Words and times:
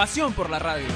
Pasión 0.00 0.32
por 0.32 0.48
la 0.48 0.58
radio. 0.58 0.86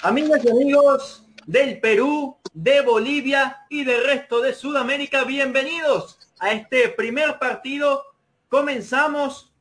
Amigas 0.00 0.44
y 0.44 0.48
amigos 0.48 1.26
del 1.44 1.80
Perú, 1.80 2.38
de 2.54 2.82
Bolivia 2.82 3.66
y 3.68 3.82
del 3.82 4.04
resto 4.04 4.40
de 4.42 4.54
Sudamérica, 4.54 5.24
bienvenidos 5.24 6.20
a 6.38 6.52
este 6.52 6.88
primer 6.90 7.40
partido. 7.40 8.04
Comenzamos 8.48 9.52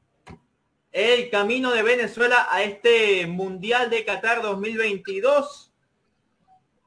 el 0.91 1.31
camino 1.31 1.71
de 1.71 1.81
Venezuela 1.81 2.47
a 2.51 2.61
este 2.61 3.25
Mundial 3.25 3.89
de 3.89 4.05
Qatar 4.05 4.43
2022, 4.43 5.73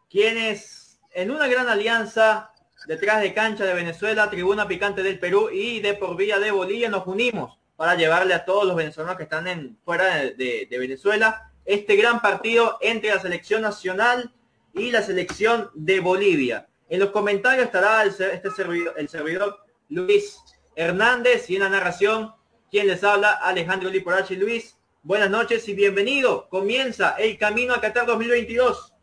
quienes 0.08 1.00
en 1.10 1.32
una 1.32 1.48
gran 1.48 1.68
alianza 1.68 2.52
detrás 2.88 3.20
de 3.20 3.34
cancha 3.34 3.66
de 3.66 3.74
Venezuela, 3.74 4.30
Tribuna 4.30 4.66
Picante 4.66 5.02
del 5.02 5.18
Perú 5.18 5.50
y 5.52 5.80
de 5.80 5.92
por 5.92 6.16
vía 6.16 6.38
de 6.38 6.50
Bolivia 6.50 6.88
nos 6.88 7.06
unimos 7.06 7.58
para 7.76 7.94
llevarle 7.94 8.32
a 8.32 8.46
todos 8.46 8.64
los 8.64 8.76
venezolanos 8.76 9.18
que 9.18 9.24
están 9.24 9.46
en, 9.46 9.78
fuera 9.84 10.06
de, 10.06 10.66
Venezuela 10.70 11.52
este 11.66 11.96
gran 11.96 12.22
partido 12.22 12.78
entre 12.80 13.10
la 13.10 13.20
selección 13.20 13.60
nacional 13.60 14.32
y 14.72 14.90
la 14.90 15.02
selección 15.02 15.70
de 15.74 16.00
Bolivia. 16.00 16.66
En 16.88 17.00
los 17.00 17.10
comentarios 17.10 17.66
estará 17.66 18.02
el, 18.02 18.08
este 18.08 18.50
servidor, 18.52 18.94
el 18.96 19.10
servidor 19.10 19.58
Luis 19.90 20.38
Hernández 20.74 21.50
y 21.50 21.56
en 21.56 21.64
la 21.64 21.68
narración 21.68 22.32
quien 22.70 22.86
les 22.86 23.04
habla 23.04 23.32
Alejandro 23.32 23.90
Liporachi 23.90 24.36
Luis. 24.36 24.78
Buenas 25.02 25.28
noches 25.28 25.68
y 25.68 25.74
bienvenido. 25.74 26.48
Comienza 26.48 27.16
el 27.18 27.36
camino 27.36 27.74
a 27.74 27.82
Qatar 27.82 28.06
2022. 28.06 28.94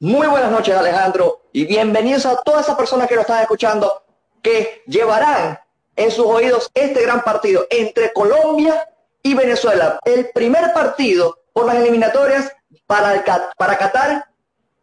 Muy 0.00 0.28
buenas 0.28 0.52
noches, 0.52 0.76
Alejandro, 0.76 1.42
y 1.52 1.64
bienvenidos 1.64 2.24
a 2.24 2.40
todas 2.42 2.66
esas 2.66 2.76
personas 2.76 3.08
que 3.08 3.16
nos 3.16 3.22
están 3.22 3.42
escuchando, 3.42 4.04
que 4.40 4.84
llevarán 4.86 5.58
en 5.96 6.12
sus 6.12 6.24
oídos 6.24 6.70
este 6.72 7.02
gran 7.02 7.24
partido 7.24 7.66
entre 7.68 8.12
Colombia 8.12 8.88
y 9.24 9.34
Venezuela. 9.34 9.98
El 10.04 10.30
primer 10.30 10.72
partido 10.72 11.40
por 11.52 11.66
las 11.66 11.78
eliminatorias 11.78 12.52
para, 12.86 13.24
para 13.56 13.76
Qatar 13.76 14.26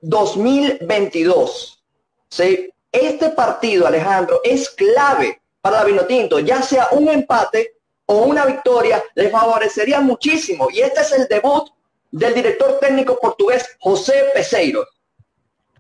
2022. 0.01 1.81
¿Sí? 2.27 2.69
Este 2.91 3.29
partido, 3.29 3.87
Alejandro, 3.87 4.41
es 4.43 4.69
clave 4.69 5.41
para 5.61 5.77
la 5.77 5.83
Vinotinto, 5.85 6.39
ya 6.39 6.61
sea 6.61 6.89
un 6.91 7.07
empate 7.07 7.77
o 8.05 8.17
una 8.17 8.45
victoria, 8.45 9.01
le 9.13 9.29
favorecería 9.29 10.01
muchísimo. 10.01 10.67
Y 10.69 10.81
este 10.81 10.99
es 10.99 11.13
el 11.13 11.27
debut 11.29 11.69
del 12.11 12.33
director 12.33 12.79
técnico 12.81 13.17
portugués 13.17 13.77
José 13.79 14.25
Peseiro. 14.33 14.85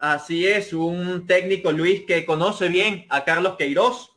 Así 0.05 0.45
es, 0.45 0.71
un 0.71 1.25
técnico 1.25 1.71
Luis 1.71 2.03
que 2.05 2.27
conoce 2.27 2.67
bien 2.67 3.07
a 3.09 3.23
Carlos 3.23 3.55
Queiroz. 3.57 4.15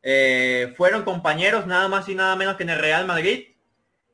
Eh, 0.00 0.72
fueron 0.76 1.02
compañeros 1.02 1.66
nada 1.66 1.88
más 1.88 2.08
y 2.08 2.14
nada 2.14 2.36
menos 2.36 2.54
que 2.54 2.62
en 2.62 2.70
el 2.70 2.78
Real 2.78 3.04
Madrid. 3.04 3.48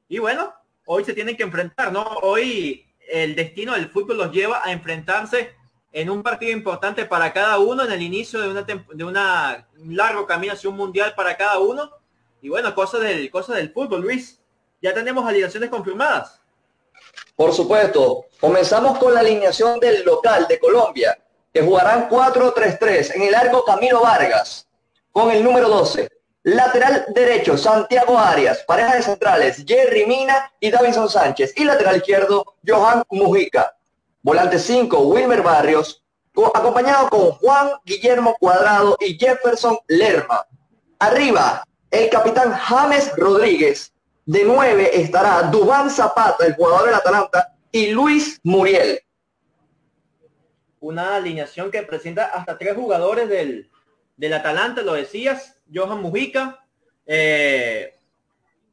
Y 0.09 0.19
bueno, 0.19 0.55
hoy 0.87 1.05
se 1.05 1.13
tienen 1.13 1.37
que 1.37 1.43
enfrentar, 1.43 1.93
¿no? 1.93 2.05
Hoy 2.23 2.87
el 3.07 3.35
destino 3.35 3.75
del 3.75 3.91
fútbol 3.91 4.17
los 4.17 4.33
lleva 4.33 4.63
a 4.65 4.73
enfrentarse 4.73 5.55
en 5.93 6.09
un 6.09 6.23
partido 6.23 6.53
importante 6.53 7.05
para 7.05 7.35
cada 7.35 7.59
uno 7.59 7.85
en 7.85 7.93
el 7.93 8.01
inicio 8.01 8.41
de 8.41 8.49
una 8.49 8.63
de 8.63 9.05
una 9.05 9.69
un 9.77 9.95
largo 9.95 10.27
camino 10.27 10.55
hacia 10.55 10.71
un 10.71 10.77
mundial 10.77 11.13
para 11.15 11.37
cada 11.37 11.59
uno. 11.59 11.91
Y 12.41 12.49
bueno, 12.49 12.75
cosas 12.75 13.03
del 13.03 13.31
cosa 13.31 13.55
del 13.55 13.75
fútbol, 13.75 14.01
Luis. 14.01 14.41
Ya 14.81 14.95
tenemos 14.95 15.27
alineaciones 15.27 15.69
confirmadas. 15.69 16.40
Por 17.41 17.55
supuesto, 17.55 18.27
comenzamos 18.39 18.99
con 18.99 19.15
la 19.15 19.21
alineación 19.21 19.81
del 19.81 20.05
local 20.05 20.47
de 20.47 20.59
Colombia, 20.59 21.19
que 21.55 21.63
jugarán 21.63 22.07
4-3-3 22.11 23.15
en 23.15 23.23
el 23.23 23.35
arco 23.35 23.65
Camilo 23.65 24.03
Vargas, 24.03 24.69
con 25.11 25.31
el 25.31 25.43
número 25.43 25.71
12. 25.71 26.07
Lateral 26.43 27.07
derecho, 27.15 27.57
Santiago 27.57 28.19
Arias, 28.19 28.63
pareja 28.67 28.95
de 28.97 29.03
centrales, 29.03 29.65
Jerry 29.67 30.05
Mina 30.05 30.53
y 30.61 30.71
Davinson 30.71 31.09
Sánchez. 31.09 31.55
Y 31.57 31.65
lateral 31.65 31.97
izquierdo, 31.97 32.45
Johan 32.69 33.05
Mujica. 33.09 33.75
Volante 34.21 34.59
5, 34.59 34.99
Wilmer 34.99 35.41
Barrios, 35.41 36.05
co- 36.35 36.53
acompañado 36.55 37.09
con 37.09 37.31
Juan 37.39 37.71
Guillermo 37.87 38.37
Cuadrado 38.39 38.99
y 39.01 39.19
Jefferson 39.19 39.79
Lerma. 39.89 40.47
Arriba, 40.99 41.65
el 41.91 42.11
capitán 42.11 42.53
James 42.53 43.11
Rodríguez. 43.17 43.95
De 44.27 44.45
9 44.45 44.91
estará 44.95 45.43
Dubán 45.51 45.91
Zapata, 45.91 46.47
el 46.47 46.55
jugador 46.55 46.87
del 46.87 46.95
Atalanta, 46.95 47.55
y 47.73 47.89
Luis 47.89 48.41
Muriel. 48.43 49.01
una 50.81 51.17
alineación 51.17 51.71
que 51.71 51.83
presenta 51.83 52.27
hasta 52.27 52.57
tres 52.57 52.75
jugadores 52.75 53.29
del, 53.29 53.71
del 54.17 54.33
Atalanta, 54.33 54.83
lo 54.83 54.95
decías, 54.95 55.61
Johan 55.73 56.01
Mujica, 56.01 56.65
eh, 57.07 57.99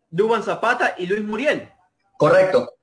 Duban 0.10 0.44
Zapata 0.44 0.96
y 0.98 1.06
Luis 1.06 1.24
Muriel. 1.24 1.70
Correcto. 2.18 2.74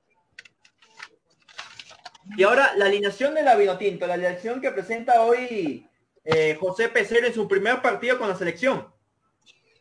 Y 2.37 2.43
ahora 2.43 2.73
la 2.75 2.85
alineación 2.85 3.33
de 3.35 3.43
la 3.43 3.55
Vinotinto, 3.55 4.07
la 4.07 4.15
alineación 4.15 4.61
que 4.61 4.71
presenta 4.71 5.21
hoy 5.21 5.87
eh, 6.23 6.57
José 6.59 6.89
Peseiro 6.89 7.27
en 7.27 7.33
su 7.33 7.47
primer 7.47 7.81
partido 7.81 8.17
con 8.17 8.29
la 8.29 8.35
selección. 8.35 8.87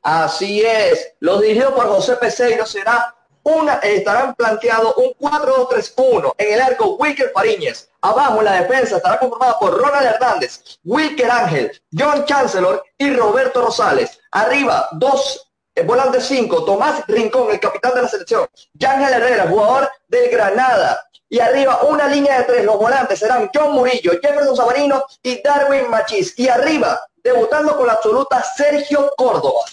Así 0.05 0.61
es. 0.61 1.15
Los 1.21 1.41
dirigidos 1.41 1.73
por 1.73 1.89
José 1.89 2.17
Peseiro 2.17 2.67
será 2.67 3.15
una, 3.43 3.77
estarán 3.77 4.35
planteados 4.35 4.95
un 4.99 5.15
4-2-3-1 5.19 6.35
en 6.37 6.55
el 6.55 6.61
arco 6.61 6.97
Wilker 6.97 7.33
Fariñez. 7.33 7.89
Abajo 8.03 8.41
en 8.41 8.45
la 8.45 8.61
defensa 8.61 8.99
estará 8.99 9.19
conformada 9.19 9.59
por 9.59 9.81
Ronald 9.81 10.07
Hernández, 10.07 10.79
Wilker 10.85 11.31
Ángel, 11.31 11.83
John 11.91 12.27
Chancellor 12.27 12.85
y 12.99 13.15
Roberto 13.15 13.63
Rosales. 13.63 14.19
Arriba, 14.31 14.89
dos 14.93 15.51
eh, 15.75 15.83
volantes 15.83 16.27
5, 16.27 16.65
Tomás 16.65 17.07
Rincón, 17.09 17.51
el 17.51 17.61
capitán 17.61 17.95
de 17.95 18.03
la 18.03 18.09
selección, 18.09 18.47
Yángel 18.75 19.15
Herrera, 19.15 19.49
jugador 19.49 19.91
del 20.09 20.31
Granada. 20.31 21.01
Y 21.31 21.41
arriba 21.41 21.81
una 21.85 22.09
línea 22.09 22.41
de 22.41 22.45
tres, 22.45 22.65
los 22.65 22.77
volantes 22.77 23.19
serán 23.19 23.51
John 23.55 23.73
Murillo, 23.73 24.13
Jefferson 24.21 24.55
Sabarino 24.55 25.03
y 25.23 25.41
Darwin 25.43 25.89
Machís. 25.89 26.39
Y 26.39 26.49
arriba, 26.49 27.01
debutando 27.23 27.75
con 27.75 27.87
la 27.87 27.95
absoluta 27.95 28.45
Sergio 28.55 29.11
Córdoba. 29.17 29.65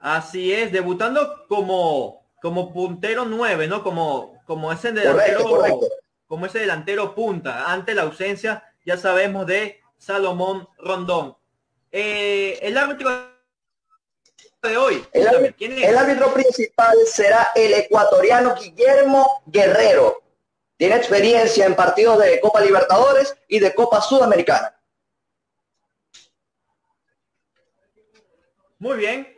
Así 0.00 0.52
es, 0.52 0.72
debutando 0.72 1.46
como, 1.46 2.26
como 2.40 2.72
puntero 2.72 3.24
9, 3.26 3.68
¿no? 3.68 3.82
Como, 3.82 4.42
como 4.46 4.72
ese 4.72 4.92
delantero, 4.92 5.42
correcto. 5.44 5.86
como 6.26 6.46
ese 6.46 6.60
delantero 6.60 7.14
punta, 7.14 7.70
ante 7.70 7.94
la 7.94 8.02
ausencia, 8.02 8.64
ya 8.84 8.96
sabemos, 8.96 9.46
de 9.46 9.80
Salomón 9.98 10.66
Rondón. 10.78 11.36
Eh, 11.92 12.58
el 12.62 12.78
árbitro 12.78 13.10
de 14.62 14.76
hoy, 14.76 14.94
El, 15.12 15.22
cuéntame, 15.24 15.36
árbitro- 15.48 15.56
¿quién 15.58 15.72
es? 15.72 15.88
el 15.88 15.98
árbitro 15.98 16.32
principal 16.34 16.96
será 17.06 17.50
el 17.54 17.74
ecuatoriano 17.74 18.54
Guillermo 18.54 19.42
Guerrero. 19.46 20.22
Tiene 20.78 20.96
experiencia 20.96 21.66
en 21.66 21.74
partidos 21.76 22.18
de 22.20 22.40
Copa 22.40 22.62
Libertadores 22.62 23.36
y 23.48 23.58
de 23.58 23.74
Copa 23.74 24.00
Sudamericana. 24.00 24.74
Muy 28.78 28.96
bien, 28.96 29.28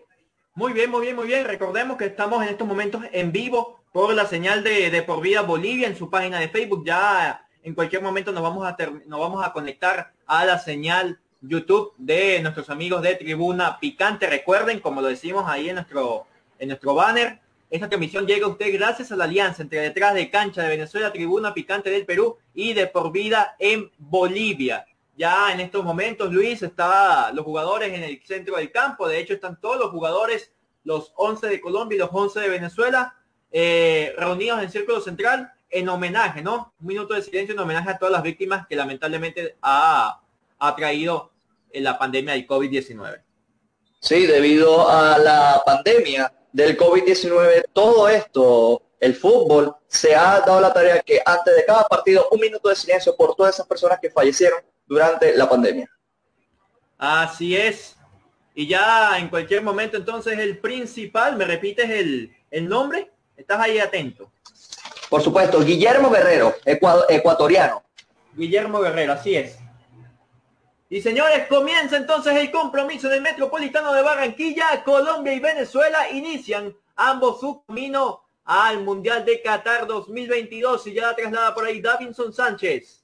muy 0.55 0.75
bien, 0.75 0.91
muy 0.91 1.01
bien, 1.01 1.17
muy 1.17 1.27
bien. 1.27 1.47
Recordemos 1.47 1.97
que 1.97 2.05
estamos 2.05 2.43
en 2.43 2.51
estos 2.51 2.69
momentos 2.69 3.03
en 3.11 3.33
vivo 3.33 3.81
por 3.91 4.13
la 4.13 4.27
señal 4.27 4.63
de, 4.63 4.91
de 4.91 5.03
Por 5.03 5.23
Vida 5.23 5.41
Bolivia 5.41 5.87
en 5.87 5.97
su 5.97 6.11
página 6.11 6.39
de 6.39 6.51
Facebook. 6.51 6.85
Ya 6.85 7.47
en 7.63 7.75
cualquier 7.75 8.03
momento 8.03 8.33
nos 8.33 8.43
vamos 8.43 8.67
a 8.67 8.77
nos 9.07 9.19
vamos 9.19 9.45
a 9.45 9.53
conectar 9.55 10.13
a 10.27 10.45
la 10.45 10.59
señal 10.59 11.19
YouTube 11.41 11.95
de 11.97 12.41
nuestros 12.43 12.69
amigos 12.69 13.01
de 13.01 13.15
Tribuna 13.15 13.79
Picante. 13.81 14.27
Recuerden, 14.27 14.81
como 14.81 15.01
lo 15.01 15.09
decimos 15.09 15.45
ahí 15.47 15.71
en 15.71 15.77
nuestro 15.77 16.27
en 16.59 16.69
nuestro 16.69 16.95
banner, 16.95 17.41
esta 17.71 17.89
transmisión 17.89 18.27
llega 18.27 18.45
a 18.45 18.51
usted 18.51 18.75
gracias 18.75 19.11
a 19.11 19.17
la 19.17 19.25
alianza 19.25 19.63
entre 19.63 19.81
detrás 19.81 20.13
de 20.13 20.31
cancha 20.31 20.63
de 20.63 20.69
Venezuela, 20.69 21.13
Tribuna 21.15 21.55
Picante 21.55 21.89
del 21.89 22.05
Perú 22.05 22.37
y 22.53 22.75
de 22.75 22.87
Por 22.89 23.11
Vida 23.11 23.57
en 23.59 23.91
Bolivia. 23.97 24.85
Ya 25.17 25.53
en 25.53 25.61
estos 25.61 25.85
momentos, 25.85 26.33
Luis, 26.33 26.63
está 26.63 27.33
los 27.33 27.45
jugadores 27.45 27.93
en 27.93 28.03
el 28.03 28.23
centro 28.25 28.57
del 28.57 28.73
campo. 28.73 29.09
De 29.09 29.19
hecho, 29.19 29.35
están 29.35 29.61
todos 29.61 29.79
los 29.79 29.91
jugadores, 29.91 30.53
los 30.85 31.13
11 31.17 31.49
de 31.49 31.61
Colombia 31.61 31.97
y 31.97 31.99
los 31.99 32.11
11 32.13 32.41
de 32.41 32.49
Venezuela, 32.49 33.15
eh, 33.51 34.15
reunidos 34.17 34.63
en 34.63 34.71
círculo 34.71 35.01
central 35.01 35.53
en 35.69 35.89
homenaje, 35.89 36.43
¿no? 36.43 36.75
Un 36.81 36.87
minuto 36.87 37.15
de 37.15 37.23
silencio 37.23 37.55
en 37.55 37.61
homenaje 37.61 37.91
a 37.91 37.99
todas 37.99 38.13
las 38.13 38.23
víctimas 38.23 38.67
que 38.67 38.77
lamentablemente 38.77 39.57
ha, 39.63 40.21
ha 40.59 40.77
traído 40.77 41.33
en 41.71 41.85
la 41.85 41.99
pandemia 41.99 42.35
del 42.35 42.47
COVID-19. 42.47 43.23
Sí, 44.01 44.27
debido 44.27 44.89
a 44.89 45.19
la 45.19 45.63
pandemia 45.65 46.33
del 46.53 46.77
COVID-19, 46.77 47.65
todo 47.73 48.09
esto, 48.09 48.83
el 49.01 49.15
fútbol, 49.15 49.75
se 49.87 50.15
ha 50.15 50.41
dado 50.41 50.61
la 50.61 50.73
tarea 50.73 51.01
que 51.01 51.21
antes 51.25 51.57
de 51.57 51.65
cada 51.65 51.85
partido 51.85 52.29
un 52.31 52.41
minuto 52.41 52.69
de 52.69 52.77
silencio 52.77 53.17
por 53.17 53.35
todas 53.35 53.55
esas 53.55 53.67
personas 53.67 53.99
que 54.01 54.11
fallecieron 54.11 54.61
durante 54.93 55.35
la 55.35 55.49
pandemia. 55.49 55.91
Así 56.99 57.57
es. 57.57 57.97
Y 58.55 58.67
ya 58.67 59.19
en 59.19 59.29
cualquier 59.29 59.63
momento 59.63 59.97
entonces 59.97 60.39
el 60.39 60.59
principal, 60.59 61.35
¿me 61.37 61.47
repites 61.47 61.89
el, 61.89 62.37
el 62.51 62.69
nombre? 62.69 63.11
¿Estás 63.35 63.59
ahí 63.61 63.79
atento? 63.79 64.31
Por 65.09 65.23
supuesto, 65.23 65.65
Guillermo 65.65 66.11
Guerrero, 66.11 66.55
ecuatoriano. 66.67 67.83
Guillermo 68.35 68.81
Guerrero, 68.81 69.15
así 69.15 69.35
es. 69.35 69.59
Y 70.91 71.01
señores, 71.01 71.47
comienza 71.49 71.97
entonces 71.97 72.37
el 72.37 72.51
compromiso 72.51 73.09
del 73.09 73.23
Metropolitano 73.23 73.95
de 73.95 74.03
Barranquilla. 74.03 74.85
Colombia 74.85 75.33
y 75.33 75.41
Venezuela 75.41 76.11
inician 76.11 76.77
ambos 76.97 77.41
su 77.41 77.65
camino 77.65 78.25
al 78.45 78.85
Mundial 78.85 79.25
de 79.25 79.41
Qatar 79.41 79.87
2022 79.87 80.87
y 80.89 80.93
ya 80.93 81.07
la 81.07 81.17
traslada 81.17 81.55
por 81.55 81.65
ahí 81.65 81.81
Davinson 81.81 82.35
Sánchez. 82.35 83.02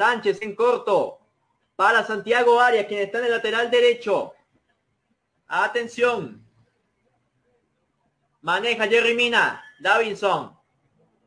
Sánchez 0.00 0.40
en 0.40 0.56
corto 0.56 1.18
para 1.76 2.02
Santiago 2.02 2.58
Arias, 2.58 2.86
quien 2.86 3.02
está 3.02 3.18
en 3.18 3.26
el 3.26 3.32
lateral 3.32 3.70
derecho. 3.70 4.32
Atención. 5.46 6.42
Maneja 8.40 8.88
Jerry 8.88 9.14
Mina, 9.14 9.62
Davinson. 9.78 10.56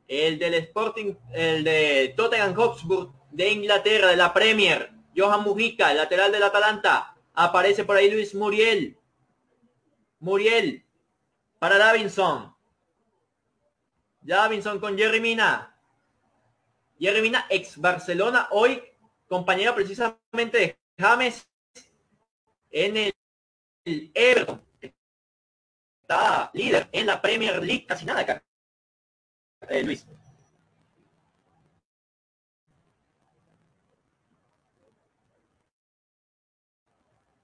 El 0.08 0.40
del 0.40 0.56
Sporting, 0.56 1.14
el 1.34 1.64
de 1.64 2.16
Tottenham 2.18 2.56
Hotspur 2.56 3.12
de 3.30 3.52
Inglaterra, 3.52 4.08
de 4.08 4.16
la 4.16 4.34
Premier. 4.34 4.92
Johan 5.16 5.44
Mujica, 5.44 5.92
el 5.92 5.98
lateral 5.98 6.32
del 6.32 6.42
Atalanta. 6.42 7.16
Aparece 7.36 7.84
por 7.84 7.96
ahí 7.96 8.10
Luis 8.10 8.34
Muriel. 8.34 8.98
Muriel 10.18 10.84
para 11.60 11.78
Davinson. 11.78 12.56
Davinson 14.22 14.80
con 14.80 14.98
Jerry 14.98 15.20
Mina. 15.20 15.73
Jerry 17.04 17.22
Mina, 17.22 17.46
ex 17.50 17.78
Barcelona, 17.78 18.48
hoy 18.52 18.82
compañero 19.28 19.76
precisamente 19.76 20.58
de 20.58 20.80
James 20.98 21.46
en 22.72 22.96
el, 22.96 24.12
Everton. 24.14 24.64
Está 26.00 26.50
líder 26.54 26.88
en 26.94 27.08
la 27.08 27.22
Premier 27.22 27.62
League, 27.62 27.86
casi 27.86 28.06
nada 28.06 28.22
acá. 28.22 28.42
Eh, 29.68 29.84
Luis. 29.84 30.08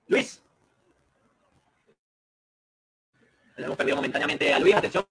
Luis. 0.08 0.42
Hemos 3.58 3.76
perdido 3.76 3.98
momentáneamente 3.98 4.54
a 4.54 4.60
Luis. 4.60 4.76
Atención 4.76 5.06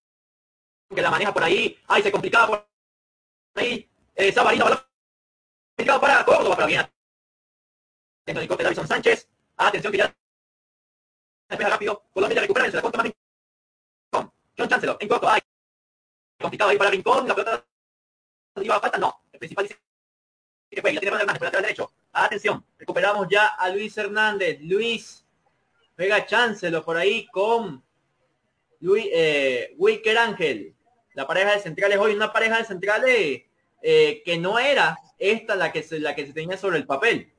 que 0.94 1.02
la 1.02 1.10
maneja 1.10 1.34
por 1.34 1.44
ahí. 1.44 1.78
Ay, 1.86 2.02
se 2.02 2.10
complicaba 2.10 2.46
por 2.46 2.66
ahí. 3.56 3.87
Eh, 4.18 4.32
Sabarino, 4.32 4.64
balón 4.64 4.80
complicado 5.76 6.00
para 6.00 6.24
Córdoba, 6.24 6.56
pero 6.56 6.66
bien. 6.66 6.82
Corte 8.48 8.56
de 8.56 8.64
Davison 8.64 8.88
Sánchez. 8.88 9.28
Atención 9.56 9.92
que 9.92 9.98
ya 9.98 10.16
espera 11.48 11.70
rápido. 11.70 12.02
Colombia 12.12 12.40
recupera, 12.40 12.68
se 12.68 12.76
la 12.76 12.82
contra 12.82 13.04
más 13.04 13.12
Rincón. 13.12 14.32
John 14.58 14.68
Chancellor, 14.68 14.96
en 14.98 15.08
corto. 15.08 15.28
Ay, 15.28 15.40
complicado 16.40 16.70
ahí 16.70 16.76
para 16.76 16.90
Rincón. 16.90 17.28
La 17.28 17.34
pelota 17.36 17.64
iba 18.56 18.74
a 18.74 18.80
falta. 18.80 18.98
No, 18.98 19.22
el 19.32 19.38
principal 19.38 19.66
dice 19.66 19.80
que 20.68 20.80
fue. 20.80 20.94
Ya 20.94 21.00
tiene 21.00 21.16
Hernández 21.16 21.38
por 21.38 21.46
el 21.46 21.52
lateral 21.52 21.62
derecho. 21.62 21.92
Atención, 22.12 22.66
recuperamos 22.76 23.28
ya 23.30 23.46
a 23.46 23.68
Luis 23.68 23.96
Hernández. 23.96 24.58
Luis 24.62 25.24
pega 25.94 26.26
Chancellor 26.26 26.84
por 26.84 26.96
ahí 26.96 27.24
con 27.28 27.84
Luis, 28.80 29.06
eh, 29.12 29.76
Wilker 29.78 30.18
Ángel. 30.18 30.74
La 31.14 31.24
pareja 31.24 31.52
de 31.52 31.60
centrales 31.60 31.98
hoy, 31.98 32.14
una 32.14 32.32
pareja 32.32 32.58
de 32.58 32.64
centrales 32.64 33.47
eh, 33.82 34.22
que 34.24 34.38
no 34.38 34.58
era 34.58 34.98
esta 35.18 35.54
la 35.56 35.72
que, 35.72 35.82
se, 35.82 36.00
la 36.00 36.14
que 36.14 36.26
se 36.26 36.32
tenía 36.32 36.56
sobre 36.56 36.78
el 36.78 36.86
papel. 36.86 37.32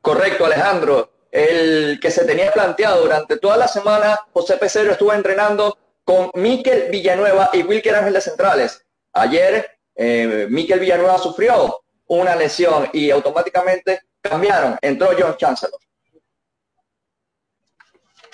Correcto, 0.00 0.46
Alejandro. 0.46 1.12
El 1.30 1.98
que 2.00 2.10
se 2.10 2.24
tenía 2.24 2.50
planteado 2.50 3.02
durante 3.02 3.36
toda 3.36 3.56
la 3.56 3.68
semana, 3.68 4.18
José 4.32 4.56
Pecero 4.56 4.92
estuvo 4.92 5.12
entrenando 5.12 5.76
con 6.04 6.30
Miquel 6.34 6.90
Villanueva 6.90 7.50
y 7.52 7.62
Wilker 7.62 7.94
Ángel 7.94 8.14
de 8.14 8.20
Centrales. 8.22 8.86
Ayer, 9.12 9.78
eh, 9.94 10.46
Miquel 10.48 10.80
Villanueva 10.80 11.18
sufrió 11.18 11.82
una 12.06 12.34
lesión 12.34 12.88
y 12.94 13.10
automáticamente 13.10 14.02
cambiaron. 14.22 14.78
Entró 14.80 15.10
John 15.18 15.36
Chancellor. 15.36 15.78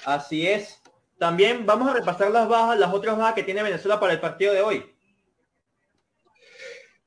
Así 0.05 0.46
es. 0.46 0.81
También 1.19 1.64
vamos 1.64 1.88
a 1.88 1.94
repasar 1.94 2.31
las 2.31 2.49
bajas, 2.49 2.79
las 2.79 2.93
otras 2.93 3.17
bajas 3.17 3.35
que 3.35 3.43
tiene 3.43 3.62
Venezuela 3.62 3.99
para 3.99 4.12
el 4.12 4.20
partido 4.20 4.52
de 4.52 4.62
hoy. 4.62 4.94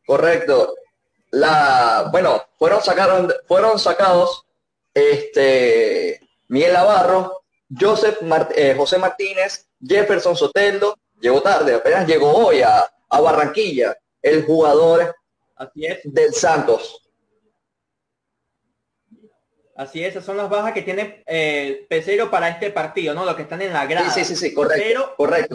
Correcto. 0.07 0.74
La, 1.31 2.07
bueno, 2.12 2.42
fueron 2.57 2.81
sacaron, 2.81 3.31
fueron 3.45 3.77
sacados 3.77 4.45
este 4.94 6.21
Miguel 6.48 6.74
Navarro, 6.74 7.42
Joseph 7.69 8.19
eh, 8.56 8.74
José 8.75 8.98
Martínez, 8.98 9.68
Jefferson 9.86 10.38
Soteldo, 10.38 10.98
llegó 11.19 11.42
tarde, 11.42 11.75
apenas 11.75 12.07
llegó 12.07 12.31
hoy 12.31 12.62
a, 12.62 12.89
a 13.09 13.21
Barranquilla, 13.21 13.98
el 14.21 14.45
jugador 14.45 15.13
Así 15.57 15.86
es. 15.86 16.00
del 16.06 16.33
Santos. 16.33 17.06
Así 19.77 20.03
es, 20.03 20.09
esas 20.09 20.25
son 20.25 20.38
las 20.38 20.50
bajas 20.50 20.74
que 20.74 20.81
tiene 20.81 21.21
eh, 21.27 21.85
Pesero 21.88 22.31
para 22.31 22.50
este 22.50 22.71
partido, 22.71 23.13
¿no? 23.13 23.24
Los 23.24 23.35
que 23.35 23.44
están 23.44 23.62
en 23.62 23.71
la 23.71 23.85
grada. 23.85 24.09
Sí, 24.09 24.25
sí, 24.25 24.35
sí, 24.35 24.51
correcto. 24.51 25.13
correcto. 25.15 25.53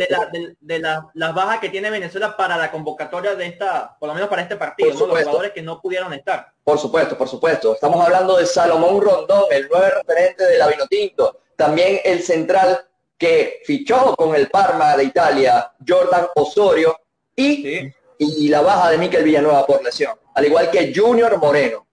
De, 0.60 0.78
las 0.78 1.34
bajas 1.34 1.58
que 1.58 1.70
tiene 1.70 1.90
Venezuela 1.90 2.36
para 2.36 2.56
la 2.56 2.70
convocatoria 2.70 3.34
de 3.34 3.46
esta, 3.46 3.96
por 3.98 4.08
lo 4.08 4.14
menos 4.14 4.30
para 4.30 4.42
este 4.42 4.54
partido, 4.54 4.94
¿no? 4.94 5.06
Los 5.08 5.24
jugadores 5.24 5.50
que 5.50 5.60
no 5.60 5.80
pudieron 5.80 6.12
estar. 6.12 6.52
Por 6.62 6.78
supuesto, 6.78 7.18
por 7.18 7.28
supuesto. 7.28 7.74
Estamos 7.74 8.00
hablando 8.00 8.36
de 8.36 8.46
Salomón 8.46 9.00
Rondón, 9.00 9.46
el 9.50 9.68
nuevo 9.68 9.86
referente 9.86 10.44
de 10.44 10.56
la 10.56 10.68
Vinotinto. 10.68 11.40
También 11.56 12.00
el 12.04 12.22
central 12.22 12.86
que 13.18 13.60
fichó 13.64 14.14
con 14.14 14.36
el 14.36 14.48
Parma 14.48 14.96
de 14.96 15.02
Italia, 15.02 15.72
Jordan 15.86 16.28
Osorio, 16.36 16.96
y, 17.34 17.92
y 18.18 18.48
la 18.48 18.60
baja 18.60 18.90
de 18.90 18.98
Miquel 18.98 19.24
Villanueva 19.24 19.66
por 19.66 19.82
lesión. 19.82 20.16
Al 20.32 20.46
igual 20.46 20.70
que 20.70 20.92
Junior 20.94 21.38
Moreno 21.38 21.88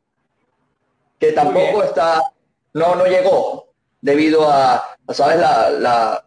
que 1.19 1.33
tampoco 1.33 1.83
está, 1.83 2.21
no, 2.73 2.95
no 2.95 3.05
llegó 3.05 3.73
debido 4.01 4.49
a, 4.49 4.97
¿sabes? 5.09 5.37
La, 5.37 5.69
la, 5.69 6.25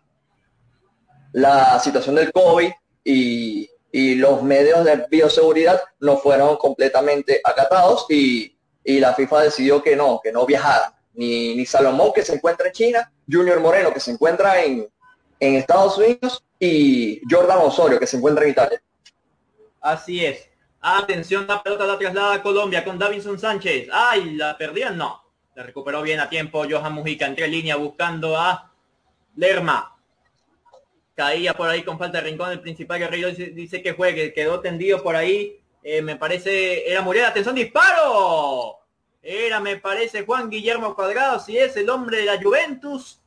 la 1.32 1.80
situación 1.80 2.14
del 2.16 2.32
COVID 2.32 2.70
y, 3.04 3.70
y, 3.90 4.14
los 4.16 4.42
medios 4.42 4.84
de 4.84 5.06
bioseguridad 5.10 5.80
no 6.00 6.18
fueron 6.18 6.56
completamente 6.56 7.40
acatados 7.42 8.06
y, 8.10 8.56
y, 8.84 9.00
la 9.00 9.14
FIFA 9.14 9.44
decidió 9.44 9.82
que 9.82 9.96
no, 9.96 10.20
que 10.22 10.30
no 10.30 10.44
viajara. 10.44 10.94
Ni, 11.14 11.54
ni 11.56 11.66
Salomón 11.66 12.12
que 12.14 12.22
se 12.22 12.34
encuentra 12.34 12.68
en 12.68 12.72
China, 12.72 13.12
Junior 13.30 13.60
Moreno 13.60 13.92
que 13.92 14.00
se 14.00 14.12
encuentra 14.12 14.62
en, 14.62 14.88
en 15.40 15.54
Estados 15.56 15.98
Unidos 15.98 16.42
y 16.58 17.20
Jordan 17.30 17.58
Osorio 17.58 17.98
que 17.98 18.06
se 18.06 18.16
encuentra 18.16 18.44
en 18.44 18.50
Italia. 18.50 18.82
Así 19.80 20.24
es. 20.24 20.51
Atención, 20.84 21.46
la 21.46 21.62
pelota 21.62 21.86
la 21.86 21.96
traslada 21.96 22.34
a 22.34 22.42
Colombia 22.42 22.82
con 22.82 22.98
Davinson 22.98 23.38
Sánchez. 23.38 23.88
¡Ay! 23.92 24.34
¿La 24.34 24.58
perdían? 24.58 24.98
No. 24.98 25.22
La 25.54 25.62
recuperó 25.62 26.02
bien 26.02 26.18
a 26.18 26.28
tiempo 26.28 26.64
Johan 26.68 26.92
Mujica. 26.92 27.24
Entre 27.24 27.46
línea 27.46 27.76
buscando 27.76 28.36
a 28.36 28.72
Lerma. 29.36 29.96
Caía 31.14 31.54
por 31.54 31.68
ahí 31.68 31.84
con 31.84 32.00
falta 32.00 32.18
de 32.18 32.24
rincón. 32.24 32.50
El 32.50 32.60
principal 32.60 32.98
guerrero 32.98 33.30
dice, 33.30 33.80
que 33.80 33.92
juegue. 33.92 34.34
Quedó 34.34 34.58
tendido 34.58 35.00
por 35.04 35.14
ahí. 35.14 35.60
Eh, 35.84 36.02
me 36.02 36.16
parece, 36.16 36.90
era 36.90 37.00
Muriel. 37.00 37.26
Atención, 37.26 37.54
disparo. 37.54 38.80
Era, 39.22 39.60
me 39.60 39.76
parece, 39.76 40.24
Juan 40.24 40.50
Guillermo 40.50 40.96
Cuadrado. 40.96 41.38
Si 41.38 41.56
es 41.56 41.76
el 41.76 41.88
hombre 41.90 42.18
de 42.18 42.24
la 42.24 42.42
Juventus. 42.42 43.20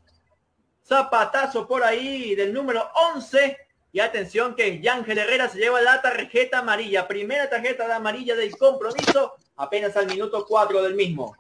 Zapatazo 0.83 1.65
por 1.65 1.85
ahí 1.85 2.35
del 2.35 2.53
número 2.53 2.91
11 3.13 3.64
y 3.95 4.01
atención 4.01 4.55
que 4.55 4.81
Yángel 4.81 5.17
Herrera 5.17 5.47
se 5.47 5.57
lleva 5.57 5.79
la 5.79 6.01
tarjeta 6.01 6.59
amarilla. 6.59 7.07
Primera 7.07 7.49
tarjeta 7.49 7.87
de 7.87 7.93
amarilla 7.93 8.35
del 8.35 8.51
compromiso, 8.57 9.35
apenas 9.55 9.95
al 9.95 10.07
minuto 10.07 10.45
4 10.45 10.83
del 10.83 10.95
mismo. 10.95 11.33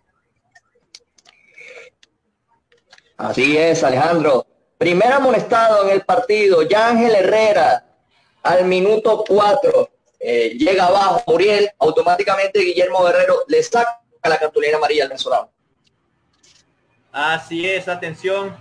Así 3.17 3.57
es, 3.57 3.83
Alejandro. 3.83 4.47
Primer 4.77 5.11
amonestado 5.11 5.83
en 5.83 5.89
el 5.95 6.05
partido, 6.05 6.61
Yángel 6.61 7.15
Herrera, 7.15 7.85
al 8.43 8.63
minuto 8.63 9.25
4. 9.27 9.89
Eh, 10.21 10.51
llega 10.57 10.85
abajo 10.85 11.23
Muriel, 11.27 11.69
automáticamente 11.77 12.61
Guillermo 12.61 13.03
Guerrero 13.03 13.43
le 13.49 13.61
saca 13.63 14.01
la 14.23 14.39
cartulina 14.39 14.77
amarilla 14.77 15.03
al 15.03 15.09
venezolano. 15.09 15.51
Así 17.11 17.67
es, 17.67 17.89
atención. 17.89 18.55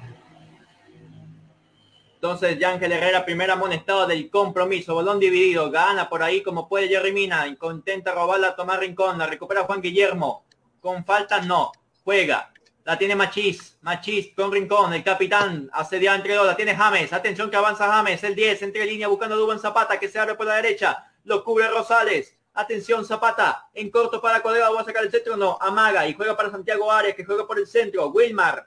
Entonces, 2.24 2.58
Yángel 2.58 2.90
Herrera, 2.90 3.22
primera 3.22 3.52
amonestado 3.52 4.06
del 4.06 4.30
compromiso. 4.30 4.94
Bolón 4.94 5.20
dividido. 5.20 5.70
Gana 5.70 6.08
por 6.08 6.22
ahí 6.22 6.42
como 6.42 6.70
puede 6.70 6.88
Jerry 6.88 7.12
Mina. 7.12 7.46
Intenta 7.46 8.14
robarla 8.14 8.48
a 8.48 8.56
Tomás 8.56 8.80
Rincón. 8.80 9.18
La 9.18 9.26
recupera 9.26 9.64
Juan 9.64 9.82
Guillermo. 9.82 10.46
Con 10.80 11.04
falta 11.04 11.42
no. 11.42 11.70
Juega. 12.02 12.50
La 12.84 12.96
tiene 12.96 13.14
Machís. 13.14 13.76
Machís 13.82 14.34
con 14.34 14.50
Rincón. 14.50 14.94
El 14.94 15.04
capitán 15.04 15.70
de 15.90 16.06
entre 16.06 16.34
dos. 16.34 16.46
La 16.46 16.56
tiene 16.56 16.74
James. 16.74 17.12
Atención 17.12 17.50
que 17.50 17.58
avanza 17.58 17.92
James. 17.92 18.24
El 18.24 18.34
10 18.34 18.62
entre 18.62 18.86
línea 18.86 19.08
buscando 19.08 19.34
a 19.34 19.38
Dubán 19.38 19.58
Zapata 19.60 20.00
que 20.00 20.08
se 20.08 20.18
abre 20.18 20.34
por 20.34 20.46
la 20.46 20.54
derecha. 20.54 21.12
Lo 21.24 21.44
cubre 21.44 21.68
Rosales. 21.68 22.38
Atención 22.54 23.04
Zapata. 23.04 23.68
En 23.74 23.90
corto 23.90 24.22
para 24.22 24.40
Codega. 24.40 24.70
Va 24.70 24.80
a 24.80 24.84
sacar 24.84 25.04
el 25.04 25.10
centro. 25.10 25.36
No. 25.36 25.58
Amaga. 25.60 26.08
Y 26.08 26.14
juega 26.14 26.34
para 26.34 26.50
Santiago 26.50 26.90
Arias 26.90 27.14
que 27.16 27.26
juega 27.26 27.46
por 27.46 27.58
el 27.58 27.66
centro. 27.66 28.08
Wilmar. 28.08 28.66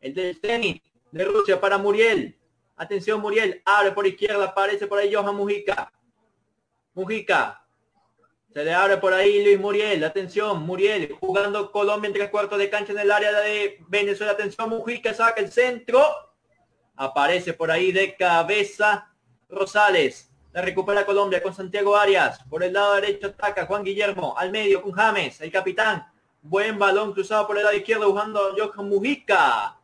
El 0.00 0.12
del 0.12 0.40
tenis 0.40 0.82
de 1.12 1.24
Rusia 1.24 1.60
para 1.60 1.78
Muriel. 1.78 2.36
Atención 2.76 3.20
Muriel. 3.20 3.62
Abre 3.64 3.92
por 3.92 4.06
izquierda. 4.06 4.44
Aparece 4.44 4.86
por 4.86 4.98
ahí 4.98 5.12
Johan 5.12 5.34
Mujica. 5.34 5.92
Mujica. 6.94 7.64
Se 8.52 8.64
le 8.64 8.72
abre 8.72 8.98
por 8.98 9.12
ahí 9.12 9.42
Luis 9.44 9.58
Muriel. 9.58 10.04
Atención, 10.04 10.62
Muriel 10.62 11.16
jugando 11.18 11.72
Colombia 11.72 12.06
en 12.06 12.14
tres 12.14 12.30
cuartos 12.30 12.56
de 12.56 12.70
cancha 12.70 12.92
en 12.92 13.00
el 13.00 13.10
área 13.10 13.32
de 13.40 13.78
Venezuela. 13.88 14.32
Atención, 14.32 14.68
Mujica 14.68 15.12
saca 15.12 15.40
el 15.40 15.50
centro. 15.50 16.00
Aparece 16.94 17.52
por 17.54 17.72
ahí 17.72 17.90
de 17.90 18.14
cabeza 18.14 19.12
Rosales. 19.48 20.30
La 20.52 20.62
recupera 20.62 21.04
Colombia 21.04 21.42
con 21.42 21.52
Santiago 21.52 21.96
Arias. 21.96 22.44
Por 22.48 22.62
el 22.62 22.72
lado 22.72 22.94
derecho 22.94 23.26
ataca 23.26 23.66
Juan 23.66 23.82
Guillermo. 23.82 24.36
Al 24.38 24.52
medio 24.52 24.82
con 24.82 24.92
James, 24.92 25.40
el 25.40 25.50
capitán. 25.50 26.06
Buen 26.40 26.78
balón 26.78 27.12
cruzado 27.12 27.48
por 27.48 27.56
el 27.56 27.64
lado 27.64 27.76
izquierdo 27.76 28.12
buscando 28.12 28.38
a 28.40 28.54
Johan 28.56 28.88
Mujica. 28.88 29.80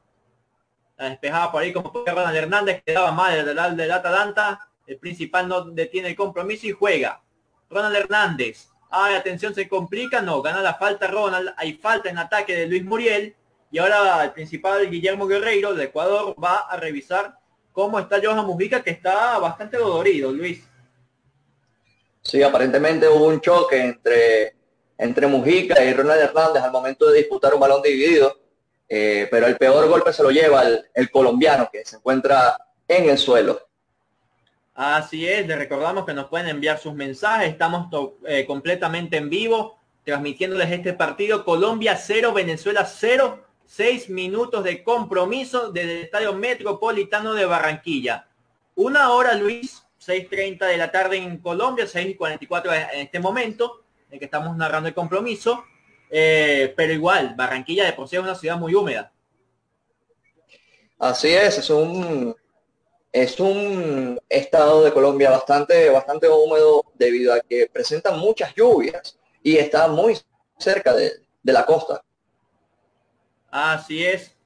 La 1.01 1.09
despejaba 1.09 1.51
por 1.51 1.63
ahí 1.63 1.73
como 1.73 2.05
Ronald 2.07 2.37
Hernández. 2.37 2.83
Quedaba 2.85 3.11
mal 3.11 3.47
del, 3.47 3.77
del 3.77 3.91
Atalanta. 3.91 4.69
El 4.87 4.99
principal 4.99 5.49
no 5.49 5.63
detiene 5.63 6.09
el 6.09 6.15
compromiso 6.15 6.67
y 6.67 6.73
juega. 6.73 7.23
Ronald 7.71 7.97
Hernández. 7.97 8.69
Ay, 8.91 9.15
atención, 9.15 9.55
se 9.55 9.67
complica. 9.67 10.21
No, 10.21 10.43
gana 10.43 10.61
la 10.61 10.75
falta 10.75 11.07
Ronald. 11.07 11.55
Hay 11.57 11.73
falta 11.73 12.11
en 12.11 12.19
ataque 12.19 12.55
de 12.55 12.67
Luis 12.67 12.85
Muriel. 12.85 13.35
Y 13.71 13.79
ahora 13.79 14.25
el 14.25 14.33
principal 14.33 14.91
Guillermo 14.91 15.27
Guerreiro 15.27 15.73
de 15.73 15.85
Ecuador 15.85 16.35
va 16.43 16.59
a 16.69 16.77
revisar 16.77 17.35
cómo 17.73 17.99
está 17.99 18.21
Johan 18.23 18.45
Mujica, 18.45 18.83
que 18.83 18.91
está 18.91 19.39
bastante 19.39 19.79
dolorido, 19.79 20.31
Luis. 20.31 20.69
Sí, 22.21 22.43
aparentemente 22.43 23.09
hubo 23.09 23.25
un 23.25 23.41
choque 23.41 23.81
entre, 23.81 24.55
entre 24.99 25.27
Mujica 25.27 25.83
y 25.83 25.95
Ronald 25.95 26.21
Hernández 26.21 26.63
al 26.63 26.73
momento 26.73 27.09
de 27.09 27.21
disputar 27.21 27.55
un 27.55 27.61
balón 27.61 27.81
dividido. 27.81 28.37
Eh, 28.93 29.29
pero 29.31 29.47
el 29.47 29.57
peor 29.57 29.89
golpe 29.89 30.13
se 30.13 30.25
lo 30.25 30.31
lleva 30.31 30.65
el 30.93 31.11
colombiano 31.13 31.71
que 31.73 31.85
se 31.85 31.97
encuentra 31.97 32.59
en 32.89 33.09
el 33.09 33.17
suelo. 33.17 33.71
Así 34.75 35.29
es, 35.29 35.47
les 35.47 35.59
recordamos 35.59 36.07
que 36.07 36.15
nos 36.15 36.29
pueden 36.29 36.49
enviar 36.49 36.79
sus 36.79 36.95
mensajes, 36.95 37.51
estamos 37.51 37.89
eh, 38.27 38.47
completamente 38.47 39.19
en 39.19 39.29
vivo, 39.29 39.79
transmitiéndoles 40.05 40.71
este 40.71 40.95
partido, 40.95 41.45
Colombia 41.45 41.97
0, 41.97 42.33
Venezuela 42.33 42.85
0, 42.85 43.45
6 43.67 44.09
minutos 44.11 44.65
de 44.65 44.83
compromiso 44.83 45.71
desde 45.71 45.99
el 45.99 46.05
Estadio 46.05 46.35
Metropolitano 46.35 47.35
de 47.35 47.45
Barranquilla. 47.45 48.27
Una 48.75 49.11
hora, 49.11 49.35
Luis, 49.35 49.85
6.30 50.05 50.67
de 50.67 50.77
la 50.79 50.91
tarde 50.91 51.19
en 51.19 51.39
Colombia, 51.39 51.85
6.44 51.85 52.91
en 52.95 53.01
este 53.01 53.21
momento, 53.21 53.85
en 54.11 54.19
que 54.19 54.25
estamos 54.25 54.57
narrando 54.57 54.89
el 54.89 54.95
compromiso, 54.95 55.63
eh, 56.11 56.73
pero 56.77 56.93
igual, 56.93 57.35
Barranquilla 57.37 57.85
de 57.85 57.93
por 57.93 58.09
sí 58.09 58.17
es 58.17 58.23
una 58.23 58.35
ciudad 58.35 58.57
muy 58.57 58.75
húmeda. 58.75 59.13
Así 60.99 61.29
es, 61.29 61.57
es 61.59 61.71
un, 61.71 62.37
es 63.13 63.41
un 63.41 64.21
estado 64.29 64.85
de 64.85 64.93
Colombia 64.93 65.31
bastante, 65.31 65.89
bastante 65.89 66.29
húmedo 66.29 66.85
debido 66.95 67.33
a 67.33 67.41
que 67.41 67.69
presenta 67.73 68.13
muchas 68.13 68.55
lluvias 68.55 69.19
y 69.43 69.57
está 69.57 69.89
muy 69.89 70.19
cerca 70.59 70.93
de, 70.95 71.13
la 71.43 71.65
costa. 71.65 72.05
Así 73.51 74.05
es. 74.05 74.37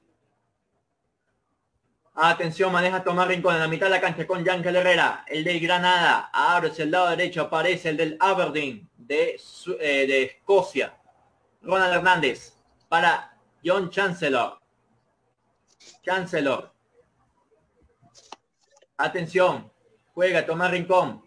Atención, 2.15 2.71
maneja 2.71 3.03
Tomás 3.03 3.27
Rincón 3.27 3.55
en 3.55 3.59
la 3.59 3.67
mitad 3.67 3.87
de 3.87 3.91
la 3.91 4.01
cancha 4.01 4.25
con 4.25 4.43
Yángel 4.43 4.77
Herrera, 4.77 5.25
el 5.27 5.43
del 5.43 5.59
Granada. 5.59 6.29
Abre 6.31 6.71
el 6.77 6.89
lado 6.89 7.09
derecho, 7.09 7.41
aparece 7.41 7.89
el 7.89 7.97
del 7.97 8.17
Aberdeen 8.19 8.89
de, 8.95 9.37
eh, 9.81 10.07
de 10.07 10.23
Escocia. 10.23 10.95
Ronald 11.65 11.95
Hernández 11.95 12.53
para 12.87 13.37
John 13.63 13.89
Chancellor. 13.89 14.59
Chancellor 16.03 16.75
Atención. 18.97 19.71
Juega 20.13 20.45
Tomás 20.45 20.71
Rincón. 20.71 21.23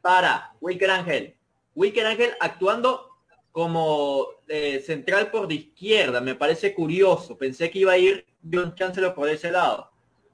Para 0.00 0.54
Wicker 0.60 0.90
Ángel. 0.90 1.36
Wicker 1.74 2.06
Ángel 2.06 2.32
actuando 2.40 3.08
como 3.52 4.26
eh, 4.48 4.82
central 4.84 5.30
por 5.30 5.46
de 5.46 5.54
izquierda. 5.54 6.20
Me 6.20 6.34
parece 6.34 6.74
curioso. 6.74 7.38
Pensé 7.38 7.70
que 7.70 7.80
iba 7.80 7.92
a 7.92 7.98
ir 7.98 8.26
John 8.50 8.74
Chancellor 8.74 9.14
por 9.14 9.28
ese 9.28 9.52
lado. 9.52 9.90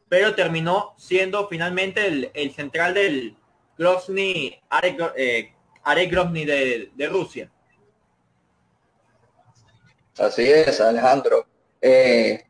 Pero 0.08 0.34
terminó 0.34 0.94
siendo 0.96 1.46
finalmente 1.48 2.30
el, 2.32 2.52
central 2.54 2.94
del 2.94 3.36
Grozny, 3.76 4.58
Arek, 4.70 5.12
eh, 5.16 5.52
Grozny 6.10 6.46
de, 6.46 6.90
de, 6.94 7.08
Rusia. 7.08 7.50
Así 10.18 10.50
es, 10.50 10.80
Alejandro. 10.80 11.46
Eh, 11.80 12.44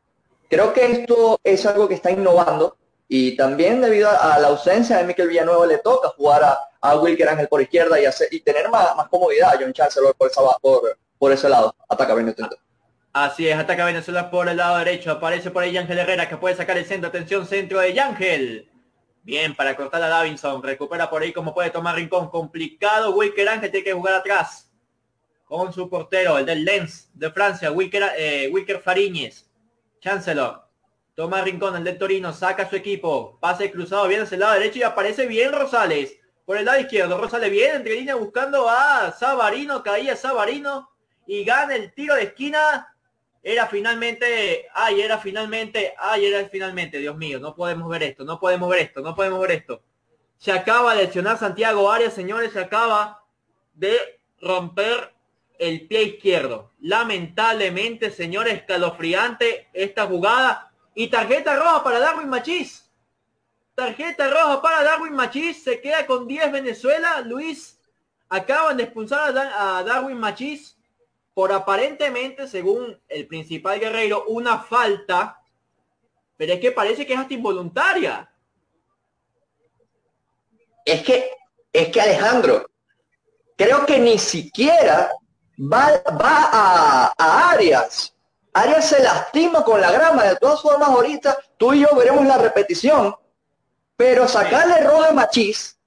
creo 0.48 0.72
que 0.72 0.86
esto 0.92 1.38
es 1.42 1.64
algo 1.66 1.88
que 1.88 1.94
está 1.94 2.10
innovando 2.10 2.76
y 3.08 3.36
también 3.36 3.80
debido 3.80 4.08
a, 4.10 4.38
la 4.38 4.48
ausencia 4.48 4.98
de 4.98 5.04
Miquel 5.04 5.28
Villanueva 5.28 5.66
le 5.66 5.78
toca 5.78 6.08
jugar 6.10 6.44
a, 6.44 6.58
a 6.80 6.96
Wilker 6.96 7.28
Ángel 7.28 7.48
por 7.48 7.62
izquierda 7.62 8.00
y, 8.00 8.04
hacer, 8.04 8.28
y 8.30 8.40
tener 8.40 8.68
más, 8.68 8.94
más 8.96 9.08
comodidad 9.08 9.54
a 9.54 9.58
John 9.58 9.72
Chancellor 9.72 10.14
por, 10.14 10.30
esa, 10.30 10.42
por, 10.60 10.98
por 11.18 11.32
ese 11.32 11.48
lado. 11.48 11.74
Ataca 11.88 12.14
Venezuela. 12.14 12.50
Así 13.12 13.48
es, 13.48 13.56
ataca 13.56 13.86
Venezuela 13.86 14.30
por 14.30 14.48
el 14.48 14.58
lado 14.58 14.78
derecho. 14.78 15.10
Aparece 15.10 15.50
por 15.50 15.62
ahí 15.62 15.76
Ángel 15.76 15.98
Herrera 15.98 16.28
que 16.28 16.36
puede 16.36 16.54
sacar 16.54 16.76
el 16.76 16.84
centro. 16.84 17.08
Atención, 17.08 17.46
centro 17.46 17.80
de 17.80 17.98
Ángel. 17.98 18.70
Bien, 19.22 19.56
para 19.56 19.74
cortar 19.76 20.02
a 20.02 20.08
Davinson. 20.08 20.62
Recupera 20.62 21.10
por 21.10 21.22
ahí 21.22 21.32
como 21.32 21.54
puede 21.54 21.70
tomar 21.70 21.96
Rincón. 21.96 22.30
Complicado. 22.30 23.14
Wilker 23.14 23.48
Ángel 23.48 23.70
tiene 23.70 23.84
que 23.84 23.92
jugar 23.92 24.14
atrás. 24.14 24.67
Con 25.48 25.72
su 25.72 25.88
portero, 25.88 26.36
el 26.36 26.44
del 26.44 26.64
Lens 26.64 27.10
de 27.14 27.30
Francia. 27.30 27.72
Wilker, 27.72 28.12
eh, 28.18 28.50
Wilker 28.52 28.80
Fariñez. 28.80 29.48
Chancellor. 29.98 30.68
Toma 31.14 31.40
Rincón, 31.40 31.74
el 31.74 31.84
del 31.84 31.98
Torino, 31.98 32.32
saca 32.32 32.68
su 32.68 32.76
equipo. 32.76 33.38
Pase 33.40 33.70
cruzado 33.70 34.06
bien 34.06 34.20
hacia 34.20 34.36
el 34.36 34.40
lado 34.40 34.54
derecho 34.54 34.78
y 34.78 34.82
aparece 34.82 35.26
bien 35.26 35.52
Rosales. 35.52 36.18
Por 36.44 36.58
el 36.58 36.66
lado 36.66 36.78
izquierdo, 36.78 37.18
Rosales 37.18 37.50
bien 37.50 37.76
entre 37.76 37.94
línea 37.94 38.14
buscando 38.14 38.68
a 38.68 39.10
Sabarino. 39.12 39.82
Caía 39.82 40.16
Sabarino 40.16 40.90
y 41.26 41.44
gana 41.44 41.76
el 41.76 41.94
tiro 41.94 42.14
de 42.14 42.24
esquina. 42.24 42.94
Era 43.42 43.66
finalmente, 43.66 44.66
ay, 44.74 45.00
era 45.00 45.18
finalmente, 45.18 45.94
ay, 45.98 46.26
era 46.26 46.46
finalmente, 46.48 46.98
Dios 46.98 47.16
mío, 47.16 47.38
no 47.38 47.54
podemos 47.54 47.88
ver 47.88 48.02
esto, 48.02 48.24
no 48.24 48.38
podemos 48.38 48.68
ver 48.68 48.80
esto, 48.80 49.00
no 49.00 49.14
podemos 49.14 49.40
ver 49.40 49.52
esto. 49.52 49.82
Se 50.36 50.52
acaba 50.52 50.94
de 50.94 51.04
lesionar 51.04 51.38
Santiago 51.38 51.90
Arias, 51.90 52.12
señores, 52.12 52.52
se 52.52 52.60
acaba 52.60 53.24
de 53.74 53.96
romper 54.40 55.14
el 55.58 55.86
pie 55.86 56.02
izquierdo. 56.04 56.72
Lamentablemente, 56.80 58.10
señores, 58.10 58.54
escalofriante 58.54 59.68
esta 59.72 60.06
jugada 60.06 60.72
y 60.94 61.08
tarjeta 61.08 61.56
roja 61.56 61.84
para 61.84 61.98
Darwin 61.98 62.28
Machís. 62.28 62.90
Tarjeta 63.74 64.28
roja 64.30 64.62
para 64.62 64.82
Darwin 64.82 65.12
Machís. 65.12 65.62
Se 65.62 65.80
queda 65.80 66.06
con 66.06 66.26
10 66.26 66.52
Venezuela. 66.52 67.20
Luis, 67.20 67.80
acaban 68.28 68.76
de 68.76 68.84
expulsar 68.84 69.36
a, 69.36 69.82
Darwin 69.84 70.18
Machís 70.18 70.76
por 71.34 71.52
aparentemente, 71.52 72.48
según 72.48 73.00
el 73.08 73.26
principal 73.26 73.78
guerrero, 73.78 74.24
una 74.26 74.58
falta. 74.58 75.40
Pero 76.36 76.54
es 76.54 76.60
que 76.60 76.72
parece 76.72 77.06
que 77.06 77.12
es 77.12 77.18
hasta 77.18 77.34
involuntaria. 77.34 78.28
Es 80.84 81.02
que, 81.02 81.30
es 81.72 81.88
que 81.88 82.00
Alejandro, 82.00 82.68
creo 83.56 83.84
que 83.84 83.98
ni 83.98 84.18
siquiera 84.18 85.10
va, 85.58 86.02
va 86.20 86.50
a, 86.52 87.12
a 87.16 87.50
Arias 87.50 88.14
Arias 88.58 88.88
se 88.88 89.02
lastima 89.02 89.62
con 89.62 89.80
la 89.80 89.92
grama. 89.92 90.24
De 90.24 90.36
todas 90.36 90.60
formas, 90.60 90.88
ahorita 90.88 91.38
tú 91.56 91.74
y 91.74 91.80
yo 91.80 91.88
veremos 91.96 92.26
la 92.26 92.38
repetición. 92.38 93.14
Pero 93.96 94.28
sacarle 94.28 94.80
roja 94.84 95.08
a 95.08 95.12
Machís 95.12 95.78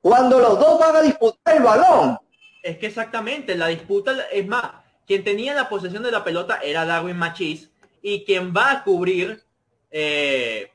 cuando 0.00 0.38
los 0.38 0.58
dos 0.58 0.78
van 0.78 0.96
a 0.96 1.02
disputar 1.02 1.56
el 1.56 1.62
balón. 1.62 2.18
Es 2.62 2.78
que 2.78 2.86
exactamente, 2.86 3.54
la 3.54 3.68
disputa 3.68 4.26
es 4.32 4.46
más, 4.46 4.70
quien 5.06 5.24
tenía 5.24 5.54
la 5.54 5.68
posesión 5.68 6.02
de 6.02 6.10
la 6.10 6.24
pelota 6.24 6.60
era 6.62 6.84
Darwin 6.84 7.16
Machís 7.16 7.70
y 8.02 8.24
quien 8.24 8.54
va 8.54 8.70
a 8.70 8.84
cubrir, 8.84 9.42
eh, 9.90 10.70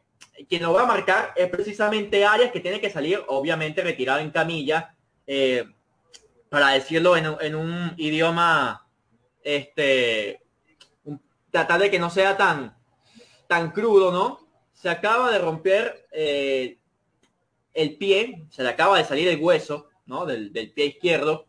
quien 0.47 0.63
lo 0.63 0.73
va 0.73 0.83
a 0.83 0.87
marcar 0.87 1.33
es 1.35 1.49
precisamente 1.49 2.25
Arias 2.25 2.51
que 2.51 2.59
tiene 2.59 2.81
que 2.81 2.89
salir, 2.89 3.23
obviamente 3.27 3.81
retirado 3.81 4.19
en 4.19 4.31
camilla, 4.31 4.95
eh, 5.25 5.65
para 6.49 6.69
decirlo 6.69 7.15
en, 7.15 7.25
en, 7.41 7.55
un 7.55 7.93
idioma 7.97 8.87
este 9.43 10.41
tratar 11.51 11.79
de 11.81 11.91
que 11.91 11.99
no 11.99 12.09
sea 12.09 12.37
tan, 12.37 12.75
tan 13.47 13.71
crudo, 13.71 14.11
¿no? 14.11 14.39
Se 14.73 14.89
acaba 14.89 15.31
de 15.31 15.39
romper 15.39 16.07
eh, 16.11 16.77
el 17.73 17.97
pie, 17.97 18.45
se 18.49 18.63
le 18.63 18.69
acaba 18.69 18.97
de 18.97 19.05
salir 19.05 19.27
el 19.27 19.39
hueso, 19.39 19.89
¿no? 20.05 20.25
Del, 20.25 20.51
pie 20.51 20.85
izquierdo. 20.85 21.45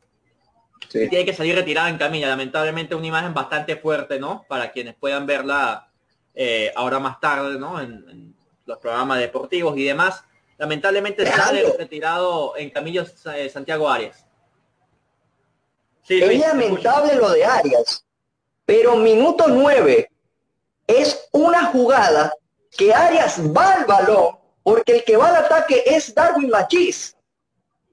y 0.92 1.08
tiene 1.08 1.24
que 1.24 1.34
salir 1.34 1.54
retirado 1.54 1.88
en 1.88 1.98
camilla. 1.98 2.28
Lamentablemente 2.28 2.94
una 2.94 3.06
imagen 3.06 3.34
bastante 3.34 3.76
fuerte, 3.76 4.18
¿no? 4.18 4.44
Para 4.48 4.72
quienes 4.72 4.94
puedan 4.94 5.26
verla 5.26 5.90
eh, 6.34 6.72
ahora 6.74 6.98
más 6.98 7.20
tarde, 7.20 7.58
¿no? 7.58 7.80
En, 7.80 8.34
los 8.66 8.78
programas 8.78 9.18
deportivos 9.18 9.76
y 9.76 9.82
demás. 9.82 10.24
Lamentablemente 10.56 11.26
sale 11.26 11.64
retirado 11.76 12.56
en 12.56 12.70
camillo 12.70 13.04
eh, 13.34 13.48
Santiago 13.48 13.88
Arias. 13.88 14.24
Sí, 16.10 16.20
es 16.20 16.40
lamentable 16.40 17.14
lo 17.14 17.30
de 17.30 17.44
Arias, 17.44 18.04
pero 18.66 18.96
minuto 18.96 19.44
nueve 19.46 20.10
es 20.84 21.28
una 21.30 21.66
jugada 21.66 22.34
que 22.76 22.92
Arias 22.92 23.40
va 23.56 23.74
al 23.74 23.84
balón 23.84 24.36
porque 24.64 24.96
el 24.96 25.04
que 25.04 25.16
va 25.16 25.28
al 25.28 25.44
ataque 25.44 25.84
es 25.86 26.12
Darwin 26.12 26.50
Machís. 26.50 27.16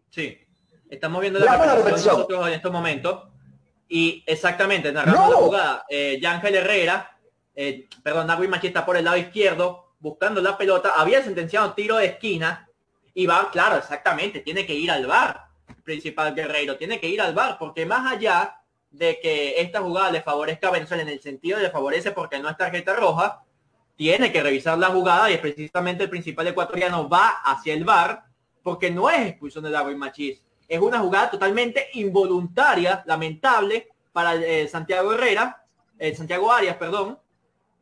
Sí. 0.10 0.36
Estamos 0.90 1.22
viendo 1.22 1.38
la, 1.38 1.76
repetición 1.76 2.16
nosotros 2.16 2.48
en 2.48 2.54
estos 2.56 2.72
momentos. 2.72 3.30
Y 3.88 4.24
exactamente, 4.26 4.92
narrando 4.92 5.30
la 5.30 5.38
jugada, 5.38 5.86
eh, 5.88 6.18
Yángel 6.20 6.56
Herrera, 6.56 7.20
eh, 7.54 7.88
perdón, 8.02 8.26
Darwin 8.26 8.50
Machista 8.50 8.84
por 8.84 8.98
el 8.98 9.06
lado 9.06 9.18
izquierdo, 9.18 9.94
buscando 10.00 10.42
la 10.42 10.58
pelota, 10.58 10.94
había 10.98 11.24
sentenciado 11.24 11.74
tiro 11.74 11.98
de 11.98 12.08
esquina 12.08 12.68
y 13.14 13.28
va, 13.28 13.52
claro, 13.52 13.78
exactamente, 13.78 14.40
tiene 14.40 14.66
que 14.66 14.74
ir 14.74 14.90
al 14.90 15.06
bar, 15.06 15.47
principal 15.84 16.34
guerrero, 16.34 16.78
tiene 16.78 17.00
que 17.00 17.08
ir 17.08 17.22
al 17.22 17.34
bar, 17.34 17.58
porque 17.60 17.86
más 17.86 18.12
allá 18.12 18.62
de 18.92 19.20
que 19.22 19.62
esta 19.62 19.82
jugada 19.82 20.12
le 20.12 20.22
favorezca 20.22 20.70
a 20.70 20.72
Venezuela 20.72 21.04
en 21.04 21.10
el 21.10 21.22
sentido 21.22 21.58
de 21.58 21.64
le 21.64 21.72
favorece 21.72 22.12
porque 22.12 22.40
no 22.40 22.50
es 22.50 22.58
tarjeta 22.58 22.96
roja, 22.96 23.44
tiene 23.96 24.32
que 24.32 24.44
revisar 24.44 24.78
la 24.78 24.88
jugada 24.88 25.30
y 25.32 25.38
precisamente 25.38 26.04
el 26.04 26.10
principal 26.10 26.48
ecuatoriano 26.48 27.10
va 27.10 27.28
hacia 27.44 27.74
el 27.74 27.84
bar 27.84 28.24
porque 28.64 28.92
no 28.92 29.10
es 29.10 29.28
expulsión 29.28 29.64
de 29.64 29.72
Darwin 29.72 29.98
Machis 29.98 30.42
es 30.68 30.80
una 30.80 31.00
jugada 31.00 31.32
totalmente 31.32 31.88
involuntaria, 31.94 33.04
lamentable 33.06 33.90
para 34.12 34.36
eh, 34.36 34.68
Santiago 34.68 35.14
Herrera, 35.14 35.64
eh, 35.98 36.14
Santiago 36.16 36.52
Arias, 36.52 36.76
perdón, 36.76 37.18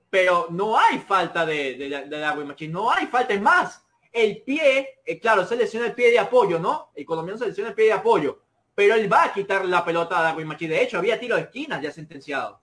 pero 0.10 0.48
no 0.52 0.78
hay 0.78 1.00
falta 1.00 1.46
de, 1.46 1.76
de, 1.76 1.90
de 1.90 2.68
no 2.68 2.92
hay 2.92 3.08
falta, 3.08 3.34
es 3.34 3.42
más, 3.42 3.85
el 4.16 4.42
pie, 4.44 5.02
eh, 5.06 5.20
claro, 5.20 5.46
se 5.46 5.58
lesiona 5.58 5.88
el 5.88 5.94
pie 5.94 6.10
de 6.10 6.20
apoyo, 6.20 6.58
¿no? 6.58 6.92
El 6.96 7.06
colombiano 7.06 7.38
se 7.38 7.48
lesiona 7.48 7.70
el 7.70 7.76
pie 7.76 7.86
de 7.86 7.94
apoyo, 7.94 8.40
pero 8.74 8.96
él 8.96 9.12
va 9.12 9.26
a 9.26 9.34
quitar 9.34 9.66
la 9.66 9.84
pelota 9.84 10.18
a 10.18 10.24
Darwin 10.24 10.48
Machín, 10.48 10.70
de 10.70 10.82
hecho 10.82 10.98
había 10.98 11.20
tiro 11.20 11.36
de 11.36 11.44
esquina 11.44 11.82
ya 11.82 11.92
sentenciado. 11.92 12.62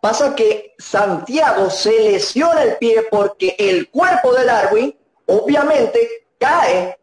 Pasa 0.00 0.34
que 0.34 0.74
Santiago 0.78 1.70
se 1.70 1.90
lesiona 1.90 2.62
el 2.62 2.76
pie 2.76 3.06
porque 3.10 3.56
el 3.58 3.90
cuerpo 3.90 4.34
de 4.34 4.44
Darwin 4.44 4.98
obviamente 5.26 6.26
cae 6.38 6.98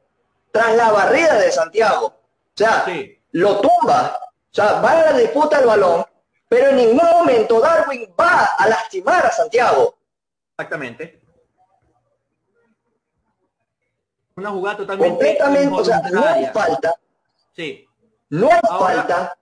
tras 0.51 0.75
la 0.75 0.91
barrida 0.91 1.39
de 1.39 1.51
Santiago. 1.51 2.07
O 2.07 2.13
sea, 2.55 2.85
lo 3.31 3.61
tumba. 3.61 4.19
O 4.51 4.55
sea, 4.57 4.81
va 4.81 4.91
a 4.91 5.11
la 5.11 5.17
disputa 5.17 5.59
el 5.59 5.67
balón, 5.67 6.05
pero 6.49 6.69
en 6.69 6.77
ningún 6.77 7.05
momento 7.05 7.59
Darwin 7.59 8.11
va 8.19 8.45
a 8.57 8.67
lastimar 8.67 9.27
a 9.27 9.31
Santiago. 9.31 9.95
Exactamente. 10.51 11.26
Una 14.37 14.51
jugada 14.51 14.77
totalmente 14.77 15.09
completamente, 15.09 15.75
o 15.75 15.83
sea, 15.83 16.01
no 16.11 16.23
hay 16.23 16.45
falta. 16.53 16.93
Sí. 17.55 17.85
No 18.29 18.49
hay 18.51 18.59
falta. 18.61 19.37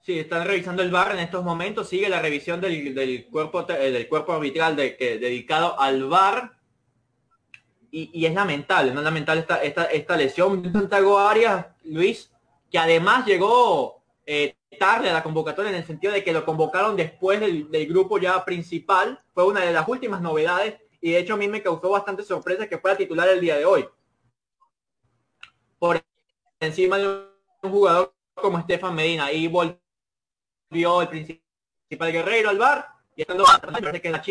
Sí, 0.00 0.18
están 0.18 0.46
revisando 0.46 0.82
el 0.82 0.90
bar 0.90 1.12
en 1.12 1.18
estos 1.18 1.44
momentos. 1.44 1.88
Sigue 1.88 2.08
la 2.08 2.20
revisión 2.20 2.60
del, 2.60 3.28
cuerpo 3.30 3.66
eh, 3.68 3.90
del 3.90 4.08
cuerpo 4.08 4.32
arbitral 4.32 4.74
de, 4.76 4.96
que, 4.96 5.18
dedicado 5.18 5.78
al 5.78 6.08
bar 6.08 6.56
y, 7.90 8.24
es 8.24 8.32
lamentable, 8.32 8.94
¿no? 8.94 9.02
Lamentable 9.02 9.42
esta, 9.42 9.62
esta, 9.62 9.84
esta 9.84 10.16
lesión. 10.16 10.72
Santiago 10.72 11.18
Arias, 11.18 11.66
Luis, 11.84 12.30
que 12.70 12.78
además 12.78 13.26
llegó 13.26 14.02
eh, 14.24 14.56
tarde 14.78 15.10
a 15.10 15.12
la 15.12 15.22
convocatoria 15.22 15.70
en 15.70 15.76
el 15.76 15.86
sentido 15.86 16.14
de 16.14 16.24
que 16.24 16.32
lo 16.32 16.46
convocaron 16.46 16.96
después 16.96 17.38
del, 17.40 17.68
grupo 17.86 18.18
ya 18.18 18.42
principal. 18.44 19.20
Fue 19.34 19.44
una 19.44 19.60
de 19.60 19.72
las 19.72 19.86
últimas 19.86 20.22
novedades 20.22 20.76
y 21.02 21.10
de 21.10 21.18
hecho 21.18 21.34
a 21.34 21.36
mí 21.36 21.48
me 21.48 21.62
causó 21.62 21.90
bastante 21.90 22.22
sorpresa 22.22 22.66
que 22.66 22.78
fuera 22.78 22.96
titular 22.96 23.28
el 23.28 23.40
día 23.40 23.58
de 23.58 23.66
hoy. 23.66 23.86
Por 25.78 26.02
encima 26.60 26.96
de 26.96 27.26
un 27.62 27.70
jugador 27.70 28.14
como 28.34 28.58
Estefan 28.58 28.94
Medina 28.94 29.30
y 29.30 29.48
volvió 29.48 31.02
el 31.02 31.08
principal 31.08 32.12
guerrero 32.12 32.48
al 32.48 32.58
bar 32.58 32.88
y 33.16 33.22
estando 33.22 33.44
que 34.00 34.10
la 34.10 34.22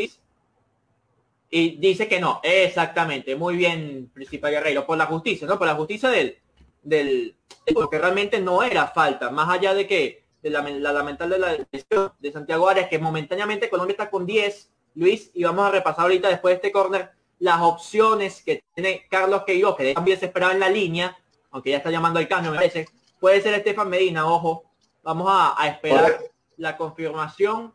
y 1.54 1.76
dice 1.76 2.08
que 2.08 2.22
no, 2.22 2.40
exactamente, 2.44 3.36
muy 3.36 3.58
bien, 3.58 4.10
Principal 4.14 4.52
Guerrero, 4.52 4.86
por 4.86 4.98
la 4.98 5.06
justicia, 5.06 5.46
¿no? 5.46 5.58
Por 5.58 5.68
la 5.68 5.76
justicia 5.76 6.10
del, 6.10 6.38
del, 6.82 7.36
porque 7.74 8.00
realmente 8.00 8.40
no 8.40 8.64
era 8.64 8.88
falta, 8.88 9.30
más 9.30 9.50
allá 9.50 9.74
de 9.74 9.86
que 9.86 10.24
de 10.42 10.50
la, 10.50 10.62
lamentable 10.62 11.36
de 11.36 11.42
la 11.42 12.14
de 12.20 12.32
Santiago 12.32 12.70
Arias, 12.70 12.88
que 12.88 12.98
momentáneamente 12.98 13.70
Colombia 13.70 13.92
está 13.92 14.10
con 14.10 14.26
10, 14.26 14.72
Luis, 14.96 15.32
y 15.34 15.44
vamos 15.44 15.66
a 15.66 15.72
repasar 15.72 16.04
ahorita 16.04 16.30
después 16.30 16.54
de 16.54 16.56
este 16.56 16.72
córner 16.72 17.12
las 17.40 17.62
opciones 17.62 18.42
que 18.44 18.64
tiene 18.74 19.08
Carlos 19.10 19.44
Queiroz, 19.46 19.76
que 19.76 19.94
también 19.94 20.20
se 20.20 20.28
esperaba 20.28 20.54
en 20.54 20.60
la 20.60 20.70
línea, 20.70 21.18
aunque 21.52 21.72
ya 21.72 21.78
está 21.78 21.90
llamando 21.90 22.20
al 22.20 22.28
cambio, 22.28 22.52
me 22.52 22.58
parece. 22.58 22.88
Puede 23.20 23.42
ser 23.42 23.54
Estefan 23.54 23.90
Medina, 23.90 24.28
ojo. 24.28 24.64
Vamos 25.04 25.28
a, 25.30 25.60
a 25.62 25.68
esperar 25.68 26.20
la 26.58 26.78
confirmación 26.78 27.74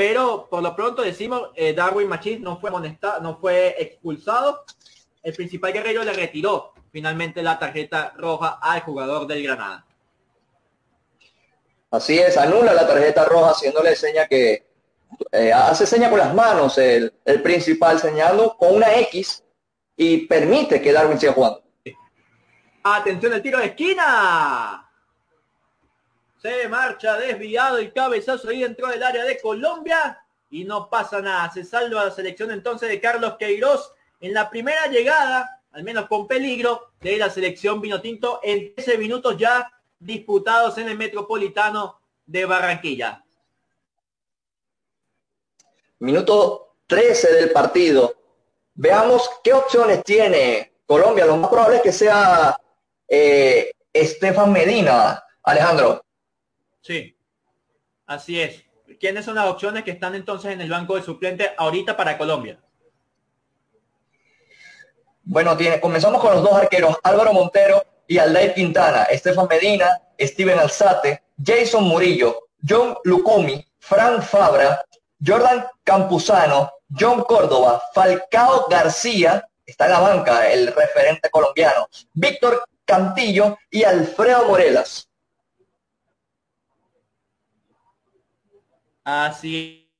pero 0.00 0.48
por 0.48 0.62
lo 0.62 0.74
pronto 0.74 1.02
decimos, 1.02 1.50
eh, 1.54 1.74
Darwin 1.74 2.08
Machis 2.08 2.40
no 2.40 2.58
fue 2.58 2.70
amonestado, 2.70 3.20
no 3.20 3.36
fue 3.36 3.76
expulsado. 3.78 4.64
El 5.22 5.34
principal 5.34 5.74
guerrero 5.74 6.02
le 6.02 6.14
retiró 6.14 6.72
finalmente 6.90 7.42
la 7.42 7.58
tarjeta 7.58 8.14
roja 8.16 8.58
al 8.62 8.80
jugador 8.80 9.26
del 9.26 9.42
Granada. 9.42 9.84
Así 11.90 12.18
es, 12.18 12.38
anula 12.38 12.72
la 12.72 12.86
tarjeta 12.86 13.26
roja 13.26 13.50
haciéndole 13.50 13.94
seña 13.94 14.26
que 14.26 14.69
eh, 15.32 15.52
hace 15.52 15.86
seña 15.86 16.10
con 16.10 16.18
las 16.18 16.34
manos 16.34 16.78
el, 16.78 17.12
principal 17.42 17.98
señalando 17.98 18.56
con 18.56 18.74
una 18.74 18.94
X 19.00 19.44
y 19.96 20.26
permite 20.26 20.80
que 20.80 20.92
Darwin 20.92 21.18
siga 21.18 21.32
jugando. 21.32 21.62
Atención 22.82 23.32
el 23.34 23.42
tiro 23.42 23.58
de 23.58 23.66
esquina. 23.66 24.88
Se 26.40 26.68
marcha 26.68 27.18
desviado 27.18 27.76
el 27.76 27.92
cabezazo 27.92 28.48
ahí 28.48 28.62
dentro 28.62 28.88
del 28.88 29.02
área 29.02 29.24
de 29.24 29.38
Colombia 29.38 30.18
y 30.48 30.64
no 30.64 30.88
pasa 30.88 31.20
nada. 31.20 31.50
Se 31.50 31.64
salva 31.64 32.06
la 32.06 32.10
selección 32.10 32.50
entonces 32.50 32.88
de 32.88 33.00
Carlos 33.00 33.36
Queiroz 33.38 33.92
en 34.20 34.32
la 34.32 34.48
primera 34.48 34.86
llegada, 34.86 35.62
al 35.72 35.84
menos 35.84 36.06
con 36.06 36.26
peligro, 36.26 36.92
de 37.00 37.18
la 37.18 37.30
selección 37.30 37.80
Vinotinto 37.80 38.40
en 38.42 38.74
13 38.74 38.98
minutos 38.98 39.36
ya 39.36 39.70
disputados 39.98 40.78
en 40.78 40.88
el 40.88 40.96
Metropolitano 40.96 42.00
de 42.26 42.46
Barranquilla. 42.46 43.22
Minuto 46.00 46.76
13 46.86 47.34
del 47.34 47.50
partido. 47.50 48.14
Veamos 48.74 49.30
qué 49.44 49.52
opciones 49.52 50.02
tiene 50.02 50.72
Colombia. 50.86 51.26
Lo 51.26 51.36
más 51.36 51.50
probable 51.50 51.76
es 51.76 51.82
que 51.82 51.92
sea 51.92 52.58
eh, 53.06 53.70
Estefan 53.92 54.52
Medina, 54.52 55.22
Alejandro. 55.42 56.02
Sí, 56.80 57.16
así 58.06 58.40
es. 58.40 58.64
¿Quiénes 58.98 59.24
son 59.24 59.34
las 59.34 59.46
opciones 59.46 59.84
que 59.84 59.90
están 59.92 60.14
entonces 60.14 60.52
en 60.52 60.60
el 60.60 60.70
banco 60.70 60.96
de 60.96 61.02
suplente 61.02 61.52
ahorita 61.56 61.96
para 61.96 62.16
Colombia? 62.16 62.58
Bueno, 65.22 65.56
tiene, 65.56 65.80
comenzamos 65.80 66.20
con 66.20 66.32
los 66.32 66.42
dos 66.42 66.54
arqueros, 66.54 66.96
Álvaro 67.02 67.32
Montero 67.32 67.84
y 68.06 68.18
Aldair 68.18 68.54
Quintana, 68.54 69.04
Estefan 69.04 69.46
Medina, 69.48 70.00
Steven 70.18 70.58
Alzate, 70.58 71.22
Jason 71.42 71.84
Murillo, 71.84 72.48
John 72.66 72.96
Lucumi, 73.04 73.64
Fran 73.78 74.22
Fabra, 74.22 74.82
Jordan 75.24 75.66
Campuzano, 75.84 76.70
John 76.98 77.22
Córdoba, 77.24 77.82
Falcao 77.94 78.66
García, 78.68 79.46
está 79.66 79.86
en 79.86 79.92
la 79.92 80.00
banca 80.00 80.50
el 80.50 80.68
referente 80.68 81.30
colombiano, 81.30 81.88
Víctor 82.12 82.64
Cantillo 82.84 83.58
y 83.70 83.84
Alfredo 83.84 84.46
Morelas. 84.46 85.08
Así 89.04 89.90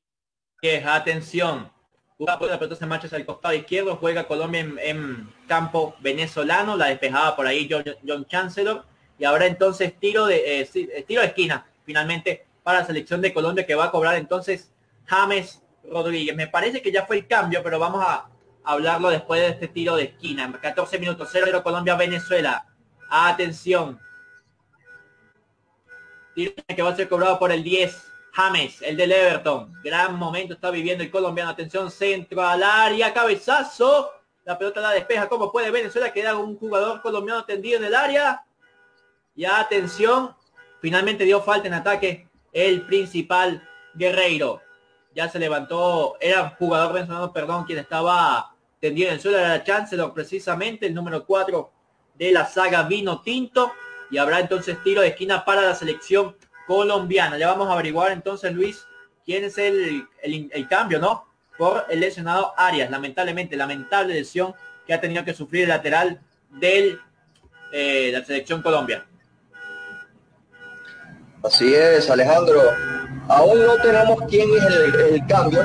que 0.61 0.83
atención. 0.85 1.71
Una 2.19 2.39
pelota 2.39 2.77
se 2.77 2.85
marcha 2.85 3.07
hacia 3.07 3.17
el 3.17 3.25
costado 3.25 3.55
izquierdo, 3.55 3.97
juega 3.97 4.29
Colombia 4.29 4.61
en, 4.61 5.33
campo 5.47 5.95
venezolano, 6.01 6.77
la 6.77 6.87
despejaba 6.87 7.35
por 7.35 7.47
ahí 7.47 7.69
John, 7.71 8.27
Chancellor. 8.27 8.85
Y 9.19 9.25
ahora 9.25 9.47
entonces 9.47 9.99
tiro 9.99 10.27
de, 10.27 10.61
eh, 10.61 10.71
eh, 10.75 11.05
tiro 11.07 11.23
de 11.23 11.29
esquina, 11.29 11.67
finalmente, 11.85 12.47
para 12.63 12.81
la 12.81 12.87
selección 12.87 13.23
de 13.23 13.33
Colombia 13.33 13.67
que 13.67 13.75
va 13.75 13.87
a 13.87 13.91
cobrar 13.91 14.17
entonces 14.17 14.71
James 15.11 15.61
Rodríguez. 15.83 16.37
Me 16.37 16.47
parece 16.47 16.81
que 16.81 16.93
ya 16.93 17.05
fue 17.05 17.17
el 17.17 17.27
cambio, 17.27 17.63
pero 17.65 17.81
vamos 17.81 18.05
a 18.07 18.29
hablarlo 18.63 19.11
después 19.11 19.41
de 19.41 19.49
este 19.49 19.67
tiro 19.67 19.97
de 19.97 20.05
esquina. 20.05 20.51
14 20.61 21.01
minutos, 21.01 21.29
0 21.33 21.63
Colombia-Venezuela. 21.65 22.65
Atención. 23.11 24.01
Tiro 26.33 26.53
que 26.69 26.83
va 26.83 26.91
a 26.91 26.97
ser 26.97 27.09
cobrado 27.09 27.41
por 27.41 27.51
el 27.51 27.65
10 27.65 28.07
James, 28.33 28.81
el 28.83 28.97
del 28.97 29.11
Everton. 29.11 29.73
Gran 29.83 30.17
momento 30.17 30.55
está 30.55 30.71
viviendo 30.71 31.03
el 31.03 31.11
colombiano. 31.11 31.51
Atención, 31.51 31.91
centro 31.91 32.43
al 32.43 32.63
área, 32.63 33.13
cabezazo. 33.13 34.13
La 34.45 34.57
pelota 34.57 34.81
la 34.81 34.93
despeja. 34.93 35.29
Como 35.29 35.51
puede 35.51 35.73
Venezuela 35.73 36.13
queda 36.13 36.37
un 36.37 36.57
jugador 36.57 37.03
colombiano 37.03 37.45
tendido 37.45 37.79
en 37.79 37.85
el 37.87 37.97
área. 37.97 38.45
Y 39.35 39.45
atención. 39.45 40.37
Finalmente 40.81 41.25
dio 41.25 41.43
falta 41.43 41.67
en 41.67 41.75
ataque 41.75 42.29
el 42.53 42.87
principal 42.87 43.69
Guerreiro. 43.95 44.63
Ya 45.15 45.29
se 45.29 45.39
levantó. 45.39 46.17
Era 46.21 46.51
jugador 46.59 46.93
venezolano, 46.93 47.33
perdón, 47.33 47.65
quien 47.65 47.79
estaba 47.79 48.55
tendido 48.81 49.09
en 49.09 49.15
el 49.15 49.21
suelo. 49.21 49.39
Era 49.39 49.63
Chancellor 49.65 50.13
precisamente, 50.15 50.87
el 50.87 50.95
número 50.95 51.25
4 51.25 51.71
de 52.15 52.33
la 52.33 52.47
saga 52.47 52.83
Vino 52.85 53.21
Tinto. 53.23 53.73
Y 54.11 54.19
habrá 54.19 54.41
entonces 54.41 54.83
tiro 54.83 55.03
de 55.03 55.09
esquina 55.09 55.45
para 55.45 55.63
la 55.63 55.75
selección 55.75 56.37
colombiana. 56.67 57.39
Ya 57.39 57.49
vamos 57.49 57.69
a 57.69 57.73
averiguar 57.73 58.13
entonces, 58.13 58.53
Luis, 58.53 58.87
quién 59.25 59.45
es 59.45 59.59
el, 59.59 60.07
el, 60.23 60.69
cambio, 60.69 60.99
¿no? 60.99 61.27
Por 61.57 61.87
el 61.89 62.01
lesionado 62.01 62.53
Arias. 62.57 62.91
Lamentablemente, 62.91 63.57
lamentable 63.57 64.15
lesión 64.15 64.55
que 64.87 64.95
ha 64.95 65.01
tenido 65.01 65.25
que 65.25 65.35
sufrir 65.35 65.65
el 65.65 65.69
lateral 65.69 66.21
de 66.51 66.99
eh, 67.73 68.11
la 68.13 68.25
selección 68.25 68.63
Colombia. 68.63 69.07
Así 71.43 71.75
es, 71.75 72.11
Alejandro. 72.11 72.61
Aún 73.31 73.65
no 73.65 73.77
tenemos 73.77 74.19
quién 74.29 74.49
es 74.57 74.65
el, 74.65 75.25
cambio. 75.29 75.63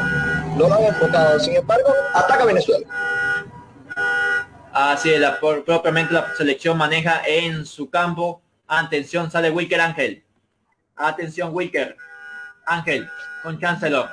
No 0.55 0.69
lo 0.69 0.75
han 0.75 0.83
enfocado. 0.83 1.39
Sin 1.39 1.55
embargo, 1.55 1.91
ataca 2.13 2.45
Venezuela. 2.45 2.85
Así 4.71 5.11
es, 5.11 5.19
la, 5.19 5.39
propiamente 5.39 6.13
la 6.13 6.35
selección 6.35 6.77
maneja 6.77 7.23
en 7.25 7.65
su 7.65 7.89
campo. 7.89 8.41
Atención, 8.67 9.31
sale 9.31 9.49
Wilker 9.49 9.81
Ángel. 9.81 10.23
Atención, 10.95 11.49
Wilker. 11.53 11.97
Ángel 12.67 13.09
con 13.41 13.59
Chancellor. 13.59 14.09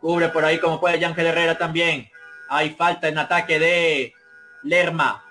Cubre 0.00 0.30
por 0.30 0.44
ahí 0.44 0.58
como 0.58 0.80
puede 0.80 1.04
Ángel 1.04 1.26
Herrera 1.26 1.58
también. 1.58 2.10
Hay 2.48 2.70
falta 2.70 3.08
en 3.08 3.18
ataque 3.18 3.58
de 3.58 4.14
Lerma. 4.62 5.22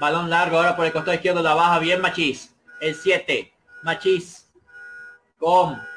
Balón 0.00 0.28
largo 0.28 0.56
ahora 0.56 0.74
por 0.74 0.84
el 0.84 0.92
costado 0.92 1.14
izquierdo. 1.14 1.42
La 1.42 1.54
baja 1.54 1.78
bien 1.78 2.00
Machís. 2.00 2.52
El 2.80 2.96
7. 2.96 3.52
Machís. 3.82 4.48
Con 5.38 5.93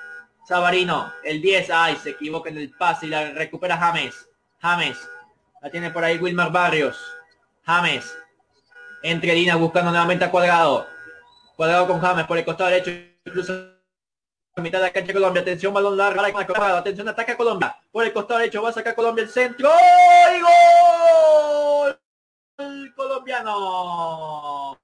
Sabarino. 0.47 1.13
El 1.23 1.41
10. 1.41 1.69
Ay, 1.71 1.97
se 1.97 2.11
equivoca 2.11 2.49
en 2.49 2.57
el 2.57 2.71
pase 2.71 3.07
y 3.07 3.09
la 3.09 3.31
recupera 3.31 3.75
James. 3.75 4.29
James. 4.59 4.97
La 5.61 5.69
tiene 5.69 5.91
por 5.91 6.05
ahí 6.05 6.17
Wilmar 6.17 6.53
Barrios. 6.53 6.97
James. 7.63 8.17
Entre 9.03 9.33
Lina 9.33 9.57
buscando 9.57 9.91
nuevamente 9.91 10.23
a 10.23 10.31
Cuadrado. 10.31 10.87
Cuadrado 11.57 11.87
con 11.87 11.99
James 11.99 12.25
por 12.25 12.37
el 12.37 12.45
costado 12.45 12.69
derecho. 12.69 12.91
Incluso 13.25 13.73
mitad 14.55 14.79
de 14.79 14.85
la 14.85 14.93
cancha 14.93 15.11
Colombia. 15.11 15.41
Atención, 15.41 15.73
balón 15.73 15.97
largo. 15.97 16.21
Atención, 16.21 17.09
ataca 17.09 17.35
Colombia. 17.35 17.77
Por 17.91 18.05
el 18.05 18.13
costado 18.13 18.39
derecho 18.39 18.61
va 18.61 18.69
a 18.69 18.73
sacar 18.73 18.95
Colombia 18.95 19.23
el 19.23 19.29
centro. 19.29 19.69
¡Y 20.33 20.39
gol! 20.41 21.99
Colombiano. 22.95 24.79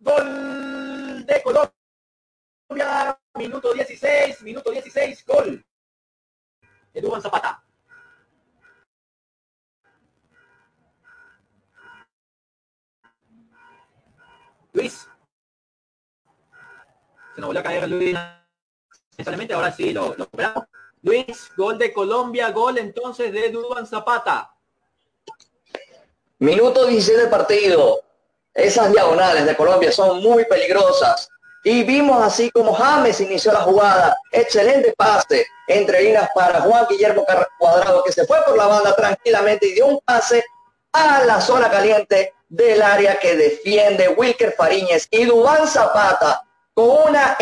Gol 0.00 1.26
de 1.26 1.42
Colombia. 1.42 3.15
Minuto 3.36 3.72
16. 3.72 4.42
Minuto 4.42 4.70
16. 4.70 5.24
Gol. 5.26 5.64
Eduardo 6.94 7.22
Zapata. 7.22 7.62
Luis. 14.72 15.08
Se 17.34 17.40
nos 17.40 17.48
volvió 17.48 17.60
a 17.60 17.64
caer 17.64 17.88
Luis. 17.88 18.16
Ahora 19.54 19.72
sí 19.72 19.92
lo, 19.92 20.14
lo 20.16 20.28
Luis, 21.02 21.50
gol 21.56 21.78
de 21.78 21.92
Colombia, 21.92 22.50
gol 22.50 22.78
entonces 22.78 23.32
de 23.32 23.50
Durban 23.50 23.86
Zapata. 23.86 24.52
Minuto 26.38 26.86
16 26.86 27.18
del 27.18 27.30
partido. 27.30 28.02
Esas 28.52 28.90
diagonales 28.90 29.46
de 29.46 29.56
Colombia 29.56 29.92
son 29.92 30.22
muy 30.22 30.44
peligrosas. 30.46 31.30
Y 31.68 31.82
vimos 31.82 32.22
así 32.22 32.48
como 32.52 32.72
James 32.72 33.20
inició 33.20 33.52
la 33.52 33.62
jugada. 33.62 34.16
Excelente 34.30 34.94
pase 34.96 35.48
entre 35.66 36.00
líneas 36.00 36.30
para 36.32 36.60
Juan 36.60 36.86
Guillermo 36.88 37.26
Cuadrado, 37.58 38.04
que 38.04 38.12
se 38.12 38.24
fue 38.24 38.40
por 38.46 38.56
la 38.56 38.68
banda 38.68 38.94
tranquilamente 38.94 39.66
y 39.66 39.72
dio 39.72 39.88
un 39.88 39.98
pase 40.04 40.44
a 40.92 41.24
la 41.24 41.40
zona 41.40 41.68
caliente 41.68 42.34
del 42.48 42.80
área 42.80 43.18
que 43.18 43.34
defiende 43.34 44.10
Wilker 44.10 44.54
Fariñez 44.56 45.08
y 45.10 45.24
Dubán 45.24 45.66
Zapata 45.66 46.40
con 46.72 47.08
una 47.08 47.36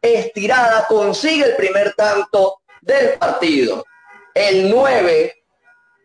estirada 0.00 0.86
consigue 0.86 1.44
el 1.44 1.56
primer 1.56 1.92
tanto 1.92 2.62
del 2.80 3.18
partido. 3.18 3.84
El 4.32 4.70
9, 4.70 5.34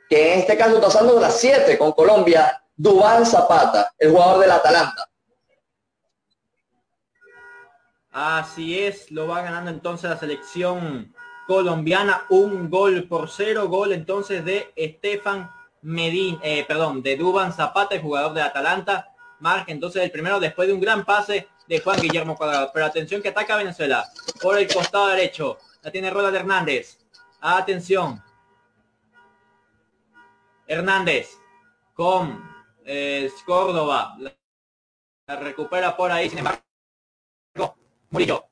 que 0.09 0.33
en 0.33 0.39
este 0.41 0.57
caso 0.57 0.75
está 0.75 0.87
pasando 0.87 1.15
de 1.15 1.21
las 1.21 1.37
7 1.37 1.77
con 1.77 1.93
Colombia, 1.93 2.61
Dubán 2.75 3.25
Zapata, 3.25 3.93
el 3.97 4.11
jugador 4.11 4.41
del 4.41 4.51
Atalanta. 4.51 5.07
Así 8.11 8.79
es, 8.79 9.09
lo 9.11 9.27
va 9.27 9.41
ganando 9.41 9.71
entonces 9.71 10.09
la 10.09 10.17
selección 10.17 11.13
colombiana, 11.47 12.25
un 12.29 12.69
gol 12.69 13.05
por 13.07 13.29
cero, 13.29 13.67
gol 13.69 13.93
entonces 13.93 14.43
de 14.43 14.71
Estefan 14.75 15.49
Medin, 15.81 16.39
eh, 16.43 16.65
perdón, 16.67 17.01
de 17.01 17.17
Duban 17.17 17.53
Zapata, 17.53 17.95
el 17.95 18.01
jugador 18.01 18.33
de 18.33 18.41
Atalanta, 18.41 19.11
marca 19.39 19.71
entonces 19.71 20.03
el 20.03 20.11
primero 20.11 20.39
después 20.39 20.67
de 20.67 20.73
un 20.73 20.79
gran 20.79 21.03
pase 21.03 21.47
de 21.67 21.79
Juan 21.79 21.99
Guillermo 22.01 22.35
Cuadrado. 22.35 22.69
Pero 22.73 22.85
atención 22.85 23.21
que 23.21 23.29
ataca 23.29 23.55
Venezuela 23.57 24.05
por 24.41 24.57
el 24.57 24.67
costado 24.71 25.07
derecho. 25.07 25.57
La 25.81 25.91
tiene 25.91 26.09
Ronald 26.09 26.35
Hernández. 26.35 26.99
Atención. 27.39 28.21
Hernández 30.67 31.29
con 31.93 32.43
eh, 32.85 33.31
Córdoba. 33.45 34.15
La, 34.19 35.35
recupera 35.37 35.95
por 35.95 36.11
ahí. 36.11 36.29
Sin 36.29 36.39
embargo, 36.39 36.61
Murillo. 38.11 38.45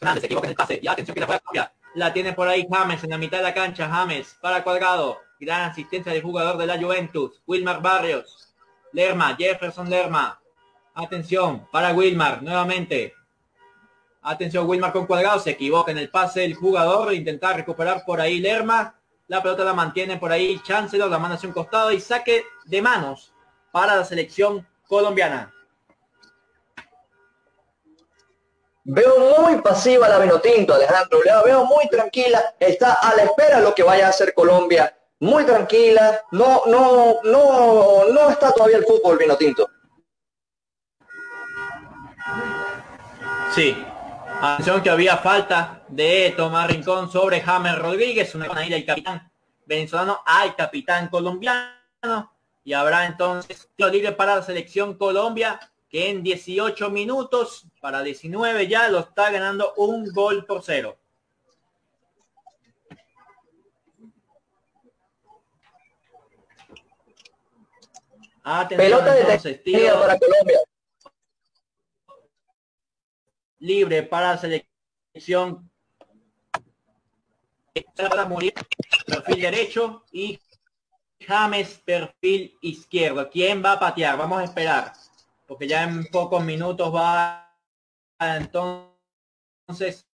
Hernández 0.00 0.20
se 0.20 0.26
equivoca 0.26 0.46
en 0.46 0.50
el 0.50 0.56
pase. 0.56 0.80
Y 0.82 0.88
atención 0.88 1.14
que 1.14 1.20
la 1.20 1.26
puede 1.26 1.70
La 1.94 2.12
tiene 2.12 2.32
por 2.32 2.48
ahí 2.48 2.66
James 2.70 3.02
en 3.02 3.10
la 3.10 3.18
mitad 3.18 3.38
de 3.38 3.44
la 3.44 3.54
cancha. 3.54 3.88
James 3.88 4.36
para 4.40 4.62
Cuadrado. 4.62 5.20
Gran 5.38 5.70
asistencia 5.70 6.12
del 6.12 6.22
jugador 6.22 6.58
de 6.58 6.66
la 6.66 6.78
Juventus. 6.78 7.40
Wilmar 7.46 7.80
Barrios. 7.80 8.54
Lerma. 8.92 9.36
Jefferson 9.36 9.88
Lerma. 9.88 10.40
Atención 10.94 11.68
para 11.70 11.92
Wilmar. 11.92 12.42
Nuevamente. 12.42 13.14
Atención 14.22 14.68
Wilmar 14.68 14.92
con 14.92 15.06
cuadrado. 15.06 15.38
Se 15.38 15.50
equivoca 15.50 15.92
en 15.92 15.98
el 15.98 16.10
pase 16.10 16.44
el 16.44 16.54
jugador. 16.54 17.14
Intentar 17.14 17.56
recuperar 17.56 18.04
por 18.04 18.20
ahí 18.20 18.40
Lerma. 18.40 18.98
La 19.28 19.42
pelota 19.42 19.64
la 19.64 19.74
mantiene 19.74 20.16
por 20.16 20.32
ahí 20.32 20.60
Chancellor. 20.64 21.08
La 21.08 21.20
manda 21.20 21.36
hacia 21.36 21.48
un 21.48 21.54
costado 21.54 21.92
y 21.92 22.00
saque 22.00 22.44
de 22.64 22.82
manos 22.82 23.32
para 23.70 23.94
la 23.94 24.04
selección 24.04 24.66
colombiana. 24.88 25.52
Veo 28.88 29.18
muy 29.38 29.60
pasiva 29.62 30.08
la 30.08 30.18
Vinotinto, 30.18 30.74
Alejandro. 30.74 31.18
La 31.24 31.42
veo 31.42 31.64
muy 31.64 31.88
tranquila. 31.88 32.54
Está 32.60 32.94
a 32.94 33.14
la 33.16 33.24
espera 33.24 33.58
de 33.58 33.64
lo 33.64 33.74
que 33.74 33.82
vaya 33.82 34.06
a 34.06 34.10
hacer 34.10 34.32
Colombia 34.32 34.96
muy 35.20 35.44
tranquila, 35.44 36.20
no, 36.32 36.62
no, 36.66 37.16
no, 37.24 38.04
no 38.12 38.30
está 38.30 38.52
todavía 38.52 38.78
el 38.78 38.84
fútbol 38.84 39.18
vino 39.18 39.36
tinto. 39.36 39.68
Sí, 43.54 43.76
atención 44.42 44.82
que 44.82 44.90
había 44.90 45.16
falta 45.16 45.82
de 45.88 46.34
Tomás 46.36 46.68
Rincón 46.68 47.10
sobre 47.10 47.40
James 47.40 47.78
Rodríguez, 47.78 48.34
una 48.34 48.48
ahí 48.54 48.68
del 48.68 48.84
capitán 48.84 49.30
venezolano 49.64 50.20
al 50.26 50.54
capitán 50.54 51.08
colombiano. 51.08 52.32
Y 52.62 52.72
habrá 52.74 53.06
entonces 53.06 53.70
lo 53.78 53.88
libre 53.88 54.12
para 54.12 54.36
la 54.36 54.42
selección 54.42 54.98
Colombia, 54.98 55.58
que 55.96 56.10
en 56.10 56.22
18 56.22 56.90
minutos, 56.90 57.66
para 57.80 58.02
19 58.02 58.68
ya 58.68 58.90
lo 58.90 58.98
está 58.98 59.30
ganando 59.30 59.72
un 59.78 60.12
gol 60.12 60.44
por 60.44 60.62
cero. 60.62 60.98
Pelota 68.68 69.14
de 69.14 69.24
para 69.94 70.18
Colombia. 70.18 70.58
Libre 73.60 74.02
para 74.02 74.32
la 74.32 74.38
selección. 74.38 75.70
Para 77.96 78.26
morir, 78.26 78.52
perfil 79.06 79.40
derecho 79.40 80.04
y 80.12 80.38
James 81.20 81.80
perfil 81.86 82.54
izquierdo. 82.60 83.30
¿Quién 83.30 83.64
va 83.64 83.72
a 83.72 83.80
patear? 83.80 84.18
Vamos 84.18 84.42
a 84.42 84.44
esperar. 84.44 84.92
Porque 85.46 85.68
ya 85.68 85.84
en 85.84 86.04
pocos 86.06 86.44
minutos 86.44 86.94
va 86.94 87.56
entonces 88.18 90.08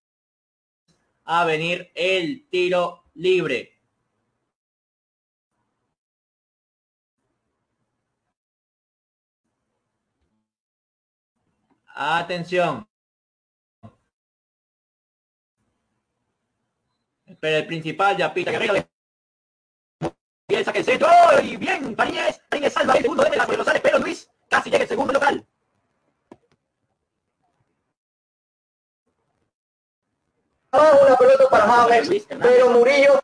a 1.25 1.45
venir 1.45 1.91
el 1.95 2.49
tiro 2.51 3.05
libre. 3.15 3.81
Atención. 11.95 12.89
Pero 17.41 17.57
el 17.59 17.67
principal 17.67 18.17
ya 18.17 18.33
pita. 18.33 18.53
Y 20.49 20.55
el 20.55 20.65
saque 20.65 20.79
el 20.79 20.85
centro. 20.85 21.09
Y 21.43 21.57
bien, 21.57 21.95
Parías. 21.97 22.41
Parías 22.49 22.73
salva 22.73 22.95
el 22.95 23.03
segundo 23.03 23.25
de 23.25 23.57
Rosales, 23.57 23.83
pero 23.83 23.99
Luis 23.99 24.32
casi 24.53 24.71
llega 24.71 24.83
el 24.83 24.89
segundo 24.89 25.15
local. 25.15 25.47
Ah, 30.73 30.93
una 31.03 31.17
pelota 31.17 31.49
para 31.51 31.67
James, 31.67 32.27
pero 32.29 32.71
Murillo 32.71 33.21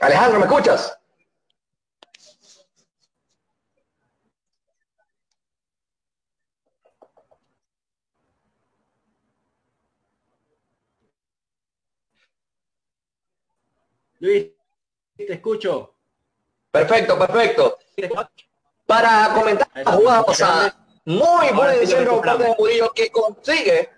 Alejandro, 0.00 0.38
¿me 0.38 0.46
escuchas? 0.46 0.98
Luis, 14.20 14.48
te 15.16 15.32
escucho. 15.32 15.99
Perfecto, 16.70 17.18
perfecto. 17.18 17.78
Para 18.86 19.32
comentar 19.34 19.68
la 19.74 19.92
jugada 19.92 20.24
pasada, 20.24 20.76
muy 21.04 21.48
buen 21.50 21.86
centro 21.86 22.16
por 22.16 22.24
parte 22.24 22.44
de 22.44 22.54
Murillo 22.58 22.92
que 22.92 23.10
consigue 23.10 23.90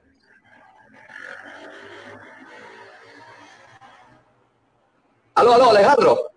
Aló, 5.34 5.54
aló, 5.54 5.70
Alejandro. 5.70 6.30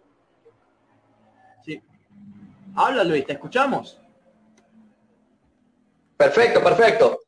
Sí. 1.65 1.81
Habla, 2.75 3.03
Luis, 3.03 3.25
te 3.25 3.33
escuchamos. 3.33 3.99
Perfecto, 6.15 6.63
perfecto. 6.63 7.19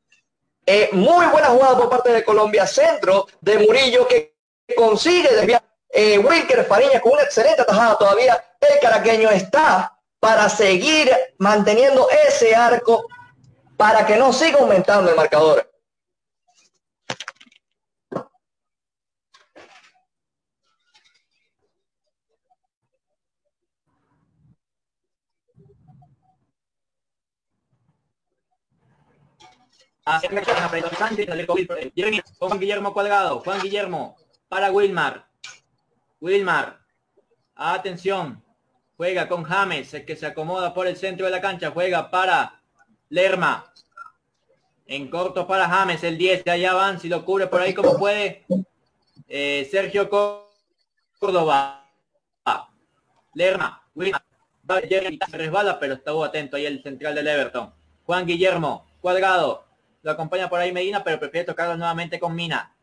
Eh, 0.65 0.89
muy 0.93 1.25
buena 1.27 1.47
jugada 1.47 1.77
por 1.77 1.89
parte 1.89 2.11
de 2.11 2.23
Colombia. 2.23 2.65
Centro 2.65 3.27
de 3.41 3.59
Murillo 3.59 4.07
que 4.07 4.35
consigue 4.75 5.29
desviar. 5.29 5.63
Eh, 5.89 6.17
Wilker 6.17 6.65
Fariña 6.65 6.99
con 6.99 7.13
una 7.13 7.23
excelente 7.23 7.61
atajada 7.61 7.97
todavía. 7.97 8.43
El 8.59 8.79
caraqueño 8.81 9.29
está 9.29 9.97
para 10.19 10.49
seguir 10.49 11.11
manteniendo 11.37 12.09
ese 12.27 12.55
arco 12.55 13.05
para 13.75 14.05
que 14.05 14.17
no 14.17 14.33
siga 14.33 14.59
aumentando 14.59 15.09
el 15.09 15.15
marcador. 15.15 15.69
Juan 32.39 32.59
Guillermo 32.59 32.93
Cuadrado, 32.93 33.41
Juan 33.41 33.61
Guillermo, 33.61 34.15
para 34.47 34.71
Wilmar. 34.71 35.27
Wilmar, 36.21 36.79
atención, 37.53 38.41
juega 38.97 39.29
con 39.29 39.43
James, 39.43 39.93
el 39.93 40.05
que 40.05 40.15
se 40.15 40.25
acomoda 40.25 40.73
por 40.73 40.87
el 40.87 40.97
centro 40.97 41.27
de 41.27 41.31
la 41.31 41.39
cancha, 41.39 41.71
juega 41.71 42.09
para 42.09 42.59
Lerma. 43.09 43.71
En 44.87 45.09
corto 45.09 45.45
para 45.45 45.69
James, 45.69 46.03
el 46.03 46.17
10, 46.17 46.43
de 46.43 46.51
allá 46.51 46.73
van, 46.73 46.99
si 46.99 47.07
lo 47.07 47.23
cubre 47.23 47.47
por 47.47 47.61
ahí 47.61 47.73
como 47.73 47.97
puede. 47.97 48.45
Eh, 49.27 49.67
Sergio 49.69 50.09
Córdoba. 51.19 51.85
Lerma. 53.33 53.83
Se 53.95 55.37
resbala, 55.37 55.79
pero 55.79 55.93
estuvo 55.93 56.23
atento 56.23 56.57
ahí 56.57 56.65
el 56.65 56.81
central 56.81 57.13
del 57.13 57.27
Everton. 57.27 57.71
Juan 58.03 58.25
Guillermo, 58.25 58.87
cuadrado, 58.99 59.65
lo 60.01 60.11
acompaña 60.11 60.49
por 60.49 60.59
ahí 60.59 60.71
Medina, 60.71 61.03
pero 61.03 61.19
prefiere 61.19 61.45
tocarlo 61.45 61.77
nuevamente 61.77 62.19
con 62.19 62.33
Mina. 62.33 62.73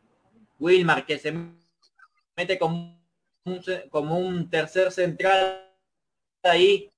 Wilmar, 0.59 1.05
que 1.05 1.19
se 1.19 1.33
mete 2.37 2.57
como 2.57 2.97
un 3.43 4.49
tercer 4.49 4.91
central 4.91 5.64
ahí, 6.45 6.91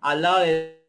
al 0.00 0.22
lado 0.22 0.40
de 0.40 0.84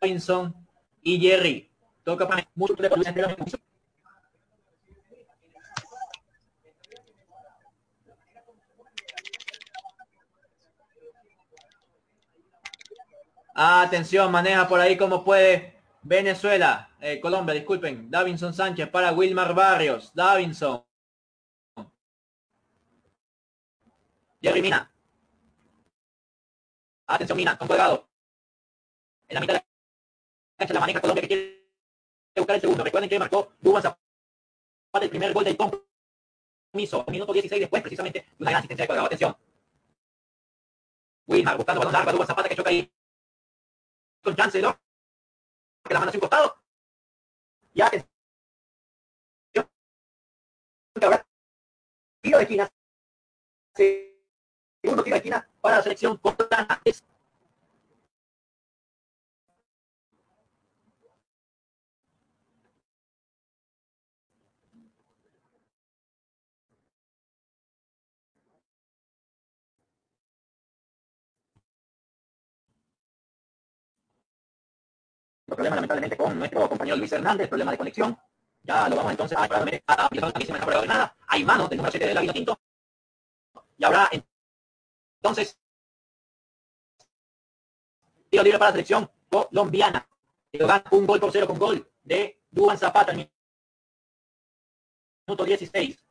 Davinson 0.00 0.54
y 1.02 1.20
Jerry. 1.20 1.70
Toca 2.04 2.26
para 2.26 2.48
mucho 2.54 2.74
Atención, 13.54 14.32
maneja 14.32 14.66
por 14.66 14.80
ahí 14.80 14.96
como 14.96 15.22
puede. 15.22 15.78
Venezuela, 16.02 16.88
eh, 16.98 17.20
Colombia, 17.20 17.54
disculpen. 17.54 18.10
Davinson 18.10 18.54
Sánchez 18.54 18.88
para 18.88 19.12
Wilmar 19.12 19.54
Barrios. 19.54 20.12
Davinson. 20.14 20.82
Jerry 24.40 24.62
Mina. 24.62 24.90
Atención, 27.10 27.36
Mina, 27.36 27.58
con 27.58 27.66
colgado. 27.66 28.08
En 29.26 29.34
la 29.34 29.40
mitad 29.40 29.54
de 29.54 29.58
la 29.58 29.66
cancha 30.56 30.74
la 30.74 30.80
maneja 30.80 31.00
Colombia 31.00 31.22
que 31.22 31.28
quiere 31.28 31.70
buscar 32.36 32.54
el 32.54 32.60
segundo. 32.60 32.84
Recuerden 32.84 33.10
que 33.10 33.18
marcó 33.18 33.52
Dubán 33.60 33.82
Zapata 33.82 35.04
el 35.04 35.10
primer 35.10 35.32
gol 35.32 35.42
del 35.44 35.56
compromiso. 35.56 37.04
Minuto 37.08 37.32
16 37.32 37.62
después, 37.62 37.82
precisamente, 37.82 38.26
una 38.38 38.50
gran 38.50 38.60
asistencia 38.60 38.84
de 38.84 38.86
colgado. 38.86 39.06
Atención. 39.06 39.36
Wilmar 41.26 41.56
buscando 41.56 41.80
balón 41.80 41.92
largo. 41.92 42.12
Dubán 42.12 42.28
Zapata 42.28 42.48
que 42.48 42.54
choca 42.54 42.70
ahí 42.70 42.92
con 44.22 44.36
chance, 44.36 44.62
¿no? 44.62 44.78
que 45.84 45.94
la 45.94 46.00
manda 46.00 46.10
hacia 46.10 46.18
un 46.18 46.20
costado. 46.20 46.62
Ya 47.74 47.90
que 47.90 48.04
tiro 52.22 52.38
de 52.38 52.44
esquina. 52.44 52.68
Segundo 53.74 55.02
tiro 55.02 55.14
de 55.14 55.18
esquina 55.18 55.49
para 55.60 55.76
la 55.76 55.82
selección 55.82 56.16
contra 56.16 56.66
problema 75.60 75.76
lamentablemente 75.76 76.16
con 76.16 76.38
nuestro 76.38 76.68
compañero 76.68 76.96
Luis 76.96 77.12
Hernández, 77.12 77.48
problema 77.48 77.72
de 77.72 77.78
conexión. 77.78 78.18
Ya 78.62 78.88
lo 78.88 78.96
vamos 78.96 79.12
entonces 79.12 79.36
a 79.36 79.42
a, 79.42 79.46
a, 79.86 80.06
a, 80.06 80.86
nada. 80.86 81.16
Hay 81.26 81.44
manos 81.44 81.68
del 81.68 81.78
número 81.78 81.90
7 81.90 82.06
de 82.06 82.14
la 82.14 82.32
Tinto. 82.32 82.58
Y 83.76 83.84
habrá 83.84 84.08
entonces 85.22 85.58
tiro 88.30 88.42
libre 88.42 88.58
para 88.58 88.70
la 88.70 88.72
selección 88.72 89.10
colombiana. 89.28 90.08
Un 90.90 91.06
gol 91.06 91.20
por 91.20 91.30
cero 91.30 91.46
con 91.46 91.58
gol 91.58 91.88
de 92.02 92.42
Duan 92.50 92.78
Zapata. 92.78 93.12
Minuto 93.12 93.28
16. 95.44 96.04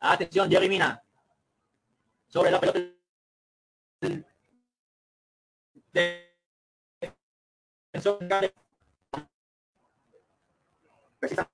Atención, 0.00 0.50
Jerry 0.50 0.68
Mina. 0.68 1.02
Sobre 2.26 2.50
la 2.50 2.60
pelota 2.60 2.80
precisamente 11.18 11.50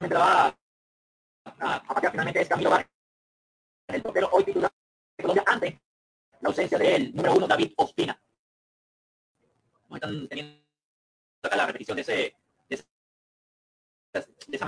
la 0.00 0.18
va 0.18 0.58
a, 1.44 1.76
a, 1.76 2.10
finalmente 2.10 2.40
es 2.40 2.48
Camilo 2.48 2.70
Vargas, 2.70 2.90
el 3.88 4.02
portero 4.02 4.28
hoy 4.32 4.44
titular 4.44 4.72
de 5.16 5.22
Colombia 5.22 5.44
ante 5.46 5.83
ausencia 6.48 6.78
del 6.78 7.14
número 7.14 7.34
uno 7.36 7.46
David 7.46 7.72
Ospina. 7.76 8.20
Están 9.92 10.28
teniendo 10.28 10.64
acá 11.42 11.56
la 11.56 11.66
repetición 11.66 11.96
de 11.96 12.02
ese 12.02 12.36
de 12.68 12.74
esa, 12.74 12.84
de 14.48 14.58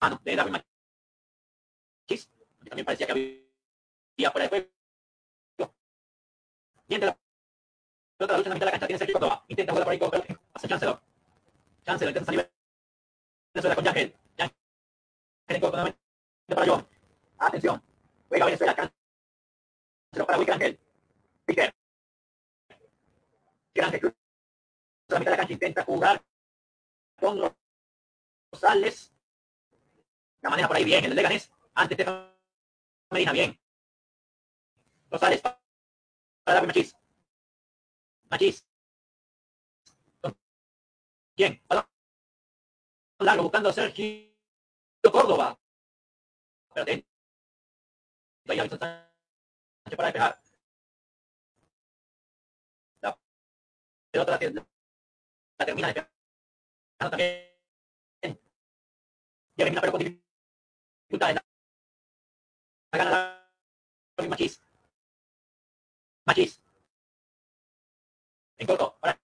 mano 0.00 0.20
de 0.22 0.36
David 0.36 0.52
Machis. 0.52 2.30
También 2.68 2.84
parecía 2.84 3.06
que 3.06 3.12
había 4.16 4.30
fuera 4.30 4.48
de 4.48 4.50
la 8.18 8.40
en 8.44 8.50
la 8.64 8.78
de. 9.18 9.44
Intenta 9.48 9.72
jugar 9.72 9.84
por 9.84 9.92
ahí 9.92 9.98
con 9.98 10.10
hace 10.54 10.68
Chancellor. 10.68 11.02
Chancellor 11.84 12.10
intenta 12.10 12.32
salir 12.32 13.74
con 13.74 13.84
Yangel. 13.84 14.14
Para. 16.48 16.86
Atención. 17.38 17.82
Chancellor 18.38 20.26
para 20.26 20.38
Wicker 20.38 20.54
Ángel. 20.54 20.80
Wicker 21.48 21.74
Ángel 23.82 24.00
cruza 24.00 24.16
la 25.08 25.18
mitad 25.18 25.30
de 25.30 25.36
la 25.36 25.36
cancha. 25.36 25.52
Intenta 25.52 25.84
jugar 25.84 26.24
con 27.18 27.54
Rosales. 28.52 29.12
La 30.42 30.50
maneja 30.50 30.68
por 30.68 30.76
ahí 30.76 30.84
bien. 30.84 31.04
El 31.04 31.14
Leganés. 31.14 31.50
Antes 31.74 31.98
de 31.98 32.04
Medina. 33.10 33.32
Bien. 33.32 33.58
Rosales. 35.10 35.40
Para 35.40 36.60
David 36.60 36.68
Machis. 36.68 36.96
Machis. 38.30 38.66
¿Quién? 41.36 41.60
largo 43.18 43.44
buscando 43.44 43.70
a 43.70 43.72
Sergio 43.72 44.30
Córdoba. 45.10 45.58
Pero 46.74 47.04
Alexis 48.46 48.78
Sánchez 48.78 49.96
para 49.96 50.06
despejar. 50.08 50.42
La 53.00 53.18
pelota 54.10 54.38
la, 54.38 54.66
la 55.58 55.66
termina 55.66 55.86
despejando 55.88 57.10
también. 57.10 57.54
Jeremy, 59.56 59.76
pero 59.80 59.92
con 59.92 60.00
dificultades. 60.00 61.40
La 62.92 62.98
gana 62.98 63.10
la 63.10 64.28
Machis. 64.28 64.60
Machis. 66.26 66.60
En 68.58 68.66
corto. 68.66 68.98
Ahora. 69.00 69.23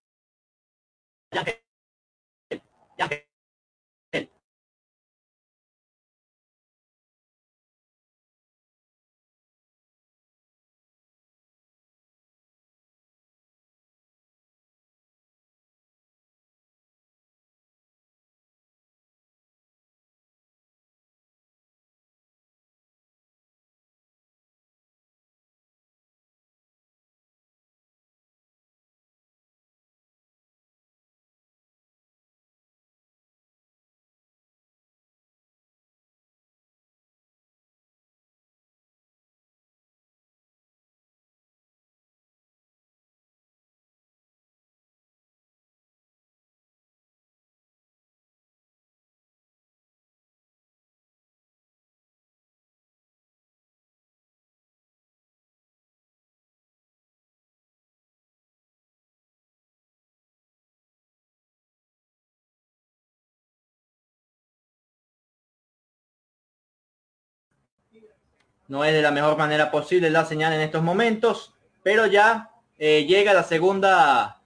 No 68.70 68.85
es 68.85 68.92
de 68.92 69.02
la 69.02 69.11
mejor 69.11 69.37
manera 69.37 69.68
posible 69.68 70.11
la 70.11 70.24
señal 70.24 70.52
en 70.52 70.61
estos 70.61 70.80
momentos, 70.80 71.52
pero 71.83 72.06
ya 72.06 72.52
eh, 72.78 73.04
llega 73.04 73.35
la 73.35 73.42
segunda, 73.42 74.44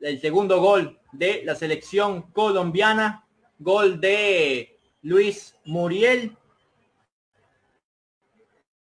el 0.00 0.20
segundo 0.20 0.60
gol 0.60 0.98
de 1.12 1.42
la 1.44 1.54
selección 1.54 2.32
colombiana, 2.32 3.24
gol 3.60 4.00
de 4.00 4.76
Luis 5.02 5.54
Muriel. 5.66 6.36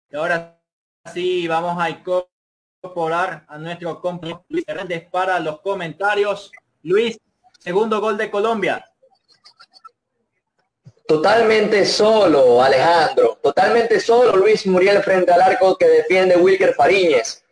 Y 0.09 0.15
ahora 0.15 0.57
sí 1.13 1.49
vamos 1.49 1.77
a 1.77 1.89
incorporar 1.89 3.45
a 3.49 3.57
nuestro 3.57 3.99
compañero 3.99 4.45
Luis 4.47 4.63
Hernández 4.65 5.09
para 5.11 5.37
los 5.41 5.59
comentarios. 5.59 6.49
Luis, 6.83 7.19
segundo 7.59 7.99
gol 7.99 8.17
de 8.17 8.31
Colombia. 8.31 8.85
Totalmente 11.07 11.85
solo, 11.85 12.61
Alejandro. 12.61 13.39
Totalmente 13.41 13.99
solo 14.01 14.35
Luis 14.35 14.67
Muriel 14.67 15.01
frente 15.01 15.31
al 15.31 15.41
arco 15.41 15.77
que 15.77 15.87
defiende 15.87 16.35
Wilker 16.35 16.73
Fariñez. 16.73 17.45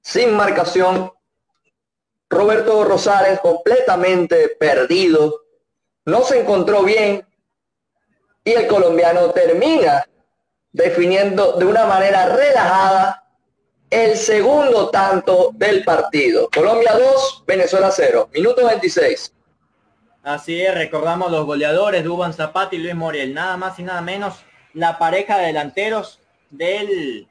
Sin 0.00 0.34
marcación. 0.34 1.12
Roberto 2.30 2.84
Rosales 2.84 3.38
completamente 3.40 4.48
perdido. 4.58 5.42
No 6.06 6.22
se 6.22 6.40
encontró 6.40 6.82
bien. 6.84 7.26
Y 8.42 8.52
el 8.52 8.66
colombiano 8.66 9.30
termina 9.30 10.08
definiendo 10.72 11.52
de 11.52 11.66
una 11.66 11.84
manera 11.84 12.34
relajada 12.34 13.24
el 13.90 14.16
segundo 14.16 14.88
tanto 14.88 15.50
del 15.54 15.84
partido. 15.84 16.48
Colombia 16.48 16.94
2, 16.94 17.44
Venezuela 17.46 17.90
0. 17.90 18.30
Minuto 18.32 18.64
26. 18.64 19.35
Así 20.26 20.60
es, 20.60 20.74
recordamos 20.74 21.30
los 21.30 21.46
goleadores, 21.46 22.02
Duban 22.02 22.32
Zapata 22.34 22.74
y 22.74 22.78
Luis 22.78 22.96
Moriel, 22.96 23.32
nada 23.32 23.56
más 23.56 23.78
y 23.78 23.84
nada 23.84 24.00
menos 24.00 24.44
la 24.74 24.98
pareja 24.98 25.38
de 25.38 25.46
delanteros 25.46 26.18
del 26.50 27.28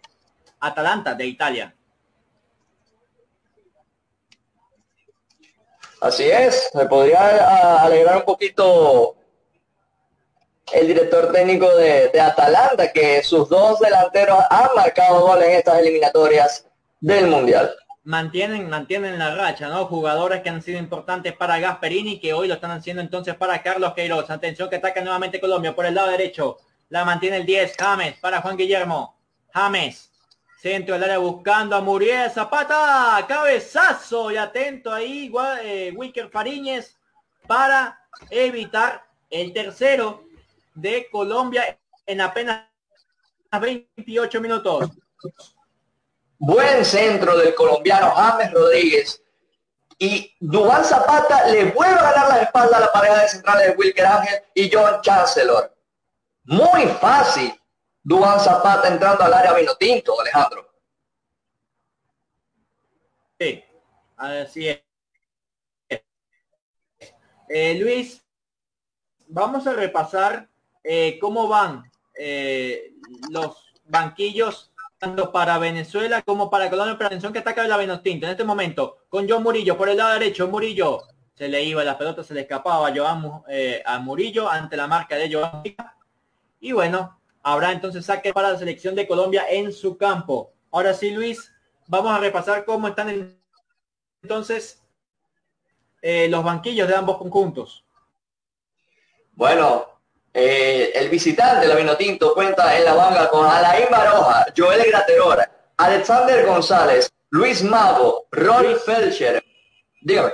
Atalanta 0.62 1.13
de 1.13 1.25
Italia. 1.25 1.75
Así 5.99 6.23
es, 6.23 6.69
me 6.73 6.86
podría 6.86 7.19
a- 7.19 7.84
alegrar 7.84 8.15
un 8.19 8.23
poquito 8.23 9.17
el 10.71 10.88
director 10.88 11.34
técnico 11.34 11.67
de, 11.75 12.08
de 12.13 12.21
Atalanta, 12.21 12.93
que 12.93 13.21
sus 13.23 13.49
dos 13.49 13.77
delanteros 13.81 14.39
han 14.49 14.69
marcado 14.73 15.19
goles 15.27 15.49
en 15.49 15.55
estas 15.55 15.79
eliminatorias 15.79 16.65
del 17.01 17.27
Mundial. 17.27 17.75
Mantienen, 18.06 18.70
mantienen 18.70 19.18
la 19.18 19.36
racha, 19.36 19.68
¿no? 19.68 19.88
Jugadores 19.88 20.41
que 20.41 20.50
han 20.50 20.62
sido 20.62 20.78
importantes 20.78 21.34
para 21.34 21.60
Gasperini, 21.60 22.20
que 22.20 22.34
hoy 22.34 22.48
lo 22.48 22.54
están 22.54 22.70
haciendo 22.70 23.02
entonces 23.02 23.36
para 23.36 23.63
Carlos 23.63 23.94
Queiroz. 23.94 24.30
Atención 24.30 24.70
que 24.70 24.76
ataca 24.76 25.02
nuevamente 25.02 25.39
Colombia 25.41 25.76
por 25.76 25.88
el 25.88 25.96
lado 25.96 26.12
derecho. 26.12 26.58
La 26.89 27.04
mantiene 27.04 27.38
el 27.38 27.46
10, 27.48 27.76
James, 27.78 28.20
para 28.20 28.41
Juan 28.41 28.58
Guillermo. 28.58 29.18
James, 29.52 30.12
centro 30.56 30.94
del 30.94 31.04
área 31.04 31.18
buscando 31.18 31.76
a 31.76 31.82
Muriel 31.82 32.30
Zapata, 32.30 33.26
cabezazo 33.28 34.32
y 34.32 34.38
atento 34.38 34.94
ahí, 34.94 35.32
eh, 35.63 35.91
Wicker 35.96 36.30
Fariñez, 36.30 36.96
para 37.48 38.00
evitar 38.30 39.04
el 39.30 39.52
tercero 39.52 40.26
de 40.76 41.08
Colombia 41.12 41.80
en 42.06 42.22
apenas 42.22 42.65
28 43.52 44.41
minutos. 44.41 44.91
Buen 46.38 46.84
centro 46.84 47.38
del 47.38 47.56
colombiano 47.56 48.12
James 48.12 48.52
Rodríguez. 48.52 49.21
Y 49.98 50.36
Dubán 50.39 50.84
Zapata 50.84 51.48
le 51.48 51.71
vuelve 51.71 52.00
a 52.00 52.12
ganar 52.12 52.30
la 52.30 52.41
espalda 52.41 52.78
a 52.78 52.82
la 52.82 52.91
pareja 52.91 53.21
de 53.21 53.28
centrales 53.30 53.67
de 53.67 53.76
Wilker 53.76 54.06
Ángel 54.06 54.43
y 54.54 54.69
John 54.71 55.02
Chancellor. 55.02 55.74
Muy 56.43 56.86
fácil. 57.00 57.54
Dubán 58.04 58.39
Zapata 58.39 58.89
entrando 58.89 59.24
al 59.24 59.34
área 59.34 59.54
vino 59.54 59.76
tinto, 59.76 60.19
Alejandro. 60.19 60.69
Sí, 63.39 63.63
así 64.17 64.69
es. 64.69 64.82
Eh, 67.48 67.76
Luis, 67.76 68.24
vamos 69.28 69.65
a 69.67 69.74
repasar 69.74 70.50
eh, 70.84 71.17
cómo 71.19 71.48
van 71.48 71.89
eh, 72.15 72.93
los 73.30 73.74
banquillos 73.86 74.71
tanto 75.06 75.32
para 75.32 75.60
Venezuela 75.60 76.24
como 76.24 76.50
para 76.50 76.68
Colombia, 76.68 76.96
pero 76.98 77.06
atención 77.08 77.32
que 77.32 77.38
ataca 77.38 77.68
la 77.68 77.78
Venotinto 77.78 78.26
en 78.26 78.32
este 78.32 78.44
momento 78.44 79.06
con 79.08 79.30
John 79.30 79.44
Murillo 79.44 79.78
por 79.78 79.88
el 79.88 79.98
lado 79.98 80.13
derecho, 80.13 80.48
Murillo 80.48 81.04
se 81.36 81.48
le 81.48 81.63
iba 81.63 81.84
la 81.84 81.96
pelota, 81.96 82.24
se 82.24 82.34
le 82.34 82.41
escapaba 82.41 82.91
Joan, 82.96 83.44
eh, 83.48 83.84
a 83.86 84.00
Murillo 84.00 84.50
ante 84.50 84.76
la 84.76 84.88
marca 84.88 85.15
de 85.15 85.32
Joan 85.32 85.62
y 86.60 86.72
bueno, 86.72 87.20
habrá 87.44 87.72
entonces 87.72 88.04
saque 88.04 88.34
para 88.34 88.54
la 88.54 88.58
selección 88.58 88.96
de 88.96 89.08
Colombia 89.08 89.46
en 89.48 89.72
su 89.72 89.96
campo. 89.96 90.54
Ahora 90.72 90.96
sí, 90.96 91.12
Luis, 91.12 91.54
vamos 91.86 92.12
a 92.12 92.18
repasar 92.20 92.65
cómo 92.65 92.88
están 92.88 93.10
en- 93.10 93.39
entonces 94.24 94.82
eh, 96.02 96.28
los 96.30 96.44
banquillos 96.44 96.88
de 96.88 96.96
ambos 96.96 97.18
conjuntos. 97.20 97.86
Bueno, 99.34 99.94
eh, 100.38 100.91
el 100.93 101.08
visitante, 101.08 101.65
la 101.65 101.76
Vinotinto, 101.76 102.34
cuenta 102.34 102.78
en 102.78 102.84
la 102.84 102.93
banca 102.93 103.30
con 103.30 103.48
Alain 103.48 103.88
Baroja, 103.89 104.46
Joel 104.56 104.83
Graterora, 104.86 105.50
Alexander 105.77 106.46
González, 106.46 107.10
Luis 107.29 107.63
Mago, 107.63 108.27
Luis. 108.31 108.83
Felcher. 108.83 109.42
Dígame. 110.02 110.33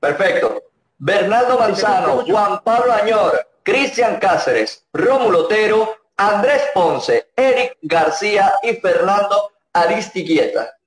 Perfecto. 0.00 0.60
Bernardo 0.98 1.56
Manzano, 1.56 2.24
Juan 2.26 2.62
Pablo 2.64 2.92
Añor, 2.92 3.48
Cristian 3.62 4.18
Cáceres, 4.18 4.84
Rómulo 4.92 5.44
Otero, 5.44 5.96
Andrés 6.16 6.62
Ponce, 6.74 7.28
Eric 7.36 7.78
García 7.82 8.54
y 8.64 8.74
Fernando 8.74 9.52
Aristiquieta. 9.72 10.79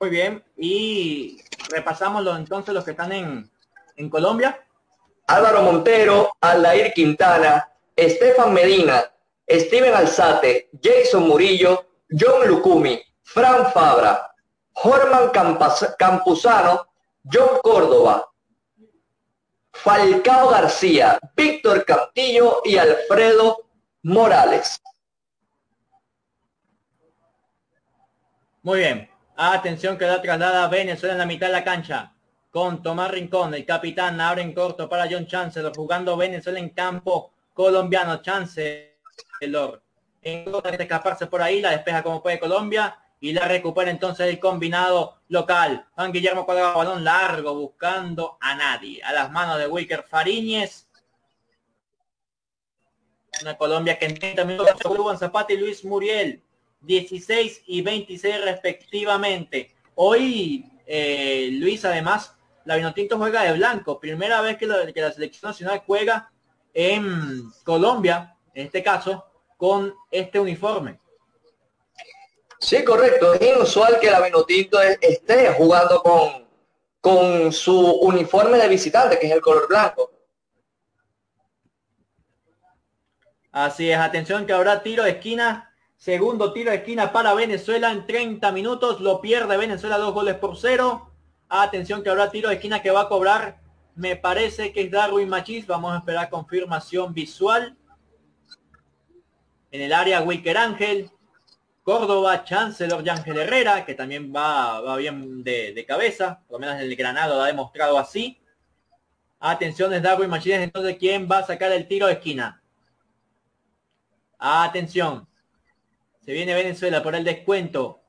Muy 0.00 0.10
bien. 0.10 0.44
Y 0.56 1.40
repasamos 1.70 2.22
los, 2.22 2.36
entonces 2.38 2.72
los 2.74 2.84
que 2.84 2.92
están 2.92 3.12
en, 3.12 3.50
en 3.96 4.08
Colombia. 4.10 4.64
Álvaro 5.26 5.62
Montero, 5.62 6.30
Aldair 6.40 6.92
Quintana, 6.94 7.68
Estefan 7.94 8.54
Medina, 8.54 9.04
Steven 9.50 9.94
Alzate, 9.94 10.70
Jason 10.82 11.28
Murillo, 11.28 11.86
John 12.08 12.48
Lucumi, 12.48 13.02
Fran 13.22 13.70
Fabra, 13.72 14.32
Jorman 14.72 15.30
Campuzano, 15.98 16.86
John 17.30 17.58
Córdoba, 17.62 18.26
Falcao 19.72 20.48
García, 20.48 21.18
Víctor 21.36 21.84
Castillo 21.84 22.62
y 22.64 22.78
Alfredo 22.78 23.68
Morales. 24.02 24.80
Muy 28.62 28.78
bien. 28.78 29.07
Atención 29.40 29.96
que 29.96 30.04
da 30.04 30.20
traslada 30.20 30.66
Venezuela 30.66 31.12
en 31.12 31.18
la 31.20 31.24
mitad 31.24 31.46
de 31.46 31.52
la 31.52 31.62
cancha. 31.62 32.12
Con 32.50 32.82
Tomás 32.82 33.12
Rincón, 33.12 33.54
el 33.54 33.64
capitán, 33.64 34.20
abre 34.20 34.42
en 34.42 34.52
corto 34.52 34.88
para 34.88 35.06
John 35.08 35.28
Chancellor, 35.28 35.72
jugando 35.76 36.16
Venezuela 36.16 36.58
en 36.58 36.70
campo 36.70 37.30
colombiano. 37.54 38.20
Chancellor 38.20 39.80
en 40.22 40.44
de 40.50 40.76
escaparse 40.80 41.28
por 41.28 41.40
ahí, 41.40 41.60
la 41.60 41.70
despeja 41.70 42.02
como 42.02 42.20
puede 42.20 42.40
Colombia 42.40 42.98
y 43.20 43.32
la 43.32 43.46
recupera 43.46 43.92
entonces 43.92 44.26
el 44.26 44.40
combinado 44.40 45.20
local. 45.28 45.86
Juan 45.94 46.10
Guillermo 46.10 46.44
Cuadrado, 46.44 46.76
balón 46.76 47.04
largo, 47.04 47.54
buscando 47.54 48.38
a 48.40 48.56
nadie. 48.56 49.00
A 49.04 49.12
las 49.12 49.30
manos 49.30 49.56
de 49.58 49.68
Wicker 49.68 50.02
Fariñez. 50.02 50.88
Una 53.42 53.56
Colombia 53.56 53.96
que 53.96 54.06
en 54.06 54.18
30 54.18 54.44
minutos 54.44 55.20
Zapata 55.20 55.52
y 55.52 55.58
Luis 55.58 55.84
Muriel. 55.84 56.42
16 56.80 57.62
y 57.66 57.82
26 57.82 58.44
respectivamente. 58.44 59.74
Hoy 59.94 60.64
eh, 60.86 61.50
Luis 61.52 61.84
además, 61.84 62.34
la 62.64 62.76
Vinotinto 62.76 63.18
juega 63.18 63.42
de 63.42 63.52
blanco. 63.52 64.00
Primera 64.00 64.40
vez 64.40 64.56
que 64.56 64.66
la 64.66 65.12
selección 65.12 65.50
nacional 65.50 65.82
juega 65.86 66.30
en 66.72 67.50
Colombia, 67.64 68.36
en 68.54 68.66
este 68.66 68.82
caso, 68.82 69.26
con 69.56 69.94
este 70.10 70.38
uniforme. 70.40 70.98
Sí, 72.60 72.84
correcto. 72.84 73.34
Es 73.34 73.42
inusual 73.42 73.98
que 74.00 74.10
la 74.10 74.20
Vinotinto 74.20 74.80
esté 74.80 75.52
jugando 75.54 76.02
con, 76.02 76.46
con 77.00 77.52
su 77.52 77.78
uniforme 77.78 78.58
de 78.58 78.68
visitante, 78.68 79.18
que 79.18 79.26
es 79.26 79.32
el 79.32 79.40
color 79.40 79.68
blanco. 79.68 80.10
Así 83.52 83.90
es, 83.90 83.98
atención 83.98 84.46
que 84.46 84.52
habrá 84.52 84.82
tiro 84.82 85.04
de 85.04 85.10
esquina. 85.10 85.67
Segundo 85.98 86.52
tiro 86.52 86.70
de 86.70 86.76
esquina 86.76 87.12
para 87.12 87.34
Venezuela 87.34 87.90
en 87.90 88.06
30 88.06 88.52
minutos. 88.52 89.00
Lo 89.00 89.20
pierde 89.20 89.56
Venezuela 89.56 89.98
dos 89.98 90.14
goles 90.14 90.36
por 90.36 90.56
cero. 90.56 91.10
Atención 91.48 92.04
que 92.04 92.08
habrá 92.08 92.30
tiro 92.30 92.48
de 92.48 92.54
esquina 92.54 92.80
que 92.80 92.92
va 92.92 93.02
a 93.02 93.08
cobrar. 93.08 93.60
Me 93.96 94.14
parece 94.14 94.72
que 94.72 94.82
es 94.82 94.90
Darwin 94.92 95.28
Machis. 95.28 95.66
Vamos 95.66 95.92
a 95.92 95.98
esperar 95.98 96.30
confirmación 96.30 97.12
visual 97.12 97.76
en 99.72 99.80
el 99.82 99.92
área 99.92 100.22
Wicker 100.22 100.56
Ángel, 100.56 101.10
Córdoba, 101.82 102.44
Chancellor 102.44 103.04
y 103.04 103.08
Ángel 103.08 103.36
Herrera, 103.36 103.84
que 103.84 103.94
también 103.94 104.32
va, 104.34 104.80
va 104.80 104.96
bien 104.96 105.42
de, 105.42 105.84
cabeza, 105.86 106.42
por 106.46 106.60
lo 106.60 106.66
menos 106.66 106.80
el 106.80 106.94
Granado 106.94 107.34
lo 107.34 107.42
ha 107.42 107.48
demostrado 107.48 107.98
así. 107.98 108.40
Atención, 109.40 109.92
es 109.92 110.02
Darwin 110.02 110.30
Machines, 110.30 110.60
entonces, 110.60 110.96
¿quién 110.96 111.28
va 111.30 111.38
a 111.38 111.46
sacar 111.46 111.72
el 111.72 111.88
tiro 111.88 112.06
de 112.06 112.14
esquina? 112.14 112.62
Atención. 114.38 115.28
Se 116.28 116.34
viene 116.34 116.52
Venezuela 116.52 117.02
por 117.02 117.14
el 117.14 117.24
descuento. 117.24 118.02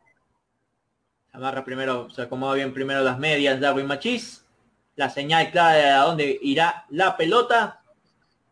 Amarra 1.31 1.63
primero, 1.63 2.09
se 2.09 2.23
acomoda 2.23 2.55
bien 2.55 2.73
primero 2.73 3.01
las 3.01 3.17
medias 3.17 3.61
Darwin 3.61 3.85
Machis. 3.85 4.45
La 4.97 5.09
señal 5.09 5.49
clara 5.51 5.75
de 5.75 5.85
a 5.85 5.99
dónde 5.99 6.37
irá 6.41 6.85
la 6.89 7.15
pelota. 7.15 7.81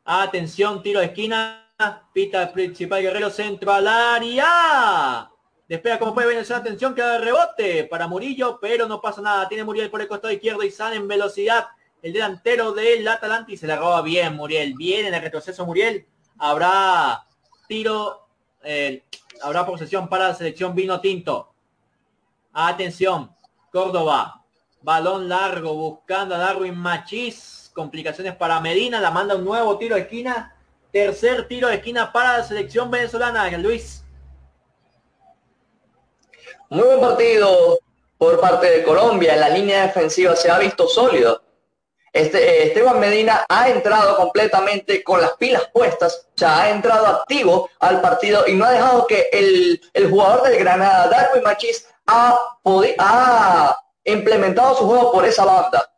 Atención, 0.06 0.82
tiro 0.82 1.02
de 1.02 1.08
esquina. 1.08 1.70
Pita 2.14 2.44
el 2.44 2.52
principal 2.52 3.02
guerrero 3.02 3.30
centro 3.30 3.74
al 3.74 3.90
área. 3.90 5.30
Despega 5.68 6.00
como 6.00 6.14
puede 6.14 6.30
Venezuela. 6.30 6.62
Atención 6.62 6.96
que 6.96 7.02
da 7.02 7.18
rebote 7.18 7.84
para 7.84 8.08
Murillo, 8.08 8.60
pero 8.62 8.88
no 8.88 9.02
pasa 9.02 9.22
nada. 9.22 9.50
Tiene 9.50 9.66
Muriel 9.66 9.90
por 9.90 10.00
el 10.00 10.08
costado 10.08 10.32
izquierdo 10.32 10.64
y 10.64 10.72
sale 10.72 10.96
en 10.96 11.10
velocidad 11.10 11.68
el 12.02 12.14
delantero 12.14 12.72
del 12.72 13.06
Atalanta 13.06 13.52
y 13.52 13.58
se 13.58 13.68
la 13.68 13.76
roba 13.76 14.02
bien 14.02 14.34
Muriel. 14.34 14.76
Bien 14.76 15.08
en 15.08 15.14
el 15.14 15.22
retroceso 15.22 15.66
Muriel. 15.66 16.06
Habrá 16.38 17.28
tiro, 17.68 18.30
eh, 18.64 19.04
habrá 19.42 19.66
posesión 19.66 20.08
para 20.08 20.30
la 20.30 20.36
selección 20.36 20.76
vino 20.76 21.00
tinto. 21.02 21.54
Atención, 22.54 23.32
Córdoba. 23.72 24.44
Balón 24.82 25.28
largo 25.28 25.74
buscando 25.74 26.36
a 26.36 26.38
Darwin 26.38 26.78
Machis. 26.78 27.72
Complicaciones 27.74 28.36
para 28.36 28.60
Medina. 28.60 29.00
La 29.00 29.12
manda 29.12 29.36
un 29.36 29.46
nuevo 29.46 29.78
tiro 29.78 29.96
de 29.96 30.02
esquina 30.02 30.54
Tercer 30.92 31.48
tiro 31.48 31.68
de 31.68 31.76
esquina 31.76 32.12
para 32.12 32.38
la 32.38 32.44
selección 32.44 32.90
venezolana, 32.90 33.50
Luis. 33.58 34.04
Muy 36.70 36.84
buen 36.84 37.00
partido 37.00 37.80
por 38.18 38.40
parte 38.40 38.68
de 38.70 38.84
Colombia. 38.84 39.36
La 39.36 39.50
línea 39.50 39.84
defensiva 39.84 40.36
se 40.36 40.50
ha 40.50 40.58
visto 40.58 40.88
sólido. 40.88 41.44
Este, 42.18 42.40
eh, 42.40 42.64
Esteban 42.70 43.00
Medina 43.00 43.46
ha 43.48 43.70
entrado 43.70 44.18
completamente 44.18 45.04
con 45.04 45.22
las 45.22 45.34
pilas 45.34 45.70
puestas, 45.72 46.26
o 46.30 46.40
sea, 46.40 46.64
ha 46.64 46.70
entrado 46.72 47.06
activo 47.06 47.70
al 47.80 48.02
partido 48.02 48.48
y 48.48 48.56
no 48.56 48.66
ha 48.66 48.72
dejado 48.72 49.06
que 49.06 49.30
el, 49.32 50.10
jugador 50.10 50.42
del 50.50 50.58
Granada, 50.58 51.10
Darwin 51.10 51.44
Machis, 51.44 51.88
ha, 52.08 53.78
implementado 54.04 54.76
su 54.78 54.88
juego 54.88 55.12
por 55.12 55.26
esa 55.26 55.46
banda. 55.46 55.92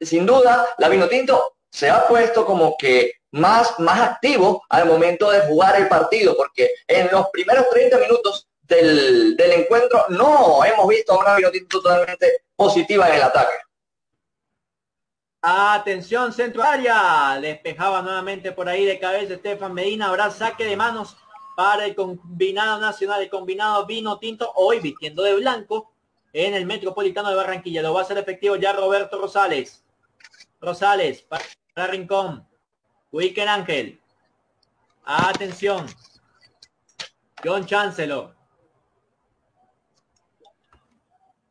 Sin 0.00 0.26
duda, 0.26 0.64
la 0.78 0.88
Vinotinto 0.88 1.56
se 1.68 1.90
ha 1.90 2.06
puesto 2.06 2.46
como 2.46 2.76
que 2.78 3.14
más, 3.32 3.80
más 3.80 4.00
activo 4.00 4.62
al 4.68 4.86
momento 4.86 5.28
de 5.28 5.40
jugar 5.40 5.74
el 5.74 5.88
partido, 5.88 6.36
porque 6.36 6.70
en 6.86 7.08
los 7.10 7.30
primeros 7.30 7.68
30 7.70 7.98
minutos 7.98 8.46
del, 8.62 9.34
encuentro 9.40 10.04
no 10.10 10.64
hemos 10.64 10.86
visto 10.86 11.18
una 11.18 11.34
Vinotinto 11.34 11.80
totalmente 11.80 12.42
positiva 12.54 13.08
en 13.08 13.16
el 13.16 13.22
ataque. 13.22 13.54
Atención, 15.40 16.32
centro 16.32 16.62
área. 16.62 17.38
Despejaba 17.40 18.02
nuevamente 18.02 18.52
por 18.52 18.68
ahí 18.68 18.84
de 18.84 18.98
cabeza 18.98 19.34
Estefan 19.34 19.72
Medina. 19.72 20.08
Habrá 20.08 20.30
saque 20.30 20.64
de 20.64 20.76
manos 20.76 21.16
para 21.56 21.86
el 21.86 21.94
combinado 21.94 22.80
nacional, 22.80 23.22
el 23.22 23.30
combinado 23.30 23.86
vino 23.86 24.18
tinto, 24.18 24.52
hoy 24.54 24.80
vistiendo 24.80 25.22
de 25.22 25.34
blanco 25.34 25.92
en 26.32 26.54
el 26.54 26.66
Metropolitano 26.66 27.30
de 27.30 27.36
Barranquilla. 27.36 27.82
Lo 27.82 27.94
va 27.94 28.00
a 28.00 28.02
hacer 28.02 28.18
efectivo 28.18 28.56
ya 28.56 28.72
Roberto 28.72 29.20
Rosales. 29.20 29.84
Rosales 30.60 31.22
para 31.22 31.86
Rincón. 31.88 32.46
Wicker 33.12 33.48
Ángel. 33.48 34.00
Atención. 35.04 35.86
John 37.44 37.64
Chancellor. 37.64 38.34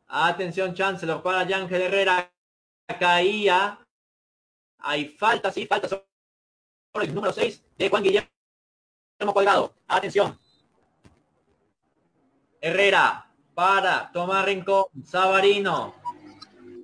Atención 0.08 0.74
Chancellor 0.74 1.22
para 1.22 1.40
Ángel 1.40 1.82
Herrera. 1.82 2.30
Caía. 2.96 3.78
Hay 4.78 5.08
falta, 5.08 5.50
sí, 5.50 5.66
falta 5.66 5.88
sobre 5.88 6.04
el 7.02 7.14
número 7.14 7.32
6 7.32 7.64
de 7.76 7.88
Juan 7.88 8.02
Guillermo 8.02 8.28
Colgado. 9.34 9.74
Atención. 9.86 10.38
Herrera 12.60 13.28
para 13.54 14.10
tomar 14.12 14.46
Rincón. 14.46 14.86
Sabarino. 15.04 15.94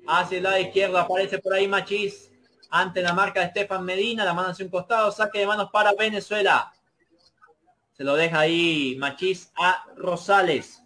Hacia 0.06 0.38
el 0.38 0.42
lado 0.44 0.58
izquierdo 0.58 0.98
aparece 0.98 1.38
por 1.38 1.54
ahí 1.54 1.66
Machís 1.66 2.30
ante 2.70 3.00
la 3.00 3.12
marca 3.12 3.40
de 3.40 3.46
Estefan 3.46 3.84
Medina, 3.84 4.24
la 4.24 4.34
mano 4.34 4.48
hacia 4.48 4.64
un 4.64 4.70
costado, 4.70 5.10
saque 5.12 5.38
de 5.38 5.46
manos 5.46 5.70
para 5.70 5.94
Venezuela. 5.94 6.72
Se 7.92 8.02
lo 8.02 8.16
deja 8.16 8.40
ahí 8.40 8.96
Machís 8.98 9.52
a 9.56 9.86
Rosales. 9.96 10.83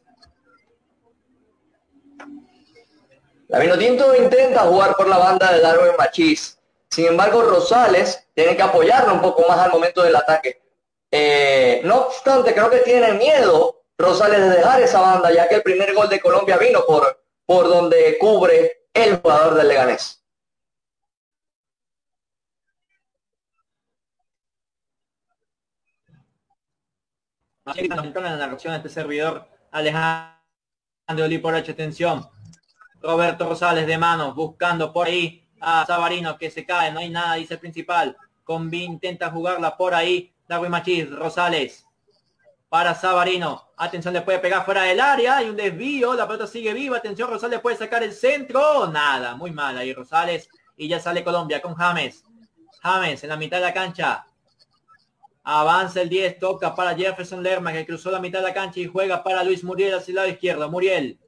La 3.49 3.59
Vinotinto 3.61 4.15
intenta 4.15 4.61
jugar 4.61 4.95
por 4.95 5.09
la 5.09 5.17
banda 5.17 5.51
de 5.51 5.61
Darwin 5.61 5.97
Machís. 5.97 6.59
Sin 6.91 7.07
embargo, 7.07 7.43
Rosales 7.43 8.29
tiene 8.35 8.55
que 8.55 8.63
apoyarlo 8.63 9.15
un 9.15 9.23
poco 9.23 9.47
más 9.49 9.59
al 9.59 9.73
momento 9.73 10.03
del 10.03 10.17
ataque. 10.17 10.61
Eh, 11.11 11.81
no 11.85 12.09
obstante, 12.09 12.53
creo 12.53 12.69
que 12.69 12.81
tiene 12.81 13.13
miedo 13.15 13.85
Rosales 13.97 14.41
de 14.41 14.51
dejar 14.51 14.83
esa 14.83 15.01
banda, 15.01 15.33
ya 15.33 15.49
que 15.49 15.57
el 15.57 15.63
primer 15.63 15.95
gol 15.95 16.11
de 16.11 16.21
Colombia 16.21 16.59
vino 16.59 16.85
por, 16.87 17.25
por 17.47 17.69
donde 17.69 18.19
cubre 18.19 18.87
el 18.93 19.17
jugador 19.17 19.55
del 19.55 19.69
Leganés. 19.69 20.23
la 27.65 28.37
narración 28.37 28.75
este 28.75 28.89
servidor 28.89 29.47
Alejandro 29.71 30.35
Oli 31.25 31.39
por 31.39 31.55
atención. 31.55 32.29
Roberto 33.01 33.49
Rosales 33.49 33.87
de 33.87 33.99
manos, 33.99 34.35
buscando 34.35 34.93
por 34.93 35.07
ahí 35.07 35.45
a 35.61 35.85
Sabarino 35.87 36.39
que 36.39 36.51
se 36.51 36.65
cae, 36.65 36.93
no 36.93 37.01
hay 37.01 37.11
nada, 37.11 37.35
dice 37.35 37.55
el 37.55 37.61
principal. 37.61 38.17
Convi 38.45 38.85
intenta 38.85 39.31
jugarla 39.31 39.77
por 39.77 39.95
ahí. 39.95 40.33
Darwin 40.49 40.71
Machis, 40.71 41.11
Rosales. 41.11 41.85
Para 42.71 42.95
Sabarino. 42.95 43.69
Atención, 43.77 44.15
le 44.15 44.23
puede 44.23 44.39
pegar 44.39 44.65
fuera 44.65 44.83
del 44.83 45.01
área. 45.01 45.37
Hay 45.37 45.51
un 45.51 45.57
desvío. 45.57 46.15
La 46.15 46.27
pelota 46.27 46.47
sigue 46.47 46.73
viva. 46.73 46.97
Atención, 46.97 47.29
Rosales 47.29 47.61
puede 47.61 47.77
sacar 47.77 48.03
el 48.03 48.15
centro. 48.15 48.87
Nada, 48.87 49.35
muy 49.37 49.51
mal 49.51 49.77
ahí 49.77 49.93
Rosales. 49.93 50.49
Y 50.79 50.89
ya 50.89 50.99
sale 50.99 51.23
Colombia 51.23 51.61
con 51.61 51.75
James. 51.75 52.25
James 52.83 53.23
en 53.23 53.29
la 53.29 53.37
mitad 53.37 53.59
de 53.59 53.65
la 53.65 53.75
cancha. 53.75 54.25
Avanza 55.45 56.01
el 56.01 56.09
10, 56.09 56.39
toca 56.39 56.75
para 56.75 56.95
Jefferson 56.95 57.43
Lerma, 57.43 57.73
que 57.73 57.87
cruzó 57.87 58.11
la 58.11 58.21
mitad 58.21 58.41
de 58.41 58.49
la 58.49 58.55
cancha 58.55 58.81
y 58.81 58.87
juega 58.87 59.23
para 59.23 59.45
Luis 59.45 59.65
Muriel 59.65 59.95
hacia 59.95 60.13
el 60.13 60.17
lado 60.17 60.29
izquierdo. 60.29 60.71
Muriel 60.71 61.19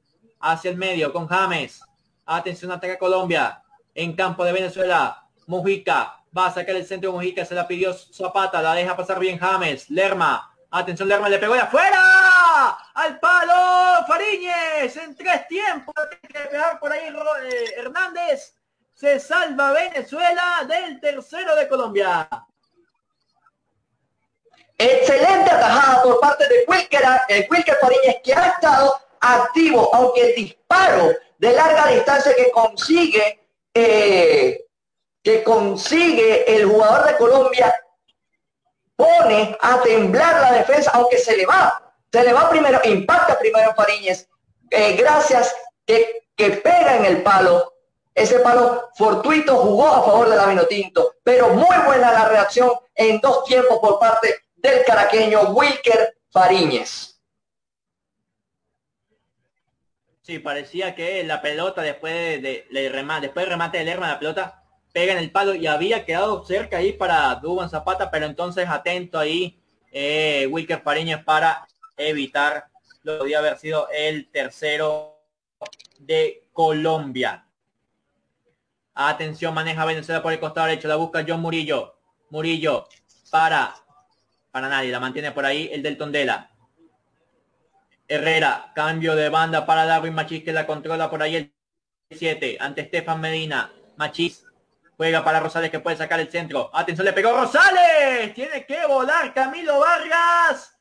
hacia 0.41 0.71
el 0.71 0.77
medio 0.77 1.11
con 1.13 1.27
James. 1.27 1.81
Atención, 2.25 2.71
ataca 2.71 2.97
Colombia. 2.97 3.61
En 3.93 4.15
campo 4.15 4.43
de 4.43 4.53
Venezuela, 4.53 5.25
Mujica. 5.47 6.17
Va 6.35 6.47
a 6.47 6.53
sacar 6.53 6.75
el 6.75 6.85
centro 6.85 7.11
Mujica, 7.11 7.43
se 7.43 7.55
la 7.55 7.67
pidió 7.67 7.93
Zapata, 7.93 8.61
la 8.61 8.73
deja 8.73 8.95
pasar 8.95 9.19
bien 9.19 9.37
James. 9.37 9.89
Lerma. 9.89 10.49
Atención, 10.69 11.09
Lerma 11.09 11.27
le 11.27 11.39
pegó 11.39 11.53
de 11.53 11.59
afuera. 11.59 12.77
Al 12.93 13.19
palo, 13.19 14.05
Fariñez. 14.07 14.95
En 14.97 15.15
tres 15.15 15.47
tiempos. 15.47 15.93
Tiene 16.09 16.43
que 16.45 16.49
pegar 16.49 16.79
por 16.79 16.91
ahí 16.91 17.07
eh, 17.07 17.73
Hernández. 17.77 18.55
Se 18.93 19.19
salva 19.19 19.73
Venezuela 19.73 20.65
del 20.67 20.99
tercero 21.01 21.55
de 21.55 21.67
Colombia. 21.67 22.29
Excelente 24.77 25.51
atajada 25.51 26.01
por 26.01 26.19
parte 26.19 26.47
de 26.47 26.65
Wilker, 26.67 27.01
el 27.27 27.47
Wilker 27.51 27.77
Fariñez, 27.79 28.15
que 28.23 28.33
ha 28.33 28.47
estado 28.47 28.99
activo, 29.21 29.89
aunque 29.93 30.29
el 30.29 30.35
disparo 30.35 31.11
de 31.37 31.53
larga 31.53 31.87
distancia 31.87 32.35
que 32.35 32.51
consigue, 32.51 33.47
eh, 33.73 34.65
que 35.23 35.43
consigue 35.43 36.55
el 36.55 36.65
jugador 36.65 37.07
de 37.07 37.17
Colombia 37.17 37.73
pone 38.95 39.57
a 39.59 39.81
temblar 39.81 40.41
la 40.41 40.53
defensa, 40.53 40.91
aunque 40.93 41.17
se 41.17 41.37
le 41.37 41.45
va, 41.45 41.93
se 42.11 42.23
le 42.23 42.33
va 42.33 42.49
primero, 42.49 42.79
impacta 42.83 43.39
primero 43.39 43.73
Fariñez, 43.75 44.27
eh, 44.69 44.95
gracias 44.95 45.55
que, 45.85 46.27
que 46.35 46.51
pega 46.51 46.97
en 46.97 47.05
el 47.05 47.23
palo. 47.23 47.73
Ese 48.13 48.39
palo 48.39 48.89
fortuito 48.95 49.55
jugó 49.57 49.87
a 49.87 50.03
favor 50.03 50.29
de 50.29 50.35
la 50.35 50.67
Tinto, 50.67 51.15
pero 51.23 51.49
muy 51.49 51.77
buena 51.85 52.11
la 52.11 52.27
reacción 52.27 52.71
en 52.93 53.19
dos 53.21 53.45
tiempos 53.45 53.79
por 53.79 53.99
parte 53.99 54.35
del 54.55 54.83
caraqueño 54.83 55.51
Wilker 55.51 56.17
Fariñez. 56.29 57.10
Sí, 60.21 60.39
parecía 60.39 60.93
que 60.93 61.23
la 61.23 61.41
pelota 61.41 61.81
después 61.81 62.41
de, 62.41 62.89
remate, 62.91 63.27
después 63.27 63.45
del 63.45 63.51
remate 63.51 63.79
de 63.79 63.85
Lerma, 63.85 64.07
la 64.07 64.19
pelota 64.19 64.63
pega 64.93 65.13
en 65.13 65.19
el 65.19 65.31
palo 65.31 65.55
y 65.55 65.67
había 65.67 66.05
quedado 66.05 66.45
cerca 66.45 66.77
ahí 66.77 66.93
para 66.93 67.33
Duban 67.35 67.69
Zapata, 67.69 68.11
pero 68.11 68.25
entonces 68.25 68.67
atento 68.67 69.17
ahí 69.17 69.59
eh, 69.91 70.47
Wilker 70.51 70.81
Fariñez 70.81 71.23
para 71.23 71.67
evitar 71.97 72.67
lo 73.03 73.13
que 73.13 73.19
podía 73.19 73.39
haber 73.39 73.57
sido 73.57 73.87
el 73.89 74.29
tercero 74.29 75.17
de 75.97 76.47
Colombia. 76.53 77.47
Atención, 78.93 79.53
maneja 79.53 79.85
Venezuela 79.85 80.21
por 80.21 80.33
el 80.33 80.39
costado 80.39 80.67
derecho, 80.67 80.87
la 80.87 80.97
busca 80.97 81.25
John 81.27 81.41
Murillo. 81.41 81.95
Murillo 82.29 82.87
para 83.31 83.75
para 84.51 84.67
nadie, 84.67 84.91
la 84.91 84.99
mantiene 84.99 85.31
por 85.31 85.45
ahí 85.45 85.69
el 85.71 85.81
del 85.81 85.97
Tondela. 85.97 86.50
Herrera, 88.11 88.73
cambio 88.75 89.15
de 89.15 89.29
banda 89.29 89.65
para 89.65 89.85
Darwin 89.85 90.13
Machis 90.13 90.43
que 90.43 90.51
la 90.51 90.67
controla 90.67 91.09
por 91.09 91.23
ahí 91.23 91.37
el 91.37 91.55
7 92.09 92.57
ante 92.59 92.81
Estefan 92.81 93.21
Medina. 93.21 93.71
Machis 93.95 94.45
juega 94.97 95.23
para 95.23 95.39
Rosales 95.39 95.71
que 95.71 95.79
puede 95.79 95.95
sacar 95.95 96.19
el 96.19 96.29
centro. 96.29 96.69
Atención, 96.73 97.05
le 97.05 97.13
pegó 97.13 97.31
Rosales. 97.31 98.33
Tiene 98.33 98.65
que 98.65 98.85
volar 98.85 99.33
Camilo 99.33 99.79
Vargas. 99.79 100.77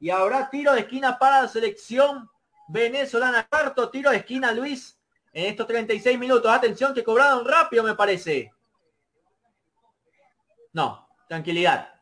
Y 0.00 0.10
habrá 0.10 0.50
tiro 0.50 0.72
de 0.72 0.80
esquina 0.80 1.16
para 1.20 1.42
la 1.42 1.48
selección 1.48 2.28
venezolana. 2.66 3.46
Cuarto 3.48 3.88
tiro 3.88 4.10
de 4.10 4.16
esquina, 4.16 4.50
Luis. 4.50 4.98
En 5.32 5.44
estos 5.44 5.68
36 5.68 6.18
minutos. 6.18 6.52
Atención 6.52 6.94
que 6.94 7.04
cobraron 7.04 7.46
rápido, 7.46 7.84
me 7.84 7.94
parece. 7.94 8.52
No, 10.72 11.08
tranquilidad. 11.28 11.95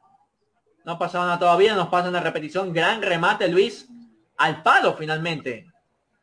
No 0.84 0.92
ha 0.92 0.98
pasado 0.98 1.24
nada 1.24 1.38
todavía, 1.38 1.74
nos 1.74 1.88
pasa 1.88 2.08
una 2.10 2.20
repetición. 2.20 2.72
Gran 2.72 3.00
remate, 3.00 3.48
Luis. 3.48 3.88
Al 4.36 4.62
palo, 4.62 4.94
finalmente. 4.94 5.66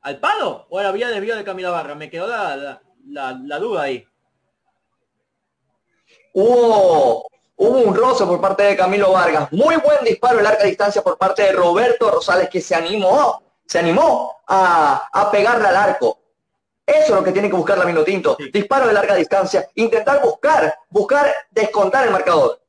¿Al 0.01 0.19
palo? 0.19 0.67
¿O 0.69 0.79
era 0.79 0.91
vía 0.91 1.09
desvío 1.09 1.35
de 1.35 1.43
Camila 1.43 1.71
Barra? 1.71 1.95
Me 1.95 2.09
quedó 2.09 2.27
la, 2.27 2.79
la, 3.07 3.59
duda 3.59 3.83
ahí. 3.83 4.05
Hubo, 6.33 7.27
hubo 7.55 7.79
un 7.79 7.95
roce 7.95 8.25
por 8.25 8.39
parte 8.39 8.63
de 8.63 8.77
Camilo 8.77 9.11
Vargas. 9.11 9.51
Muy 9.51 9.77
buen 9.77 10.03
disparo 10.03 10.37
en 10.37 10.43
larga 10.43 10.63
distancia 10.63 11.01
por 11.01 11.17
parte 11.17 11.43
de 11.43 11.53
Roberto 11.53 12.11
Rosales, 12.11 12.49
que 12.49 12.61
se 12.61 12.75
animó, 12.75 13.41
se 13.65 13.79
animó 13.79 14.41
a, 14.47 15.09
a 15.11 15.31
pegarle 15.31 15.67
al 15.67 15.75
arco. 15.75 16.19
Eso 16.85 17.03
es 17.03 17.09
lo 17.09 17.23
que 17.23 17.31
tiene 17.31 17.49
que 17.49 17.55
buscar 17.55 17.77
la 17.77 17.85
Minotinto. 17.85 18.37
Disparo 18.53 18.87
de 18.87 18.93
larga 18.93 19.15
distancia. 19.15 19.67
Intentar 19.75 20.21
buscar, 20.21 20.75
buscar 20.89 21.33
descontar 21.49 22.05
el 22.05 22.11
marcador. 22.11 22.60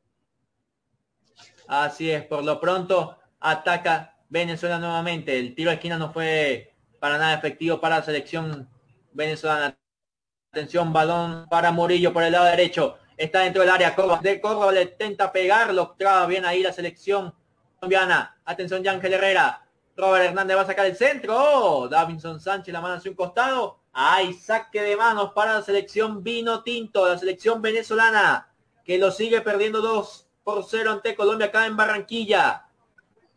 Así 1.73 2.11
es, 2.11 2.23
por 2.27 2.45
lo 2.45 2.61
pronto 2.61 3.17
ataca 3.41 4.15
Venezuela 4.29 4.79
nuevamente. 4.79 5.39
El 5.39 5.55
tiro 5.55 5.71
de 5.71 5.77
esquina 5.77 5.97
no 5.97 6.13
fue 6.13 6.75
para 7.01 7.17
nada 7.17 7.33
efectivo 7.33 7.81
para 7.81 7.97
la 7.97 8.05
selección 8.05 8.69
venezolana. 9.13 9.75
Atención, 10.53 10.93
balón 10.93 11.47
para 11.49 11.73
Murillo 11.73 12.13
por 12.13 12.25
el 12.25 12.33
lado 12.33 12.45
derecho. 12.45 12.99
Está 13.17 13.41
dentro 13.41 13.63
del 13.63 13.71
área. 13.71 13.95
Córdoba, 13.95 14.21
de 14.23 14.39
Córdoba 14.39 14.71
le 14.71 14.83
intenta 14.83 15.33
pegarlo. 15.33 15.95
Traba 15.99 16.27
bien 16.27 16.45
ahí 16.45 16.63
la 16.63 16.75
selección 16.75 17.33
colombiana. 17.81 18.37
Atención, 18.45 18.87
Ángel 18.87 19.15
Herrera. 19.15 19.67
Robert 19.97 20.27
Hernández 20.27 20.59
va 20.59 20.61
a 20.61 20.67
sacar 20.67 20.85
el 20.85 20.97
centro. 20.97 21.35
Oh, 21.35 21.89
Davinson 21.89 22.39
Sánchez 22.39 22.71
la 22.71 22.83
mano 22.83 22.97
hacia 22.97 23.11
un 23.11 23.17
costado. 23.17 23.81
Hay 23.95 24.35
saque 24.35 24.83
de 24.83 24.95
manos 24.95 25.33
para 25.33 25.55
la 25.55 25.63
selección 25.63 26.23
vino 26.23 26.63
tinto, 26.63 27.09
la 27.09 27.17
selección 27.17 27.63
venezolana, 27.63 28.53
que 28.85 28.99
lo 28.99 29.11
sigue 29.11 29.41
perdiendo 29.41 29.81
dos 29.81 30.29
por 30.45 30.65
cero 30.65 30.91
ante 30.91 31.15
Colombia 31.15 31.49
acá 31.49 31.67
en 31.67 31.77
Barranquilla. 31.77 32.67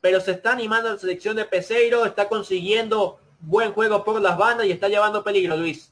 Pero 0.01 0.19
se 0.19 0.31
está 0.31 0.51
animando 0.51 0.91
la 0.91 0.99
selección 0.99 1.35
de 1.35 1.45
Peseiro, 1.45 2.05
está 2.05 2.27
consiguiendo 2.27 3.19
buen 3.39 3.73
juego 3.73 4.03
por 4.03 4.21
las 4.21 4.37
bandas 4.37 4.65
y 4.65 4.71
está 4.71 4.87
llevando 4.87 5.23
peligro, 5.23 5.55
Luis. 5.57 5.91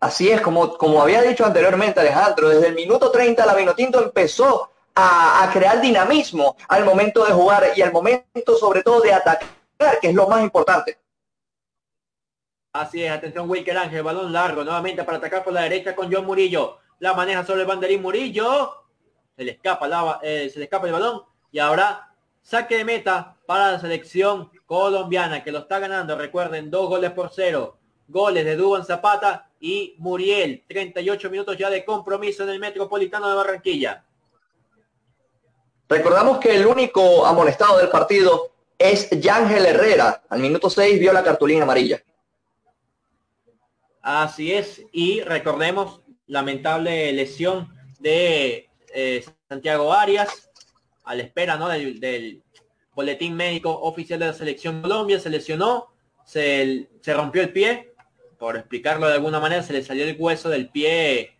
Así 0.00 0.30
es, 0.30 0.40
como, 0.40 0.78
como 0.78 1.02
había 1.02 1.20
dicho 1.20 1.44
anteriormente 1.44 2.00
Alejandro, 2.00 2.48
desde 2.48 2.68
el 2.68 2.74
minuto 2.74 3.10
30 3.10 3.44
la 3.44 3.54
Vinotinto 3.54 4.02
empezó 4.02 4.70
a, 4.94 5.44
a, 5.44 5.52
crear 5.52 5.80
dinamismo 5.80 6.56
al 6.68 6.86
momento 6.86 7.24
de 7.26 7.32
jugar 7.32 7.64
y 7.76 7.82
al 7.82 7.92
momento 7.92 8.56
sobre 8.56 8.82
todo 8.82 9.02
de 9.02 9.12
atacar, 9.12 9.50
que 10.00 10.08
es 10.08 10.14
lo 10.14 10.26
más 10.26 10.42
importante. 10.42 10.98
Así 12.72 13.04
es, 13.04 13.10
atención 13.10 13.50
Wilker 13.50 13.76
Ángel, 13.76 14.02
balón 14.02 14.32
largo 14.32 14.64
nuevamente 14.64 15.04
para 15.04 15.18
atacar 15.18 15.44
por 15.44 15.52
la 15.52 15.62
derecha 15.62 15.94
con 15.94 16.10
John 16.10 16.24
Murillo 16.24 16.78
la 17.00 17.14
maneja 17.14 17.44
sobre 17.44 17.62
el 17.62 17.66
banderín 17.66 18.02
Murillo, 18.02 18.84
se 19.36 19.44
le 19.44 19.52
escapa, 19.52 19.88
la, 19.88 20.20
eh, 20.22 20.48
se 20.52 20.58
le 20.58 20.66
escapa 20.66 20.86
el 20.86 20.92
balón 20.92 21.22
y 21.50 21.58
ahora 21.58 22.14
saque 22.42 22.76
de 22.76 22.84
meta 22.84 23.36
para 23.46 23.72
la 23.72 23.80
selección 23.80 24.50
colombiana 24.66 25.42
que 25.42 25.50
lo 25.50 25.60
está 25.60 25.78
ganando, 25.78 26.16
recuerden, 26.16 26.70
dos 26.70 26.88
goles 26.88 27.10
por 27.10 27.30
cero, 27.34 27.78
goles 28.06 28.44
de 28.44 28.56
Duban 28.56 28.84
Zapata 28.84 29.50
y 29.58 29.94
Muriel, 29.98 30.64
38 30.68 31.30
minutos 31.30 31.56
ya 31.56 31.70
de 31.70 31.84
compromiso 31.84 32.44
en 32.44 32.50
el 32.50 32.60
Metropolitano 32.60 33.28
de 33.28 33.34
Barranquilla. 33.34 34.04
Recordamos 35.88 36.38
que 36.38 36.54
el 36.54 36.66
único 36.66 37.26
amonestado 37.26 37.78
del 37.78 37.88
partido 37.88 38.52
es 38.78 39.10
Yángel 39.10 39.66
Herrera. 39.66 40.22
Al 40.28 40.40
minuto 40.40 40.70
6 40.70 41.00
vio 41.00 41.12
la 41.12 41.24
cartulina 41.24 41.64
amarilla. 41.64 42.00
Así 44.00 44.52
es. 44.52 44.82
Y 44.92 45.20
recordemos 45.22 46.00
lamentable 46.30 47.12
lesión 47.12 47.68
de 47.98 48.70
eh, 48.94 49.24
Santiago 49.48 49.92
Arias, 49.92 50.50
a 51.04 51.14
la 51.14 51.22
espera 51.22 51.56
¿no? 51.56 51.68
del, 51.68 52.42
boletín 52.94 53.34
médico 53.34 53.70
oficial 53.70 54.18
de 54.18 54.26
la 54.26 54.32
selección 54.32 54.82
Colombia, 54.82 55.18
se 55.18 55.30
lesionó, 55.30 55.88
se, 56.24 56.88
se, 57.00 57.14
rompió 57.14 57.42
el 57.42 57.52
pie, 57.52 57.94
por 58.38 58.56
explicarlo 58.56 59.06
de 59.06 59.14
alguna 59.14 59.40
manera, 59.40 59.62
se 59.62 59.72
le 59.72 59.82
salió 59.82 60.04
el 60.04 60.16
hueso 60.18 60.48
del 60.48 60.68
pie 60.68 61.36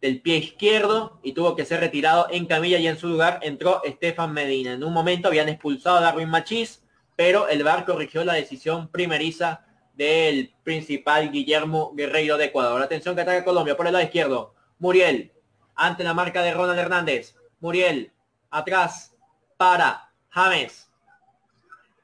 del 0.00 0.20
pie 0.20 0.36
izquierdo 0.36 1.18
y 1.22 1.32
tuvo 1.32 1.56
que 1.56 1.64
ser 1.64 1.80
retirado 1.80 2.26
en 2.30 2.44
camilla 2.44 2.76
y 2.78 2.86
en 2.86 2.98
su 2.98 3.08
lugar 3.08 3.40
entró 3.40 3.82
Estefan 3.84 4.34
Medina. 4.34 4.74
En 4.74 4.84
un 4.84 4.92
momento 4.92 5.28
habían 5.28 5.48
expulsado 5.48 5.96
a 5.96 6.02
Darwin 6.02 6.28
Machís, 6.28 6.82
pero 7.16 7.48
el 7.48 7.62
VAR 7.62 7.86
corrigió 7.86 8.22
la 8.22 8.34
decisión 8.34 8.88
primeriza 8.88 9.64
del 9.94 10.52
principal 10.62 11.30
Guillermo 11.30 11.92
Guerreiro 11.94 12.36
de 12.36 12.46
Ecuador. 12.46 12.82
Atención 12.82 13.14
que 13.14 13.22
ataca 13.22 13.44
Colombia 13.44 13.76
por 13.76 13.86
el 13.86 13.92
lado 13.92 14.04
izquierdo. 14.04 14.54
Muriel, 14.78 15.32
ante 15.74 16.04
la 16.04 16.14
marca 16.14 16.42
de 16.42 16.52
Ronald 16.52 16.78
Hernández. 16.78 17.34
Muriel, 17.60 18.12
atrás 18.50 19.14
para 19.56 20.10
James. 20.30 20.88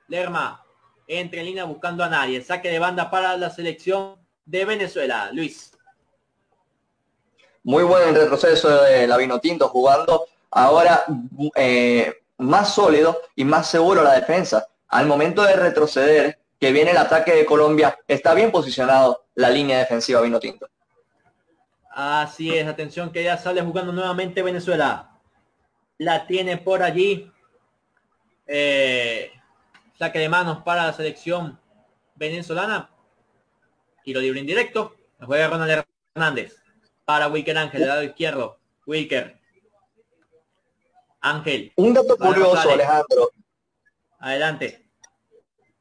Lerma, 0.09 0.65
entre 1.07 1.43
línea 1.43 1.65
buscando 1.65 2.05
a 2.05 2.09
nadie. 2.09 2.43
Saque 2.43 2.71
de 2.71 2.79
banda 2.79 3.11
para 3.11 3.37
la 3.37 3.51
selección 3.51 4.17
de 4.45 4.65
Venezuela. 4.65 5.31
Luis. 5.33 5.73
Muy 7.63 7.85
buen 7.85 8.15
retroceso 8.15 8.83
de 8.83 9.07
la 9.07 9.17
Vinotinto 9.17 9.69
jugando 9.69 10.27
ahora 10.51 11.05
eh, 11.55 12.15
más 12.39 12.75
sólido 12.75 13.21
y 13.37 13.45
más 13.45 13.69
seguro 13.69 14.03
la 14.03 14.15
defensa. 14.15 14.67
Al 14.89 15.07
momento 15.07 15.43
de 15.43 15.55
retroceder, 15.55 16.40
que 16.61 16.73
viene 16.73 16.91
el 16.91 16.99
ataque 16.99 17.35
de 17.35 17.47
Colombia, 17.47 17.99
está 18.07 18.35
bien 18.35 18.53
posicionado 18.53 19.25
la 19.35 19.49
línea 19.49 19.79
defensiva 19.79 20.21
vino 20.21 20.39
tinto. 20.39 20.69
Así 21.91 22.57
es, 22.57 22.69
atención 22.69 23.11
que 23.11 23.25
ya 23.25 23.39
sale 23.39 23.63
jugando 23.63 23.93
nuevamente 23.93 24.43
Venezuela. 24.43 25.19
La 25.97 26.27
tiene 26.27 26.59
por 26.59 26.83
allí. 26.83 27.33
Eh, 28.47 29.33
Saque 29.99 30.19
de 30.19 30.29
manos 30.29 30.63
para 30.63 30.87
la 30.87 30.93
selección 30.93 31.59
venezolana. 32.15 32.91
Tiro 34.03 34.21
libre 34.21 34.41
indirecto. 34.41 34.97
Juega 35.21 35.49
Ronald 35.49 35.85
Hernández. 36.15 36.57
Para 37.05 37.29
Wilker 37.29 37.59
Ángel, 37.59 37.87
lado 37.87 38.03
izquierdo. 38.03 38.59
Wilker. 38.87 39.39
Ángel. 41.21 41.73
Un 41.77 41.93
dato 41.93 42.17
curioso, 42.17 42.71
Alejandro. 42.71 43.31
Adelante. 44.21 44.90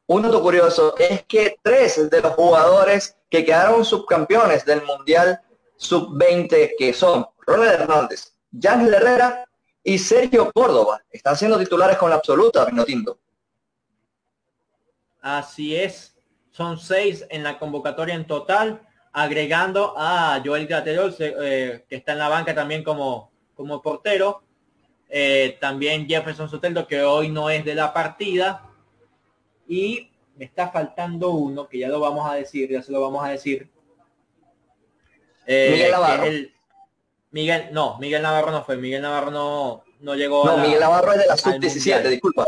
Un 0.10 0.24
dato 0.24 0.41
curioso 0.41 0.95
es 0.97 1.24
que 1.26 1.60
tres 1.62 2.10
de 2.10 2.22
los 2.22 2.34
jugadores 2.34 3.16
que 3.30 3.45
quedaron 3.45 3.86
subcampeones 3.86 4.66
del 4.66 4.82
Mundial 4.84 5.39
Sub-20, 5.78 6.72
que 6.80 6.93
son 6.93 7.28
Ronald 7.45 7.82
Hernández, 7.82 8.34
Yángel 8.49 8.95
Herrera 8.95 9.45
y 9.84 9.99
Sergio 9.99 10.51
Córdoba, 10.51 10.99
están 11.12 11.38
siendo 11.38 11.60
titulares 11.60 11.95
con 11.97 12.10
la 12.10 12.16
absoluta 12.16 12.66
Tinto. 12.88 13.20
Así 15.22 15.76
es. 15.76 16.18
Son 16.49 16.80
seis 16.80 17.24
en 17.30 17.43
la 17.43 17.60
convocatoria 17.60 18.16
en 18.16 18.26
total, 18.26 18.82
agregando 19.12 19.93
a 19.95 20.41
Joel 20.43 20.66
Graterol, 20.66 21.16
eh, 21.20 21.86
que 21.88 21.95
está 21.97 22.14
en 22.14 22.18
la 22.18 22.30
banca 22.30 22.55
también 22.55 22.84
como, 22.84 23.32
como 23.53 23.80
portero. 23.80 24.41
Eh, 25.07 25.60
también 25.62 26.07
Jefferson 26.07 26.49
Soteldo, 26.49 26.88
que 26.88 27.03
hoy 27.03 27.30
no 27.30 27.51
es 27.51 27.64
de 27.64 27.76
la 27.76 27.93
partida. 27.93 28.68
Y 29.70 30.11
me 30.36 30.45
está 30.45 30.70
faltando 30.70 31.30
uno, 31.30 31.70
que 31.70 31.80
ya 31.80 31.88
lo 31.88 32.01
vamos 32.01 32.30
a 32.30 32.36
decir, 32.36 32.70
ya 32.70 32.82
se 32.82 32.91
lo 32.91 32.99
vamos 32.99 33.24
a 33.24 33.30
decir. 33.30 33.70
Eh, 35.45 35.70
Miguel 35.72 35.91
Navarro. 35.91 36.26
Miguel, 37.32 37.70
no, 37.72 37.97
Miguel 37.99 38.22
Navarro 38.22 38.51
no 38.51 38.63
fue. 38.65 38.76
Miguel 38.76 39.01
Navarro 39.01 39.32
no, 39.32 39.84
no 39.99 40.15
llegó 40.15 40.43
No, 40.45 40.57
Miguel 40.57 40.80
Navarro 40.80 41.13
es 41.13 41.20
de 41.20 41.28
la 41.28 41.38
sub-17, 41.38 42.03
disculpa. 42.09 42.47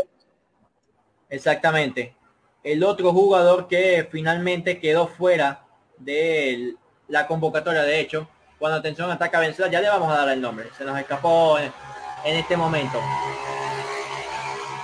Exactamente. 1.30 2.14
El 2.62 2.84
otro 2.84 3.12
jugador 3.12 3.68
que 3.68 4.06
finalmente 4.10 4.78
quedó 4.78 5.06
fuera 5.06 5.64
de 5.98 6.74
la 7.08 7.26
convocatoria, 7.26 7.82
de 7.82 8.00
hecho, 8.00 8.28
cuando 8.58 8.78
atención 8.78 9.10
ataca 9.10 9.40
Venezuela, 9.40 9.70
ya 9.70 9.80
le 9.80 9.88
vamos 9.88 10.12
a 10.12 10.18
dar 10.18 10.28
el 10.28 10.40
nombre. 10.40 10.68
Se 10.76 10.84
nos 10.84 10.98
escapó 10.98 11.58
en, 11.58 11.72
este 12.24 12.56
momento. 12.56 13.00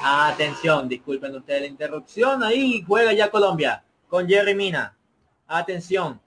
Atención, 0.03 0.89
disculpen 0.89 1.35
ustedes 1.35 1.63
la 1.63 1.67
interrupción. 1.67 2.43
Ahí 2.43 2.85
juega 2.87 3.13
ya 3.13 3.31
Colombia 3.31 3.83
con 4.09 4.29
Jerry 4.29 4.55
Mina. 4.55 4.97
Atención. 5.47 6.21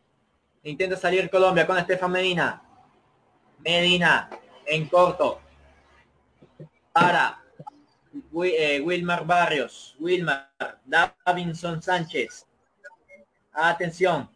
Intenta 0.63 0.97
salir 0.97 1.30
Colombia 1.30 1.65
con 1.65 1.78
Estefan 1.78 2.11
Medina. 2.11 2.61
Medina 3.59 4.30
en 4.65 4.88
corto. 4.88 5.39
Para 6.91 7.41
eh, 8.43 8.82
Wilmar 8.82 9.26
Barrios. 9.26 9.95
Wilmar. 9.99 10.49
Davinson 10.86 11.82
Sánchez. 11.82 12.45
Atención. 13.53 14.30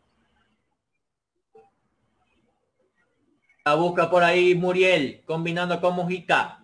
La 3.65 3.73
busca 3.75 4.09
por 4.09 4.23
ahí 4.23 4.55
Muriel, 4.55 5.23
combinando 5.25 5.81
con 5.81 5.95
Mojica. 5.95 6.61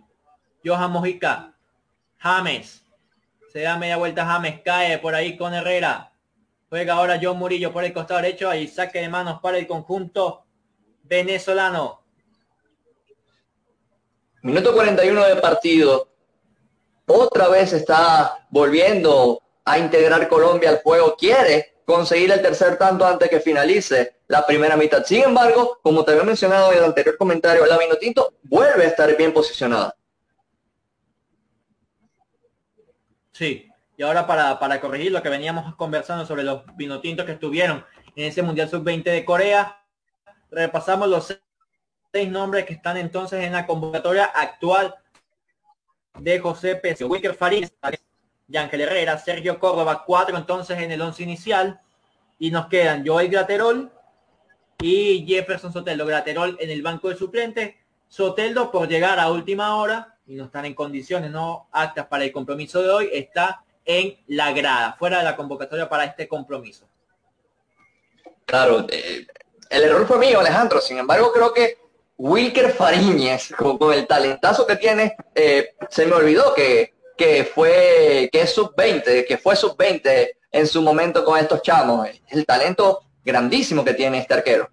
Johan 0.64 0.92
Mojica. 0.92 1.51
James. 2.22 2.84
Se 3.52 3.62
da 3.62 3.78
media 3.78 3.98
vuelta 3.98 4.26
James. 4.26 4.62
Cae 4.64 5.00
por 5.00 5.16
ahí 5.16 5.36
con 5.38 5.54
Herrera. 5.54 6.12
Juega 6.70 6.94
ahora 6.94 7.20
John 7.22 7.38
Murillo 7.38 7.74
por 7.74 7.84
el 7.84 7.94
costado 7.94 8.22
derecho. 8.22 8.50
Ahí 8.50 8.68
saque 8.68 9.00
de 9.00 9.10
manos 9.10 9.42
para 9.42 9.58
el 9.58 9.68
conjunto 9.68 10.44
venezolano. 11.04 12.02
Minuto 14.44 14.74
41 14.74 15.26
de 15.26 15.36
partido. 15.38 16.08
Otra 17.06 17.50
vez 17.50 17.74
está 17.74 18.48
volviendo 18.50 19.42
a 19.66 19.78
integrar 19.80 20.28
Colombia 20.28 20.70
al 20.70 20.82
juego. 20.82 21.16
Quiere 21.18 21.82
conseguir 21.86 22.32
el 22.32 22.42
tercer 22.42 22.78
tanto 22.78 23.06
antes 23.06 23.30
que 23.30 23.40
finalice 23.40 24.22
la 24.28 24.46
primera 24.46 24.78
mitad. 24.78 25.04
Sin 25.04 25.24
embargo, 25.24 25.80
como 25.82 26.06
te 26.06 26.12
había 26.12 26.24
mencionado 26.24 26.72
en 26.72 26.78
el 26.78 26.86
anterior 26.86 27.18
comentario, 27.18 27.66
la 27.66 27.78
Vinotinto 27.78 28.36
vuelve 28.44 28.86
a 28.86 28.88
estar 28.88 29.16
bien 29.18 29.34
posicionada. 29.34 29.96
Sí, 33.42 33.68
y 33.98 34.04
ahora 34.04 34.28
para, 34.28 34.60
para 34.60 34.80
corregir 34.80 35.12
lo 35.12 35.24
que 35.24 35.30
veníamos 35.30 35.74
conversando 35.74 36.28
sobre 36.28 36.44
los 36.44 36.62
Vinotintos 36.76 37.26
que 37.26 37.32
estuvieron 37.32 37.84
en 38.16 38.28
ese 38.28 38.44
Mundial 38.44 38.70
Sub-20 38.70 39.06
de 39.06 39.26
Corea, 39.26 39.84
repasamos 40.52 41.08
los 41.08 41.42
seis 42.14 42.30
nombres 42.30 42.66
que 42.66 42.74
están 42.74 42.98
entonces 42.98 43.44
en 43.44 43.54
la 43.54 43.66
convocatoria 43.66 44.26
actual 44.26 44.94
de 46.20 46.40
José 46.40 46.76
Pérez, 46.76 47.02
Wicker 47.02 47.34
Farín, 47.34 47.68
Ángel 48.56 48.82
Herrera, 48.82 49.18
Sergio 49.18 49.58
Córdoba, 49.58 50.04
cuatro 50.06 50.38
entonces 50.38 50.78
en 50.78 50.92
el 50.92 51.02
once 51.02 51.24
inicial. 51.24 51.82
Y 52.38 52.52
nos 52.52 52.68
quedan 52.68 53.04
Joel 53.04 53.30
Graterol 53.30 53.92
y 54.80 55.26
Jefferson 55.26 55.74
Soteldo. 55.74 56.06
Graterol 56.06 56.58
en 56.60 56.70
el 56.70 56.84
banco 56.84 57.10
de 57.10 57.16
suplentes. 57.16 57.74
Soteldo 58.08 58.70
por 58.70 58.88
llegar 58.88 59.18
a 59.18 59.32
última 59.32 59.78
hora 59.78 60.20
y 60.32 60.36
no 60.36 60.46
están 60.46 60.66
en 60.66 60.74
condiciones 60.74 61.30
no 61.30 61.68
actas 61.72 62.08
para 62.08 62.24
el 62.24 62.32
compromiso 62.32 62.82
de 62.82 62.90
hoy, 62.90 63.10
está 63.12 63.64
en 63.84 64.18
la 64.28 64.54
grada, 64.54 64.96
fuera 64.98 65.18
de 65.18 65.26
la 65.26 65.36
convocatoria 65.36 65.90
para 65.90 66.06
este 66.06 66.28
compromiso. 66.28 66.88
Claro, 68.46 68.88
eh, 68.90 69.28
el 69.70 69.84
error 69.84 70.08
fue 70.08 70.20
mío, 70.20 70.40
Alejandro. 70.40 70.80
Sin 70.80 70.98
embargo, 70.98 71.32
creo 71.34 71.54
que 71.54 71.78
Wilker 72.18 72.72
Fariñez, 72.72 73.52
con, 73.58 73.94
el 73.94 74.08
talentazo 74.08 74.66
que 74.66 74.78
tiene, 74.78 75.16
eh, 75.36 75.76
se 75.90 76.06
me 76.06 76.14
olvidó 76.14 76.54
que 76.54 76.94
que 77.22 77.44
fue, 77.44 78.30
que 78.32 78.42
es 78.42 78.56
sub-20, 78.56 79.28
que 79.28 79.38
fue 79.38 79.56
sub-20 79.56 80.32
en 80.52 80.66
su 80.66 80.82
momento 80.82 81.24
con 81.24 81.38
estos 81.38 81.62
chamos. 81.62 82.08
El 82.28 82.48
talento 82.48 83.04
grandísimo 83.24 83.86
que 83.86 83.94
tiene 83.94 84.18
este 84.18 84.34
arquero. 84.34 84.68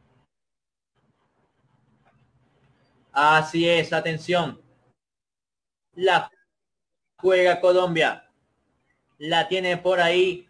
Así 3.13 3.69
es, 3.69 3.93
atención. 3.93 4.59
La 5.99 6.30
juega 7.16 7.61
Colombia. 7.61 8.30
La 9.18 9.49
tiene 9.49 9.78
por 9.78 10.01
ahí 10.01 10.49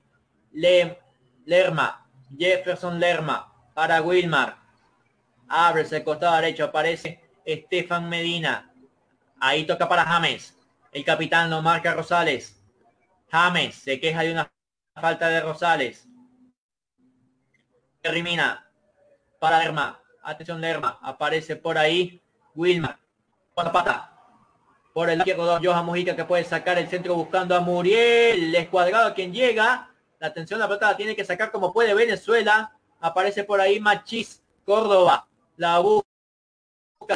Lerma. 0.52 2.06
Jefferson 2.36 3.00
Lerma 3.00 3.50
para 3.72 4.02
Wilmar. 4.02 4.58
Abre 5.48 5.86
el 5.90 6.04
costado 6.04 6.36
derecho. 6.36 6.64
Aparece 6.64 7.22
Estefan 7.46 8.10
Medina. 8.10 8.74
Ahí 9.40 9.64
toca 9.66 9.88
para 9.88 10.04
James. 10.04 10.54
El 10.92 11.02
capitán 11.02 11.48
lo 11.48 11.62
marca 11.62 11.94
Rosales. 11.94 12.62
James 13.30 13.74
se 13.74 13.98
queja 13.98 14.24
de 14.24 14.32
una 14.32 14.52
falta 15.00 15.28
de 15.30 15.40
Rosales. 15.40 16.06
Termina 18.02 18.70
para 19.38 19.60
Lerma. 19.60 19.98
Atención 20.22 20.60
Lerma. 20.60 20.98
Aparece 21.00 21.56
por 21.56 21.78
ahí 21.78 22.22
Wilma. 22.54 23.00
pata. 23.54 24.17
Por 24.98 25.10
el 25.10 25.18
izquierdo 25.18 25.60
Johan 25.62 25.86
Mujica 25.86 26.16
que 26.16 26.24
puede 26.24 26.42
sacar 26.42 26.76
el 26.76 26.88
centro 26.88 27.14
buscando 27.14 27.54
a 27.54 27.60
Muriel. 27.60 28.52
Escuadrado 28.52 29.06
a 29.06 29.14
quien 29.14 29.32
llega. 29.32 29.88
La 30.18 30.26
atención 30.26 30.58
la 30.58 30.66
pelota 30.66 30.90
la 30.90 30.96
tiene 30.96 31.14
que 31.14 31.24
sacar 31.24 31.52
como 31.52 31.72
puede 31.72 31.94
Venezuela. 31.94 32.76
Aparece 32.98 33.44
por 33.44 33.60
ahí 33.60 33.78
Machis 33.78 34.42
Córdoba. 34.64 35.28
La 35.56 35.80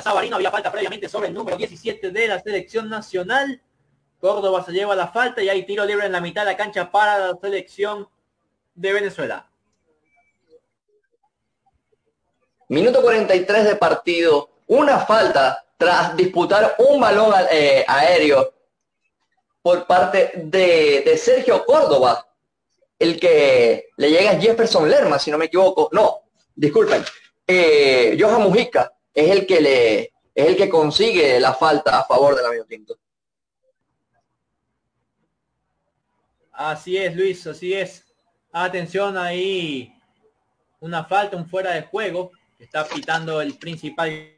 Sabarino 0.00 0.36
había 0.36 0.52
falta 0.52 0.70
previamente 0.70 1.08
sobre 1.08 1.26
el 1.26 1.34
número 1.34 1.56
17 1.56 2.12
de 2.12 2.28
la 2.28 2.38
selección 2.38 2.88
nacional. 2.88 3.60
Córdoba 4.20 4.62
se 4.62 4.70
lleva 4.70 4.94
la 4.94 5.08
falta 5.08 5.42
y 5.42 5.48
hay 5.48 5.66
tiro 5.66 5.84
libre 5.84 6.06
en 6.06 6.12
la 6.12 6.20
mitad 6.20 6.42
de 6.42 6.52
la 6.52 6.56
cancha 6.56 6.88
para 6.88 7.18
la 7.18 7.36
selección 7.40 8.08
de 8.76 8.92
Venezuela. 8.92 9.50
Minuto 12.68 13.02
43 13.02 13.64
de 13.64 13.74
partido. 13.74 14.50
Una 14.68 15.00
falta 15.00 15.66
tras 15.82 16.16
disputar 16.16 16.76
un 16.78 17.00
balón 17.00 17.34
eh, 17.50 17.84
aéreo 17.88 18.54
por 19.60 19.84
parte 19.84 20.30
de, 20.36 21.18
Sergio 21.18 21.64
Córdoba. 21.64 22.24
El 22.96 23.18
que 23.18 23.88
le 23.96 24.10
llega 24.10 24.30
a 24.30 24.40
Jefferson 24.40 24.88
Lerma, 24.88 25.18
si 25.18 25.32
no 25.32 25.38
me 25.38 25.46
equivoco. 25.46 25.88
No, 25.90 26.20
disculpen. 26.54 27.04
Eh, 27.44 28.16
Johan 28.18 28.42
Mujica 28.42 28.92
es 29.12 29.28
el 29.28 29.44
que 29.44 29.60
le 29.60 30.12
es 30.34 30.46
el 30.46 30.56
que 30.56 30.68
consigue 30.68 31.40
la 31.40 31.52
falta 31.52 31.98
a 31.98 32.04
favor 32.04 32.36
del 32.36 32.46
amigo 32.46 32.64
tinto. 32.64 32.96
Así 36.52 36.96
es, 36.96 37.16
Luis, 37.16 37.44
así 37.44 37.74
es. 37.74 38.04
Atención 38.52 39.18
ahí. 39.18 39.92
Una 40.78 41.04
falta, 41.04 41.36
un 41.36 41.48
fuera 41.48 41.72
de 41.72 41.82
juego. 41.82 42.30
Está 42.60 42.86
pitando 42.86 43.40
el 43.40 43.58
principal 43.58 44.31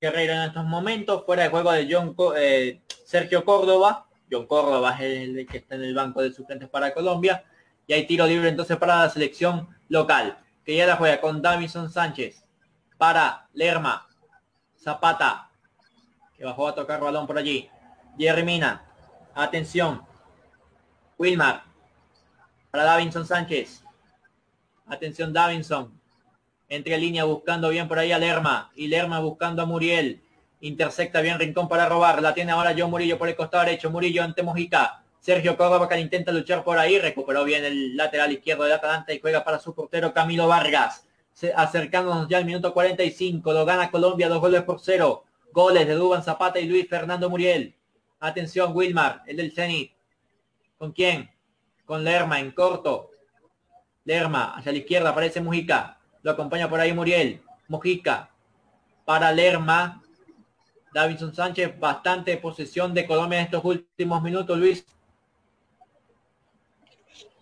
guerrero 0.00 0.34
en 0.34 0.42
estos 0.42 0.64
momentos. 0.64 1.24
Fuera 1.24 1.44
de 1.44 1.48
juego 1.48 1.72
de 1.72 1.88
John 1.90 2.14
eh, 2.36 2.80
Sergio 3.04 3.44
Córdoba. 3.44 4.06
John 4.30 4.46
Córdoba 4.46 4.96
es 5.00 5.28
el 5.28 5.46
que 5.46 5.58
está 5.58 5.74
en 5.74 5.84
el 5.84 5.94
banco 5.94 6.22
de 6.22 6.32
suplentes 6.32 6.68
para 6.68 6.94
Colombia. 6.94 7.44
Y 7.86 7.92
hay 7.92 8.06
tiro 8.06 8.26
libre 8.26 8.48
entonces 8.48 8.76
para 8.76 9.00
la 9.00 9.10
selección 9.10 9.68
local. 9.88 10.38
Que 10.64 10.76
ya 10.76 10.86
la 10.86 10.96
juega 10.96 11.20
con 11.20 11.42
Davison 11.42 11.90
Sánchez 11.90 12.44
para 12.96 13.48
Lerma. 13.52 14.08
Zapata, 14.76 15.50
que 16.36 16.44
bajó 16.44 16.68
a 16.68 16.74
tocar 16.74 17.00
balón 17.00 17.26
por 17.26 17.38
allí. 17.38 17.70
Jerry 18.18 18.42
Mina. 18.42 18.84
Atención. 19.34 20.02
Wilmar. 21.18 21.64
para 22.70 22.84
Davinson 22.84 23.26
Sánchez. 23.26 23.84
Atención 24.86 25.32
Davinson. 25.32 25.98
Entre 26.68 26.98
línea 26.98 27.24
buscando 27.24 27.68
bien 27.68 27.88
por 27.88 27.98
ahí 27.98 28.12
a 28.12 28.18
Lerma. 28.18 28.72
Y 28.74 28.88
Lerma 28.88 29.20
buscando 29.20 29.62
a 29.62 29.66
Muriel. 29.66 30.22
Intercepta 30.60 31.20
bien 31.20 31.38
Rincón 31.38 31.68
para 31.68 31.88
robar. 31.88 32.22
La 32.22 32.34
tiene 32.34 32.52
ahora 32.52 32.74
John 32.76 32.90
Murillo 32.90 33.18
por 33.18 33.28
el 33.28 33.36
costado 33.36 33.64
derecho. 33.64 33.90
Murillo 33.90 34.22
ante 34.22 34.42
Mojica. 34.42 35.02
Sergio 35.20 35.56
Córdoba 35.56 35.98
intenta 35.98 36.32
luchar 36.32 36.64
por 36.64 36.78
ahí. 36.78 36.98
Recuperó 36.98 37.44
bien 37.44 37.64
el 37.64 37.96
lateral 37.96 38.32
izquierdo 38.32 38.64
del 38.64 38.72
Atalanta 38.72 39.12
y 39.12 39.20
juega 39.20 39.44
para 39.44 39.58
su 39.58 39.74
portero 39.74 40.12
Camilo 40.14 40.48
Vargas. 40.48 41.06
acercándonos 41.54 42.28
ya 42.28 42.38
al 42.38 42.44
minuto 42.44 42.72
45. 42.72 43.52
Lo 43.52 43.64
gana 43.64 43.90
Colombia 43.90 44.28
dos 44.28 44.40
goles 44.40 44.62
por 44.62 44.80
cero. 44.80 45.24
Goles 45.52 45.86
de 45.86 45.94
Duban 45.94 46.22
Zapata 46.22 46.58
y 46.58 46.66
Luis 46.66 46.88
Fernando 46.88 47.30
Muriel. 47.30 47.74
Atención 48.20 48.74
Wilmar, 48.74 49.22
el 49.26 49.36
del 49.36 49.52
Zenit. 49.52 49.92
¿Con 50.78 50.92
quién? 50.92 51.30
Con 51.84 52.04
Lerma 52.04 52.40
en 52.40 52.52
corto. 52.52 53.10
Lerma 54.04 54.56
hacia 54.56 54.72
la 54.72 54.78
izquierda 54.78 55.10
aparece 55.10 55.40
Mujica. 55.40 55.98
Lo 56.24 56.32
acompaña 56.32 56.68
por 56.68 56.80
ahí 56.80 56.92
Muriel. 56.92 57.42
Mujica 57.68 58.30
para 59.04 59.30
Lerma. 59.30 60.02
Davidson 60.92 61.34
Sánchez, 61.34 61.78
bastante 61.78 62.36
posesión 62.38 62.94
de 62.94 63.06
Colombia 63.06 63.40
en 63.40 63.44
estos 63.46 63.64
últimos 63.64 64.22
minutos, 64.22 64.56
Luis. 64.56 64.86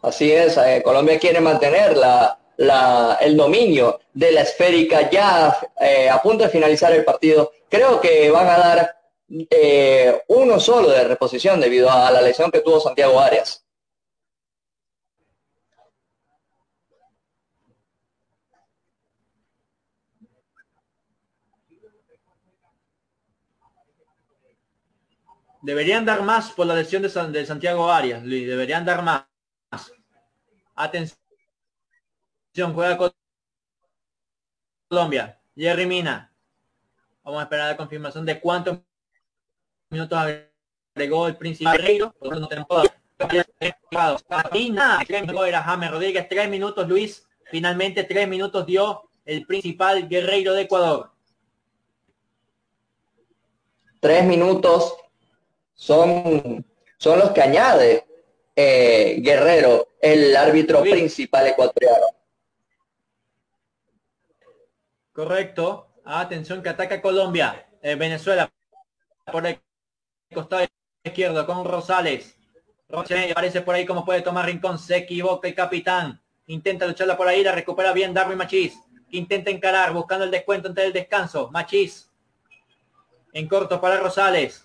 Así 0.00 0.32
es, 0.32 0.56
eh, 0.56 0.80
Colombia 0.82 1.18
quiere 1.18 1.40
mantener 1.40 1.96
la, 1.96 3.18
el 3.20 3.36
dominio 3.36 4.00
de 4.14 4.32
la 4.32 4.40
esférica 4.40 5.10
ya 5.10 5.56
eh, 5.78 6.08
a 6.08 6.20
punto 6.22 6.44
de 6.44 6.50
finalizar 6.50 6.92
el 6.92 7.04
partido. 7.04 7.52
Creo 7.68 8.00
que 8.00 8.30
van 8.30 8.48
a 8.48 8.58
dar 8.58 8.96
eh, 9.28 10.22
uno 10.28 10.58
solo 10.58 10.88
de 10.88 11.04
reposición 11.04 11.60
debido 11.60 11.90
a 11.90 12.10
la 12.10 12.22
lesión 12.22 12.50
que 12.50 12.60
tuvo 12.60 12.80
Santiago 12.80 13.20
Arias. 13.20 13.61
Deberían 25.62 26.04
dar 26.04 26.22
más 26.22 26.50
por 26.50 26.66
la 26.66 26.74
lesión 26.74 27.02
de, 27.02 27.46
Santiago 27.46 27.90
Arias, 27.90 28.24
Luis. 28.24 28.46
Deberían 28.46 28.84
dar 28.84 29.02
más. 29.02 29.24
Atención, 30.74 31.16
juega 32.74 33.12
Colombia. 34.88 35.40
Jerry 35.54 35.86
Mina. 35.86 36.32
Vamos 37.22 37.40
a 37.40 37.44
esperar 37.44 37.70
la 37.70 37.76
confirmación 37.76 38.26
de 38.26 38.40
cuántos 38.40 38.78
minutos 39.90 40.18
agregó 40.96 41.28
el 41.28 41.36
principal 41.36 41.76
Guerreiro. 41.76 42.14
No 42.20 42.48
tenemos 42.48 42.88
James 45.06 45.90
Rodríguez. 45.90 46.28
Tres 46.28 46.48
minutos, 46.48 46.88
Luis. 46.88 47.26
Finalmente 47.50 48.04
tres 48.04 48.26
minutos 48.26 48.64
dio 48.66 49.02
el 49.24 49.46
principal 49.46 50.08
guerreiro 50.08 50.54
de 50.54 50.62
Ecuador. 50.62 51.12
Tres 54.00 54.24
minutos 54.24 54.96
son, 55.82 56.64
son 56.96 57.18
los 57.18 57.32
que 57.32 57.42
añade 57.42 58.06
eh, 58.54 59.16
Guerrero, 59.20 59.88
el 60.00 60.36
árbitro 60.36 60.80
principal 60.82 61.48
ecuatoriano. 61.48 62.06
Correcto. 65.12 65.88
Atención 66.04 66.62
que 66.62 66.68
ataca 66.68 67.02
Colombia. 67.02 67.66
Eh, 67.82 67.96
Venezuela 67.96 68.48
por 69.32 69.44
el 69.44 69.58
costado 70.32 70.64
izquierdo 71.02 71.44
con 71.46 71.64
Rosales. 71.64 72.36
Rosales 72.88 73.32
aparece 73.32 73.62
por 73.62 73.74
ahí 73.74 73.84
como 73.84 74.04
puede 74.04 74.22
tomar 74.22 74.46
Rincón. 74.46 74.78
Se 74.78 74.98
equivoca 74.98 75.48
el 75.48 75.54
capitán. 75.56 76.22
Intenta 76.46 76.86
lucharla 76.86 77.16
por 77.16 77.26
ahí. 77.26 77.42
La 77.42 77.50
recupera 77.50 77.92
bien 77.92 78.14
Darwin 78.14 78.38
Machís. 78.38 78.78
Intenta 79.10 79.50
encarar 79.50 79.92
buscando 79.92 80.26
el 80.26 80.30
descuento 80.30 80.68
entre 80.68 80.86
el 80.86 80.92
descanso. 80.92 81.50
Machís. 81.50 82.08
En 83.32 83.48
corto 83.48 83.80
para 83.80 83.96
Rosales. 83.98 84.64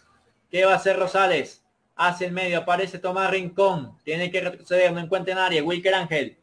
¿Qué 0.50 0.66
va 0.66 0.74
a 0.74 0.78
hacer 0.78 0.98
Rosales? 0.98 1.64
Hace 1.96 2.26
el 2.26 2.32
medio, 2.32 2.60
aparece 2.60 3.00
Tomás 3.00 3.32
Rincón. 3.32 3.98
Tiene 4.04 4.32
que 4.32 4.42
retroceder, 4.42 4.94
no 4.94 5.00
encuentra 5.00 5.36
nadie. 5.36 5.62
Wilker 5.62 5.94
Ángel. 5.94 6.38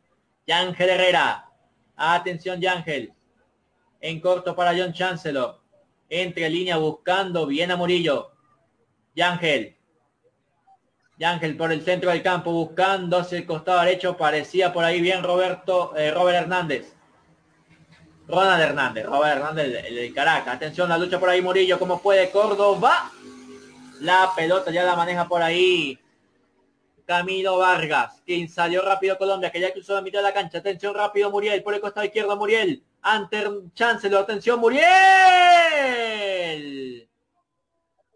Yángel 0.46 0.90
Herrera. 0.90 1.48
Atención, 1.96 2.60
Yángel. 2.60 3.12
En 4.00 4.20
corto 4.20 4.56
para 4.56 4.76
John 4.76 4.92
Chancellor. 4.92 5.60
Entre 6.08 6.50
línea 6.50 6.76
buscando 6.76 7.46
bien 7.46 7.70
a 7.70 7.76
Murillo. 7.76 8.32
Yángel. 9.14 9.76
Yángel 11.16 11.56
por 11.56 11.70
el 11.70 11.82
centro 11.82 12.10
del 12.10 12.22
campo 12.22 12.50
buscando 12.50 13.18
hacia 13.18 13.38
el 13.38 13.46
costado 13.46 13.80
derecho. 13.80 14.16
Parecía 14.16 14.72
por 14.72 14.84
ahí 14.84 15.00
bien 15.00 15.22
Roberto, 15.22 15.96
eh, 15.96 16.10
Robert 16.10 16.38
Hernández. 16.38 16.94
Ronald 18.26 18.62
Hernández, 18.62 19.06
Robert 19.06 19.36
Hernández, 19.36 19.84
el, 19.86 19.94
de 19.94 20.12
Caracas. 20.12 20.56
Atención, 20.56 20.88
la 20.88 20.98
lucha 20.98 21.20
por 21.20 21.28
ahí 21.28 21.40
Murillo, 21.40 21.78
como 21.78 22.00
puede 22.00 22.30
Córdoba. 22.30 23.12
La 24.00 24.32
pelota 24.34 24.70
ya 24.70 24.84
la 24.84 24.96
maneja 24.96 25.28
por 25.28 25.42
ahí. 25.42 25.98
Camilo 27.06 27.58
Vargas, 27.58 28.22
quien 28.24 28.48
salió 28.48 28.80
rápido 28.82 29.18
Colombia, 29.18 29.52
que 29.52 29.60
ya 29.60 29.72
cruzó 29.72 29.94
la 29.94 30.00
mitad 30.00 30.20
de 30.20 30.24
la 30.24 30.32
cancha. 30.32 30.58
Atención 30.58 30.94
rápido 30.94 31.30
Muriel, 31.30 31.62
por 31.62 31.74
el 31.74 31.80
costado 31.80 32.06
izquierdo 32.06 32.36
Muriel. 32.36 32.82
Ante 33.02 33.44
Chancellor, 33.74 34.22
atención 34.22 34.58
Muriel. 34.58 34.90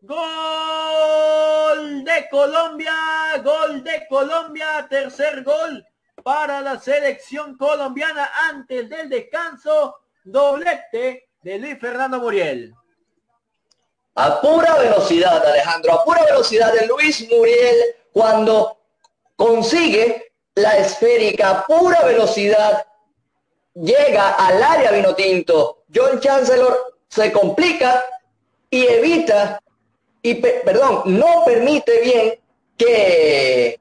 Gol 0.01 0.19
de 2.05 2.29
Colombia, 2.31 2.95
gol 3.45 3.85
de 3.85 4.07
Colombia, 4.09 4.87
tercer 4.89 5.43
gol 5.43 5.85
para 6.23 6.63
la 6.63 6.79
selección 6.79 7.59
colombiana 7.59 8.31
antes 8.49 8.89
del 8.89 9.11
descanso. 9.11 9.97
Doblete 10.25 11.29
de 11.43 11.59
Luis 11.59 11.79
Fernando 11.79 12.19
Muriel 12.21 12.75
a 14.19 14.41
pura 14.41 14.75
velocidad, 14.79 15.47
Alejandro, 15.47 15.93
a 15.93 16.05
pura 16.05 16.25
velocidad 16.25 16.73
de 16.73 16.87
Luis 16.87 17.29
Muriel 17.31 17.77
cuando 18.13 18.77
consigue 19.37 20.33
la 20.57 20.77
esférica 20.77 21.51
a 21.51 21.67
pura 21.67 22.03
velocidad, 22.03 22.85
llega 23.75 24.31
al 24.31 24.61
área 24.61 24.91
vinotinto. 24.91 25.85
John 25.95 26.19
Chancellor 26.19 26.97
se 27.09 27.31
complica 27.31 28.05
y 28.69 28.89
evita, 28.89 29.61
y 30.21 30.35
perdón, 30.35 31.03
no 31.05 31.45
permite 31.45 32.01
bien 32.01 32.41
que 32.77 33.79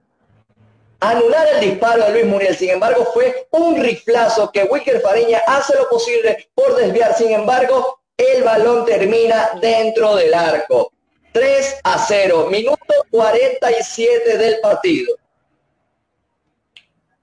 anular 1.00 1.48
el 1.56 1.62
disparo 1.62 2.06
de 2.06 2.12
Luis 2.12 2.26
Muriel. 2.28 2.56
Sin 2.56 2.70
embargo, 2.70 3.08
fue 3.12 3.48
un 3.50 3.82
riflazo 3.82 4.52
que 4.52 4.66
Wicker 4.66 5.02
Fariña 5.02 5.42
hace 5.48 5.76
lo 5.76 5.90
posible 5.90 6.48
por 6.54 6.76
desviar. 6.76 7.18
Sin 7.18 7.32
embargo, 7.32 7.97
el 8.18 8.44
balón 8.44 8.86
termina 8.86 9.52
dentro 9.62 10.16
del 10.16 10.34
arco. 10.34 10.92
3 11.32 11.82
a 11.84 12.00
0, 12.00 12.48
minuto 12.50 12.78
47 13.12 14.38
del 14.38 14.60
partido. 14.60 15.16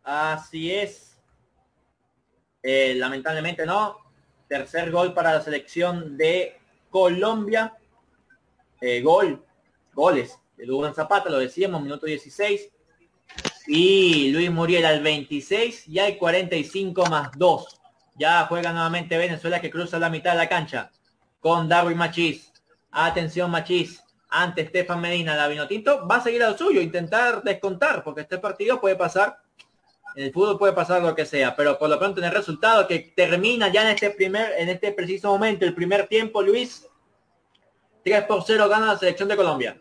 Así 0.05 0.72
es. 0.72 1.16
Eh, 2.62 2.95
lamentablemente 2.95 3.66
no. 3.66 3.99
Tercer 4.49 4.90
gol 4.92 5.12
para 5.12 5.34
la 5.34 5.42
selección 5.42 6.16
de 6.16 6.59
Colombia. 6.90 7.76
Eh, 8.80 9.01
gol, 9.03 9.45
goles 9.92 10.38
de 10.57 10.66
Lugan 10.66 10.95
Zapata, 10.95 11.28
lo 11.28 11.38
decíamos, 11.38 11.82
minuto 11.82 12.07
16. 12.07 12.70
Y 13.66 14.30
Luis 14.30 14.51
Muriel 14.51 14.84
al 14.84 15.03
26 15.03 15.88
y 15.88 15.99
hay 15.99 16.16
45 16.18 17.07
más 17.07 17.30
2. 17.36 17.80
Ya 18.17 18.47
juega 18.47 18.73
nuevamente 18.73 19.17
Venezuela 19.17 19.61
que 19.61 19.71
cruza 19.71 19.99
la 19.99 20.09
mitad 20.09 20.33
de 20.33 20.39
la 20.39 20.49
cancha 20.49 20.91
con 21.41 21.69
Darwin 21.69 21.99
Machís. 21.99 22.53
Atención 22.91 23.51
Machís. 23.51 24.03
Ante 24.29 24.62
Estefan 24.62 25.01
Medina, 25.01 25.37
la 25.37 25.47
Vinotinto 25.47 26.09
va 26.09 26.17
a 26.17 26.21
seguir 26.21 26.43
a 26.43 26.51
lo 26.51 26.59
suyo, 26.59 26.81
intentar 26.81 27.45
descontar, 27.45 28.03
porque 28.03 28.23
este 28.23 28.39
partido 28.39 28.81
puede 28.81 28.97
pasar, 28.97 29.39
en 30.17 30.25
el 30.25 30.33
fútbol 30.33 30.59
puede 30.59 30.73
pasar 30.73 31.03
lo 31.03 31.15
que 31.15 31.25
sea, 31.25 31.55
pero 31.55 31.79
por 31.79 31.89
lo 31.89 31.99
pronto 32.01 32.21
en 32.21 32.27
el 32.27 32.33
resultado 32.33 32.89
que 32.89 33.12
termina 33.15 33.69
ya 33.69 33.83
en 33.83 33.95
este 33.95 34.11
primer, 34.11 34.55
en 34.59 34.71
este 34.71 34.91
preciso 34.91 35.29
momento, 35.29 35.65
el 35.65 35.73
primer 35.73 36.09
tiempo, 36.09 36.43
Luis, 36.43 36.85
3 38.03 38.25
por 38.25 38.43
0 38.45 38.69
gana 38.69 38.87
la 38.87 38.99
selección 38.99 39.29
de 39.29 39.37
Colombia. 39.37 39.81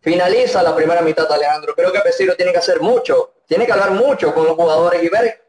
Finaliza 0.00 0.62
la 0.62 0.74
primera 0.74 1.02
mitad, 1.02 1.30
Alejandro. 1.30 1.74
Creo 1.74 1.92
que 1.92 1.98
Pesiro 1.98 2.36
tiene 2.36 2.52
que 2.52 2.58
hacer 2.58 2.80
mucho, 2.80 3.32
tiene 3.44 3.66
que 3.66 3.72
hablar 3.72 3.90
mucho 3.90 4.32
con 4.32 4.44
los 4.44 4.54
jugadores 4.54 5.02
y 5.02 5.08
ver 5.08 5.45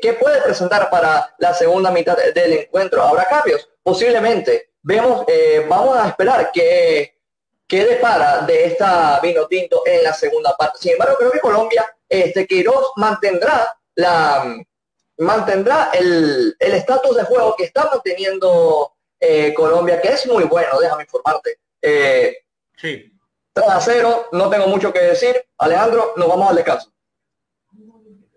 ¿Qué, 0.00 0.16
puede 0.20 0.40
presentar 0.42 0.88
para 0.90 1.34
la 1.38 1.54
segunda 1.54 1.90
mitad 1.90 2.16
del 2.16 2.52
encuentro? 2.52 3.02
¿Habrá 3.02 3.24
cambios? 3.24 3.68
Posiblemente. 3.82 4.70
Vemos, 4.82 5.24
eh, 5.26 5.66
vamos 5.68 5.96
a 5.96 6.08
esperar 6.08 6.52
que, 6.52 7.18
que 7.66 7.84
depara 7.84 8.42
de 8.42 8.66
esta 8.66 9.18
vino 9.20 9.46
tinto 9.46 9.82
en 9.84 10.04
la 10.04 10.12
segunda 10.12 10.56
parte. 10.56 10.78
Sin 10.80 10.92
embargo, 10.92 11.16
creo 11.18 11.32
que 11.32 11.40
Colombia, 11.40 11.84
este 12.08 12.46
Queiroz 12.46 12.92
mantendrá 12.96 13.76
la 13.96 14.56
mantendrá 15.18 15.90
el 15.94 16.54
estatus 16.60 17.16
de 17.16 17.24
juego 17.24 17.56
que 17.56 17.64
está 17.64 17.88
manteniendo 17.90 18.92
eh, 19.18 19.54
Colombia, 19.54 20.00
que 20.00 20.08
es 20.08 20.26
muy 20.26 20.44
bueno, 20.44 20.78
déjame 20.78 21.04
informarte. 21.04 21.58
Eh, 21.82 22.36
sí. 22.76 23.12
3 23.52 23.68
a 23.68 23.80
0, 23.80 24.28
no 24.32 24.50
tengo 24.50 24.66
mucho 24.68 24.92
que 24.92 25.00
decir. 25.00 25.42
Alejandro, 25.58 26.12
nos 26.16 26.28
vamos 26.28 26.50
al 26.50 26.56
descanso. 26.56 26.92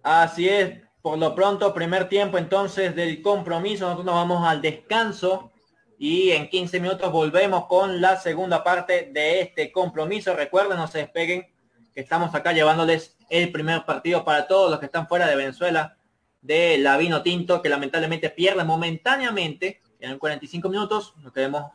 Así 0.04 0.48
es, 0.48 0.82
por 1.02 1.18
lo 1.18 1.36
pronto, 1.36 1.74
primer 1.74 2.10
tiempo 2.10 2.38
entonces 2.38 2.96
del 2.96 3.22
compromiso, 3.22 3.86
nosotros 3.86 4.06
nos 4.06 4.16
vamos 4.16 4.48
al 4.48 4.62
descanso 4.62 5.52
y 5.98 6.32
en 6.32 6.50
15 6.50 6.80
minutos 6.80 7.12
volvemos 7.12 7.66
con 7.68 8.00
la 8.00 8.18
segunda 8.18 8.64
parte 8.64 9.10
de 9.14 9.42
este 9.42 9.72
compromiso. 9.72 10.34
Recuerden, 10.34 10.78
no 10.78 10.88
se 10.88 11.00
despeguen, 11.00 11.48
que 11.94 12.02
estamos 12.02 12.34
acá 12.34 12.54
llevándoles 12.54 13.18
el 13.30 13.52
primer 13.52 13.84
partido 13.86 14.24
para 14.24 14.48
todos 14.48 14.72
los 14.72 14.80
que 14.80 14.86
están 14.86 15.08
fuera 15.08 15.28
de 15.28 15.36
Venezuela 15.36 15.98
de 16.42 16.78
la 16.78 16.98
Vino 16.98 17.22
Tinto, 17.22 17.62
que 17.62 17.70
lamentablemente 17.70 18.30
pierde 18.30 18.64
momentáneamente 18.64 19.82
en 20.00 20.18
45 20.18 20.70
minutos. 20.70 21.14
No 21.18 21.34
queremos 21.34 21.72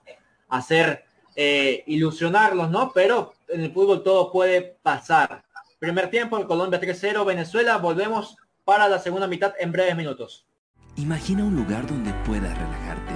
hacer 0.49 1.05
eh, 1.37 1.85
ilusionarlos, 1.87 2.71
¿no? 2.71 2.93
Pero 2.93 3.35
en 3.49 3.63
el 3.63 3.73
fútbol 3.73 4.03
todo 4.03 4.33
puede 4.33 4.79
pasar. 4.83 5.45
Primer 5.85 6.09
tiempo, 6.09 6.43
Colombia 6.47 6.81
3-0, 6.81 7.27
Venezuela. 7.27 7.77
Volvemos 7.77 8.39
para 8.65 8.89
la 8.89 8.99
segunda 8.99 9.27
mitad 9.27 9.53
en 9.59 9.71
breves 9.71 9.95
minutos. 9.95 10.47
Imagina 10.97 11.45
un 11.45 11.55
lugar 11.55 11.87
donde 11.87 12.11
puedas 12.25 12.57
relajarte, 12.57 13.13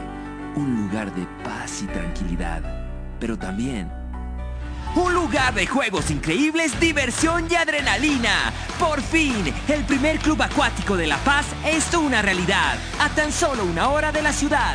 un 0.55 0.83
lugar 0.83 1.15
de 1.15 1.27
paz 1.43 1.81
y 1.83 1.87
tranquilidad, 1.87 2.61
pero 3.19 3.39
también 3.39 3.91
un 4.97 5.15
lugar 5.15 5.55
de 5.55 5.67
juegos 5.67 6.11
increíbles, 6.11 6.79
diversión 6.79 7.47
y 7.51 7.55
adrenalina. 7.55 8.53
Por 8.79 9.01
fin, 9.01 9.51
el 9.69 9.85
primer 9.85 10.19
club 10.19 10.43
acuático 10.43 10.95
de 10.95 11.07
La 11.07 11.17
Paz 11.19 11.47
es 11.65 11.95
una 11.95 12.21
realidad, 12.21 12.77
a 13.01 13.09
tan 13.15 13.33
solo 13.33 13.65
una 13.65 13.89
hora 13.89 14.13
de 14.13 14.21
la 14.21 14.33
ciudad 14.33 14.75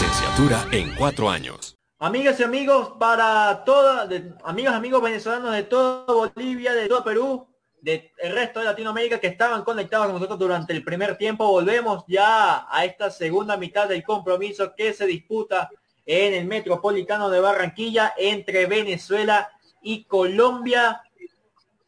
Licenciatura 0.00 0.64
en 0.70 0.94
cuatro 0.94 1.28
años. 1.28 1.76
Amigas 1.98 2.38
y 2.38 2.44
amigos, 2.44 2.92
para 3.00 3.64
todas, 3.64 4.08
amigos 4.44 4.72
amigos 4.72 5.02
venezolanos 5.02 5.52
de 5.52 5.64
toda 5.64 6.30
Bolivia, 6.36 6.72
de 6.72 6.86
todo 6.86 7.02
Perú, 7.02 7.48
del 7.80 8.08
resto 8.22 8.60
de 8.60 8.66
Latinoamérica 8.66 9.18
que 9.18 9.26
estaban 9.26 9.64
conectados 9.64 10.06
con 10.06 10.14
nosotros 10.14 10.38
durante 10.38 10.72
el 10.72 10.84
primer 10.84 11.18
tiempo, 11.18 11.48
volvemos 11.48 12.04
ya 12.06 12.68
a 12.70 12.84
esta 12.84 13.10
segunda 13.10 13.56
mitad 13.56 13.88
del 13.88 14.04
compromiso 14.04 14.72
que 14.76 14.92
se 14.92 15.04
disputa 15.04 15.68
en 16.06 16.32
el 16.32 16.46
Metropolitano 16.46 17.28
de 17.28 17.40
Barranquilla 17.40 18.14
entre 18.16 18.66
Venezuela 18.66 19.50
y 19.82 20.04
Colombia. 20.04 21.02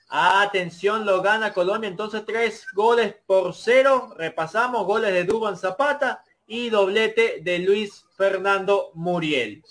Atención, 0.09 1.07
lo 1.07 1.23
gana 1.23 1.53
Colombia, 1.53 1.87
entonces 1.87 2.25
tres 2.27 2.67
goles 2.75 3.15
por 3.25 3.55
cero. 3.55 4.13
Repasamos 4.17 4.85
goles 4.85 5.13
de 5.13 5.23
Duban 5.23 5.57
Zapata 5.57 6.25
y 6.53 6.69
doblete 6.69 7.43
de 7.43 7.61
Luis 7.61 8.05
Fernando 8.17 8.91
Muriel. 8.95 9.63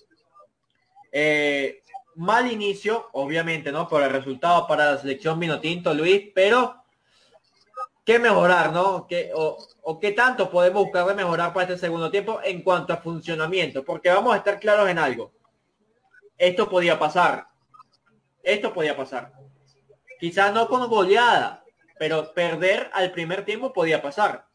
Eh, 1.11 1.84
mal 2.15 2.49
inicio, 2.49 3.09
obviamente, 3.11 3.69
¿no? 3.69 3.86
Por 3.86 4.01
el 4.01 4.09
resultado 4.09 4.65
para 4.65 4.91
la 4.91 4.97
selección 4.97 5.41
Tinto, 5.59 5.93
Luis, 5.93 6.32
pero 6.34 6.82
qué 8.05 8.17
mejorar, 8.17 8.71
¿no? 8.71 9.05
¿Qué, 9.07 9.30
o, 9.36 9.99
qué 9.99 10.13
tanto 10.13 10.49
podemos 10.49 10.86
buscar 10.86 11.05
de 11.05 11.15
mejorar 11.15 11.51
para 11.51 11.65
este 11.65 11.77
segundo 11.77 12.09
tiempo 12.09 12.39
en 12.45 12.61
cuanto 12.61 12.93
a 12.93 12.97
funcionamiento? 12.97 13.84
Porque 13.84 14.09
vamos 14.09 14.34
a 14.34 14.38
estar 14.38 14.57
claros 14.57 14.88
en 14.88 14.99
algo. 14.99 15.34
Esto 16.38 16.69
podía 16.69 16.97
pasar. 16.97 17.47
Esto 18.41 18.73
podía 18.73 18.95
pasar. 18.95 19.34
Quizás 20.17 20.53
no 20.53 20.69
con 20.69 20.88
goleada, 20.88 21.61
pero 21.97 22.34
perder 22.34 22.89
al 22.93 23.11
primer 23.11 23.43
tiempo 23.43 23.73
podía 23.73 24.01
pasar. 24.01 24.49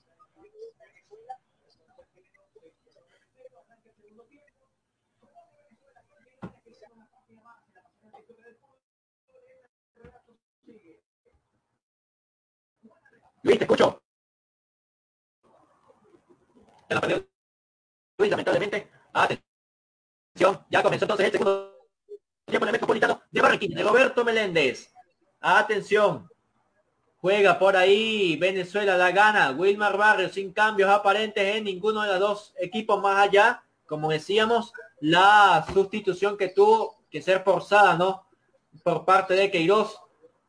Luis, 13.45 13.61
escucho. 13.61 14.03
Luis, 18.17 18.31
lamentablemente. 18.31 18.91
Atención. 19.13 20.65
Ya 20.71 20.83
comenzó 20.83 21.05
entonces 21.05 21.27
el 21.27 21.33
segundo 21.33 21.89
tiempo 22.47 22.65
en 22.65 22.69
el 22.69 22.73
Metropolitano 22.73 23.23
de 23.31 23.43
Barranquilla, 23.43 23.77
de 23.77 23.83
Roberto 23.83 24.25
Meléndez. 24.25 24.95
Atención. 25.41 26.31
Juega 27.19 27.59
por 27.59 27.77
ahí. 27.77 28.39
Venezuela 28.39 28.97
la 28.97 29.11
gana. 29.11 29.51
Wilmar 29.51 29.99
Barrios 29.99 30.33
sin 30.33 30.51
cambios 30.51 30.89
aparentes 30.89 31.57
en 31.57 31.65
ninguno 31.65 32.01
de 32.01 32.09
los 32.09 32.21
dos 32.21 32.55
equipos 32.59 32.99
más 33.03 33.19
allá. 33.29 33.63
Como 33.87 34.11
decíamos, 34.11 34.73
la 35.01 35.67
sustitución 35.75 36.39
que 36.39 36.49
tuvo 36.49 37.05
que 37.11 37.21
ser 37.21 37.43
forzada, 37.45 37.99
¿no? 37.99 38.27
Por 38.83 39.05
parte 39.05 39.35
de 39.35 39.51
Queiroz 39.51 40.01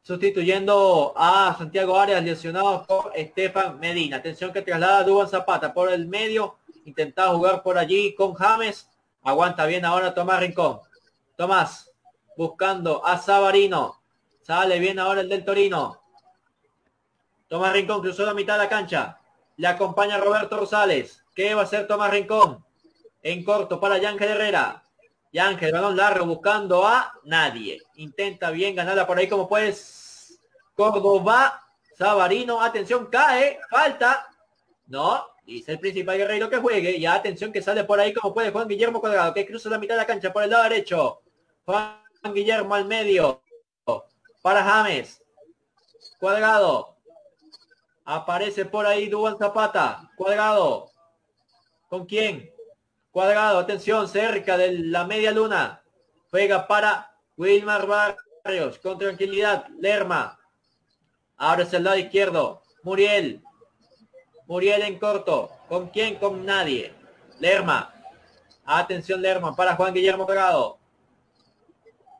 sustituyendo 0.06 1.14
a 1.18 1.56
Santiago 1.58 1.99
Arias 1.99 2.24
lesionado 2.24 2.86
por 2.86 3.12
Estefan 3.16 3.80
Medina. 3.80 4.18
Atención 4.18 4.53
que 4.53 4.62
traslada 4.62 4.99
a 4.99 5.03
Duban 5.03 5.28
Zapata 5.28 5.74
por 5.74 5.91
el 5.91 6.08
medio. 6.08 6.58
Intentaba 6.86 7.34
jugar 7.34 7.64
por 7.64 7.80
allí 7.80 8.14
con 8.14 8.36
James. 8.36 8.88
Aguanta 9.24 9.66
bien 9.66 9.84
ahora 9.84 10.14
Tomás 10.14 10.39
Rincón. 10.39 10.80
Tomás 11.36 11.91
buscando 12.38 13.03
a 13.03 13.18
Sabarino. 13.18 13.99
Sale 14.43 14.78
bien 14.78 14.99
ahora 14.99 15.22
el 15.22 15.30
del 15.30 15.43
Torino. 15.43 15.99
Tomás 17.47 17.74
Rincón 17.74 18.01
cruzó 18.01 18.28
la 18.28 18.36
mitad 18.36 18.53
de 18.53 18.60
la 18.60 18.70
cancha. 18.70 19.20
Le 19.58 19.66
acompaña 19.66 20.20
Roberto 20.20 20.58
Rosales. 20.58 21.24
¿Qué 21.34 21.56
va 21.56 21.62
a 21.62 21.64
hacer 21.64 21.88
Tomás 21.88 22.12
Rincón? 22.12 22.64
En 23.24 23.43
corto 23.43 23.80
para 23.80 23.97
Yángel 23.97 24.30
Herrera. 24.30 24.84
Y 25.36 25.38
Ángel, 25.38 25.73
balón 25.73 25.97
largo 25.97 26.25
buscando 26.25 26.88
a 26.88 27.11
nadie. 27.25 27.81
Intenta 27.95 28.51
bien 28.51 28.73
ganarla 28.73 29.05
por 29.05 29.17
ahí 29.17 29.27
como 29.27 29.49
puedes. 29.49 30.39
Córdoba, 30.77 31.61
Sabarino, 31.97 32.61
atención, 32.61 33.07
cae, 33.07 33.59
falta. 33.69 34.29
No, 34.88 35.25
dice 35.45 35.73
el 35.73 35.79
principal 35.81 36.17
guerrero 36.17 36.49
que 36.49 36.55
juegue. 36.55 36.95
Y 36.95 37.05
atención 37.05 37.51
que 37.51 37.61
sale 37.61 37.83
por 37.83 37.99
ahí 37.99 38.13
como 38.13 38.33
puede 38.33 38.51
Juan 38.51 38.65
Guillermo 38.65 39.01
Cuadrado, 39.01 39.33
que 39.33 39.45
cruza 39.45 39.69
la 39.69 39.77
mitad 39.77 39.95
de 39.95 40.01
la 40.03 40.07
cancha 40.07 40.31
por 40.31 40.41
el 40.41 40.51
lado 40.51 40.63
derecho. 40.63 41.19
Juan 41.65 41.99
Guillermo 42.33 42.73
al 42.73 42.86
medio. 42.86 43.41
Para 44.41 44.63
James. 44.63 45.21
Cuadrado. 46.17 46.95
Aparece 48.05 48.63
por 48.63 48.86
ahí 48.86 49.09
Duan 49.09 49.38
Zapata. 49.38 50.09
Cuadrado. 50.15 50.91
¿Con 51.89 52.05
quién? 52.05 52.55
Cuadrado, 53.16 53.59
atención, 53.59 54.09
cerca 54.09 54.57
de 54.57 54.74
la 54.74 55.05
media 55.05 55.32
luna. 55.32 55.82
Juega 56.30 56.68
para 56.68 57.16
Wilmar 57.38 57.88
Barrios. 57.88 58.78
Con 58.80 58.97
tranquilidad. 58.97 59.70
Lerma. 59.80 60.38
Ahora 61.38 61.63
es 61.63 61.72
el 61.72 61.86
lado 61.86 61.97
izquierdo. 61.97 62.61
Muriel. 62.84 63.41
Muriel 64.47 64.82
en 64.82 64.99
corto. 64.99 65.49
¿Con 65.70 65.88
quién? 65.91 66.16
Con 66.16 66.45
nadie. 66.45 66.93
Lerma. 67.39 67.93
Atención 68.66 69.22
Lerma 69.22 69.55
para 69.55 69.78
Juan 69.78 69.93
Guillermo 69.93 70.26
Cuadrado. 70.26 70.78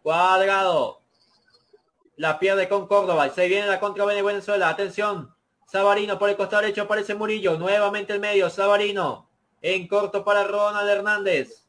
Cuadrado. 0.02 1.02
La 2.16 2.40
pierde 2.40 2.70
con 2.70 2.88
Córdoba. 2.88 3.30
Se 3.32 3.50
viene 3.50 3.68
la 3.68 3.82
contra 3.82 4.06
Venezuela. 4.06 4.70
Atención. 4.70 5.36
Sabarino 5.68 6.18
por 6.18 6.30
el 6.30 6.38
costado 6.38 6.62
derecho 6.62 6.84
aparece 6.84 7.16
Murillo. 7.16 7.58
Nuevamente 7.58 8.14
el 8.14 8.22
medio. 8.22 8.50
Sabarino. 8.50 9.25
En 9.68 9.88
corto 9.88 10.24
para 10.24 10.44
Ronald 10.44 10.88
Hernández. 10.88 11.66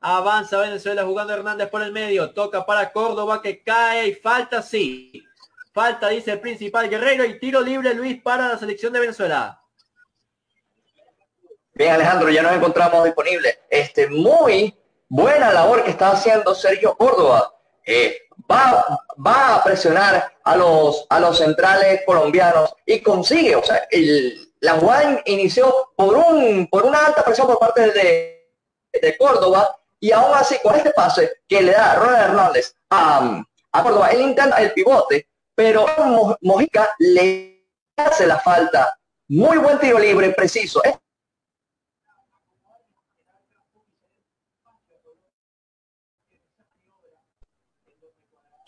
Avanza 0.00 0.58
Venezuela 0.58 1.02
jugando 1.02 1.34
Hernández 1.34 1.68
por 1.70 1.82
el 1.82 1.90
medio. 1.90 2.30
Toca 2.30 2.64
para 2.64 2.92
Córdoba 2.92 3.42
que 3.42 3.64
cae 3.64 4.06
y 4.06 4.14
falta 4.14 4.62
sí. 4.62 5.26
Falta, 5.72 6.06
dice 6.10 6.30
el 6.30 6.40
principal 6.40 6.88
Guerrero 6.88 7.24
y 7.24 7.40
tiro 7.40 7.60
libre 7.60 7.94
Luis 7.94 8.22
para 8.22 8.46
la 8.46 8.56
selección 8.56 8.92
de 8.92 9.00
Venezuela. 9.00 9.60
Bien, 11.74 11.94
Alejandro, 11.94 12.30
ya 12.30 12.42
nos 12.42 12.52
encontramos 12.52 13.02
disponibles. 13.06 13.58
Este, 13.68 14.06
muy 14.06 14.72
buena 15.08 15.52
labor 15.52 15.82
que 15.82 15.90
está 15.90 16.12
haciendo 16.12 16.54
Sergio 16.54 16.96
Córdoba. 16.96 17.52
Va, 18.48 19.00
va 19.18 19.56
a 19.56 19.64
presionar 19.64 20.32
a 20.44 20.56
los, 20.56 21.06
a 21.10 21.18
los 21.18 21.38
centrales 21.38 22.02
colombianos 22.06 22.72
y 22.86 23.00
consigue, 23.00 23.56
o 23.56 23.64
sea, 23.64 23.88
el, 23.90 24.51
la 24.62 24.74
jugada 24.78 25.20
inició 25.26 25.92
por, 25.96 26.14
un, 26.14 26.68
por 26.68 26.84
una 26.84 27.06
alta 27.06 27.24
presión 27.24 27.48
por 27.48 27.58
parte 27.58 27.90
de, 27.90 28.48
de 28.92 29.16
Córdoba 29.18 29.76
y 29.98 30.12
aún 30.12 30.32
así, 30.34 30.56
con 30.62 30.76
este 30.76 30.90
pase 30.90 31.42
que 31.48 31.62
le 31.62 31.72
da 31.72 31.96
Ronald 31.96 32.22
Hernández 32.22 32.76
a, 32.90 33.42
a 33.72 33.82
Córdoba, 33.82 34.10
él 34.10 34.20
intenta 34.20 34.58
el 34.58 34.72
pivote, 34.72 35.28
pero 35.54 35.84
Mojica 36.42 36.94
le 37.00 37.66
hace 37.96 38.26
la 38.26 38.38
falta. 38.38 38.96
Muy 39.28 39.58
buen 39.58 39.80
tiro 39.80 39.98
libre, 39.98 40.30
preciso. 40.30 40.80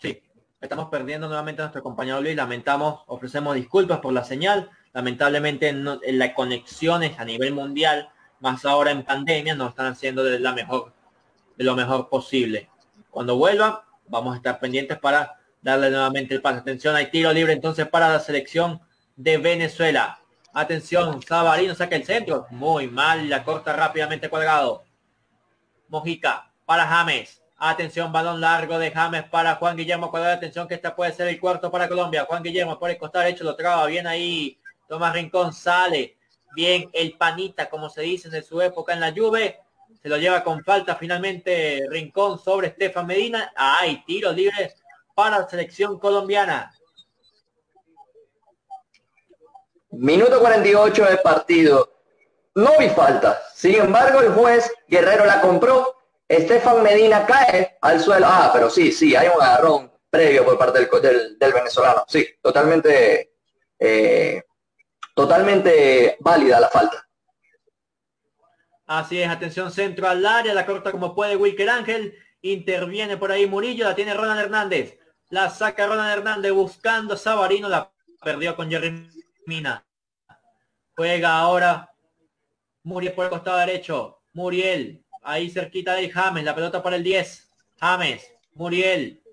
Sí, 0.01 0.21
estamos 0.59 0.89
perdiendo 0.89 1.27
nuevamente 1.27 1.61
a 1.61 1.65
nuestro 1.65 1.83
compañero 1.83 2.19
Luis. 2.19 2.35
Lamentamos, 2.35 3.03
ofrecemos 3.07 3.55
disculpas 3.55 3.99
por 3.99 4.11
la 4.11 4.25
señal. 4.25 4.69
Lamentablemente 4.95 5.67
en 5.67 6.17
las 6.17 6.29
conexiones 6.33 7.19
a 7.19 7.25
nivel 7.25 7.53
mundial, 7.53 8.09
más 8.39 8.63
ahora 8.63 8.91
en 8.91 9.03
pandemia, 9.03 9.53
no 9.53 9.67
están 9.67 9.87
haciendo 9.87 10.23
lo 10.23 11.75
mejor 11.75 12.09
posible. 12.09 12.69
Cuando 13.11 13.35
vuelva, 13.35 13.85
vamos 14.07 14.33
a 14.33 14.37
estar 14.37 14.57
pendientes 14.57 14.97
para 14.97 15.37
darle 15.61 15.89
nuevamente 15.89 16.33
el 16.33 16.41
pase. 16.41 16.59
Atención, 16.59 16.95
hay 16.95 17.11
tiro 17.11 17.33
libre 17.33 17.51
entonces 17.51 17.85
para 17.89 18.07
la 18.07 18.21
selección 18.21 18.79
de 19.17 19.37
Venezuela. 19.37 20.17
Atención, 20.53 21.21
Sabarino 21.21 21.75
saca 21.75 21.97
el 21.97 22.05
centro. 22.05 22.47
Muy 22.51 22.87
mal, 22.87 23.27
la 23.27 23.43
corta 23.43 23.73
rápidamente 23.73 24.29
cuadrado. 24.29 24.85
Mojica 25.89 26.53
para 26.65 26.87
James. 26.87 27.41
Atención, 27.57 28.13
balón 28.13 28.39
largo 28.39 28.79
de 28.79 28.91
James 28.91 29.23
para 29.23 29.55
Juan 29.55 29.75
Guillermo 29.75 30.09
Cuadrado. 30.09 30.35
Atención 30.35 30.69
que 30.69 30.75
esta 30.75 30.95
puede 30.95 31.11
ser 31.11 31.27
el 31.27 31.37
cuarto 31.37 31.69
para 31.69 31.89
Colombia. 31.89 32.23
Juan 32.23 32.43
Guillermo 32.43 32.79
por 32.79 32.89
el 32.89 32.97
costado 32.97 33.25
derecho 33.25 33.43
lo 33.43 33.57
traba 33.57 33.85
bien 33.87 34.07
ahí. 34.07 34.57
Tomás 34.87 35.13
Rincón 35.13 35.53
sale. 35.53 36.17
Bien 36.55 36.89
el 36.93 37.17
panita, 37.17 37.69
como 37.69 37.89
se 37.89 38.01
dice 38.01 38.29
en 38.35 38.43
su 38.43 38.61
época 38.61 38.93
en 38.93 39.01
la 39.01 39.09
lluvia 39.09 39.55
se 40.05 40.09
lo 40.09 40.17
lleva 40.17 40.43
con 40.43 40.63
falta 40.63 40.95
finalmente 40.95 41.83
Rincón 41.89 42.37
sobre 42.37 42.67
Estefan 42.67 43.07
Medina. 43.07 43.51
Hay 43.55 44.03
tiro 44.05 44.31
libre 44.31 44.75
para 45.15 45.39
la 45.39 45.49
selección 45.49 45.97
colombiana. 45.97 46.71
Minuto 49.89 50.39
48 50.39 51.05
del 51.05 51.19
partido. 51.19 51.91
No 52.53 52.77
vi 52.77 52.89
falta. 52.89 53.41
Sin 53.55 53.75
embargo, 53.75 54.19
el 54.21 54.31
juez 54.33 54.71
Guerrero 54.87 55.25
la 55.25 55.41
compró. 55.41 55.95
Estefan 56.27 56.83
Medina 56.83 57.25
cae 57.25 57.77
al 57.81 57.99
suelo. 57.99 58.27
Ah, 58.29 58.51
pero 58.53 58.69
sí, 58.69 58.91
sí, 58.91 59.15
hay 59.15 59.27
un 59.27 59.41
agarrón 59.41 59.91
previo 60.09 60.45
por 60.45 60.57
parte 60.57 60.87
del, 61.01 61.37
venezolano. 61.39 62.03
Sí, 62.07 62.27
totalmente, 62.43 63.33
eh, 63.79 64.43
totalmente 65.15 66.17
válida 66.19 66.59
la 66.59 66.69
falta. 66.69 67.07
Así 68.85 69.19
es, 69.19 69.27
atención 69.27 69.71
centro 69.71 70.07
al 70.07 70.23
área, 70.23 70.53
la 70.53 70.65
corta 70.65 70.91
como 70.91 71.15
puede 71.15 71.35
Wilker 71.35 71.69
Ángel, 71.69 72.15
interviene 72.41 73.17
por 73.17 73.31
ahí 73.31 73.47
Murillo, 73.47 73.85
la 73.85 73.95
tiene 73.95 74.13
Ronald 74.13 74.41
Hernández, 74.41 74.99
la 75.29 75.49
saca 75.49 75.87
Ronald 75.87 76.19
Hernández 76.19 76.51
buscando 76.51 77.17
Sabarino, 77.17 77.67
la 77.67 77.91
perdió 78.21 78.55
con 78.55 78.69
Jerry 78.69 79.09
Mina. 79.47 79.83
Juega 80.95 81.39
ahora 81.39 81.89
Muriel 82.83 83.13
por 83.13 83.25
el 83.25 83.31
costado 83.31 83.57
derecho, 83.57 84.21
Muriel, 84.33 85.03
ahí 85.23 85.49
cerquita 85.49 85.95
de 85.95 86.11
James, 86.11 86.43
la 86.43 86.53
pelota 86.53 86.83
para 86.83 86.97
el 86.97 87.03
10, 87.03 87.49
James, 87.79 88.31
Muriel, 88.53 89.23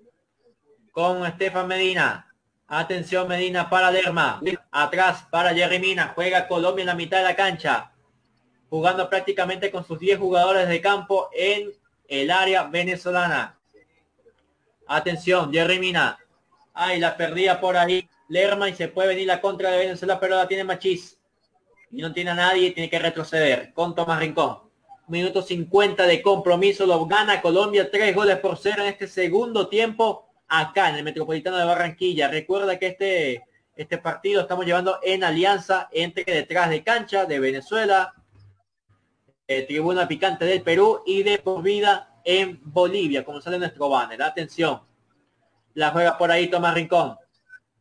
con 0.91 1.23
Estefan 1.25 1.67
Medina, 1.67 2.32
Atención 2.67 3.27
Medina 3.27 3.69
para 3.69 3.91
Lerma. 3.91 4.41
Atrás 4.71 5.25
para 5.29 5.53
Jerry 5.53 5.79
Mina. 5.79 6.13
Juega 6.15 6.47
Colombia 6.47 6.83
en 6.83 6.87
la 6.87 6.95
mitad 6.95 7.17
de 7.17 7.23
la 7.23 7.35
cancha 7.35 7.93
jugando 8.73 9.07
prácticamente 9.07 9.69
con 9.69 9.85
sus 9.85 9.99
10 9.99 10.17
jugadores 10.17 10.67
de 10.67 10.81
campo 10.81 11.29
en 11.31 11.71
el 12.07 12.31
área 12.31 12.63
venezolana. 12.63 13.55
Atención, 14.87 15.53
Jerry 15.53 15.77
Mina. 15.77 16.17
Ay, 16.73 16.99
la 16.99 17.15
perdía 17.15 17.61
por 17.61 17.77
ahí. 17.77 18.09
Lerma 18.29 18.67
y 18.67 18.73
se 18.73 18.87
puede 18.87 19.09
venir 19.09 19.27
la 19.27 19.41
contra 19.41 19.69
de 19.69 19.77
Venezuela, 19.77 20.19
pero 20.19 20.37
la 20.37 20.47
tiene 20.47 20.63
Machís. 20.63 21.19
Y 21.91 22.01
no 22.01 22.11
tiene 22.13 22.31
a 22.31 22.33
nadie, 22.33 22.71
tiene 22.71 22.89
que 22.89 22.97
retroceder 22.97 23.73
con 23.73 23.93
Tomás 23.93 24.19
Rincón. 24.19 24.61
Minuto 25.07 25.43
50 25.43 26.07
de 26.07 26.23
compromiso, 26.23 26.87
lo 26.87 27.05
gana 27.05 27.43
Colombia, 27.43 27.91
tres 27.91 28.15
goles 28.15 28.39
por 28.39 28.57
cero 28.57 28.81
en 28.81 28.89
este 28.89 29.05
segundo 29.05 29.67
tiempo 29.67 30.32
acá 30.53 30.89
en 30.89 30.97
el 30.97 31.03
Metropolitano 31.03 31.57
de 31.57 31.65
Barranquilla. 31.65 32.27
Recuerda 32.27 32.77
que 32.77 32.87
este, 32.87 33.43
este 33.75 33.97
partido 33.97 34.41
estamos 34.41 34.65
llevando 34.65 34.99
en 35.01 35.23
alianza 35.23 35.89
entre 35.91 36.23
detrás 36.23 36.69
de 36.69 36.83
cancha 36.83 37.25
de 37.25 37.39
Venezuela, 37.39 38.13
eh, 39.47 39.63
tribuna 39.63 40.07
Picante 40.07 40.45
del 40.45 40.61
Perú 40.61 41.01
y 41.07 41.23
de 41.23 41.39
por 41.39 41.63
vida 41.63 42.19
en 42.23 42.59
Bolivia, 42.63 43.25
como 43.25 43.41
sale 43.41 43.57
nuestro 43.57 43.89
banner. 43.89 44.21
Atención. 44.21 44.81
La 45.73 45.89
juega 45.89 46.17
por 46.19 46.31
ahí 46.31 46.47
Tomás 46.47 46.75
Rincón. 46.75 47.17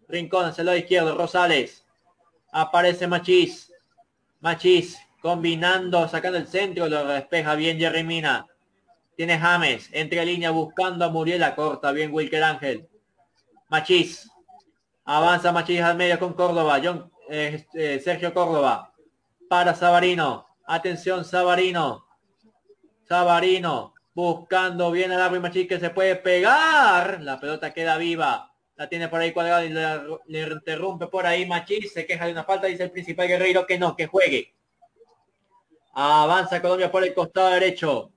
Rincón 0.09 0.47
hacia 0.47 0.63
el 0.63 0.67
lado 0.67 0.79
izquierdo. 0.79 1.15
Rosales. 1.15 1.85
Aparece 2.53 3.07
Machís. 3.07 3.71
Machís 4.41 4.99
combinando, 5.21 6.09
sacando 6.09 6.39
el 6.39 6.49
centro, 6.49 6.89
lo 6.89 7.07
despeja 7.07 7.55
bien 7.55 7.79
Jerry 7.79 8.03
Mina. 8.03 8.47
Tiene 9.23 9.39
James, 9.39 9.89
entre 9.93 10.27
línea 10.27 10.51
buscando 10.51 11.05
a 11.05 11.09
Muriel, 11.09 11.45
corta 11.55 11.93
bien 11.93 12.13
Wilker 12.13 12.43
Ángel. 12.43 12.89
Machís. 13.69 14.29
Avanza 15.05 15.53
Machís 15.53 15.81
al 15.81 15.97
medio 15.97 16.19
con 16.19 16.33
Córdoba. 16.33 16.81
John, 16.83 17.09
eh, 17.31 17.65
eh, 17.75 18.01
Sergio 18.03 18.35
Córdoba. 18.35 18.93
Para 19.49 19.77
Sabarino. 19.77 20.49
Atención, 20.67 21.25
Sabarino. 21.25 22.05
Sabarino 23.07 23.95
buscando 24.13 24.91
bien 24.91 25.13
al 25.13 25.23
árbitro 25.23 25.43
Machín 25.43 25.69
que 25.69 25.79
se 25.79 25.91
puede 25.91 26.17
pegar. 26.17 27.21
La 27.23 27.39
pelota 27.39 27.73
queda 27.73 27.99
viva. 27.99 28.53
La 28.75 28.89
tiene 28.89 29.07
por 29.07 29.21
ahí 29.21 29.31
cuadrada 29.31 29.65
y 29.65 29.69
le, 29.69 30.43
interrumpe 30.51 31.07
por 31.07 31.27
ahí 31.27 31.47
Machís. 31.47 31.93
Se 31.93 32.07
queja 32.07 32.27
de 32.27 32.33
una 32.33 32.43
falta. 32.43 32.67
Dice 32.67 32.83
el 32.83 32.91
principal 32.91 33.29
guerrero 33.29 33.69
que 33.69 33.79
no, 33.79 33.95
que 33.95 34.09
juegue. 34.09 34.53
Avanza 35.93 36.61
Colombia 36.61 36.91
por 36.91 37.05
el 37.05 37.15
costado 37.15 37.51
derecho. 37.51 38.13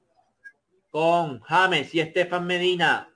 Con 0.96 1.42
James 1.42 1.94
y 1.94 2.00
Estefan 2.00 2.48
Medina. 2.48 3.14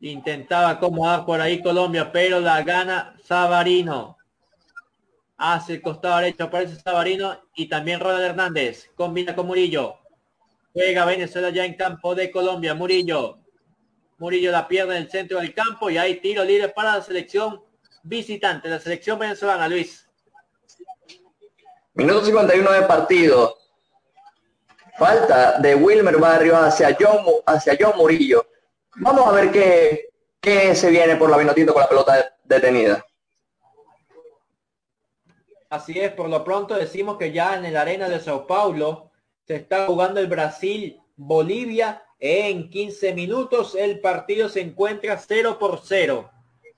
Intentaba 0.00 0.68
acomodar 0.68 1.24
por 1.24 1.40
ahí 1.40 1.62
Colombia, 1.62 2.12
pero 2.12 2.40
la 2.40 2.60
gana 2.60 3.16
Sabarino 3.24 4.18
hace 5.38 5.72
el 5.72 5.80
costado 5.80 6.18
derecho, 6.18 6.44
aparece 6.44 6.78
Sabarino 6.78 7.40
y 7.54 7.70
también 7.70 8.00
Ronald 8.00 8.22
Hernández. 8.22 8.90
Combina 8.94 9.34
con 9.34 9.46
Murillo. 9.46 9.96
Juega 10.74 11.06
Venezuela 11.06 11.48
ya 11.48 11.64
en 11.64 11.72
campo 11.72 12.14
de 12.14 12.30
Colombia. 12.30 12.74
Murillo. 12.74 13.38
Murillo 14.18 14.52
la 14.52 14.68
pierde 14.68 14.98
en 14.98 15.04
el 15.04 15.10
centro 15.10 15.40
del 15.40 15.54
campo 15.54 15.88
y 15.88 15.96
hay 15.96 16.20
tiro 16.20 16.44
libre 16.44 16.68
para 16.68 16.98
la 16.98 17.02
selección 17.02 17.62
visitante, 18.02 18.68
la 18.68 18.78
selección 18.78 19.18
venezolana, 19.18 19.66
Luis. 19.68 20.06
Minuto 21.94 22.26
51 22.26 22.72
de 22.72 22.82
partido. 22.82 23.61
Falta 25.02 25.58
de 25.58 25.74
Wilmer 25.74 26.16
Barrio 26.16 26.56
hacia 26.56 26.96
John, 26.96 27.24
hacia 27.44 27.76
John 27.76 27.94
Murillo. 27.96 28.46
Vamos 28.94 29.26
a 29.26 29.32
ver 29.32 29.50
qué, 29.50 30.10
qué 30.40 30.76
se 30.76 30.90
viene 30.90 31.16
por 31.16 31.28
la 31.28 31.38
Vinotinto 31.38 31.72
con 31.72 31.82
la 31.82 31.88
pelota 31.88 32.36
detenida. 32.44 33.04
Así 35.68 35.98
es, 35.98 36.12
por 36.12 36.28
lo 36.28 36.44
pronto 36.44 36.76
decimos 36.76 37.18
que 37.18 37.32
ya 37.32 37.56
en 37.56 37.64
el 37.64 37.76
arena 37.76 38.08
de 38.08 38.20
Sao 38.20 38.46
Paulo 38.46 39.10
se 39.44 39.56
está 39.56 39.86
jugando 39.86 40.20
el 40.20 40.28
Brasil-Bolivia 40.28 42.04
en 42.20 42.70
15 42.70 43.12
minutos. 43.12 43.74
El 43.74 43.98
partido 43.98 44.48
se 44.48 44.60
encuentra 44.60 45.18
0 45.18 45.58
por 45.58 45.80
0 45.82 46.30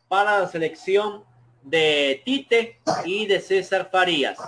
para 0.09 0.39
la 0.39 0.49
selección 0.49 1.25
de 1.61 2.23
Tite 2.25 2.81
y 3.05 3.27
de 3.27 3.39
César 3.43 3.91
Farías. 3.93 4.39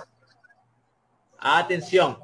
Atención, 1.37 2.17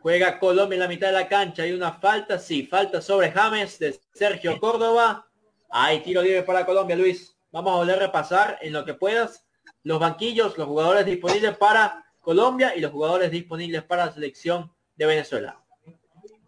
juega 0.00 0.38
Colombia 0.38 0.76
en 0.76 0.80
la 0.80 0.88
mitad 0.88 1.08
de 1.08 1.12
la 1.12 1.28
cancha. 1.28 1.62
Hay 1.62 1.72
una 1.72 1.92
falta, 1.92 2.38
sí, 2.38 2.66
falta 2.66 3.00
sobre 3.00 3.30
James 3.30 3.78
de 3.78 3.98
Sergio 4.14 4.58
Córdoba. 4.58 5.26
Hay 5.70 6.00
tiro 6.00 6.22
libre 6.22 6.42
para 6.42 6.66
Colombia, 6.66 6.96
Luis. 6.96 7.36
Vamos 7.52 7.72
a 7.72 7.76
volver 7.76 7.96
a 7.96 8.06
repasar 8.06 8.58
en 8.60 8.72
lo 8.72 8.84
que 8.84 8.94
puedas 8.94 9.44
los 9.82 9.98
banquillos, 9.98 10.56
los 10.58 10.66
jugadores 10.66 11.06
disponibles 11.06 11.56
para 11.56 12.04
Colombia 12.20 12.74
y 12.74 12.80
los 12.80 12.92
jugadores 12.92 13.30
disponibles 13.30 13.82
para 13.82 14.06
la 14.06 14.12
selección 14.12 14.72
de 14.96 15.06
Venezuela. 15.06 15.58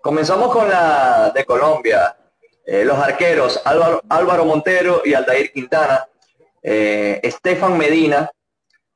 Comenzamos 0.00 0.52
con 0.52 0.68
la 0.68 1.30
de 1.34 1.44
Colombia. 1.44 2.16
Eh, 2.64 2.84
los 2.84 2.96
arqueros 2.96 3.60
Álvaro, 3.64 4.44
Montero 4.44 5.02
y 5.04 5.14
Aldair 5.14 5.52
Quintana, 5.52 6.06
eh, 6.62 7.18
Estefan 7.20 7.76
Medina, 7.76 8.30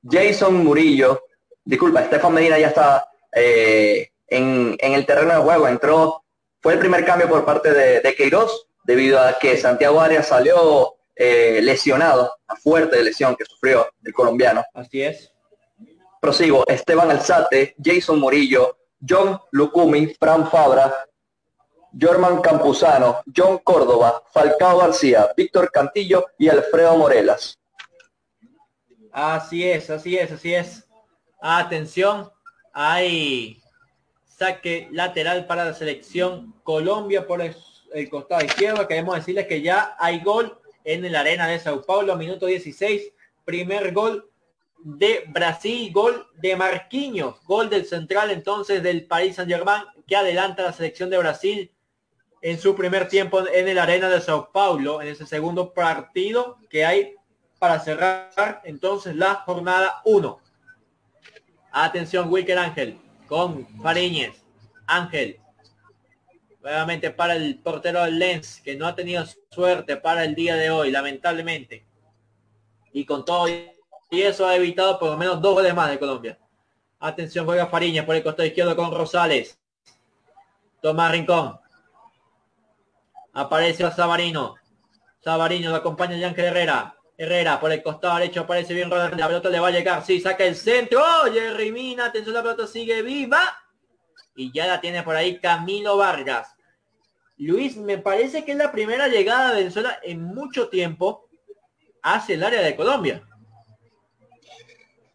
Jason 0.09 0.63
Murillo, 0.63 1.25
disculpa, 1.65 2.03
Estefan 2.03 2.33
Medina 2.33 2.59
ya 2.61 2.69
está 2.69 3.09
eh, 3.33 4.11
en, 4.29 4.77
en, 4.81 4.93
el 4.93 5.07
terreno 5.07 5.35
de 5.35 5.41
juego, 5.41 5.69
entró, 5.69 6.25
fue 6.61 6.75
el 6.75 6.79
primer 6.79 7.05
cambio 7.05 7.29
por 7.29 7.45
parte 7.45 7.73
de, 7.73 8.01
de 8.01 8.15
Queiroz, 8.15 8.67
debido 8.85 9.21
a 9.21 9.39
que 9.39 9.57
Santiago 9.57 10.01
Arias 10.01 10.29
salió 10.29 10.97
lesionado, 11.19 12.35
a 12.47 12.57
fuerte 12.57 13.03
lesión 13.03 13.37
que 13.37 13.45
sufrió 13.45 13.89
el 14.05 14.13
colombiano. 14.13 14.65
Así 14.75 15.03
es. 15.03 15.33
Prosigo, 16.21 16.67
Esteban 16.67 17.11
Alzate, 17.11 17.75
Jason 17.83 18.21
Murillo, 18.21 18.79
John 19.07 19.41
Lucumi, 19.53 20.15
Fran 20.19 20.51
Fabra, 20.51 20.95
Jorman 21.99 22.41
Campuzano, 22.43 23.23
John 23.35 23.59
Córdoba, 23.59 24.23
Falcao 24.33 24.79
García, 24.79 25.31
Víctor 25.37 25.71
Cantillo 25.71 26.27
y 26.39 26.49
Alfredo 26.49 26.97
Morelas. 26.97 27.59
Así 29.13 29.67
es, 29.67 29.89
así 29.89 30.19
es, 30.19 30.33
así 30.33 30.55
es. 30.55 30.87
Atención, 31.41 32.31
hay 32.73 33.63
saque 34.37 34.89
lateral 34.93 35.47
para 35.47 35.65
la 35.65 35.75
selección 35.75 36.55
Colombia 36.63 37.27
por 37.27 37.41
el, 37.41 37.55
costado 38.11 38.45
izquierdo. 38.45 38.87
Queremos 38.87 39.17
decirles 39.17 39.47
que 39.47 39.63
ya 39.63 39.97
hay 39.99 40.21
gol 40.21 40.59
en 40.85 41.11
la 41.11 41.21
arena 41.21 41.49
de 41.49 41.59
Sao 41.59 41.83
Paulo, 41.83 42.17
minuto 42.17 42.47
16. 42.47 43.13
Primer 43.45 43.93
gol 43.93 44.29
de 44.79 45.25
Brasil, 45.29 45.91
gol 45.93 46.27
de 46.35 46.55
Marquinhos, 46.55 47.43
gol 47.45 47.71
del 47.71 47.87
central 47.87 48.31
entonces 48.31 48.83
del 48.83 49.07
Paris 49.07 49.37
Saint 49.37 49.51
Germain 49.51 49.83
que 50.07 50.17
adelanta 50.17 50.63
la 50.63 50.73
selección 50.73 51.09
de 51.11 51.19
Brasil 51.19 51.73
en 52.43 52.61
su 52.61 52.77
primer 52.77 53.09
tiempo 53.09 53.41
en 53.49 53.67
el 53.67 53.79
arena 53.79 54.09
de 54.09 54.21
Sao 54.21 54.53
Paulo, 54.53 55.01
en 55.01 55.09
ese 55.09 55.27
segundo 55.27 55.73
partido 55.73 56.59
que 56.69 56.85
hay 56.85 57.15
para 57.59 57.81
cerrar 57.81 58.61
entonces 58.65 59.17
la 59.17 59.37
jornada 59.37 60.03
1. 60.05 60.39
Atención, 61.73 62.31
Wilker 62.31 62.59
Ángel 62.59 62.99
con 63.27 63.67
Fariñez. 63.83 64.43
Ángel. 64.87 65.41
Nuevamente 66.63 67.11
para 67.11 67.37
el 67.37 67.59
portero 67.59 68.07
Lens, 68.07 68.61
que 68.61 68.77
no 68.77 68.87
ha 68.87 68.95
tenido 68.95 69.25
suerte 69.51 69.97
para 69.97 70.25
el 70.25 70.35
día 70.35 70.57
de 70.57 70.71
hoy, 70.71 70.91
lamentablemente. 70.91 71.87
Y 72.93 73.05
con 73.05 73.25
todo 73.25 73.47
y 74.11 74.23
eso 74.23 74.47
ha 74.47 74.57
evitado 74.57 74.99
por 74.99 75.11
lo 75.11 75.17
menos 75.17 75.41
dos 75.41 75.55
goles 75.55 75.75
más 75.75 75.91
de 75.91 75.99
Colombia. 75.99 76.39
Atención, 76.99 77.45
juega 77.45 77.67
Fariñez 77.67 78.05
por 78.05 78.15
el 78.15 78.23
costado 78.23 78.47
izquierdo 78.47 78.77
con 78.77 78.93
Rosales. 78.93 79.59
Tomás 80.81 81.13
Rincón. 81.13 81.59
Aparece 83.33 83.85
a 83.85 83.91
Sabarino. 83.91 84.55
Sabarino 85.21 85.71
lo 85.71 85.77
acompaña 85.77 86.27
Ángel 86.27 86.47
Herrera. 86.47 86.96
Herrera 87.19 87.59
por 87.59 87.73
el 87.73 87.83
costado 87.83 88.19
derecho 88.19 88.41
aparece 88.41 88.75
bien 88.75 88.91
Rodríguez. 88.91 89.19
La 89.19 89.27
pelota 89.27 89.49
le 89.49 89.61
va 89.61 89.69
a 89.69 89.73
llegar. 89.73 90.05
Sí, 90.05 90.21
saca 90.21 90.45
el 90.45 90.55
centro. 90.55 91.03
Oye, 91.25 91.53
Rimina. 91.55 92.07
Atención, 92.07 92.35
la 92.35 92.43
pelota 92.43 92.67
sigue 92.67 93.03
viva. 93.03 93.41
Y 94.35 94.53
ya 94.53 94.67
la 94.67 94.81
tiene 94.81 95.03
por 95.03 95.17
ahí 95.17 95.41
Camilo 95.41 95.97
Vargas. 95.97 96.55
Luis, 97.39 97.77
me 97.77 97.99
parece 97.99 98.45
que 98.45 98.53
es 98.53 98.59
la 98.59 98.73
primera 98.73 99.09
llegada 99.09 99.51
de 99.51 99.63
Venezuela 99.63 99.99
en 100.03 100.23
mucho 100.23 100.69
tiempo 100.69 101.29
hacia 102.03 102.35
el 102.35 102.45
área 102.45 102.61
de 102.63 102.77
Colombia. 102.77 103.27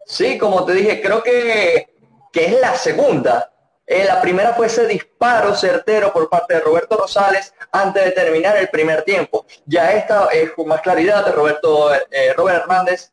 Sí, 0.05 0.37
como 0.37 0.65
te 0.65 0.73
dije, 0.73 1.01
creo 1.01 1.23
que, 1.23 1.95
que 2.33 2.45
es 2.45 2.59
la 2.59 2.75
segunda. 2.75 3.51
Eh, 3.85 4.05
la 4.05 4.21
primera 4.21 4.53
fue 4.53 4.67
ese 4.67 4.87
disparo 4.87 5.55
certero 5.55 6.13
por 6.13 6.29
parte 6.29 6.53
de 6.53 6.59
Roberto 6.61 6.97
Rosales 6.97 7.53
antes 7.71 8.05
de 8.05 8.11
terminar 8.11 8.55
el 8.57 8.69
primer 8.69 9.03
tiempo. 9.03 9.45
Ya 9.65 9.91
esta 9.93 10.27
es 10.27 10.51
con 10.51 10.67
más 10.67 10.81
claridad 10.81 11.25
de 11.25 11.31
Roberto 11.31 11.93
eh, 11.93 12.33
Robert 12.33 12.61
Hernández, 12.61 13.11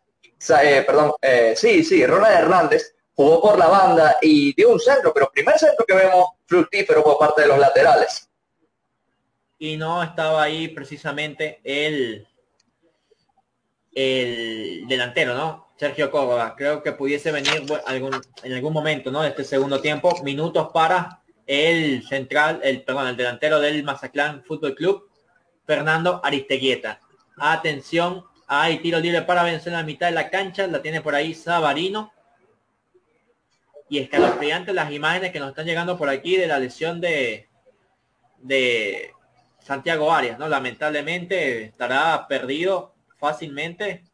eh, 0.62 0.85
perdón, 0.87 1.14
sí, 1.57 1.83
sí, 1.83 2.07
Ronald 2.07 2.39
Hernández 2.39 2.95
jugó 3.12 3.43
por 3.43 3.59
la 3.59 3.66
banda 3.66 4.19
y 4.23 4.55
dio 4.55 4.71
un 4.71 4.79
centro, 4.79 5.12
pero 5.12 5.31
primer 5.33 5.59
centro 5.59 5.85
que 5.85 5.95
vemos 5.95 6.27
fructífero 6.47 7.03
por 7.03 7.19
parte 7.19 7.43
de 7.43 7.49
los 7.49 7.59
laterales. 7.59 8.31
Y 9.59 9.77
no 9.77 10.01
estaba 10.05 10.45
ahí 10.45 10.69
precisamente 10.69 11.61
el, 11.64 12.29
el 13.93 14.85
delantero, 14.87 15.35
¿no? 15.35 15.68
Sergio 15.79 16.11
Córdoba. 16.11 16.55
Creo 16.57 16.83
que 16.83 16.93
pudiese 16.93 17.31
venir 17.33 17.64
algún, 17.87 18.20
en 18.43 18.53
algún 18.53 18.72
momento, 18.72 19.11
¿no? 19.11 19.24
Este 19.24 19.45
segundo 19.45 19.81
tiempo, 19.81 20.22
minutos 20.22 20.70
para 20.72 21.22
el 21.47 22.07
central, 22.07 22.61
el 22.62 22.83
perdón, 22.83 23.09
el 23.09 23.16
delantero 23.16 23.61
del 23.61 23.85
Mazatlán 23.85 24.45
Fútbol 24.45 24.74
Club, 24.74 25.09
Fernando 25.66 26.20
Aristeguieta. 26.24 27.01
Atención, 27.37 28.24
hay 28.47 28.79
tiro 28.81 28.99
libre 28.99 29.22
para 29.22 29.45
vencer 29.45 29.68
en 29.68 29.79
la 29.79 29.85
mitad 29.85 30.09
de 30.09 30.14
la 30.14 30.31
cancha, 30.31 30.66
la 30.66 30.83
tiene 30.83 31.01
por 31.01 31.14
ahí 31.14 31.33
Sabarino. 31.33 32.12
Y 33.89 33.99
escalofriantes 33.99 34.74
las 34.74 34.93
imágenes 34.93 35.33
que 35.33 35.41
nos 35.41 35.51
están 35.51 35.64
llegando 35.64 35.97
por 35.97 36.11
aquí 36.11 36.37
de 36.37 36.47
la 36.47 36.59
lesión 36.59 37.01
de 37.01 37.49
de 38.41 39.12
Santiago 39.61 40.12
Arias, 40.12 40.39
¿no? 40.39 40.49
Lamentablemente 40.49 41.64
estará 41.64 42.26
perdido 42.29 42.95
fácilmente 43.18 44.05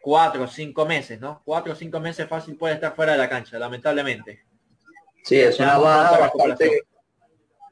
cuatro 0.00 0.44
o 0.44 0.46
cinco 0.46 0.86
meses, 0.86 1.20
¿no? 1.20 1.42
Cuatro 1.44 1.72
o 1.72 1.76
cinco 1.76 2.00
meses 2.00 2.28
fácil 2.28 2.56
puede 2.56 2.74
estar 2.74 2.94
fuera 2.94 3.12
de 3.12 3.18
la 3.18 3.28
cancha, 3.28 3.58
lamentablemente. 3.58 4.44
Sí, 5.24 5.38
es 5.40 5.58
una 5.58 5.78
baja 5.78 6.18
bastante, 6.18 6.82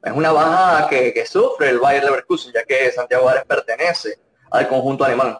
es 0.03 0.11
una 0.11 0.31
baja 0.31 0.89
que, 0.89 1.25
sufre 1.25 1.69
el 1.69 1.79
Bayern 1.79 2.05
Leverkusen, 2.05 2.53
ya 2.53 2.63
que 2.63 2.91
Santiago 2.91 3.27
Árez 3.27 3.45
pertenece 3.45 4.19
al 4.51 4.67
conjunto 4.67 5.03
alemán. 5.03 5.37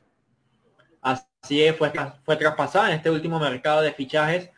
Así 1.02 1.64
es, 1.64 1.76
fue, 1.76 1.92
fue 2.24 2.36
traspasada 2.36 2.90
en 2.90 2.96
este 2.98 3.10
último 3.10 3.40
mercado 3.40 3.82
de 3.82 3.94
fichajes 3.94 4.50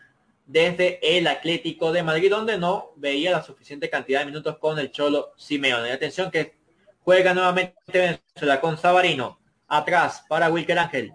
desde 0.50 1.00
el 1.18 1.28
Atlético 1.28 1.92
de 1.92 2.02
Madrid, 2.02 2.32
donde 2.32 2.58
no 2.58 2.94
veía 2.96 3.30
la 3.30 3.44
suficiente 3.44 3.88
cantidad 3.88 4.22
de 4.22 4.26
minutos 4.26 4.58
con 4.58 4.80
el 4.80 4.92
Cholo 4.92 5.34
Simeone. 5.38 5.92
Atención 5.92 6.32
que 6.32 6.58
juega 7.02 7.36
nuevamente 7.36 7.76
Venezuela 7.86 8.60
con 8.60 8.76
Sabarino. 8.78 9.40
Atrás 9.68 10.26
para 10.28 10.50
Wilker 10.50 10.80
Ángel. 10.80 11.14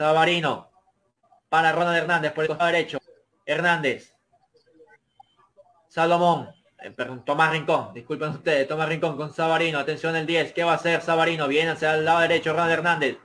Sabarino. 0.00 0.70
Para 1.50 1.72
Ronald 1.72 1.98
Hernández 1.98 2.32
por 2.32 2.44
el 2.44 2.48
costado 2.48 2.72
derecho. 2.72 2.98
Hernández. 3.44 4.14
Salomón. 5.88 6.48
Eh, 6.78 6.90
perdón, 6.90 7.22
Tomás 7.22 7.50
Rincón. 7.50 7.92
Disculpen 7.92 8.30
ustedes. 8.30 8.66
Tomás 8.66 8.88
Rincón 8.88 9.18
con 9.18 9.34
Sabarino. 9.34 9.78
Atención 9.78 10.16
el 10.16 10.24
10. 10.24 10.54
¿Qué 10.54 10.64
va 10.64 10.72
a 10.72 10.76
hacer 10.76 11.02
Sabarino? 11.02 11.46
Viene 11.48 11.72
hacia 11.72 11.96
el 11.96 12.06
lado 12.06 12.20
derecho 12.20 12.54
Ronald 12.54 12.72
Hernández. 12.72 13.18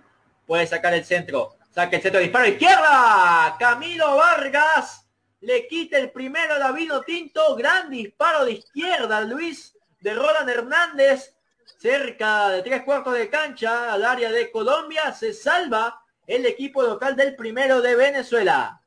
Puede 0.46 0.68
sacar 0.68 0.94
el 0.94 1.06
centro. 1.06 1.56
Saca 1.72 1.96
el 1.96 2.02
centro. 2.02 2.20
Disparo 2.20 2.46
izquierda. 2.46 3.56
Camilo 3.58 4.18
Vargas. 4.18 5.08
Le 5.40 5.68
quita 5.68 5.98
el 5.98 6.12
primero 6.12 6.56
a 6.56 6.60
David 6.60 6.92
Tinto. 7.06 7.56
Gran 7.56 7.90
disparo 7.90 8.44
de 8.44 8.52
izquierda. 8.52 9.22
Luis 9.22 9.78
de 10.02 10.14
Roland 10.14 10.50
Hernández. 10.50 11.38
Cerca 11.78 12.50
de 12.50 12.64
tres 12.64 12.84
cuartos 12.84 13.14
de 13.14 13.30
cancha 13.30 13.94
al 13.94 14.04
área 14.04 14.30
de 14.30 14.52
Colombia. 14.52 15.14
Se 15.14 15.32
salva 15.32 16.02
el 16.28 16.46
equipo 16.46 16.82
local 16.82 17.16
del 17.16 17.36
primero 17.36 17.82
de 17.82 17.96
Venezuela. 17.96 18.82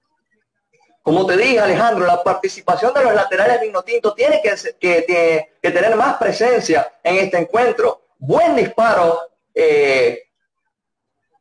Como 1.02 1.24
te 1.26 1.36
dije, 1.36 1.58
Alejandro, 1.58 2.04
la 2.04 2.22
participación 2.22 2.92
de 2.92 3.02
los 3.02 3.14
laterales 3.14 3.60
Vinotinto 3.60 4.12
tiene 4.12 4.42
que, 4.42 4.54
que, 4.78 5.48
que, 5.62 5.70
tener 5.70 5.96
más 5.96 6.18
presencia 6.18 6.92
en 7.02 7.16
este 7.16 7.38
encuentro. 7.38 8.02
Buen 8.18 8.54
disparo 8.56 9.18
eh, 9.54 10.24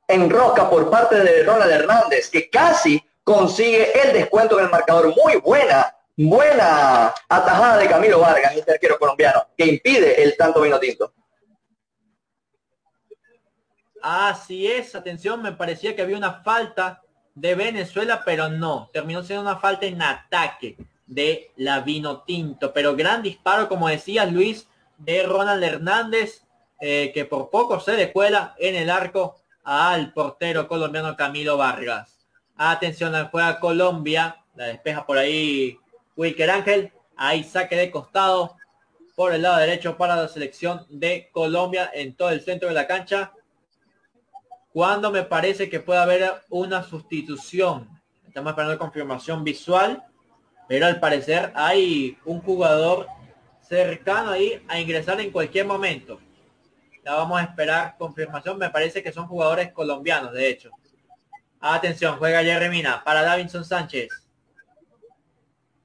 en 0.07 0.29
roca 0.29 0.69
por 0.69 0.89
parte 0.89 1.17
de 1.17 1.43
Ronald 1.43 1.71
Hernández, 1.71 2.29
que 2.29 2.49
casi 2.49 3.03
consigue 3.23 3.91
el 4.01 4.13
descuento 4.13 4.57
en 4.57 4.65
el 4.65 4.71
marcador. 4.71 5.13
Muy 5.21 5.35
buena, 5.35 5.93
buena 6.15 7.13
atajada 7.27 7.77
de 7.77 7.89
Camilo 7.89 8.21
Vargas, 8.21 8.55
este 8.55 8.71
arquero 8.71 8.97
colombiano, 8.97 9.47
que 9.57 9.65
impide 9.65 10.23
el 10.23 10.37
tanto 10.37 10.61
Vinotinto. 10.61 11.11
Así 14.01 14.67
es, 14.67 14.95
atención, 14.95 15.41
me 15.41 15.51
parecía 15.51 15.95
que 15.95 16.01
había 16.01 16.17
una 16.17 16.41
falta 16.43 17.01
de 17.35 17.55
Venezuela, 17.55 18.23
pero 18.25 18.49
no, 18.49 18.89
terminó 18.93 19.23
siendo 19.23 19.43
una 19.43 19.59
falta 19.59 19.85
en 19.85 20.01
ataque 20.01 20.77
de 21.05 21.51
la 21.55 21.81
Vino 21.81 22.21
Tinto, 22.23 22.73
pero 22.73 22.95
gran 22.95 23.21
disparo, 23.21 23.69
como 23.69 23.87
decía 23.87 24.25
Luis, 24.25 24.67
de 24.97 25.23
Ronald 25.23 25.63
Hernández, 25.63 26.43
eh, 26.79 27.11
que 27.13 27.25
por 27.25 27.49
poco 27.49 27.79
se 27.79 27.93
descuela 27.93 28.55
en 28.59 28.75
el 28.75 28.89
arco 28.89 29.37
al 29.63 30.13
portero 30.13 30.67
colombiano 30.67 31.15
Camilo 31.15 31.57
Vargas. 31.57 32.27
Atención 32.55 33.13
al 33.15 33.29
juega 33.29 33.59
Colombia, 33.59 34.43
la 34.55 34.65
despeja 34.65 35.05
por 35.05 35.17
ahí 35.17 35.77
Wilker 36.15 36.49
Ángel, 36.49 36.91
ahí 37.15 37.43
saque 37.43 37.75
de 37.75 37.91
costado 37.91 38.55
por 39.15 39.33
el 39.33 39.43
lado 39.43 39.57
derecho 39.57 39.97
para 39.97 40.15
la 40.15 40.27
selección 40.27 40.85
de 40.89 41.29
Colombia 41.31 41.89
en 41.93 42.15
todo 42.15 42.29
el 42.29 42.41
centro 42.41 42.69
de 42.69 42.75
la 42.75 42.87
cancha 42.87 43.33
cuando 44.77 45.09
me 45.09 45.23
parece 45.23 45.71
que 45.71 45.79
puede 45.79 45.99
haber 45.99 46.31
una 46.49 46.83
sustitución. 46.83 47.89
Estamos 48.27 48.51
esperando 48.51 48.77
confirmación 48.77 49.43
visual. 49.43 50.03
pero 50.67 50.85
al 50.85 50.99
parecer 50.99 51.51
hay 51.55 52.15
un 52.25 52.41
jugador 52.41 53.07
cercano 53.59 54.29
ahí 54.29 54.63
a 54.67 54.79
ingresar 54.79 55.19
en 55.19 55.31
cualquier 55.31 55.65
momento. 55.65 56.19
Ya 57.03 57.15
vamos 57.15 57.39
a 57.39 57.45
esperar 57.45 57.95
confirmación. 57.97 58.59
Me 58.59 58.69
parece 58.69 59.01
que 59.01 59.11
son 59.11 59.25
jugadores 59.25 59.71
colombianos, 59.71 60.31
de 60.31 60.47
hecho. 60.47 60.69
Atención, 61.59 62.17
juega 62.19 62.43
Jerry 62.43 62.69
Mina 62.69 63.03
para 63.03 63.23
Davinson 63.23 63.65
Sánchez. 63.65 64.09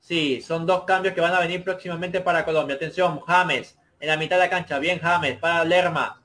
Sí, 0.00 0.42
son 0.42 0.66
dos 0.66 0.84
cambios 0.84 1.14
que 1.14 1.22
van 1.22 1.32
a 1.32 1.40
venir 1.40 1.64
próximamente 1.64 2.20
para 2.20 2.44
Colombia. 2.44 2.76
Atención, 2.76 3.20
James 3.20 3.74
en 3.98 4.08
la 4.08 4.18
mitad 4.18 4.36
de 4.36 4.42
la 4.42 4.50
cancha. 4.50 4.78
Bien, 4.78 4.98
James 4.98 5.38
para 5.38 5.64
Lerma. 5.64 6.21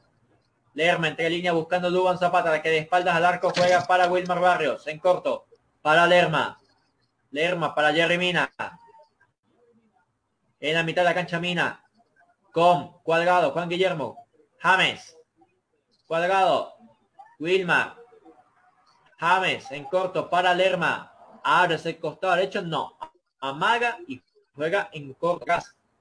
Lerma 0.77 1.07
entre 1.07 1.27
línea 1.27 1.53
buscando 1.53 1.89
Duban 1.89 2.19
Zapata, 2.19 2.61
que 2.61 2.69
de 2.69 2.77
espaldas 2.77 3.15
al 3.15 3.25
arco 3.25 3.49
juega 3.49 3.83
para 3.87 4.07
Wilmar 4.11 4.39
Barrios. 4.39 4.85
En 4.85 4.99
corto, 4.99 5.47
para 5.81 6.05
Lerma. 6.05 6.59
Lerma 7.31 7.73
para 7.73 7.91
Jerry 7.91 8.19
Mina. 8.19 8.47
En 10.59 10.75
la 10.75 10.83
mitad 10.83 11.01
de 11.01 11.05
la 11.05 11.15
cancha 11.15 11.39
Mina. 11.39 11.83
Con 12.51 12.91
Cuadrado, 13.01 13.49
Juan 13.53 13.67
Guillermo. 13.67 14.27
James. 14.59 15.17
Cuadrado. 16.05 16.75
Wilmar. 17.39 17.95
James 19.17 19.71
en 19.71 19.83
corto 19.85 20.29
para 20.29 20.53
Lerma. 20.53 21.11
Abre 21.43 21.73
ese 21.73 21.97
costado 21.97 22.35
derecho. 22.35 22.61
No. 22.61 22.95
Amaga 23.39 23.97
y 24.07 24.21
juega 24.53 24.89
en 24.93 25.11
corto 25.15 25.43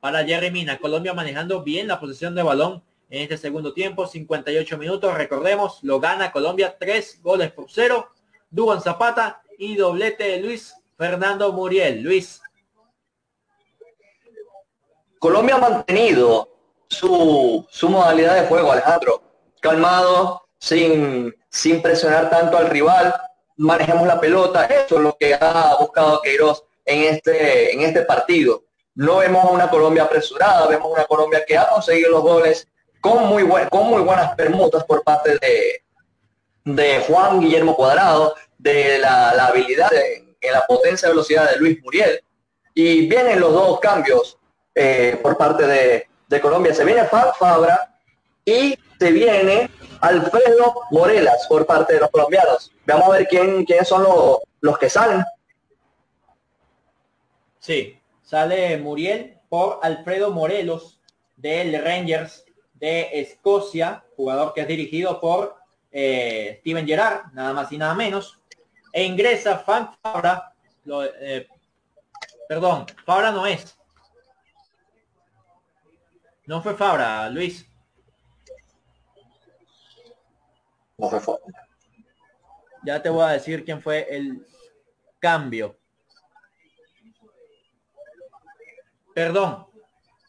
para 0.01 0.23
Jerry 0.23 0.51
Mina. 0.51 0.77
Colombia 0.77 1.15
manejando 1.15 1.63
bien 1.63 1.89
la 1.89 1.99
posición 1.99 2.35
de 2.35 2.43
balón 2.43 2.86
en 3.11 3.23
este 3.23 3.37
segundo 3.37 3.73
tiempo. 3.73 4.07
58 4.07 4.79
minutos. 4.79 5.15
Recordemos, 5.15 5.79
lo 5.83 6.01
gana 6.01 6.33
Colombia. 6.33 6.77
Tres 6.79 7.21
goles 7.23 7.53
por 7.53 7.67
cero. 7.69 8.09
Duban 8.51 8.81
Zapata 8.81 9.43
y 9.59 9.77
doblete 9.77 10.25
de 10.25 10.41
Luis 10.41 10.75
Fernando 10.97 11.53
Muriel. 11.53 12.03
Luis. 12.03 12.41
Colombia 15.19 15.57
ha 15.57 15.59
mantenido 15.59 16.49
su, 16.89 17.67
modalidad 17.83 18.41
de 18.43 18.49
juego, 18.49 18.73
Alejandro. 18.73 19.23
Calmado, 19.61 20.43
sin, 20.59 21.35
presionar 21.83 22.31
tanto 22.31 22.57
al 22.59 22.71
rival. 22.71 23.15
Manejemos 23.57 24.07
la 24.07 24.21
pelota. 24.21 24.67
Eso 24.67 24.97
es 24.97 25.01
lo 25.01 25.17
que 25.19 25.35
ha 25.35 25.77
buscado 25.81 26.21
Queiroz 26.23 26.65
en 26.85 27.15
este, 27.15 27.73
en 27.73 27.81
este 27.81 28.03
partido. 28.03 28.65
No 28.95 29.19
vemos 29.19 29.51
una 29.51 29.69
Colombia 29.69 30.05
apresurada, 30.05 30.67
vemos 30.69 30.91
una 30.91 31.05
Colombia 31.05 31.45
que 31.47 31.59
ha 31.59 31.69
conseguido 31.69 32.11
los 32.11 32.23
goles 32.23 32.69
con 33.07 33.27
muy, 33.29 33.43
buenas 34.03 34.35
permutas 34.35 34.83
por 34.85 35.05
parte 35.05 35.39
de, 35.39 35.83
de 36.65 37.05
Juan 37.07 37.41
Guillermo 37.41 37.77
Cuadrado, 37.77 38.35
de 38.59 38.99
la, 38.99 39.31
habilidad 39.47 39.91
en 39.95 40.53
la 40.53 40.67
potencia 40.67 41.07
y 41.07 41.11
velocidad 41.11 41.51
de 41.51 41.59
Luis 41.59 41.81
Muriel. 41.83 42.21
Y 42.75 43.07
vienen 43.07 43.39
los 43.39 43.53
dos 43.53 43.79
cambios 43.79 44.39
eh, 44.75 45.19
por 45.23 45.37
parte 45.37 45.67
de, 45.67 46.09
de, 46.27 46.41
Colombia. 46.41 46.75
Se 46.75 46.85
viene 46.85 47.05
Fabra 47.05 47.97
y 48.45 48.77
se 48.99 49.13
viene 49.13 49.71
Alfredo 50.01 50.75
Morelas 50.91 51.47
por 51.49 51.65
parte 51.65 51.95
de 51.95 52.01
los 52.01 52.11
colombianos. 52.11 52.73
Vamos 52.87 53.07
a 53.07 53.19
ver 53.19 53.29
quién, 53.29 53.65
quiénes 53.65 53.87
son 53.87 54.03
los, 54.03 54.39
los 54.61 54.79
que 54.79 54.91
salen. 54.91 55.25
Sí, 57.61 58.01
sale 58.23 58.77
Muriel 58.79 59.39
por 59.49 59.79
Alfredo 59.83 60.33
Morelos 60.33 61.01
del 61.37 61.83
Rangers 61.83 62.46
de 62.79 63.21
Escocia, 63.21 64.05
jugador 64.17 64.53
que 64.55 64.63
es 64.63 64.69
dirigido 64.69 65.21
por 65.21 65.57
eh, 65.91 66.59
Steven 66.61 66.87
Gerrard, 66.87 67.33
nada 67.33 67.53
más 67.53 67.73
y 67.73 67.79
nada 67.79 67.95
menos. 67.95 68.39
E 68.93 69.05
ingresa 69.05 69.59
Fan 69.59 69.95
Fabra, 70.01 70.55
eh, 71.21 71.49
perdón, 72.49 72.87
Fabra 73.05 73.31
no 73.31 73.47
es. 73.47 73.79
No 76.47 76.63
fue 76.63 76.75
Fabra, 76.75 77.29
Luis. 77.29 77.67
No 80.97 81.11
fue 81.11 81.21
Fabra. 81.21 81.69
Ya 82.85 83.03
te 83.03 83.09
voy 83.09 83.25
a 83.25 83.29
decir 83.29 83.65
quién 83.65 83.83
fue 83.83 84.07
el 84.09 84.47
cambio. 85.19 85.77
Perdón, 89.13 89.67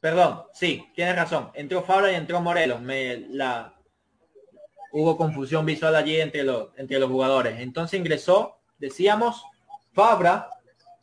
perdón, 0.02 0.44
sí, 0.54 0.88
tienes 0.96 1.16
razón. 1.16 1.52
Entró 1.54 1.84
Fabra 1.84 2.12
y 2.12 2.16
entró 2.16 2.42
Morelos. 2.42 2.82
Me, 2.82 3.18
la, 3.30 3.74
hubo 4.92 5.18
confusión 5.18 5.66
visual 5.66 5.96
allí 5.96 6.20
entre 6.20 6.44
los, 6.44 6.70
entre 6.78 7.00
los 7.00 7.10
jugadores. 7.10 7.60
Entonces 7.60 8.00
ingresó, 8.00 8.58
decíamos, 8.78 9.44
Fabra 9.94 10.50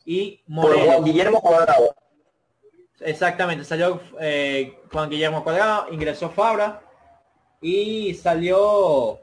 y 0.05 0.41
Morelos. 0.47 0.85
Juan 0.85 1.03
Guillermo 1.03 1.41
Cuadrado. 1.41 1.95
Exactamente, 3.01 3.65
salió 3.65 3.99
eh, 4.19 4.79
Juan 4.91 5.09
Guillermo 5.09 5.43
Cuadrado, 5.43 5.87
ingresó 5.91 6.29
Fabra 6.29 6.81
y 7.61 8.13
salió 8.13 9.19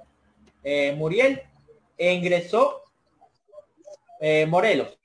eh, 0.62 0.94
Muriel 0.96 1.42
e 1.96 2.12
ingresó 2.12 2.82
eh, 4.20 4.46
Morelos 4.46 4.98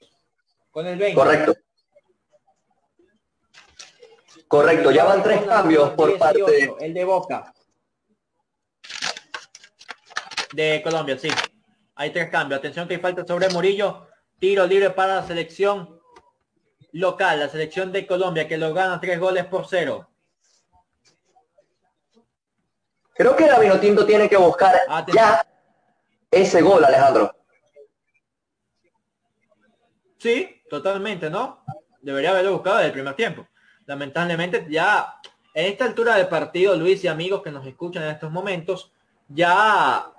con 0.71 0.85
el 0.85 0.97
20. 0.97 1.15
Correcto. 1.15 1.55
Correcto, 4.47 4.91
ya 4.91 5.03
van 5.03 5.23
tres 5.23 5.41
cambios 5.41 5.91
por 5.91 6.17
parte. 6.17 6.73
El 6.79 6.93
de 6.93 7.03
Boca. 7.03 7.53
De 10.53 10.81
Colombia, 10.81 11.17
sí. 11.19 11.29
Hay 11.95 12.11
tres 12.11 12.29
cambios. 12.29 12.59
Atención 12.59 12.87
que 12.87 12.95
hay 12.95 13.01
falta 13.01 13.25
sobre 13.25 13.49
Murillo. 13.49 14.07
Tiro 14.39 14.65
libre 14.65 14.91
para 14.91 15.15
la 15.15 15.27
selección 15.27 15.99
local, 16.93 17.39
la 17.39 17.49
selección 17.49 17.91
de 17.91 18.07
Colombia, 18.07 18.47
que 18.47 18.57
lo 18.57 18.73
gana 18.73 19.01
tres 19.01 19.19
goles 19.19 19.45
por 19.45 19.67
cero. 19.67 20.09
Creo 23.13 23.35
que 23.35 23.47
Davino 23.47 23.79
Tinto 23.79 24.05
tiene 24.05 24.29
que 24.29 24.37
buscar 24.37 24.75
ya 25.13 25.45
ese 26.31 26.61
gol, 26.61 26.85
Alejandro. 26.85 27.35
Sí, 30.19 30.61
totalmente, 30.69 31.29
¿no? 31.29 31.63
Debería 32.01 32.29
haberlo 32.29 32.53
buscado 32.53 32.77
desde 32.77 32.87
el 32.87 32.93
primer 32.93 33.15
tiempo 33.15 33.47
lamentablemente 33.87 34.67
ya 34.69 35.19
en 35.53 35.65
esta 35.65 35.85
altura 35.85 36.15
de 36.15 36.25
partido, 36.25 36.75
Luis 36.75 37.03
y 37.03 37.07
amigos 37.07 37.41
que 37.41 37.49
nos 37.51 37.65
escuchan 37.65 38.03
en 38.03 38.11
estos 38.11 38.31
momentos, 38.31 38.91
ya 39.27 40.11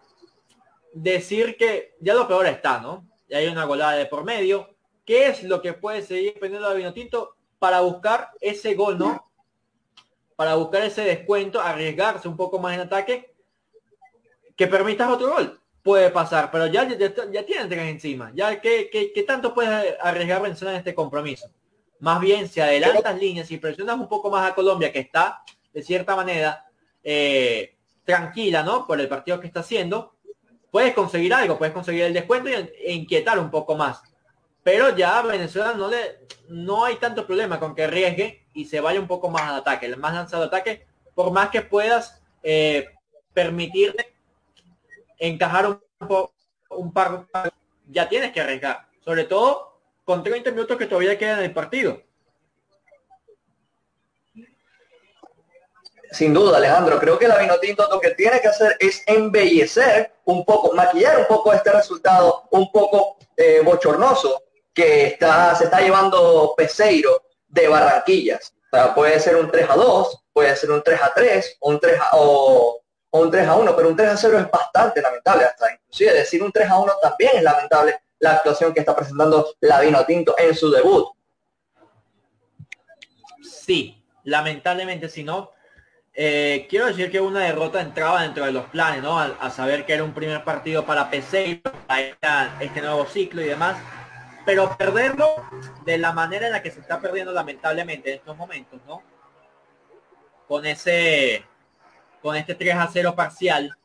decir 0.93 1.57
que 1.57 1.95
ya 2.01 2.15
lo 2.15 2.27
peor 2.27 2.47
está, 2.47 2.81
¿no? 2.81 3.07
Ya 3.29 3.39
hay 3.39 3.47
una 3.47 3.65
golada 3.65 3.93
de 3.93 4.07
por 4.07 4.25
medio. 4.25 4.75
¿Qué 5.05 5.29
es 5.29 5.45
lo 5.45 5.63
que 5.63 5.75
puede 5.75 6.03
seguir 6.03 6.35
dependiendo 6.35 6.69
de 6.69 6.77
Vinotinto 6.77 7.37
para 7.59 7.81
buscar 7.81 8.31
ese 8.41 8.75
gol, 8.75 8.99
¿no? 8.99 9.31
Para 10.35 10.57
buscar 10.57 10.83
ese 10.83 11.03
descuento, 11.03 11.61
arriesgarse 11.61 12.27
un 12.27 12.37
poco 12.37 12.59
más 12.59 12.75
en 12.75 12.81
ataque, 12.81 13.35
que 14.57 14.67
permitas 14.67 15.09
otro 15.09 15.35
gol. 15.35 15.61
Puede 15.83 16.11
pasar, 16.11 16.51
pero 16.51 16.67
ya, 16.67 16.85
ya, 16.89 17.15
ya 17.31 17.47
tienen 17.47 17.69
tres 17.69 17.89
encima. 17.89 18.33
Ya 18.35 18.61
que, 18.61 18.91
que, 18.91 19.23
tanto 19.23 19.55
puedes 19.55 19.97
arriesgar 20.01 20.45
en 20.45 20.69
este 20.75 20.95
compromiso. 20.95 21.49
Más 22.01 22.21
bien, 22.21 22.49
si 22.49 22.61
adelantas 22.61 23.19
líneas 23.19 23.51
y 23.51 23.59
presionas 23.59 23.97
un 23.97 24.09
poco 24.09 24.31
más 24.31 24.51
a 24.51 24.55
Colombia, 24.55 24.93
que 24.93 25.01
está 25.01 25.43
de 25.73 25.83
cierta 25.83 26.15
manera 26.15 26.65
eh, 27.03 27.77
tranquila, 28.05 28.63
¿no? 28.63 28.87
Por 28.87 29.01
el 29.01 29.09
partido 29.09 29.41
que 29.41 29.47
está 29.47 29.61
haciendo, 29.61 30.17
puedes 30.71 30.95
conseguir 30.95 31.35
algo, 31.35 31.59
puedes 31.59 31.75
conseguir 31.75 32.05
el 32.05 32.13
descuento 32.13 32.49
e 32.49 32.93
inquietar 32.93 33.39
un 33.39 33.51
poco 33.51 33.77
más. 33.77 34.03
Pero 34.63 34.97
ya 34.97 35.19
a 35.19 35.23
Venezuela 35.23 35.75
no 35.75 35.89
le 35.89 36.27
no 36.49 36.85
hay 36.85 36.97
tanto 36.97 37.27
problema 37.27 37.61
con 37.61 37.75
que 37.75 37.85
arriesgue 37.85 38.47
y 38.55 38.65
se 38.65 38.81
vaya 38.81 39.01
un 39.01 39.07
poco 39.07 39.29
más 39.29 39.43
al 39.43 39.57
ataque, 39.57 39.87
el 39.87 39.97
más 39.97 40.15
lanzado 40.15 40.45
ataque, 40.45 40.87
por 41.15 41.31
más 41.33 41.51
que 41.51 41.63
puedas 41.63 42.23
eh, 42.43 42.87
permitirte 43.33 44.15
encajar 45.19 45.67
un, 45.67 45.81
un 46.71 46.93
par, 46.93 47.27
ya 47.87 48.09
tienes 48.09 48.33
que 48.33 48.41
arriesgar. 48.41 48.89
Sobre 49.01 49.25
todo 49.25 49.68
con 50.09 50.23
30 50.23 50.53
minutos 50.53 50.79
que 50.79 50.87
todavía 50.87 51.19
quedan 51.19 51.41
en 51.41 51.45
el 51.45 51.53
partido. 51.53 52.01
Sin 56.13 56.33
duda, 56.33 56.57
Alejandro. 56.57 56.99
Creo 56.99 57.19
que 57.19 57.29
la 57.29 57.37
Vinotinto 57.37 57.87
lo 57.91 58.01
que 58.01 58.13
tiene 58.13 58.41
que 58.41 58.49
hacer 58.49 58.75
es 58.81 59.03
embellecer 59.05 60.15
un 60.25 60.47
poco, 60.47 60.73
maquillar 60.73 61.19
un 61.19 61.27
poco 61.27 61.53
este 61.53 61.71
resultado 61.71 62.45
un 62.53 62.73
poco 62.73 63.19
eh, 63.37 63.61
bochornoso 63.63 64.45
que 64.73 65.19
se 65.59 65.65
está 65.65 65.81
llevando 65.83 66.55
Peseiro 66.57 67.25
de 67.47 67.69
Barranquillas. 67.69 68.55
Puede 68.95 69.21
ser 69.21 69.37
un 69.37 69.51
3 69.51 69.69
a 69.69 69.77
2, 69.77 70.25
puede 70.33 70.57
ser 70.57 70.71
un 70.71 70.83
3 70.83 71.03
a 71.03 71.13
3, 71.13 71.59
un 71.61 71.79
3 71.79 72.01
a, 72.01 72.17
o, 72.17 72.81
o 73.11 73.21
un 73.21 73.31
3 73.31 73.47
a 73.47 73.57
1, 73.57 73.77
pero 73.77 73.89
un 73.91 73.97
3 73.97 74.09
a 74.09 74.17
0 74.17 74.39
es 74.39 74.51
bastante 74.51 75.03
lamentable. 75.03 75.45
Hasta 75.45 75.71
inclusive 75.71 76.15
decir 76.15 76.43
un 76.43 76.51
3 76.51 76.67
a 76.67 76.79
1 76.79 76.93
también 77.03 77.33
es 77.37 77.43
lamentable 77.43 78.01
la 78.21 78.33
actuación 78.33 78.73
que 78.73 78.81
está 78.81 78.95
presentando 78.95 79.55
Lavino 79.61 80.05
Tinto 80.05 80.35
en 80.39 80.55
su 80.55 80.71
debut. 80.71 81.07
Sí, 83.43 84.03
lamentablemente 84.25 85.09
si 85.09 85.25
no. 85.25 85.53
Eh, 86.15 86.67
quiero 86.69 86.87
decir 86.87 87.13
que 87.13 87.21
una 87.21 87.41
derrota 87.41 87.81
entraba 87.81 88.23
dentro 88.23 88.45
de 88.45 88.51
los 88.51 88.65
planes, 88.67 89.03
¿no? 89.03 89.21
A, 89.21 89.51
saber 89.51 89.87
que 89.87 89.93
era 89.93 90.03
un 90.03 90.13
primer 90.13 90.43
partido 90.43 90.85
para 90.85 91.11
PC, 91.11 91.63
para 91.87 92.57
este 92.59 92.81
nuevo 92.81 93.07
ciclo 93.07 93.41
y 93.41 93.47
demás. 93.47 93.77
pero 94.45 94.77
perderlo 94.77 95.29
de 95.85 95.99
la 95.99 96.13
manera 96.13 96.47
en 96.47 96.53
la 96.53 96.63
que 96.63 96.71
se 96.71 96.81
está 96.81 97.01
perdiendo 97.01 97.33
lamentablemente 97.33 98.11
en 98.11 98.17
estos 98.17 98.37
momentos, 98.37 98.81
¿no? 98.87 99.03
Con 100.49 100.67
ese, 100.67 101.45
con 102.23 102.35
este 102.35 102.55
3 102.55 102.75
a 102.75 102.89
0 102.91 103.15
parcial, 103.15 103.78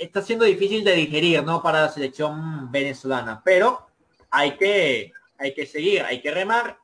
está 0.00 0.22
siendo 0.22 0.44
difícil 0.44 0.82
de 0.82 0.94
digerir, 0.94 1.44
¿no? 1.44 1.62
Para 1.62 1.82
la 1.82 1.88
selección 1.88 2.72
venezolana, 2.72 3.42
pero 3.44 3.86
hay 4.30 4.56
que, 4.56 5.12
hay 5.38 5.54
que 5.54 5.66
seguir, 5.66 6.02
hay 6.02 6.20
que 6.20 6.30
remar. 6.30 6.78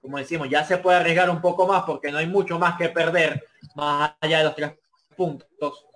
Como 0.00 0.18
decimos, 0.18 0.48
ya 0.50 0.64
se 0.64 0.78
puede 0.78 0.98
arriesgar 0.98 1.30
un 1.30 1.40
poco 1.40 1.66
más 1.66 1.84
porque 1.84 2.10
no 2.10 2.18
hay 2.18 2.26
mucho 2.26 2.58
más 2.58 2.76
que 2.76 2.88
perder 2.88 3.44
más 3.76 4.14
allá 4.20 4.38
de 4.38 4.44
los 4.44 4.56
tres 4.56 4.72
puntos. 5.16 5.86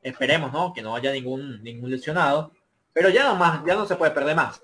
Esperemos, 0.00 0.52
¿no? 0.52 0.72
Que 0.72 0.82
no 0.82 0.94
haya 0.94 1.10
ningún, 1.10 1.62
ningún 1.62 1.90
lesionado. 1.90 2.52
Pero 2.92 3.08
ya 3.08 3.24
no 3.24 3.34
más, 3.34 3.64
ya 3.66 3.74
no 3.74 3.86
se 3.86 3.96
puede 3.96 4.12
perder 4.12 4.36
más. 4.36 4.62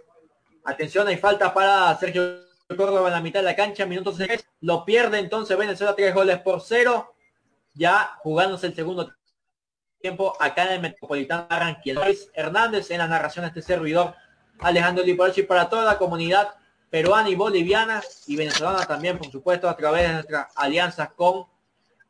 Atención, 0.64 1.08
hay 1.08 1.16
falta 1.16 1.52
para 1.52 1.96
Sergio 1.98 2.44
Córdoba 2.68 3.08
en 3.08 3.14
la 3.14 3.20
mitad 3.20 3.40
de 3.40 3.46
la 3.46 3.56
cancha, 3.56 3.86
minutos 3.86 4.16
6. 4.18 4.46
Lo 4.60 4.84
pierde 4.84 5.18
entonces 5.18 5.58
Venezuela 5.58 5.96
tres 5.96 6.14
goles 6.14 6.38
por 6.38 6.60
cero. 6.60 7.14
Ya 7.74 8.16
jugándose 8.22 8.68
el 8.68 8.74
segundo 8.74 9.12
tiempo 10.00 10.34
acá 10.40 10.64
en 10.66 10.72
el 10.72 10.80
Metropolitano 10.80 11.46
Barranquilla. 11.48 12.04
Luis 12.04 12.30
Hernández 12.34 12.90
en 12.90 12.98
la 12.98 13.06
narración 13.06 13.44
de 13.44 13.48
este 13.48 13.62
servidor. 13.62 14.14
Alejandro 14.58 15.04
Liporchi 15.04 15.42
para 15.42 15.68
toda 15.68 15.84
la 15.84 15.98
comunidad 15.98 16.48
peruana 16.90 17.30
y 17.30 17.34
boliviana 17.34 18.02
y 18.26 18.36
venezolana 18.36 18.84
también, 18.86 19.16
por 19.16 19.30
supuesto, 19.30 19.68
a 19.68 19.76
través 19.76 20.08
de 20.08 20.14
nuestras 20.14 20.48
alianzas 20.56 21.12
con 21.14 21.46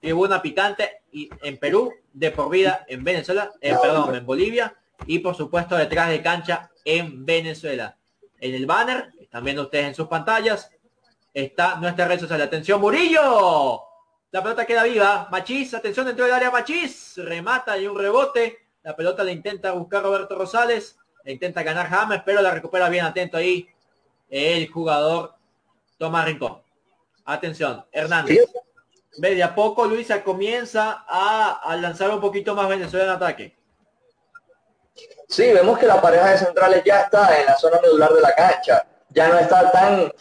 Tribuna 0.01 0.41
Picante 0.41 1.03
y 1.13 1.29
en 1.43 1.59
Perú, 1.59 1.93
de 2.13 2.31
por 2.31 2.51
vida 2.51 2.85
en 2.89 3.05
Venezuela, 3.05 3.53
eh, 3.61 3.77
perdón, 3.81 4.15
en 4.15 4.27
Bolivia 4.27 4.75
y 5.07 5.19
por 5.19 5.35
supuesto 5.35 5.77
detrás 5.77 6.09
de 6.09 6.23
cancha 6.23 6.71
en 6.85 7.25
Venezuela. 7.25 7.97
En 8.41 8.55
el 8.55 8.67
banner, 8.67 9.13
están 9.21 9.45
viendo 9.45 9.63
ustedes 9.63 9.87
en 9.87 9.95
sus 9.95 10.09
pantallas, 10.09 10.71
está 11.35 11.77
nuestra 11.77 12.09
red 12.09 12.19
social. 12.19 12.41
Atención, 12.41 12.81
Murillo. 12.81 13.90
La 14.33 14.43
pelota 14.43 14.65
queda 14.65 14.85
viva. 14.85 15.29
Machís, 15.31 15.75
atención 15.75 16.07
dentro 16.07 16.25
del 16.25 16.35
área 16.35 16.51
Machís. 16.51 17.15
Remata 17.17 17.77
y 17.77 17.87
un 17.87 17.99
rebote. 17.99 18.59
La 18.83 18.95
pelota 18.95 19.25
le 19.25 19.33
intenta 19.33 19.73
buscar 19.73 20.03
Roberto 20.03 20.37
Rosales. 20.37 20.97
Le 21.25 21.33
intenta 21.33 21.63
ganar 21.63 21.89
James, 21.89 22.23
pero 22.25 22.41
la 22.41 22.51
recupera 22.51 22.89
bien 22.89 23.05
atento 23.05 23.37
ahí 23.37 23.69
el 24.31 24.71
jugador 24.71 25.35
Tomás 25.99 26.25
Rincón. 26.25 26.63
Atención, 27.25 27.85
Hernández. 27.93 28.49
Ve 29.19 29.35
de 29.35 29.43
a 29.43 29.55
poco 29.55 29.87
Luisa 29.87 30.23
comienza 30.23 31.05
a, 31.07 31.77
lanzar 31.77 32.11
un 32.11 32.21
poquito 32.21 32.55
más 32.55 32.69
Venezuela 32.69 33.05
en 33.05 33.11
ataque. 33.11 33.57
Sí, 35.29 35.53
vemos 35.53 35.79
que 35.79 35.87
la 35.87 36.01
pareja 36.01 36.31
de 36.31 36.39
centrales 36.39 36.83
ya 36.85 37.03
está 37.03 37.39
en 37.39 37.47
la 37.47 37.57
zona 37.57 37.81
medular 37.81 38.13
de 38.13 38.21
la 38.21 38.35
cancha. 38.35 38.87
Ya 39.11 39.29
no 39.29 39.39
está 39.39 39.71
tan, 39.71 40.13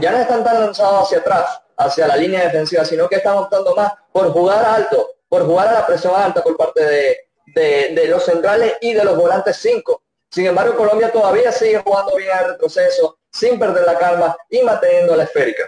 ya 0.00 0.12
no 0.12 0.18
están 0.18 0.44
tan 0.44 0.60
lanzados 0.60 1.06
hacia 1.06 1.18
atrás, 1.18 1.62
hacia 1.76 2.06
la 2.06 2.16
línea 2.16 2.44
defensiva, 2.44 2.84
sino 2.84 3.08
que 3.08 3.16
están 3.16 3.36
optando 3.36 3.74
más 3.74 3.92
por 4.12 4.30
jugar 4.32 4.64
alto, 4.64 5.14
por 5.28 5.44
jugar 5.44 5.68
a 5.68 5.72
la 5.74 5.86
presión 5.86 6.14
alta 6.16 6.42
por 6.42 6.56
parte 6.56 6.82
de, 6.84 7.94
de 7.94 8.08
los 8.08 8.24
centrales 8.24 8.74
y 8.80 8.92
de 8.92 9.04
los 9.04 9.16
volantes 9.16 9.56
5. 9.56 10.02
Sin 10.30 10.46
embargo, 10.46 10.76
Colombia 10.76 11.12
todavía 11.12 11.52
sigue 11.52 11.78
jugando 11.78 12.16
bien 12.16 12.30
al 12.32 12.50
retroceso, 12.50 13.18
sin 13.30 13.58
perder 13.58 13.84
la 13.86 13.98
calma 13.98 14.36
y 14.50 14.62
manteniendo 14.62 15.14
la 15.14 15.24
esférica. 15.24 15.64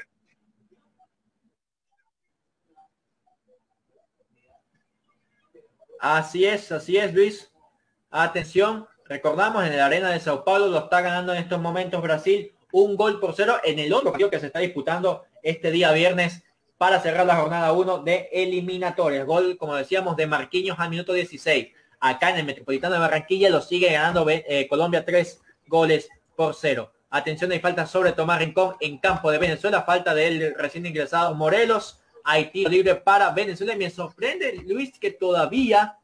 Así 6.00 6.44
es, 6.44 6.70
así 6.72 6.96
es, 6.96 7.14
Luis. 7.14 7.50
Atención, 8.10 8.86
recordamos 9.04 9.64
en 9.64 9.76
la 9.76 9.86
arena 9.86 10.10
de 10.10 10.20
Sao 10.20 10.44
Paulo 10.44 10.68
lo 10.68 10.78
está 10.78 11.00
ganando 11.00 11.32
en 11.32 11.38
estos 11.38 11.60
momentos 11.60 12.02
Brasil 12.02 12.52
un 12.72 12.96
gol 12.96 13.20
por 13.20 13.34
cero 13.34 13.58
en 13.64 13.78
el 13.78 13.92
otro 13.92 14.10
partido 14.10 14.30
que 14.30 14.40
se 14.40 14.46
está 14.46 14.58
disputando 14.58 15.24
este 15.46 15.70
día 15.70 15.92
viernes 15.92 16.42
para 16.76 17.00
cerrar 17.00 17.24
la 17.24 17.36
jornada 17.36 17.72
1 17.72 17.98
de 17.98 18.28
eliminatorias. 18.32 19.24
Gol, 19.24 19.56
como 19.56 19.76
decíamos, 19.76 20.16
de 20.16 20.26
Marquinhos 20.26 20.78
al 20.78 20.90
minuto 20.90 21.12
16. 21.12 21.68
Acá 22.00 22.30
en 22.30 22.38
el 22.38 22.44
Metropolitano 22.44 22.94
de 22.94 23.00
Barranquilla 23.00 23.48
lo 23.48 23.62
sigue 23.62 23.92
ganando 23.92 24.28
eh, 24.28 24.66
Colombia 24.68 25.04
tres 25.04 25.40
goles 25.66 26.08
por 26.34 26.54
cero. 26.54 26.92
Atención, 27.10 27.52
hay 27.52 27.60
falta 27.60 27.86
sobre 27.86 28.12
Tomás 28.12 28.40
Rincón 28.40 28.74
en 28.80 28.98
campo 28.98 29.30
de 29.30 29.38
Venezuela. 29.38 29.82
Falta 29.82 30.14
del 30.14 30.54
recién 30.56 30.84
ingresado 30.84 31.34
Morelos. 31.34 32.02
Haití 32.24 32.66
libre 32.66 32.96
para 32.96 33.30
Venezuela. 33.30 33.74
Y 33.74 33.78
me 33.78 33.88
sorprende, 33.88 34.62
Luis, 34.66 34.98
que 34.98 35.12
todavía... 35.12 35.96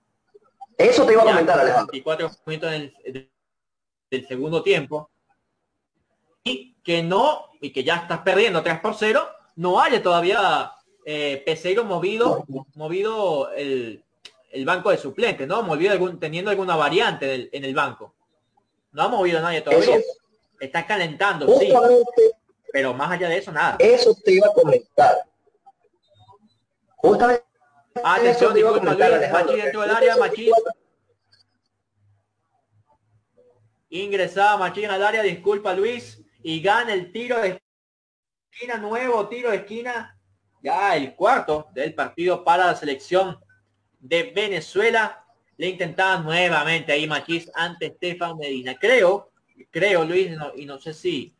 Eso 0.78 1.04
te 1.04 1.12
iba 1.12 1.22
a 1.22 1.26
comentar, 1.26 1.58
Alejandro. 1.58 1.92
24 1.92 2.30
minutos 2.46 2.70
del, 2.70 3.28
del 4.08 4.28
segundo 4.28 4.62
tiempo. 4.62 5.11
Que 6.82 7.02
no, 7.02 7.50
y 7.60 7.72
que 7.72 7.84
ya 7.84 7.96
estás 7.96 8.20
perdiendo 8.20 8.62
3 8.62 8.80
por 8.80 8.94
0, 8.94 9.26
no 9.56 9.80
haya 9.80 10.02
todavía 10.02 10.72
eh, 11.04 11.42
Peseiro 11.44 11.84
movido, 11.84 12.44
movido 12.74 13.50
el, 13.52 14.02
el, 14.50 14.64
banco 14.64 14.90
de 14.90 14.98
suplentes, 14.98 15.46
¿no? 15.46 15.62
Movido 15.62 15.92
algún, 15.92 16.18
teniendo 16.18 16.50
alguna 16.50 16.76
variante 16.76 17.48
en 17.56 17.64
el 17.64 17.74
banco. 17.74 18.14
No 18.92 19.02
ha 19.02 19.08
movido 19.08 19.40
nadie 19.40 19.62
todavía. 19.62 20.00
Está 20.60 20.86
calentando, 20.86 21.58
sí. 21.58 21.72
Pero 22.72 22.94
más 22.94 23.10
allá 23.10 23.28
de 23.28 23.38
eso, 23.38 23.52
nada. 23.52 23.76
Eso 23.78 24.14
te 24.24 24.32
iba 24.32 24.46
a 24.48 24.52
comentar. 24.52 25.24
Justamente. 26.96 27.44
Atención, 28.02 28.54
disculpa, 28.54 28.94
Luis. 28.94 29.30
Machi 29.32 29.56
dentro 29.56 29.80
del 29.82 29.90
área, 29.90 30.16
Machi. 30.16 30.50
Ingresaba 33.90 34.56
Machín 34.56 34.86
al 34.86 35.02
área, 35.02 35.22
disculpa 35.22 35.74
Luis. 35.74 36.21
Y 36.42 36.60
gana 36.60 36.92
el 36.94 37.12
tiro 37.12 37.40
de 37.40 37.60
esquina, 38.50 38.76
nuevo 38.76 39.28
tiro 39.28 39.50
de 39.50 39.58
esquina. 39.58 40.18
Ya 40.62 40.96
el 40.96 41.14
cuarto 41.14 41.68
del 41.74 41.94
partido 41.94 42.44
para 42.44 42.66
la 42.66 42.76
selección 42.76 43.38
de 43.98 44.32
Venezuela. 44.34 45.24
Le 45.56 45.68
intentaban 45.68 46.24
nuevamente 46.24 46.92
ahí 46.92 47.06
Machís 47.06 47.50
ante 47.54 47.86
Estefan 47.86 48.36
Medina. 48.38 48.76
Creo 48.78 49.32
creo, 49.70 50.04
Luis, 50.04 50.30
y 50.56 50.66
no 50.66 50.78
sé 50.78 50.94
si, 50.94 51.34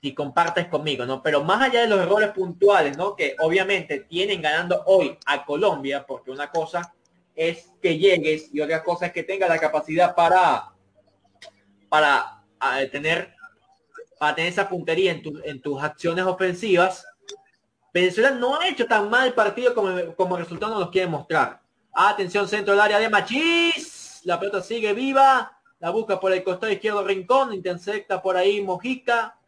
si 0.00 0.14
compartes 0.14 0.66
conmigo, 0.66 1.04
¿no? 1.06 1.22
Pero 1.22 1.44
más 1.44 1.62
allá 1.62 1.82
de 1.82 1.88
los 1.88 2.00
errores 2.00 2.30
puntuales, 2.30 2.96
¿no? 2.96 3.16
Que 3.16 3.36
obviamente 3.40 4.00
tienen 4.00 4.42
ganando 4.42 4.82
hoy 4.86 5.16
a 5.26 5.44
Colombia, 5.44 6.04
porque 6.06 6.30
una 6.30 6.50
cosa 6.50 6.94
es 7.34 7.70
que 7.80 7.98
llegues 7.98 8.52
y 8.52 8.60
otra 8.60 8.82
cosa 8.82 9.06
es 9.06 9.12
que 9.12 9.22
tenga 9.22 9.46
la 9.48 9.58
capacidad 9.58 10.14
para, 10.14 10.72
para 11.88 12.42
tener, 12.90 13.34
para 14.18 14.34
tener 14.34 14.52
esa 14.52 14.68
puntería 14.68 15.12
en, 15.12 15.22
en 15.44 15.60
tus 15.60 15.82
acciones 15.82 16.24
ofensivas. 16.24 17.06
Venezuela 17.92 18.30
no 18.30 18.58
ha 18.58 18.68
hecho 18.68 18.86
tan 18.86 19.08
mal 19.08 19.32
partido 19.32 19.74
como, 19.74 20.14
como 20.14 20.36
el 20.36 20.42
resultado 20.42 20.78
nos 20.78 20.90
quiere 20.90 21.08
mostrar. 21.08 21.60
Atención, 21.92 22.46
centro 22.46 22.72
del 22.72 22.80
área 22.80 22.98
de 22.98 23.08
Machís. 23.08 24.20
La 24.24 24.38
pelota 24.38 24.62
sigue 24.62 24.92
viva. 24.92 25.58
La 25.80 25.90
busca 25.90 26.18
por 26.18 26.32
el 26.32 26.42
costado 26.42 26.72
izquierdo 26.72 27.04
Rincón, 27.04 27.54
intersecta 27.54 28.20
por 28.20 28.36
ahí 28.36 28.60
Mojica. 28.60 29.38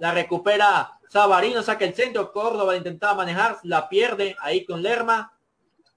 La 0.00 0.12
recupera 0.12 0.98
Sabarino, 1.08 1.62
saca 1.62 1.84
el 1.84 1.94
centro. 1.94 2.32
Córdoba 2.32 2.76
intentaba 2.76 3.14
manejar, 3.14 3.58
la 3.62 3.88
pierde 3.88 4.36
ahí 4.40 4.64
con 4.64 4.82
Lerma. 4.82 5.32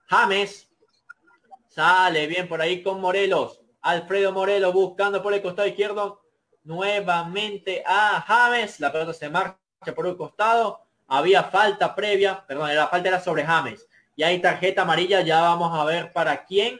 James 0.05 0.69
sale 1.67 2.27
bien 2.27 2.47
por 2.47 2.61
ahí 2.61 2.83
con 2.83 3.01
Morelos. 3.01 3.61
Alfredo 3.81 4.31
Morelos 4.31 4.73
buscando 4.73 5.21
por 5.21 5.33
el 5.33 5.41
costado 5.41 5.67
izquierdo. 5.67 6.21
Nuevamente 6.67 7.81
a 7.85 8.21
James. 8.27 8.81
La 8.81 8.91
pelota 8.91 9.13
se 9.13 9.29
marcha 9.29 9.57
por 9.95 10.05
el 10.05 10.17
costado. 10.17 10.81
Había 11.07 11.45
falta 11.45 11.95
previa. 11.95 12.43
Perdón, 12.45 12.75
la 12.75 12.89
falta 12.89 13.07
era 13.07 13.21
sobre 13.21 13.45
James. 13.45 13.87
Y 14.17 14.23
hay 14.23 14.41
tarjeta 14.41 14.81
amarilla. 14.81 15.21
Ya 15.21 15.39
vamos 15.39 15.73
a 15.73 15.85
ver 15.85 16.11
para 16.11 16.43
quién. 16.43 16.77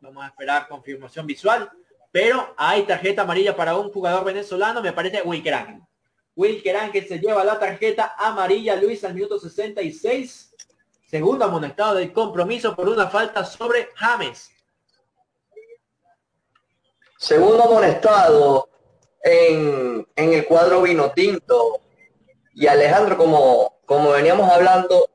Vamos 0.00 0.22
a 0.22 0.28
esperar 0.28 0.68
confirmación 0.68 1.26
visual. 1.26 1.68
Pero 2.12 2.54
hay 2.56 2.84
tarjeta 2.84 3.22
amarilla 3.22 3.56
para 3.56 3.76
un 3.76 3.90
jugador 3.90 4.22
venezolano, 4.24 4.80
me 4.80 4.92
parece 4.92 5.20
Wilker 5.22 5.54
Ángel. 5.54 5.80
Wilker 6.36 6.76
Ángel 6.76 7.08
se 7.08 7.18
lleva 7.18 7.42
la 7.42 7.58
tarjeta 7.58 8.14
amarilla, 8.16 8.76
Luis, 8.76 9.02
al 9.02 9.14
minuto 9.14 9.40
66. 9.40 10.54
Segundo 11.08 11.44
amonestado 11.44 11.96
del 11.96 12.12
compromiso 12.12 12.76
por 12.76 12.88
una 12.88 13.08
falta 13.08 13.44
sobre 13.44 13.88
James. 13.96 14.48
Segundo 17.18 17.64
amonestado 17.64 18.68
en, 19.24 20.06
en 20.14 20.32
el 20.32 20.46
cuadro 20.46 20.82
vino 20.82 21.10
tinto. 21.12 21.80
Y 22.54 22.68
Alejandro, 22.68 23.16
como, 23.16 23.80
como 23.84 24.10
veníamos 24.10 24.48
hablando, 24.48 25.10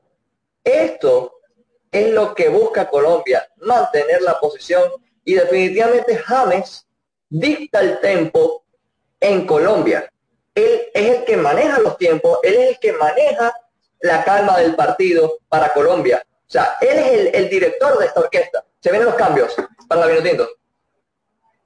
esto 0.62 1.40
es 1.90 2.12
lo 2.12 2.34
que 2.34 2.48
busca 2.48 2.90
Colombia, 2.90 3.48
mantener 3.56 4.20
la 4.22 4.38
posición 4.38 4.90
y 5.24 5.34
definitivamente 5.34 6.16
James 6.16 6.86
dicta 7.28 7.80
el 7.80 8.00
tempo 8.00 8.64
en 9.20 9.46
Colombia. 9.46 10.12
Él 10.54 10.82
es 10.92 11.18
el 11.18 11.24
que 11.24 11.36
maneja 11.36 11.78
los 11.78 11.96
tiempos, 11.96 12.38
él 12.42 12.54
es 12.54 12.68
el 12.70 12.78
que 12.78 12.92
maneja 12.92 13.54
la 14.00 14.24
calma 14.24 14.58
del 14.58 14.74
partido 14.74 15.38
para 15.48 15.72
Colombia. 15.72 16.22
O 16.26 16.50
sea, 16.50 16.76
él 16.80 16.98
es 16.98 17.34
el, 17.34 17.48
director 17.48 17.98
de 17.98 18.06
esta 18.06 18.20
orquesta. 18.20 18.64
Se 18.80 18.90
vienen 18.90 19.06
los 19.06 19.16
cambios 19.16 19.54
para 19.88 20.00
la 20.00 20.06
Vinotinto. 20.08 20.48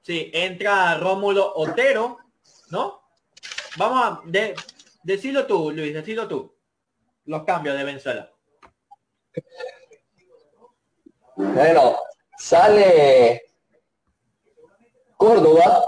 Sí, 0.03 0.29
entra 0.33 0.97
Rómulo 0.99 1.53
Otero, 1.55 2.19
¿no? 2.75 3.01
Vamos 3.77 4.01
a 4.03 4.21
de, 4.25 4.53
decirlo 5.03 5.47
tú, 5.47 5.71
Luis, 5.71 5.93
decirlo 5.93 6.27
tú. 6.27 6.53
Los 7.25 7.43
cambios 7.43 7.77
de 7.77 7.83
Venezuela. 7.83 8.29
Bueno, 11.37 11.97
sale 12.37 13.43
Córdoba, 15.17 15.85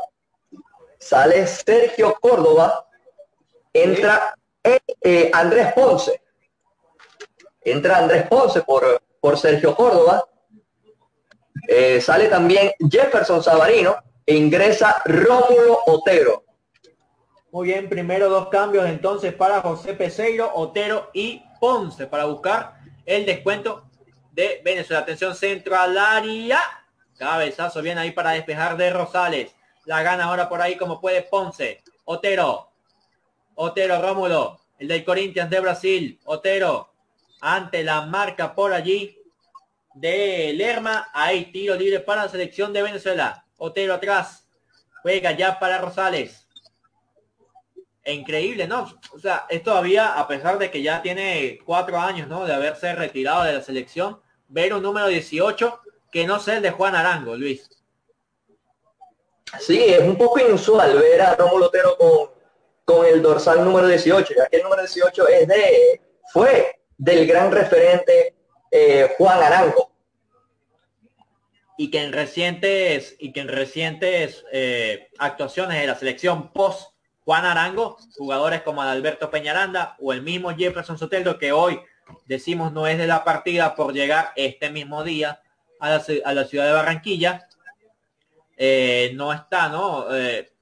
sale 0.97 1.45
Sergio 1.45 2.17
Córdoba, 2.19 2.87
entra 3.73 4.33
eh, 4.63 5.29
Andrés 5.33 5.73
Ponce. 5.73 6.21
Entra 7.61 7.97
Andrés 7.97 8.27
Ponce 8.27 8.61
por, 8.61 9.01
por 9.19 9.37
Sergio 9.37 9.75
Córdoba. 9.75 10.25
Eh, 11.67 11.99
sale 11.99 12.29
también 12.29 12.71
Jefferson 12.89 13.43
Sabarino 13.43 13.97
e 14.25 14.35
ingresa 14.35 15.01
Rómulo 15.05 15.79
Otero. 15.85 16.46
Muy 17.49 17.69
bien, 17.69 17.87
primero 17.87 18.27
dos 18.27 18.49
cambios 18.49 18.85
entonces 18.87 19.33
para 19.33 19.61
José 19.61 19.93
Peseiro, 19.93 20.51
Otero 20.53 21.09
y 21.13 21.41
Ponce 21.61 22.05
para 22.05 22.25
buscar 22.25 22.75
el 23.05 23.25
descuento 23.25 23.85
de 24.33 24.61
Venezuela. 24.65 25.03
Atención 25.03 25.33
centralaria. 25.33 26.59
Cabezazo 27.17 27.81
bien 27.81 27.97
ahí 27.97 28.11
para 28.11 28.31
despejar 28.31 28.75
de 28.75 28.91
Rosales. 28.91 29.55
La 29.85 30.03
gana 30.03 30.25
ahora 30.25 30.49
por 30.49 30.61
ahí 30.61 30.75
como 30.75 30.99
puede 30.99 31.21
Ponce. 31.21 31.83
Otero. 32.03 32.69
Otero 33.55 34.01
Rómulo. 34.01 34.59
El 34.77 34.89
del 34.89 35.05
Corinthians 35.05 35.49
de 35.49 35.61
Brasil. 35.61 36.19
Otero. 36.25 36.91
Ante 37.39 37.81
la 37.81 38.01
marca 38.01 38.53
por 38.53 38.73
allí 38.73 39.17
de 39.95 40.51
Lerma. 40.53 41.09
Hay 41.13 41.45
tiro 41.45 41.75
libre 41.75 42.01
para 42.01 42.23
la 42.23 42.29
selección 42.29 42.73
de 42.73 42.83
Venezuela. 42.83 43.45
Otero 43.57 43.93
atrás. 43.93 44.45
Juega 45.01 45.31
ya 45.31 45.57
para 45.57 45.77
Rosales 45.77 46.46
increíble, 48.13 48.67
¿no? 48.67 48.87
O 49.13 49.19
sea, 49.19 49.45
es 49.49 49.63
todavía, 49.63 50.13
a 50.13 50.27
pesar 50.27 50.57
de 50.57 50.71
que 50.71 50.81
ya 50.81 51.01
tiene 51.01 51.59
cuatro 51.65 51.99
años, 51.99 52.27
¿no? 52.27 52.45
De 52.45 52.53
haberse 52.53 52.93
retirado 52.93 53.43
de 53.43 53.53
la 53.53 53.61
selección, 53.61 54.21
ver 54.47 54.73
un 54.73 54.83
número 54.83 55.07
18 55.07 55.81
que 56.11 56.25
no 56.25 56.39
sé 56.39 56.55
el 56.57 56.61
de 56.61 56.71
Juan 56.71 56.95
Arango, 56.95 57.35
Luis. 57.35 57.69
Sí, 59.59 59.79
es 59.79 60.01
un 60.01 60.17
poco 60.17 60.39
inusual 60.39 60.97
ver 60.97 61.21
a 61.21 61.35
Rómulo 61.35 61.67
Otero 61.67 61.97
con, 61.97 62.29
con 62.83 63.05
el 63.05 63.21
dorsal 63.21 63.63
número 63.63 63.87
18, 63.87 64.33
ya 64.37 64.47
que 64.47 64.57
el 64.57 64.63
número 64.63 64.81
18 64.81 65.27
es 65.27 65.47
de, 65.47 66.01
fue 66.31 66.79
del 66.97 67.27
gran 67.27 67.51
referente 67.51 68.35
eh, 68.71 69.13
Juan 69.17 69.41
Arango. 69.41 69.91
Y 71.77 71.91
que 71.91 72.01
en 72.01 72.11
recientes, 72.11 73.15
y 73.19 73.31
que 73.31 73.41
en 73.41 73.49
recientes 73.49 74.43
eh, 74.51 75.09
actuaciones 75.19 75.79
de 75.79 75.87
la 75.87 75.95
selección 75.95 76.51
post 76.51 76.96
Juan 77.27 77.43
Arango, 77.43 77.97
jugadores 78.15 78.61
como 78.61 78.81
Alberto 78.81 79.29
Peñaranda 79.29 79.97
o 79.99 80.13
el 80.13 80.21
mismo 80.21 80.55
Jefferson 80.55 80.97
Soteldo 80.97 81.37
que 81.37 81.51
hoy 81.51 81.77
decimos 82.25 82.71
no 82.71 82.87
es 82.87 82.97
de 82.97 83.05
la 83.05 83.25
partida 83.25 83.75
por 83.75 83.91
llegar 83.91 84.31
este 84.37 84.69
mismo 84.69 85.03
día 85.03 85.41
a 85.81 85.89
la, 85.89 86.45
ciudad 86.45 86.65
de 86.65 86.71
Barranquilla, 86.71 87.49
eh, 88.55 89.11
no 89.15 89.33
está, 89.33 89.67
¿no? 89.67 90.05
Eh, 90.15 90.53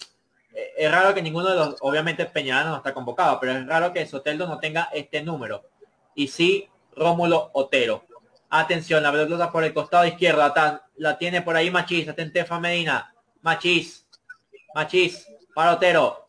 es 0.75 0.91
raro 0.91 1.13
que 1.13 1.21
ninguno 1.21 1.51
de 1.51 1.55
los, 1.55 1.75
obviamente 1.81 2.25
Peñaranda 2.25 2.71
no 2.71 2.77
está 2.77 2.95
convocado, 2.95 3.39
pero 3.39 3.51
es 3.51 3.67
raro 3.67 3.93
que 3.93 4.07
Soteldo 4.07 4.47
no 4.47 4.57
tenga 4.57 4.89
este 4.91 5.21
número. 5.21 5.69
Y 6.15 6.29
sí, 6.29 6.67
Rómulo 6.95 7.51
Otero. 7.53 8.05
Atención, 8.49 9.03
la 9.03 9.11
pelota 9.11 9.51
por 9.51 9.63
el 9.63 9.73
costado 9.73 10.07
izquierdo, 10.07 10.51
la, 10.95 11.17
tiene 11.19 11.43
por 11.43 11.55
ahí 11.55 11.69
Machís, 11.69 12.09
Atentefa 12.09 12.59
Medina, 12.59 13.13
Machís, 13.43 14.07
Machís, 14.73 15.27
para 15.53 15.73
Otero, 15.73 16.24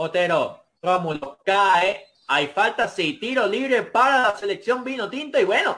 Otero, 0.00 0.64
Rómulo, 0.80 1.40
cae. 1.44 2.06
Hay 2.28 2.46
falta, 2.48 2.86
sí. 2.86 3.14
Tiro 3.14 3.46
libre 3.46 3.82
para 3.82 4.22
la 4.22 4.36
selección 4.36 4.84
vino 4.84 5.10
tinto. 5.10 5.40
Y 5.40 5.44
bueno, 5.44 5.76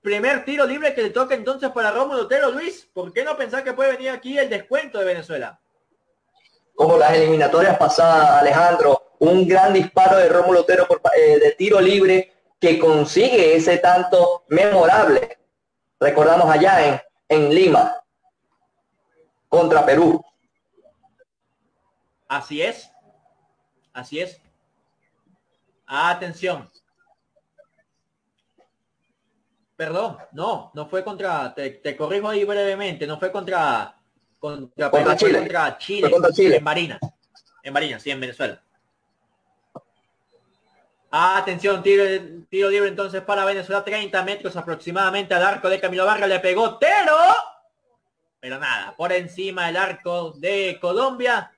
primer 0.00 0.44
tiro 0.44 0.64
libre 0.64 0.94
que 0.94 1.02
le 1.02 1.10
toca 1.10 1.34
entonces 1.34 1.70
para 1.70 1.90
Rómulo 1.90 2.22
Otero, 2.22 2.52
Luis. 2.52 2.88
¿Por 2.92 3.12
qué 3.12 3.24
no 3.24 3.36
pensar 3.36 3.64
que 3.64 3.72
puede 3.72 3.92
venir 3.92 4.10
aquí 4.10 4.38
el 4.38 4.48
descuento 4.48 5.00
de 5.00 5.06
Venezuela? 5.06 5.58
Como 6.76 6.96
las 6.96 7.14
eliminatorias 7.14 7.76
pasadas, 7.78 8.42
Alejandro, 8.42 9.14
un 9.18 9.46
gran 9.48 9.72
disparo 9.72 10.18
de 10.18 10.28
Rómulo 10.28 10.60
Otero 10.60 10.86
eh, 11.16 11.40
de 11.40 11.50
tiro 11.52 11.80
libre 11.80 12.32
que 12.60 12.78
consigue 12.78 13.56
ese 13.56 13.78
tanto 13.78 14.44
memorable. 14.48 15.38
Recordamos 15.98 16.48
allá 16.48 16.86
en, 16.86 17.00
en 17.28 17.52
Lima, 17.52 17.92
contra 19.48 19.84
Perú. 19.84 20.24
Así 22.28 22.62
es. 22.62 22.91
Así 23.92 24.20
es. 24.20 24.40
Atención. 25.86 26.70
Perdón, 29.76 30.16
no, 30.32 30.70
no 30.74 30.86
fue 30.86 31.02
contra, 31.02 31.54
te, 31.54 31.96
corrijo 31.96 32.28
ahí 32.28 32.44
brevemente, 32.44 33.06
no 33.06 33.18
fue 33.18 33.32
contra 33.32 33.96
contra, 34.38 34.90
contra 34.90 35.16
Chile, 35.16 35.38
contra 36.10 36.32
Chile, 36.32 36.56
en 36.56 36.64
Marinas, 36.64 37.00
en 37.62 37.72
Marinas, 37.72 38.02
sí, 38.02 38.10
en 38.10 38.20
Venezuela. 38.20 38.62
Atención, 41.10 41.82
tiro, 41.82 42.04
tiro 42.48 42.70
libre 42.70 42.88
entonces 42.88 43.22
para 43.22 43.44
Venezuela, 43.44 43.84
30 43.84 44.22
metros 44.22 44.56
aproximadamente 44.56 45.34
al 45.34 45.42
arco 45.42 45.68
de 45.68 45.80
Camilo 45.80 46.06
Vargas, 46.06 46.28
le 46.28 46.40
pegó 46.40 46.78
Tero, 46.78 47.18
pero 48.40 48.58
nada, 48.58 48.94
por 48.96 49.12
encima 49.12 49.66
del 49.66 49.76
arco 49.76 50.32
de 50.32 50.78
Colombia, 50.80 51.52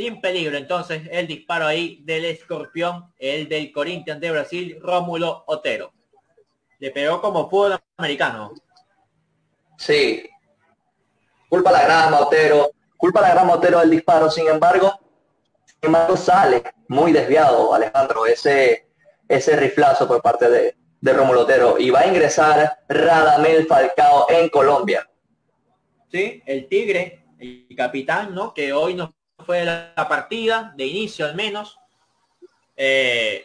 sin 0.00 0.20
peligro. 0.20 0.56
Entonces 0.56 1.02
el 1.10 1.26
disparo 1.26 1.66
ahí 1.66 2.00
del 2.04 2.24
escorpión, 2.24 3.12
el 3.18 3.48
del 3.48 3.70
Corinthians 3.70 4.20
de 4.20 4.30
Brasil, 4.30 4.78
Rómulo 4.80 5.44
Otero. 5.46 5.92
Le 6.78 6.90
pegó 6.90 7.20
como 7.20 7.50
fútbol 7.50 7.78
americano. 7.98 8.54
Sí. 9.76 10.26
Culpa 11.50 11.70
la 11.70 11.82
grama, 11.82 12.20
Otero. 12.20 12.70
Culpa 12.96 13.20
la 13.20 13.34
grama, 13.34 13.54
Otero 13.54 13.80
del 13.80 13.90
disparo. 13.90 14.30
Sin 14.30 14.48
embargo, 14.48 14.98
sin 15.66 15.76
embargo 15.82 16.16
sale 16.16 16.62
muy 16.88 17.12
desviado, 17.12 17.74
Alejandro, 17.74 18.24
ese, 18.24 18.86
ese 19.28 19.56
riflazo 19.56 20.08
por 20.08 20.22
parte 20.22 20.48
de, 20.48 20.76
de 20.98 21.12
Rómulo 21.12 21.42
Otero. 21.42 21.78
Y 21.78 21.90
va 21.90 22.00
a 22.00 22.06
ingresar 22.06 22.84
Radamel 22.88 23.66
Falcao 23.66 24.30
en 24.30 24.48
Colombia. 24.48 25.06
Sí, 26.10 26.42
el 26.46 26.68
Tigre, 26.68 27.26
el 27.38 27.66
capitán, 27.76 28.34
¿no? 28.34 28.54
Que 28.54 28.72
hoy 28.72 28.94
nos 28.94 29.10
fue 29.50 29.64
la 29.64 29.92
partida, 30.08 30.72
de 30.76 30.86
inicio 30.86 31.26
al 31.26 31.34
menos. 31.34 31.76
Eh, 32.76 33.44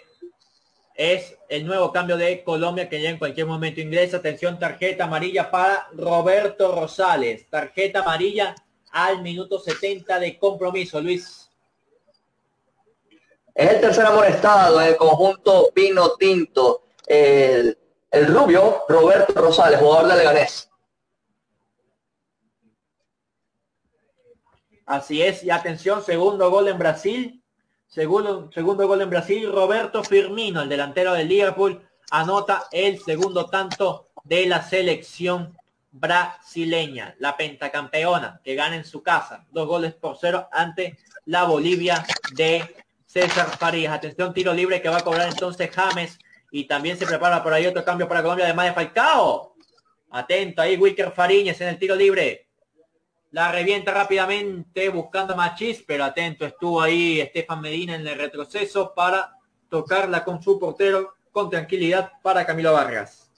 es 0.93 1.35
el 1.49 1.65
nuevo 1.65 1.91
cambio 1.91 2.15
de 2.15 2.43
Colombia 2.43 2.87
que 2.87 3.01
ya 3.01 3.09
en 3.09 3.17
cualquier 3.17 3.47
momento 3.47 3.81
ingresa. 3.81 4.17
Atención, 4.17 4.59
tarjeta 4.59 5.05
amarilla 5.05 5.49
para 5.49 5.87
Roberto 5.93 6.75
Rosales. 6.75 7.49
Tarjeta 7.49 8.01
amarilla 8.01 8.53
al 8.91 9.23
minuto 9.23 9.57
70 9.57 10.19
de 10.19 10.37
compromiso, 10.37 11.01
Luis. 11.01 11.49
Es 13.55 13.71
el 13.71 13.81
tercer 13.81 14.05
amonestado 14.05 14.79
en 14.79 14.89
el 14.89 14.97
conjunto 14.97 15.71
Pino 15.73 16.11
Tinto. 16.17 16.83
El, 17.07 17.75
el 18.11 18.27
rubio 18.27 18.83
Roberto 18.87 19.33
Rosales, 19.41 19.79
jugador 19.79 20.09
de 20.11 20.17
Leganés. 20.17 20.69
Así 24.85 25.21
es, 25.21 25.43
y 25.43 25.49
atención, 25.49 26.03
segundo 26.03 26.49
gol 26.49 26.67
en 26.67 26.77
Brasil. 26.77 27.41
Segundo, 27.87 28.49
segundo 28.53 28.87
gol 28.87 29.01
en 29.01 29.09
Brasil, 29.09 29.51
Roberto 29.51 30.03
Firmino, 30.03 30.61
el 30.61 30.69
delantero 30.69 31.13
del 31.13 31.27
Liverpool, 31.27 31.81
anota 32.11 32.65
el 32.71 32.99
segundo 32.99 33.45
tanto 33.45 34.09
de 34.23 34.45
la 34.47 34.61
selección 34.63 35.55
brasileña, 35.91 37.15
la 37.19 37.37
pentacampeona, 37.37 38.41
que 38.43 38.55
gana 38.55 38.75
en 38.75 38.85
su 38.85 39.01
casa, 39.01 39.45
dos 39.51 39.67
goles 39.67 39.93
por 39.93 40.17
cero 40.19 40.49
ante 40.51 40.97
la 41.25 41.45
Bolivia 41.45 42.05
de 42.33 42.75
César 43.05 43.47
Farías. 43.57 43.93
Atención, 43.93 44.33
tiro 44.33 44.53
libre 44.53 44.81
que 44.81 44.89
va 44.89 44.97
a 44.97 45.03
cobrar 45.03 45.29
entonces 45.29 45.69
James 45.71 46.19
y 46.51 46.65
también 46.65 46.97
se 46.97 47.05
prepara 47.05 47.41
por 47.41 47.53
ahí 47.53 47.65
otro 47.65 47.85
cambio 47.85 48.07
para 48.07 48.21
Colombia, 48.21 48.45
además 48.45 48.67
de 48.67 48.73
Falcao. 48.73 49.55
Atento 50.11 50.61
ahí, 50.61 50.75
Wicker 50.75 51.11
Fariñez 51.11 51.61
en 51.61 51.69
el 51.69 51.79
tiro 51.79 51.95
libre. 51.95 52.44
La 53.35 53.51
revienta 53.51 53.91
rápidamente 53.91 54.87
buscando 54.87 55.33
a 55.33 55.35
Machis, 55.35 55.83
pero 55.85 56.05
atento 56.05 56.45
estuvo 56.45 56.81
ahí 56.81 57.19
Estefan 57.19 57.59
Medina 57.59 57.95
en 57.95 58.07
el 58.07 58.17
retroceso 58.17 58.93
para 58.95 59.37
tocarla 59.67 60.23
con 60.23 60.41
su 60.41 60.57
portero 60.57 61.15
con 61.33 61.49
tranquilidad 61.49 62.13
para 62.23 62.45
Camilo 62.45 62.71
Vargas. 62.71 63.29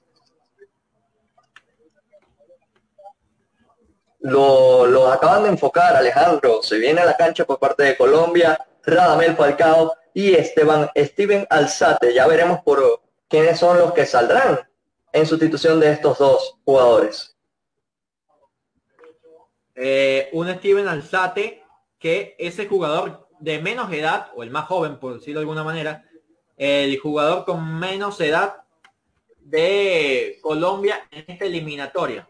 Lo, 4.19 5.11
acaban 5.11 5.41
de 5.41 5.49
enfocar, 5.49 5.95
Alejandro. 5.95 6.61
Se 6.61 6.77
viene 6.77 7.01
a 7.01 7.05
la 7.05 7.17
cancha 7.17 7.43
por 7.43 7.57
parte 7.57 7.81
de 7.81 7.97
Colombia, 7.97 8.67
Radamel 8.83 9.35
Falcao 9.35 9.95
y 10.13 10.35
Esteban 10.35 10.91
Steven 10.95 11.47
Alzate. 11.49 12.13
Ya 12.13 12.27
veremos 12.27 12.59
por 12.61 13.01
quiénes 13.27 13.57
son 13.57 13.79
los 13.79 13.93
que 13.93 14.05
saldrán 14.05 14.59
en 15.11 15.25
sustitución 15.25 15.79
de 15.79 15.93
estos 15.93 16.19
dos 16.19 16.59
jugadores 16.63 17.36
eh, 19.79 20.29
un 20.33 20.51
Steven 20.55 20.87
Alzate, 20.87 21.63
que 21.99 22.35
ese 22.39 22.67
jugador 22.67 23.27
de 23.39 23.59
menos 23.59 23.93
edad, 23.93 24.31
o 24.35 24.41
el 24.41 24.49
más 24.49 24.65
joven, 24.65 24.97
por 24.97 25.13
decirlo 25.13 25.39
de 25.39 25.43
alguna 25.43 25.63
manera, 25.63 26.03
el 26.57 26.97
jugador 26.99 27.45
con 27.45 27.79
menos 27.79 28.19
edad 28.19 28.63
de 29.39 30.39
Colombia 30.41 31.07
en 31.11 31.25
esta 31.27 31.45
eliminatoria. 31.45 32.27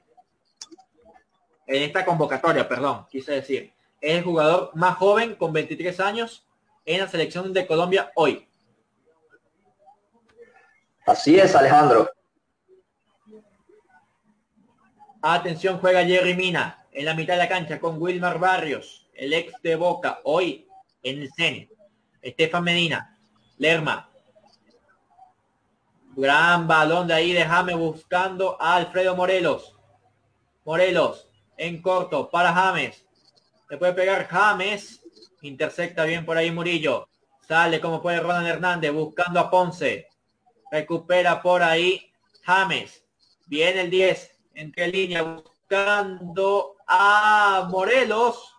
En 1.65 1.83
esta 1.83 2.05
convocatoria, 2.05 2.67
perdón, 2.67 3.07
quise 3.09 3.31
decir. 3.31 3.73
Es 4.01 4.17
el 4.17 4.23
jugador 4.23 4.71
más 4.75 4.97
joven 4.97 5.35
con 5.35 5.53
23 5.53 5.99
años 6.01 6.45
en 6.85 6.99
la 6.99 7.07
selección 7.07 7.53
de 7.53 7.65
Colombia 7.65 8.11
hoy. 8.15 8.45
Así 11.05 11.39
es, 11.39 11.55
Alejandro. 11.55 12.09
Atención, 15.21 15.79
juega 15.79 16.05
Jerry 16.05 16.35
Mina 16.35 16.76
en 16.97 17.05
la 17.05 17.13
mitad 17.13 17.35
de 17.35 17.39
la 17.43 17.47
cancha 17.47 17.79
con 17.79 18.01
Wilmar 18.01 18.39
Barrios, 18.39 19.07
el 19.13 19.31
ex 19.31 19.53
de 19.61 19.75
Boca, 19.75 20.19
hoy 20.23 20.67
en 21.03 21.21
el 21.21 21.31
CEN. 21.31 21.69
Estefan 22.23 22.63
Medina, 22.63 23.15
Lerma. 23.59 24.09
Gran 26.15 26.67
balón 26.67 27.07
de 27.07 27.13
ahí 27.13 27.33
déjame 27.33 27.75
buscando 27.75 28.59
a 28.59 28.77
Alfredo 28.77 29.15
Morelos. 29.15 29.75
Morelos 30.65 31.29
en 31.55 31.83
corto 31.83 32.31
para 32.31 32.51
James. 32.51 33.05
Le 33.69 33.77
puede 33.77 33.93
pegar 33.93 34.27
James. 34.27 34.99
Intercepta 35.43 36.03
bien 36.03 36.25
por 36.25 36.35
ahí 36.35 36.49
Murillo. 36.49 37.07
Sale 37.47 37.79
como 37.79 38.01
puede 38.01 38.21
Ronald 38.21 38.47
Hernández 38.47 38.91
buscando 38.91 39.39
a 39.39 39.51
Ponce. 39.51 40.07
Recupera 40.71 41.43
por 41.43 41.61
ahí 41.61 42.11
James. 42.41 43.05
Viene 43.45 43.81
el 43.81 43.91
10 43.91 44.39
entre 44.55 44.87
línea 44.87 45.21
buscando 45.21 46.76
a 46.88 47.68
Morelos. 47.69 48.53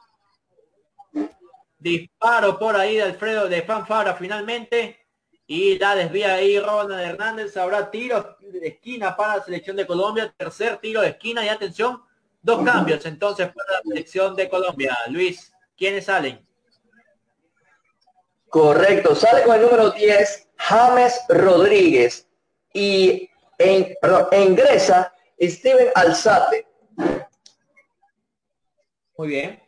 Disparo 1.78 2.58
por 2.58 2.76
ahí 2.76 2.96
de 2.96 3.02
Alfredo 3.02 3.48
de 3.48 3.62
Fanfara 3.62 4.14
finalmente. 4.14 5.06
Y 5.46 5.78
la 5.78 5.94
desvía 5.94 6.34
ahí 6.34 6.58
Ronald 6.60 7.00
Hernández. 7.00 7.56
Habrá 7.56 7.90
tiro 7.90 8.36
de 8.40 8.68
esquina 8.68 9.16
para 9.16 9.38
la 9.38 9.44
selección 9.44 9.76
de 9.76 9.86
Colombia. 9.86 10.32
Tercer 10.36 10.76
tiro 10.76 11.00
de 11.00 11.08
esquina 11.08 11.44
y 11.44 11.48
atención. 11.48 12.02
Dos 12.42 12.64
cambios 12.64 13.04
entonces 13.06 13.48
para 13.48 13.78
la 13.78 13.82
selección 13.82 14.36
de 14.36 14.48
Colombia. 14.48 14.96
Luis, 15.08 15.52
¿quiénes 15.76 16.04
salen? 16.04 16.40
Correcto, 18.48 19.14
sale 19.14 19.42
con 19.42 19.56
el 19.56 19.62
número 19.62 19.90
10, 19.90 20.48
James 20.56 21.20
Rodríguez. 21.28 22.26
Y 22.72 23.28
en, 23.58 23.94
ingresa 24.32 25.12
Steven 25.40 25.88
Alzate. 25.94 26.67
Muy 29.18 29.28
bien. 29.28 29.60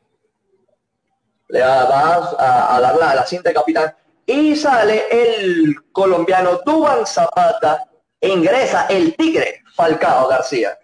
Le 1.49 1.61
vas 1.61 2.35
a, 2.39 2.77
a 2.77 2.81
dar 2.81 2.97
la, 2.97 3.17
la 3.17 3.27
cinta 3.27 3.49
de 3.49 3.55
capitán. 3.57 3.95
Y 4.25 4.55
sale 4.55 5.03
el 5.11 5.75
colombiano 5.91 6.61
Duban 6.65 7.05
Zapata. 7.05 7.85
Ingresa 8.21 8.87
el 8.87 9.17
Tigre 9.17 9.65
Falcao 9.75 10.29
García. 10.29 10.79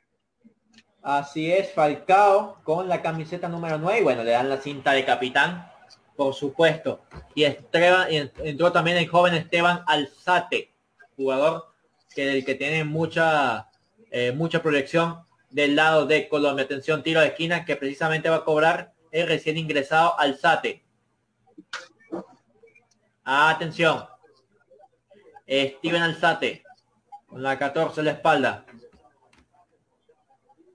Así 1.00 1.52
es, 1.52 1.72
Falcao 1.72 2.56
con 2.64 2.88
la 2.88 3.00
camiseta 3.00 3.48
número 3.48 3.78
9. 3.78 4.02
Bueno, 4.02 4.24
le 4.24 4.32
dan 4.32 4.48
la 4.48 4.56
cinta 4.56 4.90
de 4.92 5.04
capitán, 5.04 5.70
por 6.16 6.34
supuesto. 6.34 7.02
Y 7.36 7.44
Esteban, 7.44 8.08
entró 8.10 8.72
también 8.72 8.96
el 8.96 9.06
joven 9.06 9.34
Esteban 9.34 9.84
Alzate, 9.86 10.74
jugador 11.14 11.66
que 12.12 12.26
del 12.26 12.44
que 12.44 12.56
tiene 12.56 12.82
mucha 12.82 13.68
eh, 14.10 14.32
mucha 14.32 14.60
proyección 14.60 15.25
del 15.56 15.74
lado 15.74 16.04
de 16.04 16.28
Colombia. 16.28 16.66
Atención, 16.66 17.02
tiro 17.02 17.20
de 17.20 17.28
esquina 17.28 17.64
que 17.64 17.76
precisamente 17.76 18.28
va 18.28 18.36
a 18.36 18.44
cobrar 18.44 18.92
el 19.10 19.26
recién 19.26 19.56
ingresado 19.56 20.20
Alzate. 20.20 20.84
Atención. 23.24 24.04
Steven 25.48 26.02
Alzate 26.02 26.62
con 27.26 27.42
la 27.42 27.58
14 27.58 28.02
en 28.02 28.04
la 28.04 28.12
espalda. 28.12 28.66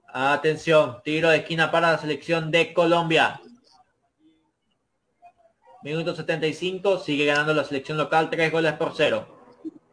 Atención, 0.08 1.00
tiro 1.04 1.30
de 1.30 1.36
esquina 1.38 1.70
para 1.70 1.92
la 1.92 1.98
selección 1.98 2.50
de 2.50 2.74
Colombia. 2.74 3.40
Minuto 5.84 6.16
75, 6.16 6.98
sigue 6.98 7.24
ganando 7.24 7.54
la 7.54 7.62
selección 7.62 7.98
local, 7.98 8.30
tres 8.30 8.50
goles 8.50 8.72
por 8.72 8.94
cero. 8.96 9.41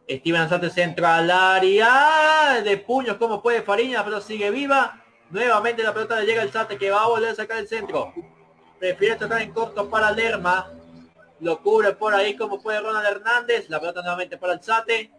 Steven 0.10 0.42
Alzate 0.42 0.72
centra 0.72 1.18
al 1.18 1.30
área 1.30 2.62
de 2.64 2.78
puños, 2.78 3.18
como 3.18 3.44
puede 3.44 3.62
Fariña, 3.62 4.04
pero 4.04 4.20
sigue 4.20 4.50
viva. 4.50 5.04
Nuevamente 5.30 5.84
la 5.84 5.94
pelota 5.94 6.20
le 6.20 6.26
llega 6.26 6.42
al 6.42 6.52
Sate 6.52 6.80
que 6.80 6.90
va 6.90 7.04
a 7.04 7.08
volver 7.08 7.30
a 7.30 7.36
sacar 7.36 7.60
el 7.60 7.68
centro. 7.68 8.12
Prefiere 8.80 9.18
tocar 9.18 9.42
en 9.42 9.54
corto 9.54 9.88
para 9.88 10.12
Lerma. 10.12 10.72
Lo 11.42 11.62
cubre 11.62 11.94
por 11.94 12.16
ahí 12.16 12.36
como 12.36 12.60
puede 12.60 12.82
Ronald 12.82 13.06
Hernández. 13.06 13.70
La 13.70 13.80
pelota 13.80 14.02
nuevamente 14.02 14.38
para 14.38 14.54
el 14.54 14.64
Sate. 14.64 15.12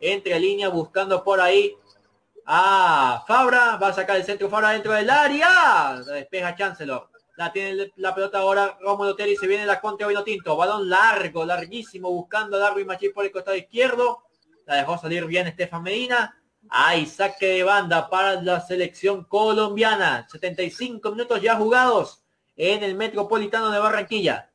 Entre 0.00 0.40
línea 0.40 0.68
buscando 0.68 1.22
por 1.22 1.40
ahí 1.40 1.72
a 2.44 3.22
Fabra. 3.28 3.76
Va 3.76 3.88
a 3.88 3.92
sacar 3.92 4.16
el 4.16 4.24
centro 4.24 4.50
Fabra 4.50 4.70
dentro 4.70 4.92
del 4.92 5.08
área. 5.08 6.02
Despeja 6.04 6.56
Chancellor. 6.56 7.13
La 7.36 7.52
tiene 7.52 7.92
la 7.96 8.14
pelota 8.14 8.38
ahora 8.38 8.78
Rómulo 8.80 9.16
Terry. 9.16 9.36
Se 9.36 9.46
viene 9.46 9.66
la 9.66 9.80
contra 9.80 10.06
Vino 10.06 10.22
Tinto. 10.22 10.56
Balón 10.56 10.88
largo, 10.88 11.44
larguísimo. 11.44 12.10
Buscando 12.10 12.56
a 12.56 12.60
Darwin 12.60 12.86
Machín 12.86 13.12
por 13.12 13.24
el 13.24 13.32
costado 13.32 13.56
izquierdo. 13.56 14.22
La 14.66 14.76
dejó 14.76 14.96
salir 14.98 15.26
bien 15.26 15.46
Estefan 15.46 15.82
Medina. 15.82 16.40
Hay 16.68 17.06
saque 17.06 17.46
de 17.46 17.62
banda 17.64 18.08
para 18.08 18.40
la 18.40 18.60
selección 18.60 19.24
colombiana. 19.24 20.26
75 20.30 21.10
minutos 21.10 21.42
ya 21.42 21.56
jugados 21.56 22.24
en 22.56 22.82
el 22.84 22.94
Metropolitano 22.94 23.70
de 23.70 23.78
Barranquilla. 23.78 24.50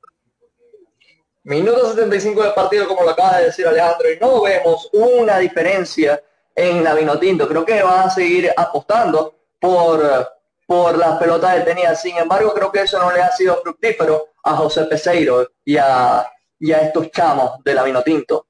Minuto 1.43 1.89
75 1.89 2.43
de 2.43 2.51
partido, 2.51 2.87
como 2.87 3.03
lo 3.03 3.11
acaba 3.11 3.39
de 3.39 3.45
decir 3.45 3.67
Alejandro, 3.67 4.11
y 4.11 4.19
no 4.19 4.41
vemos 4.41 4.89
una 4.93 5.37
diferencia 5.37 6.21
en 6.55 6.83
la 6.83 6.93
Vinotinto. 6.93 7.47
Creo 7.47 7.65
que 7.65 7.81
van 7.81 8.07
a 8.07 8.09
seguir 8.09 8.51
apostando 8.55 9.35
por, 9.59 10.38
por 10.69 10.95
las 10.99 11.17
pelotas 11.17 11.55
detenidas. 11.55 11.99
Sin 11.99 12.15
embargo, 12.15 12.53
creo 12.53 12.71
que 12.71 12.81
eso 12.81 12.99
no 12.99 13.11
le 13.11 13.23
ha 13.23 13.31
sido 13.31 13.59
fructífero 13.59 14.27
a 14.43 14.55
José 14.55 14.85
Peseiro 14.85 15.49
y 15.65 15.77
a, 15.77 16.31
y 16.59 16.71
a 16.71 16.81
estos 16.81 17.09
chamos 17.09 17.63
de 17.63 17.73
la 17.73 17.81
Vinotinto. 17.81 18.45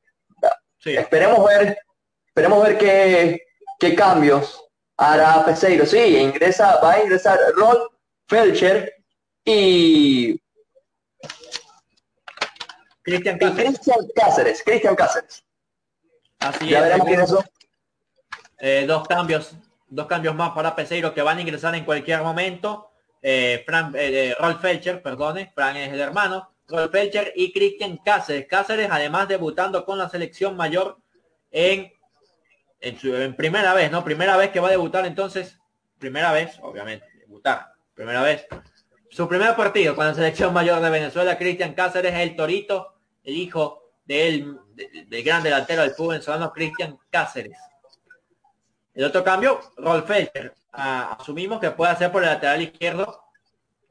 Sí. 0.79 0.97
Esperemos 0.97 1.47
ver, 1.47 1.79
esperemos 2.27 2.61
ver 2.61 2.77
qué, 2.77 3.41
qué 3.79 3.95
cambios 3.95 4.61
hará 4.97 5.45
Peseiro. 5.45 5.85
Sí, 5.85 6.17
ingresa, 6.17 6.81
va 6.83 6.95
a 6.95 7.03
ingresar 7.03 7.39
Ron 7.55 7.77
Felcher 8.27 8.93
y, 9.45 10.37
Cristian 13.01 13.39
Cáceres. 13.39 13.63
Cristian 13.79 14.07
Cáceres. 14.13 14.63
Cristian 14.65 14.95
Cáceres. 14.97 15.45
Así 16.39 16.67
Ya 16.67 16.79
es. 16.79 16.83
veremos 16.83 17.07
quiénes 17.07 17.29
son. 17.29 17.45
Eh, 18.59 18.83
dos 18.85 19.07
cambios, 19.07 19.53
dos 19.89 20.07
cambios 20.07 20.35
más 20.35 20.51
para 20.51 20.75
Peseiro 20.75 21.13
que 21.13 21.21
van 21.21 21.37
a 21.37 21.41
ingresar 21.41 21.73
en 21.75 21.85
cualquier 21.85 22.21
momento. 22.21 22.89
Eh, 23.21 23.63
Fran, 23.65 23.93
eh, 23.95 24.35
eh, 24.39 24.55
Felcher, 24.61 25.01
perdone, 25.01 25.51
Fran 25.53 25.75
es 25.77 25.91
el 25.91 25.99
hermano. 25.99 26.53
Rolf 26.67 26.91
Felcher 26.91 27.33
y 27.35 27.51
Cristian 27.51 27.97
Cáceres. 27.97 28.47
Cáceres 28.47 28.89
además 28.91 29.27
debutando 29.27 29.83
con 29.85 29.97
la 29.97 30.07
selección 30.09 30.55
mayor 30.55 30.97
en, 31.51 31.91
en, 32.79 32.99
su, 32.99 33.11
primera 33.35 33.73
vez, 33.73 33.91
¿no? 33.91 34.03
Primera 34.03 34.37
vez 34.37 34.51
que 34.51 34.59
va 34.59 34.67
a 34.67 34.71
debutar 34.71 35.05
entonces. 35.05 35.57
Primera 35.97 36.31
vez, 36.31 36.57
obviamente, 36.61 37.05
debutar. 37.19 37.73
Primera 37.93 38.21
vez. 38.21 38.45
Su 39.09 39.27
primer 39.27 39.55
partido 39.55 39.95
con 39.95 40.05
la 40.05 40.13
selección 40.13 40.53
mayor 40.53 40.79
de 40.79 40.89
Venezuela, 40.91 41.37
Cristian 41.37 41.73
Cáceres, 41.73 42.13
el 42.13 42.35
Torito, 42.35 42.93
el 43.23 43.35
hijo 43.35 43.91
del, 44.05 44.55
de- 44.75 45.05
del 45.07 45.23
gran 45.23 45.41
delantero 45.43 45.81
del 45.81 45.91
fútbol 45.91 46.13
venezolano, 46.13 46.53
Cristian 46.53 46.97
Cáceres. 47.09 47.57
El 48.99 49.05
otro 49.05 49.23
cambio, 49.23 49.61
Rolf 49.77 50.05
Felcher. 50.07 50.53
Ah, 50.73 51.15
asumimos 51.17 51.61
que 51.61 51.71
puede 51.71 51.89
hacer 51.93 52.11
por 52.11 52.21
el 52.21 52.27
lateral 52.27 52.61
izquierdo, 52.61 53.23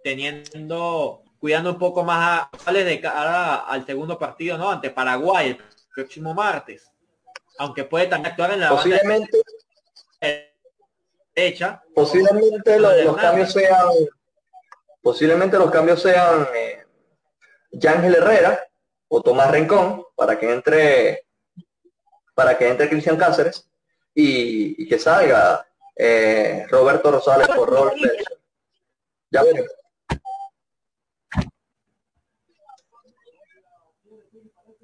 teniendo, 0.05 1.23
cuidando 1.41 1.71
un 1.71 1.79
poco 1.79 2.05
más 2.05 2.47
a 2.67 2.73
de 2.73 3.01
cara 3.01 3.55
al 3.61 3.87
segundo 3.87 4.19
partido, 4.19 4.59
¿no? 4.59 4.69
Ante 4.71 4.91
Paraguay 4.91 5.49
el 5.53 5.65
próximo 5.95 6.35
martes. 6.35 6.91
Aunque 7.57 7.85
puede 7.85 8.07
también 8.07 8.33
actuar 8.33 8.51
en 8.51 8.61
la 8.61 8.67
banda 8.71 8.83
Posiblemente, 8.83 9.39
derecha. 11.35 11.83
posiblemente 11.95 12.79
lo- 12.79 12.91
Lo 12.91 12.95
de 12.95 13.05
los, 13.05 13.17
cambios 13.17 13.51
sean, 13.51 13.89
posiblemente 15.01 15.57
los 15.59 15.71
cambios 15.71 16.03
sean 16.03 16.47
eh, 16.55 16.85
Yángel 17.71 18.15
Herrera 18.15 18.63
o 19.09 19.23
Tomás 19.23 19.51
Rincón 19.53 20.05
para 20.15 20.39
que 20.39 20.53
entre, 20.53 21.25
para 22.35 22.59
que 22.59 22.69
entre 22.69 22.91
Cristian 22.91 23.17
Cáceres 23.17 23.65
y, 24.21 24.83
y 24.83 24.89
que 24.89 24.99
salga 24.99 25.65
eh, 25.95 26.67
Roberto 26.69 27.13
Rosales 27.13 27.47
por 27.47 27.71
Rolf. 27.71 27.95
Ya 29.31 29.45
veremos. 29.45 29.71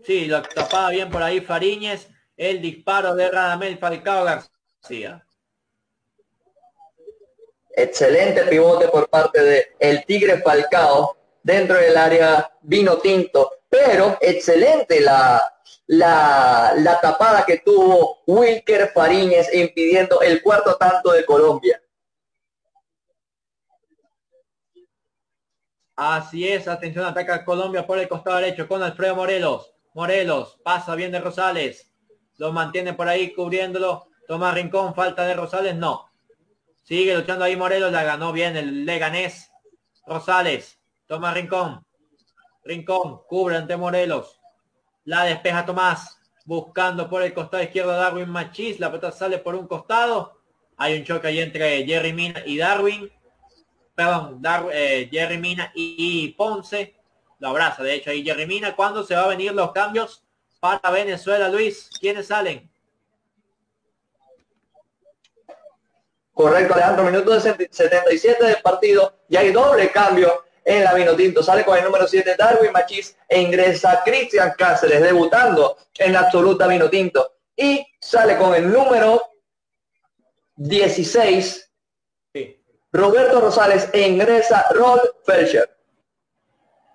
Sí, 0.05 0.27
lo 0.27 0.41
tapaba 0.43 0.91
bien 0.91 1.11
por 1.11 1.23
ahí 1.23 1.41
Fariñez. 1.41 2.09
El 2.37 2.63
disparo 2.63 3.15
de 3.17 3.29
Radamel 3.31 3.79
Falcao 3.79 4.25
García. 4.25 5.27
Excelente 7.71 8.43
pivote 8.45 8.87
por 8.87 9.09
parte 9.09 9.43
de 9.43 9.75
el 9.81 10.05
Tigre 10.05 10.43
Falcao 10.43 11.17
dentro 11.43 11.77
del 11.77 11.97
área 11.97 12.53
vino 12.63 12.99
tinto. 12.99 13.51
pero 13.69 14.17
excelente 14.21 15.01
la, 15.01 15.54
la, 15.87 16.99
tapada 17.01 17.45
que 17.45 17.59
tuvo 17.59 18.23
Wilker 18.27 18.91
Fariñez 18.93 19.53
impidiendo 19.55 20.21
el 20.23 20.43
cuarto 20.43 20.77
tanto 20.77 21.13
de 21.13 21.25
Colombia. 21.25 21.81
Así 25.97 26.49
es, 26.49 26.67
atención, 26.67 27.05
ataca 27.05 27.45
Colombia 27.45 27.87
por 27.87 27.99
el 27.99 28.09
costado 28.09 28.39
derecho 28.39 28.67
con 28.67 28.83
Alfredo 28.83 29.15
Morelos. 29.15 29.75
Morelos, 29.95 30.59
pasa 30.65 30.97
bien 30.97 31.13
de 31.13 31.21
Rosales. 31.21 31.89
Lo 32.37 32.53
mantiene 32.53 32.95
por 32.95 33.09
ahí 33.09 33.33
cubriéndolo. 33.33 34.09
Toma 34.27 34.53
Rincón, 34.53 34.95
falta 34.95 35.25
de 35.25 35.35
Rosales, 35.35 35.77
no. 35.77 36.11
Sigue 36.83 37.15
luchando 37.15 37.45
ahí 37.45 37.57
Morelos, 37.57 37.93
la 37.93 38.03
ganó 38.03 38.33
bien 38.33 38.57
el 38.57 38.85
Leganés. 38.85 39.53
Rosales, 40.07 40.81
toma 41.07 41.33
Rincón. 41.33 41.87
Rincón, 42.65 43.23
cubre 43.29 43.57
ante 43.57 43.77
Morelos. 43.77 44.41
La 45.05 45.25
despeja 45.25 45.67
Tomás, 45.67 46.19
buscando 46.45 47.09
por 47.09 47.23
el 47.23 47.35
costado 47.35 47.63
izquierdo 47.63 47.93
Darwin 47.93 48.29
Machis. 48.29 48.81
La 48.81 48.89
pelota 48.89 49.13
sale 49.13 49.39
por 49.39 49.55
un 49.55 49.67
costado. 49.67 50.41
Hay 50.77 50.99
un 50.99 51.05
choque 51.05 51.29
ahí 51.29 51.41
entre 51.41 51.85
Jerry 51.85 52.13
Mina 52.13 52.43
y 52.47 52.57
Darwin. 52.57 53.11
Perdón, 53.95 54.43
eh, 54.73 55.09
Jerry 55.11 55.39
Mina 55.39 55.71
y, 55.75 56.29
Ponce. 56.31 56.97
Lo 57.39 57.49
abraza, 57.49 57.83
de 57.83 57.95
hecho, 57.95 58.11
ahí 58.11 58.25
Jerry 58.25 58.47
Mina. 58.47 58.75
¿Cuándo 58.75 59.05
se 59.05 59.15
va 59.15 59.25
a 59.25 59.29
venir 59.29 59.53
los 59.53 59.73
cambios 59.73 60.25
para 60.59 60.91
Venezuela, 60.91 61.49
Luis? 61.49 61.91
¿Quiénes 62.01 62.29
salen? 62.29 62.71
Correcto, 66.33 66.75
Alejandro, 66.75 67.05
minuto 67.05 67.39
77 67.39 68.45
del 68.45 68.57
partido 68.63 69.21
y 69.29 69.37
hay 69.37 69.53
doble 69.53 69.93
cambio 69.93 70.45
en 70.65 70.85
la 70.85 70.95
Vinotinto. 70.95 71.43
Sale 71.43 71.65
con 71.65 71.77
el 71.77 71.85
número 71.85 72.07
7 72.07 72.37
Darwin 72.39 72.73
Machis 72.73 73.17
e 73.29 73.41
ingresa 73.41 74.03
Cristian 74.05 74.55
Cáceres, 74.57 75.03
debutando 75.03 75.77
en 75.99 76.13
la 76.13 76.21
absoluta 76.21 76.67
Vinotinto. 76.67 77.33
Y 77.57 77.87
sale 78.01 78.37
con 78.37 78.55
el 78.55 78.73
número 78.73 79.23
16 80.57 81.65
Roberto 82.95 83.41
Rosales 83.41 83.91
e 83.93 84.07
ingresa 84.07 84.67
Rol 84.71 85.01
Felcher. 85.25 85.69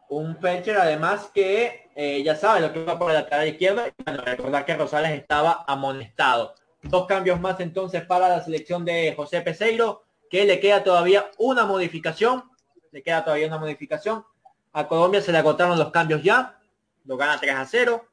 Un 0.07 0.37
Felcher 0.37 0.77
además 0.77 1.29
que 1.33 1.91
eh, 1.93 2.23
ya 2.23 2.37
sabe 2.37 2.61
lo 2.61 2.71
que 2.71 2.85
va 2.85 2.97
por 2.97 3.09
la 3.09 3.15
lateral 3.15 3.49
izquierda. 3.49 3.93
Bueno, 4.05 4.23
recordar 4.23 4.65
que 4.65 4.77
Rosales 4.77 5.11
estaba 5.11 5.65
amonestado. 5.67 6.55
Dos 6.83 7.05
cambios 7.05 7.41
más 7.41 7.59
entonces 7.59 8.05
para 8.05 8.29
la 8.29 8.41
selección 8.41 8.85
de 8.85 9.13
José 9.13 9.41
Peseiro, 9.41 10.03
que 10.29 10.45
le 10.45 10.61
queda 10.61 10.85
todavía 10.85 11.29
una 11.37 11.65
modificación. 11.65 12.48
Le 12.91 13.03
queda 13.03 13.24
todavía 13.24 13.48
una 13.48 13.57
modificación. 13.57 14.26
A 14.74 14.88
Colombia 14.88 15.22
se 15.22 15.32
le 15.32 15.38
agotaron 15.38 15.78
los 15.78 15.91
cambios 15.91 16.24
ya. 16.24 16.60
Lo 17.06 17.18
gana 17.18 17.40
3 17.40 17.56
a 17.56 17.66
0. 17.66 18.06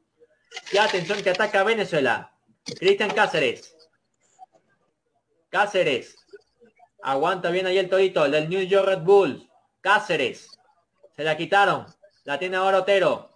Y 0.73 0.79
atención 0.79 1.23
que 1.23 1.31
ataca 1.31 1.61
a 1.61 1.65
Venezuela. 1.65 2.33
Cristian 2.79 3.11
Cáceres. 3.11 3.77
Cáceres. 5.51 6.17
Aguanta 7.03 7.51
bien 7.51 7.67
ahí 7.67 7.79
el 7.79 7.89
torito, 7.89 8.25
el 8.25 8.33
del 8.33 8.49
New 8.49 8.63
York 8.63 8.87
Red 8.87 9.01
Bulls. 9.01 9.47
Cáceres. 9.81 10.59
Se 11.15 11.23
la 11.25 11.37
quitaron. 11.37 11.87
La 12.25 12.39
tiene 12.39 12.57
ahora 12.57 12.79
Otero. 12.81 13.31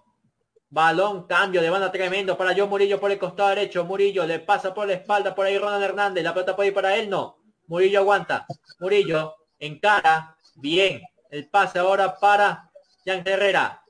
Balón, 0.68 1.26
cambio 1.26 1.62
de 1.62 1.70
banda 1.70 1.90
tremendo 1.90 2.36
para 2.36 2.54
John 2.56 2.68
Murillo 2.68 3.00
por 3.00 3.10
el 3.10 3.18
costado 3.18 3.48
derecho. 3.48 3.84
Murillo 3.84 4.24
le 4.24 4.38
pasa 4.38 4.72
por 4.72 4.86
la 4.86 4.94
espalda 4.94 5.34
por 5.34 5.46
ahí 5.46 5.58
Ronald 5.58 5.82
Hernández. 5.82 6.22
La 6.22 6.32
pelota 6.32 6.54
puede 6.54 6.68
ir 6.68 6.74
para 6.74 6.96
él, 6.96 7.10
no. 7.10 7.38
Murillo 7.66 8.00
aguanta. 8.00 8.46
Murillo 8.78 9.34
encara. 9.58 10.36
Bien. 10.56 11.02
El 11.30 11.46
pase 11.48 11.78
ahora 11.78 12.18
para 12.18 12.70
Jan 13.04 13.22
Herrera. 13.24 13.82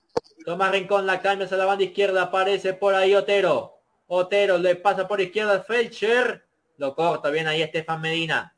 Toma 0.45 0.71
Rincón, 0.71 1.07
la 1.07 1.21
cambia 1.21 1.49
a 1.51 1.57
la 1.57 1.65
banda 1.65 1.85
izquierda. 1.85 2.23
Aparece 2.23 2.75
por 2.75 2.95
ahí 2.95 3.15
Otero. 3.15 3.79
Otero 4.07 4.59
le 4.59 4.77
pasa 4.77 5.09
por 5.09 5.21
izquierda 5.21 5.63
Felcher. 5.63 6.47
Lo 6.77 6.95
corta 6.95 7.31
bien 7.31 7.47
ahí 7.47 7.63
Estefan 7.63 8.01
Medina. 8.01 8.55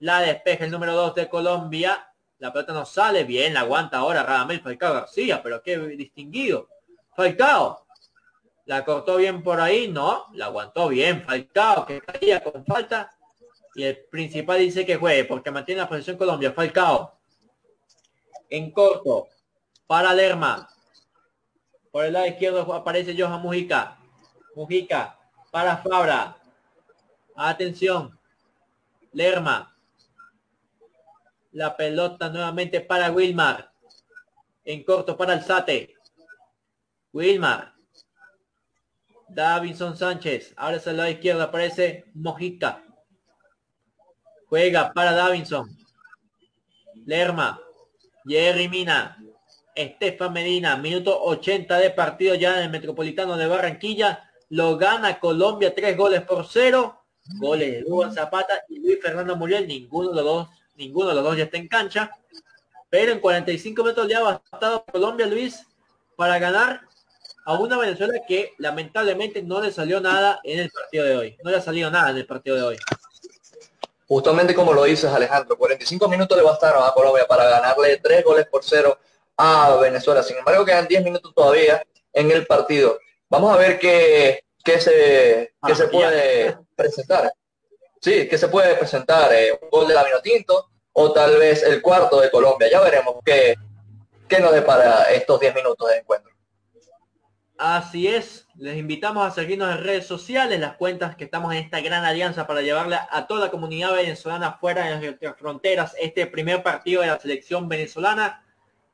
La 0.00 0.20
despeja 0.20 0.64
el 0.64 0.70
número 0.70 0.94
2 0.94 1.14
de 1.14 1.28
Colombia. 1.28 2.10
La 2.38 2.52
pelota 2.52 2.72
no 2.72 2.84
sale 2.84 3.24
bien. 3.24 3.54
La 3.54 3.60
aguanta 3.60 3.98
ahora 3.98 4.22
Radamel 4.22 4.60
Falcao 4.60 4.94
García. 4.94 5.42
Pero 5.42 5.62
qué 5.62 5.78
distinguido. 5.78 6.68
Falcao. 7.14 7.84
La 8.66 8.84
cortó 8.84 9.16
bien 9.16 9.42
por 9.42 9.60
ahí, 9.60 9.88
no, 9.88 10.26
la 10.32 10.46
aguantó 10.46 10.88
bien. 10.88 11.22
Falcao, 11.22 11.84
que 11.84 12.00
caía 12.00 12.42
con 12.42 12.64
falta. 12.64 13.10
Y 13.74 13.84
el 13.84 13.98
principal 14.10 14.58
dice 14.58 14.86
que 14.86 14.96
juegue 14.96 15.24
porque 15.24 15.50
mantiene 15.50 15.82
la 15.82 15.88
posición 15.88 16.16
Colombia. 16.16 16.52
Falcao. 16.52 17.18
En 18.54 18.70
corto. 18.70 19.26
Para 19.88 20.14
Lerma. 20.14 20.68
Por 21.90 22.04
el 22.04 22.12
lado 22.12 22.26
izquierdo 22.28 22.72
aparece 22.72 23.20
Johan 23.20 23.42
Mujica. 23.42 23.98
Mujica. 24.54 25.18
Para 25.50 25.78
Fabra. 25.78 26.36
Atención. 27.34 28.16
Lerma. 29.10 29.76
La 31.50 31.76
pelota 31.76 32.28
nuevamente 32.28 32.80
para 32.80 33.10
Wilmar. 33.10 33.72
En 34.64 34.84
corto 34.84 35.16
para 35.16 35.32
Alzate. 35.32 35.96
Wilmar. 37.12 37.74
Davinson 39.28 39.96
Sánchez. 39.96 40.54
Ahora 40.56 40.76
es 40.76 40.86
al 40.86 40.98
lado 40.98 41.10
izquierdo. 41.10 41.42
Aparece 41.42 42.04
Mojica. 42.14 42.84
Juega 44.46 44.92
para 44.92 45.10
Davinson. 45.10 45.76
Lerma. 47.04 47.63
Jerry 48.26 48.68
Mina. 48.68 49.16
Estefan 49.74 50.32
Medina. 50.32 50.76
Minuto 50.76 51.20
80 51.24 51.78
de 51.78 51.90
partido 51.90 52.34
ya 52.34 52.58
en 52.58 52.64
el 52.64 52.70
Metropolitano 52.70 53.36
de 53.36 53.46
Barranquilla. 53.46 54.30
Lo 54.50 54.76
gana 54.76 55.18
Colombia 55.18 55.74
tres 55.74 55.96
goles 55.96 56.22
por 56.22 56.46
cero. 56.46 57.00
Goles 57.38 57.72
de 57.72 57.80
Luan 57.82 58.12
Zapata 58.12 58.62
y 58.68 58.78
Luis 58.80 58.98
Fernando 59.02 59.36
Muriel. 59.36 59.66
Ninguno 59.66 60.10
de 60.10 60.16
los 60.16 60.24
dos, 60.24 60.48
ninguno 60.76 61.08
de 61.08 61.14
los 61.14 61.24
dos 61.24 61.36
ya 61.36 61.44
está 61.44 61.56
en 61.56 61.68
cancha. 61.68 62.10
Pero 62.90 63.12
en 63.12 63.20
45 63.20 63.82
metros 63.82 64.08
ya 64.08 64.18
ha 64.18 64.22
bastado 64.22 64.84
Colombia, 64.84 65.26
Luis, 65.26 65.66
para 66.16 66.38
ganar 66.38 66.82
a 67.44 67.54
una 67.54 67.76
Venezuela 67.76 68.14
que 68.26 68.52
lamentablemente 68.58 69.42
no 69.42 69.60
le 69.60 69.72
salió 69.72 70.00
nada 70.00 70.40
en 70.44 70.60
el 70.60 70.70
partido 70.70 71.04
de 71.04 71.16
hoy. 71.16 71.36
No 71.42 71.50
le 71.50 71.56
ha 71.56 71.60
salido 71.60 71.90
nada 71.90 72.10
en 72.10 72.16
el 72.18 72.26
partido 72.26 72.56
de 72.56 72.62
hoy. 72.62 72.76
Justamente 74.06 74.54
como 74.54 74.72
lo 74.72 74.84
dices 74.84 75.10
Alejandro, 75.10 75.56
45 75.56 76.08
minutos 76.08 76.36
le 76.36 76.44
bastaron 76.44 76.82
a 76.84 76.92
Colombia 76.92 77.26
para 77.26 77.48
ganarle 77.48 77.96
tres 77.98 78.22
goles 78.22 78.46
por 78.46 78.62
cero 78.62 78.98
a 79.36 79.76
Venezuela. 79.76 80.22
Sin 80.22 80.36
embargo, 80.36 80.64
quedan 80.64 80.86
10 80.86 81.04
minutos 81.04 81.32
todavía 81.34 81.82
en 82.12 82.30
el 82.30 82.46
partido. 82.46 82.98
Vamos 83.28 83.52
a 83.52 83.56
ver 83.56 83.78
qué, 83.78 84.44
qué 84.62 84.80
se, 84.80 85.54
qué 85.66 85.74
se 85.74 85.88
puede 85.88 86.58
presentar. 86.76 87.32
Sí, 88.00 88.28
que 88.28 88.36
se 88.36 88.48
puede 88.48 88.74
presentar 88.74 89.32
eh, 89.32 89.58
un 89.60 89.70
gol 89.70 89.88
de 89.88 89.94
la 89.94 90.04
Tinto 90.22 90.68
o 90.92 91.12
tal 91.12 91.38
vez 91.38 91.62
el 91.62 91.80
cuarto 91.80 92.20
de 92.20 92.30
Colombia. 92.30 92.68
Ya 92.70 92.80
veremos 92.80 93.16
qué, 93.24 93.54
qué 94.28 94.40
nos 94.40 94.52
depara 94.52 95.04
estos 95.04 95.40
10 95.40 95.54
minutos 95.54 95.88
de 95.88 95.96
encuentro. 95.96 96.32
Así 97.56 98.08
es, 98.08 98.43
les 98.56 98.76
invitamos 98.78 99.26
a 99.26 99.30
seguirnos 99.30 99.70
en 99.70 99.82
redes 99.82 100.06
sociales, 100.06 100.60
las 100.60 100.76
cuentas 100.76 101.16
que 101.16 101.24
estamos 101.24 101.52
en 101.52 101.58
esta 101.58 101.80
gran 101.80 102.04
alianza 102.04 102.46
para 102.46 102.62
llevarle 102.62 102.96
a 103.10 103.26
toda 103.26 103.46
la 103.46 103.50
comunidad 103.50 103.92
venezolana 103.94 104.52
fuera 104.52 104.86
de 104.86 104.98
nuestras 104.98 105.36
fronteras 105.36 105.94
este 106.00 106.26
primer 106.26 106.62
partido 106.62 107.02
de 107.02 107.08
la 107.08 107.18
selección 107.18 107.68
venezolana, 107.68 108.44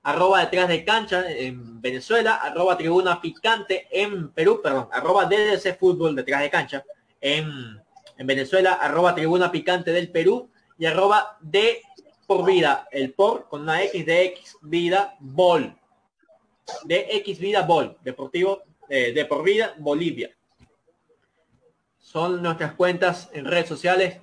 arroba 0.02 0.40
detrás 0.40 0.68
de 0.68 0.84
cancha 0.84 1.30
en 1.30 1.80
Venezuela, 1.80 2.36
arroba 2.36 2.78
tribuna 2.78 3.20
picante 3.20 3.86
en 3.90 4.30
Perú, 4.30 4.60
perdón, 4.62 4.88
arroba 4.92 5.26
DDC 5.26 5.78
fútbol 5.78 6.16
detrás 6.16 6.40
de 6.40 6.50
cancha 6.50 6.84
en, 7.20 7.80
en 8.16 8.26
Venezuela, 8.26 8.74
arroba 8.74 9.14
tribuna 9.14 9.52
picante 9.52 9.92
del 9.92 10.10
Perú 10.10 10.50
y 10.78 10.86
arroba 10.86 11.36
de 11.40 11.82
por 12.26 12.46
vida, 12.46 12.88
el 12.92 13.12
por 13.12 13.48
con 13.48 13.62
una 13.62 13.82
X 13.82 14.06
de 14.06 14.24
X 14.24 14.56
vida 14.62 15.16
bol 15.18 15.76
de 16.84 17.06
X 17.16 17.38
Vida 17.38 17.62
Bol, 17.62 17.96
Deportivo 18.02 18.62
de 18.90 19.24
por 19.24 19.44
vida 19.44 19.74
Bolivia. 19.78 20.30
Son 21.98 22.42
nuestras 22.42 22.72
cuentas 22.74 23.30
en 23.32 23.44
redes 23.44 23.68
sociales 23.68 24.18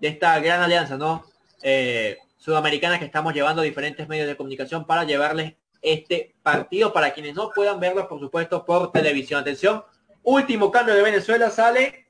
de 0.00 0.08
esta 0.08 0.38
gran 0.40 0.60
alianza, 0.60 0.96
¿no? 0.96 1.24
Eh, 1.62 2.18
sudamericana 2.36 2.98
que 2.98 3.04
estamos 3.04 3.32
llevando 3.34 3.62
a 3.62 3.64
diferentes 3.64 4.08
medios 4.08 4.26
de 4.26 4.36
comunicación 4.36 4.86
para 4.86 5.04
llevarles 5.04 5.54
este 5.82 6.34
partido 6.42 6.92
para 6.92 7.12
quienes 7.12 7.34
no 7.34 7.50
puedan 7.54 7.78
verlo, 7.78 8.08
por 8.08 8.18
supuesto, 8.18 8.64
por 8.64 8.90
televisión. 8.90 9.40
Atención, 9.40 9.84
último 10.22 10.70
cambio 10.70 10.94
de 10.94 11.02
Venezuela 11.02 11.50
sale 11.50 12.06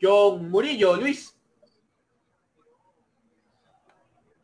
John 0.00 0.50
Murillo, 0.50 0.96
Luis. 0.96 1.34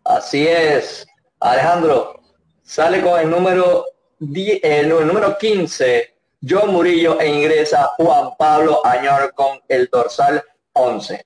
Así 0.05 0.47
es, 0.47 1.07
Alejandro. 1.41 2.21
Sale 2.63 3.03
con 3.03 3.21
el 3.21 3.29
número 3.29 3.87
el 4.19 4.89
número 4.89 5.37
15, 5.37 6.12
John 6.45 6.73
Murillo, 6.73 7.21
e 7.21 7.29
ingresa 7.29 7.93
Juan 7.97 8.31
Pablo 8.37 8.85
Añor 8.85 9.33
con 9.33 9.61
el 9.69 9.87
dorsal 9.87 10.43
11. 10.73 11.25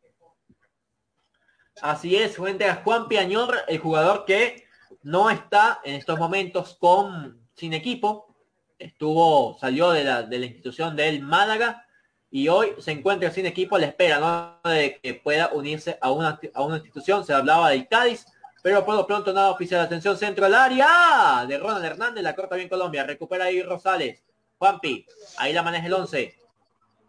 Así 1.81 2.17
es, 2.17 2.37
frente 2.37 2.67
a 2.67 2.77
Juan 2.77 3.09
Piañor, 3.09 3.57
el 3.67 3.79
jugador 3.79 4.27
que 4.27 4.67
no 5.03 5.31
está 5.31 5.81
en 5.85 5.95
estos 5.95 6.19
momentos 6.19 6.77
con 6.79 7.49
sin 7.55 7.73
equipo, 7.73 8.37
estuvo, 8.79 9.57
salió 9.59 9.91
de 9.93 10.05
la, 10.05 10.23
de 10.23 10.39
la 10.39 10.47
institución 10.47 10.95
del 10.95 11.23
Málaga 11.23 11.87
y 12.31 12.49
hoy 12.49 12.75
se 12.79 12.93
encuentra 12.93 13.31
sin 13.31 13.47
equipo, 13.47 13.79
le 13.79 13.87
espera 13.87 14.19
¿no? 14.19 14.71
de 14.71 15.01
que 15.03 15.15
pueda 15.15 15.49
unirse 15.55 15.97
a 16.03 16.11
una, 16.11 16.39
a 16.53 16.63
una 16.63 16.77
institución. 16.77 17.25
Se 17.25 17.33
hablaba 17.33 17.71
de 17.71 17.87
Cádiz, 17.87 18.27
pero 18.63 18.85
por 18.85 18.95
lo 18.95 19.07
pronto 19.07 19.33
nada 19.33 19.51
oficial. 19.51 19.81
Atención 19.81 20.19
centro 20.19 20.45
al 20.45 20.55
área 20.55 21.47
de 21.49 21.57
Ronald 21.57 21.87
Hernández, 21.87 22.23
la 22.23 22.37
corta 22.37 22.57
bien 22.57 22.69
Colombia. 22.69 23.05
Recupera 23.05 23.45
ahí 23.45 23.63
Rosales. 23.63 24.26
Juanpi, 24.59 25.07
ahí 25.39 25.53
la 25.53 25.63
maneja 25.63 25.87
el 25.87 25.93
11. 25.93 26.39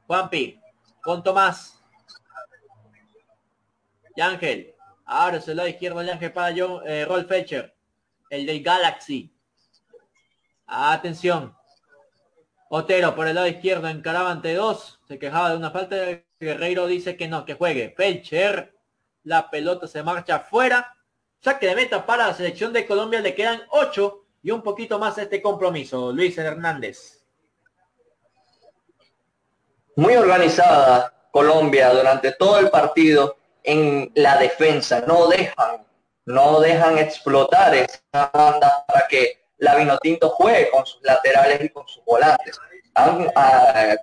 Juanpi, 0.06 0.60
con 1.02 1.24
Tomás. 1.24 1.82
Y 4.16 4.22
Ángel. 4.22 4.74
Ahora 5.06 5.40
se 5.40 5.56
lado 5.56 5.70
izquierdo 5.70 6.00
de 6.02 6.12
Ángel 6.12 6.34
para 6.34 6.54
John, 6.58 6.82
eh, 6.86 7.06
Rolf 7.06 7.28
Fetcher. 7.28 7.74
El 8.30 8.46
del 8.46 8.62
Galaxy. 8.62 9.34
Atención. 10.66 11.56
Otero 12.70 13.16
por 13.16 13.28
el 13.28 13.36
lado 13.36 13.48
izquierdo 13.48 13.88
encaraba 13.88 14.32
ante 14.32 14.54
dos. 14.54 15.00
Se 15.08 15.18
quejaba 15.18 15.52
de 15.52 15.58
una 15.58 15.72
falta. 15.72 15.96
Guerreiro 16.40 16.88
dice 16.88 17.16
que 17.16 17.28
no, 17.28 17.46
que 17.46 17.54
juegue. 17.54 17.94
Felcher. 17.96 18.76
La 19.24 19.50
pelota 19.50 19.88
se 19.88 20.04
marcha 20.04 20.36
afuera. 20.36 20.94
Saque 21.40 21.68
de 21.68 21.76
meta 21.76 22.06
para 22.06 22.28
la 22.28 22.34
selección 22.34 22.74
de 22.74 22.86
Colombia. 22.86 23.22
Le 23.22 23.34
quedan 23.34 23.62
ocho 23.70 24.26
y 24.44 24.52
un 24.52 24.62
poquito 24.62 25.00
más 25.00 25.18
este 25.18 25.42
compromiso. 25.42 26.12
Luis 26.12 26.38
Hernández. 26.38 27.17
Muy 29.98 30.16
organizada 30.16 31.12
Colombia 31.32 31.90
durante 31.90 32.32
todo 32.34 32.60
el 32.60 32.70
partido 32.70 33.36
en 33.64 34.12
la 34.14 34.38
defensa. 34.38 35.04
No 35.08 35.28
dejan, 35.28 35.88
no 36.26 36.60
dejan 36.60 37.00
explotar 37.00 37.74
esa 37.74 38.30
banda 38.32 38.86
para 38.88 39.08
que 39.08 39.40
la 39.58 39.76
Vinotinto 39.76 40.30
juegue 40.30 40.70
con 40.70 40.86
sus 40.86 41.02
laterales 41.04 41.64
y 41.64 41.70
con 41.70 41.88
sus 41.88 42.04
volantes. 42.06 42.60
Ah, 42.94 43.96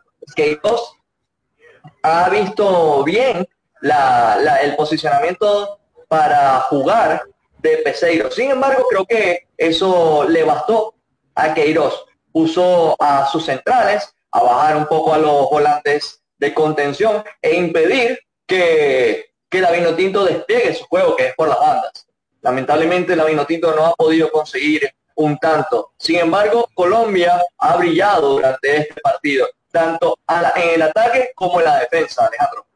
ha 2.03 2.29
visto 2.29 3.05
bien 3.05 3.49
el 3.83 4.77
posicionamiento 4.77 5.79
para 6.09 6.61
jugar 6.62 7.23
de 7.59 7.77
Peseiro. 7.79 8.31
Sin 8.31 8.51
embargo, 8.51 8.85
creo 8.91 9.07
que 9.07 9.47
eso 9.57 10.25
le 10.29 10.43
bastó 10.45 10.95
a 11.35 11.55
Queiroz. 11.55 12.05
Puso 12.33 12.97
a 13.01 13.27
sus 13.27 13.45
centrales 13.45 14.14
a 14.35 14.43
bajar 14.43 14.77
un 14.77 14.86
poco 14.86 15.15
a 15.15 15.19
los 15.19 15.48
volantes 15.48 16.20
de 16.39 16.52
contención 16.52 17.23
e 17.40 17.55
impedir 17.55 18.19
que, 18.47 19.32
que 19.48 19.61
la 19.61 19.70
Vinotinto 19.70 20.24
despliegue 20.24 20.74
su 20.74 20.85
juego, 20.86 21.15
que 21.15 21.28
es 21.28 21.35
por 21.36 21.48
las 21.48 21.59
bandas. 21.59 22.06
Lamentablemente 22.43 23.15
la 23.15 23.24
Vinotinto 23.24 23.74
no 23.74 23.86
ha 23.86 23.94
podido 23.94 24.31
conseguir 24.32 24.93
un 25.15 25.39
tanto. 25.39 25.93
Sin 25.97 26.16
embargo, 26.16 26.69
Colombia 26.74 27.40
ha 27.59 27.77
brillado 27.77 28.32
durante 28.32 28.77
este 28.77 29.01
partido, 29.01 29.47
tanto 29.70 30.19
en 30.56 30.70
el 30.74 30.82
ataque 30.82 31.31
como 31.36 31.61
en 31.61 31.66
la 31.66 31.78
defensa, 31.78 32.27
Alejandro. 32.27 32.66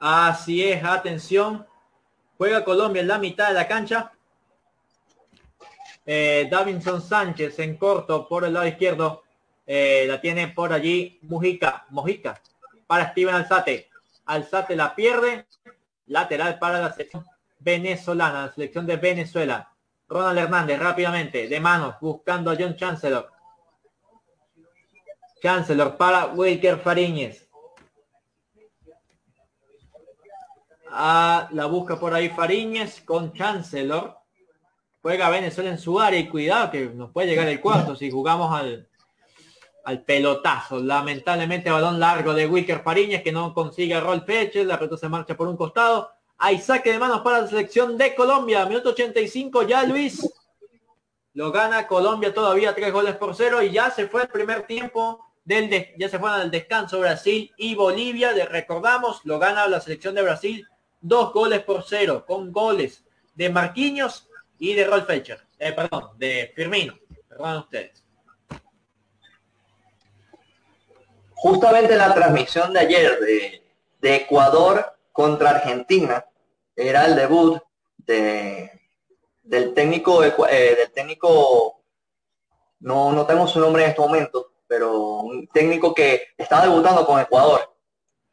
Así 0.00 0.64
es, 0.64 0.82
atención. 0.82 1.64
Juega 2.36 2.64
Colombia 2.64 3.00
en 3.00 3.08
la 3.08 3.18
mitad 3.18 3.48
de 3.48 3.54
la 3.54 3.68
cancha. 3.68 4.10
Eh, 6.04 6.48
Davinson 6.50 7.00
Sánchez 7.00 7.60
en 7.60 7.76
corto 7.76 8.26
por 8.28 8.44
el 8.44 8.54
lado 8.54 8.66
izquierdo. 8.66 9.22
Eh, 9.66 10.04
la 10.06 10.20
tiene 10.20 10.48
por 10.48 10.72
allí 10.72 11.18
Mujica. 11.22 11.86
Mojica 11.90 12.40
para 12.86 13.10
Steven 13.10 13.34
Alzate. 13.34 13.88
Alzate 14.26 14.76
la 14.76 14.94
pierde. 14.94 15.46
Lateral 16.06 16.58
para 16.58 16.80
la 16.80 16.92
selección 16.92 17.24
venezolana, 17.58 18.46
la 18.46 18.52
selección 18.52 18.86
de 18.86 18.96
Venezuela. 18.96 19.70
Ronald 20.06 20.38
Hernández 20.38 20.78
rápidamente, 20.78 21.48
de 21.48 21.60
manos, 21.60 21.96
buscando 22.00 22.50
a 22.50 22.56
John 22.58 22.76
Chancellor. 22.76 23.32
Chancellor 25.42 25.96
para 25.96 26.26
Wilker 26.26 26.78
Fariñez. 26.78 27.48
Ah, 30.90 31.48
la 31.52 31.66
busca 31.66 31.98
por 31.98 32.14
ahí 32.14 32.28
Fariñez 32.28 33.00
con 33.00 33.32
Chancellor. 33.32 34.18
Juega 35.02 35.30
Venezuela 35.30 35.70
en 35.70 35.78
su 35.78 35.98
área 35.98 36.18
y 36.18 36.28
cuidado 36.28 36.70
que 36.70 36.86
nos 36.86 37.10
puede 37.10 37.28
llegar 37.28 37.48
el 37.48 37.60
cuarto 37.60 37.96
si 37.96 38.10
jugamos 38.10 38.54
al, 38.54 38.88
al 39.84 40.02
pelotazo. 40.02 40.80
Lamentablemente 40.80 41.70
balón 41.70 42.00
largo 42.00 42.34
de 42.34 42.46
Wilker 42.46 42.82
Fariñez 42.82 43.22
que 43.22 43.32
no 43.32 43.54
consigue 43.54 43.98
rol 44.00 44.24
peche. 44.24 44.64
La 44.64 44.78
pelota 44.78 44.96
se 44.96 45.08
marcha 45.08 45.36
por 45.36 45.48
un 45.48 45.56
costado. 45.56 46.10
Hay 46.38 46.58
saque 46.58 46.92
de 46.92 46.98
manos 46.98 47.20
para 47.20 47.42
la 47.42 47.48
selección 47.48 47.96
de 47.96 48.14
Colombia. 48.14 48.64
Minuto 48.66 48.90
85 48.90 49.62
ya 49.62 49.84
Luis. 49.84 50.28
Lo 51.34 51.50
gana 51.50 51.86
Colombia 51.86 52.32
todavía 52.32 52.74
tres 52.74 52.92
goles 52.92 53.16
por 53.16 53.34
cero 53.34 53.62
y 53.62 53.72
ya 53.72 53.90
se 53.90 54.06
fue 54.06 54.22
el 54.22 54.28
primer 54.28 54.66
tiempo 54.66 55.24
del 55.44 55.68
ya 55.98 56.08
se 56.08 56.18
fueron 56.18 56.40
al 56.40 56.50
descanso 56.50 57.00
Brasil 57.00 57.52
y 57.56 57.74
Bolivia. 57.74 58.32
Le 58.32 58.46
recordamos, 58.46 59.20
lo 59.24 59.38
gana 59.38 59.66
la 59.66 59.80
selección 59.80 60.14
de 60.14 60.22
Brasil 60.22 60.68
dos 61.04 61.34
goles 61.34 61.60
por 61.60 61.84
cero 61.86 62.24
con 62.26 62.50
goles 62.50 63.04
de 63.34 63.50
Marquinhos 63.50 64.28
y 64.58 64.72
de 64.72 64.84
Rolf. 64.86 65.08
Eh, 65.10 65.72
perdón, 65.72 66.10
de 66.16 66.52
Firmino. 66.56 66.94
Perdón 67.28 67.58
ustedes. 67.58 68.03
Justamente 71.34 71.96
la 71.96 72.14
transmisión 72.14 72.72
de 72.72 72.80
ayer 72.80 73.18
de, 73.20 73.62
de 74.00 74.16
Ecuador 74.16 74.94
contra 75.12 75.50
Argentina. 75.50 76.26
Era 76.76 77.06
el 77.06 77.14
debut 77.14 77.62
de, 77.98 78.70
del 79.42 79.72
técnico, 79.72 80.24
eh, 80.24 80.74
del 80.76 80.90
técnico, 80.92 81.80
no, 82.80 83.12
no 83.12 83.24
tengo 83.24 83.46
su 83.46 83.60
nombre 83.60 83.84
en 83.84 83.90
este 83.90 84.02
momento, 84.02 84.52
pero 84.66 85.20
un 85.20 85.46
técnico 85.48 85.94
que 85.94 86.28
estaba 86.36 86.62
debutando 86.62 87.06
con 87.06 87.20
Ecuador. 87.20 87.74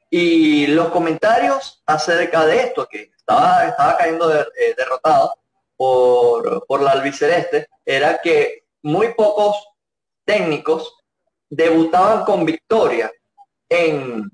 Y 0.09 0.67
los 0.67 0.89
comentarios 0.89 1.83
acerca 1.85 2.45
de 2.45 2.57
esto, 2.63 2.87
que 2.87 3.11
estaba, 3.15 3.67
estaba 3.67 3.97
cayendo 3.97 4.33
eh, 4.33 4.73
derrotado 4.75 5.35
por, 5.77 6.65
por 6.65 6.81
la 6.81 6.91
albiceleste, 6.91 7.69
era 7.85 8.19
que 8.19 8.65
muy 8.81 9.13
pocos 9.13 9.55
técnicos 10.25 11.00
debutaban 11.51 12.23
con 12.23 12.45
victoria 12.45 13.11
en, 13.69 14.31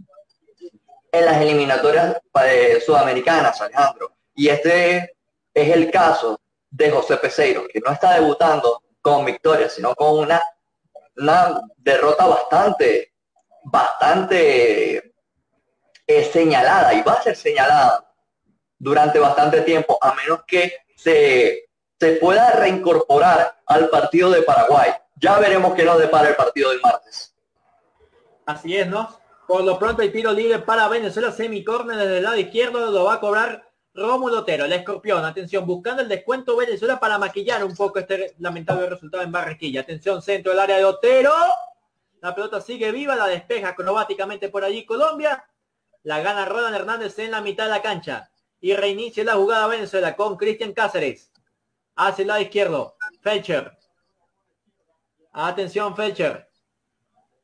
en 1.11 1.25
las 1.25 1.41
eliminatorias 1.41 2.21
sudamericanas, 2.85 3.59
Alejandro. 3.59 4.13
Y 4.35 4.49
este 4.49 5.15
es 5.53 5.75
el 5.75 5.89
caso 5.89 6.39
de 6.69 6.91
José 6.91 7.17
Peseiro, 7.17 7.67
que 7.67 7.79
no 7.79 7.91
está 7.91 8.13
debutando 8.13 8.83
con 9.01 9.25
victoria, 9.25 9.67
sino 9.67 9.95
con 9.95 10.19
una, 10.19 10.41
una 11.17 11.61
derrota 11.77 12.27
bastante, 12.27 13.13
bastante 13.63 15.13
eh, 16.05 16.23
señalada 16.31 16.93
y 16.93 17.01
va 17.01 17.13
a 17.13 17.23
ser 17.23 17.35
señalada 17.35 18.13
durante 18.77 19.17
bastante 19.17 19.61
tiempo, 19.61 19.97
a 19.99 20.13
menos 20.13 20.43
que 20.45 20.71
se, 20.95 21.67
se 21.99 22.11
pueda 22.17 22.51
reincorporar 22.51 23.57
al 23.65 23.89
partido 23.89 24.29
de 24.29 24.43
Paraguay. 24.43 24.91
Ya 25.19 25.39
veremos 25.39 25.73
qué 25.73 25.83
nos 25.83 25.97
depara 25.97 26.29
el 26.29 26.35
partido 26.35 26.69
del 26.69 26.81
martes. 26.81 27.33
Así 28.45 28.77
es, 28.77 28.87
¿no? 28.87 29.19
Por 29.47 29.63
lo 29.63 29.79
pronto 29.79 30.01
el 30.01 30.11
tiro 30.11 30.31
libre 30.31 30.59
para 30.59 30.87
Venezuela, 30.87 31.31
semicórner 31.31 31.97
desde 31.97 32.17
el 32.17 32.23
lado 32.23 32.37
izquierdo, 32.37 32.91
lo 32.91 33.05
va 33.05 33.15
a 33.15 33.19
cobrar 33.19 33.67
Rómulo 33.93 34.39
Otero, 34.39 34.65
el 34.65 34.73
escorpión. 34.73 35.25
Atención, 35.25 35.65
buscando 35.65 36.03
el 36.03 36.07
descuento 36.07 36.55
Venezuela 36.55 36.99
para 36.99 37.17
maquillar 37.17 37.63
un 37.63 37.75
poco 37.75 37.97
este 37.97 38.35
lamentable 38.37 38.87
resultado 38.87 39.23
en 39.23 39.31
Barranquilla. 39.31 39.81
Atención, 39.81 40.21
centro 40.21 40.51
del 40.51 40.59
área 40.59 40.77
de 40.77 40.85
Otero. 40.85 41.33
La 42.21 42.35
pelota 42.35 42.61
sigue 42.61 42.91
viva, 42.91 43.15
la 43.15 43.27
despeja 43.27 43.69
acrobáticamente 43.69 44.49
por 44.49 44.63
allí 44.63 44.85
Colombia. 44.85 45.45
La 46.03 46.19
gana 46.19 46.45
Roland 46.45 46.75
Hernández 46.75 47.17
en 47.19 47.31
la 47.31 47.41
mitad 47.41 47.65
de 47.65 47.71
la 47.71 47.81
cancha. 47.81 48.29
Y 48.61 48.75
reinicia 48.75 49.23
la 49.23 49.33
jugada 49.33 49.67
Venezuela 49.67 50.15
con 50.15 50.37
Cristian 50.37 50.73
Cáceres. 50.73 51.31
Hacia 51.95 52.21
el 52.21 52.27
lado 52.27 52.41
izquierdo. 52.41 52.97
Felcher. 53.21 53.77
Atención, 55.39 55.95
Felcher. 55.95 56.49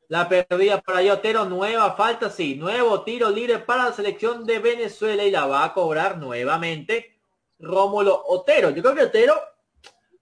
La 0.08 0.28
perdida 0.28 0.80
para 0.80 1.12
Otero, 1.12 1.44
nueva 1.44 1.94
falta, 1.94 2.28
sí, 2.28 2.56
nuevo 2.56 3.04
tiro 3.04 3.30
libre 3.30 3.60
para 3.60 3.84
la 3.84 3.92
selección 3.92 4.44
de 4.44 4.58
Venezuela 4.58 5.22
y 5.22 5.30
la 5.30 5.46
va 5.46 5.62
a 5.62 5.72
cobrar 5.72 6.18
nuevamente 6.18 7.16
Rómulo 7.60 8.20
Otero. 8.26 8.70
Yo 8.70 8.82
creo 8.82 8.96
que 8.96 9.02
Otero, 9.04 9.40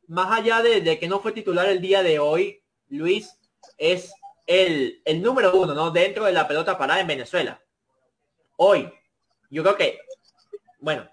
más 0.08 0.38
allá 0.38 0.60
de, 0.60 0.98
que 0.98 1.08
no 1.08 1.20
fue 1.20 1.32
titular 1.32 1.66
el 1.66 1.80
día 1.80 2.02
de 2.02 2.18
hoy, 2.18 2.62
Luis, 2.90 3.38
es 3.78 4.12
el, 4.46 5.00
el 5.06 5.22
número 5.22 5.54
uno, 5.54 5.74
¿no? 5.74 5.90
Dentro 5.90 6.26
de 6.26 6.32
la 6.32 6.46
pelota 6.46 6.76
parada 6.76 7.00
en 7.00 7.06
Venezuela. 7.06 7.58
Hoy, 8.56 8.92
yo 9.48 9.62
creo 9.62 9.76
que, 9.76 9.98
bueno, 10.78 11.08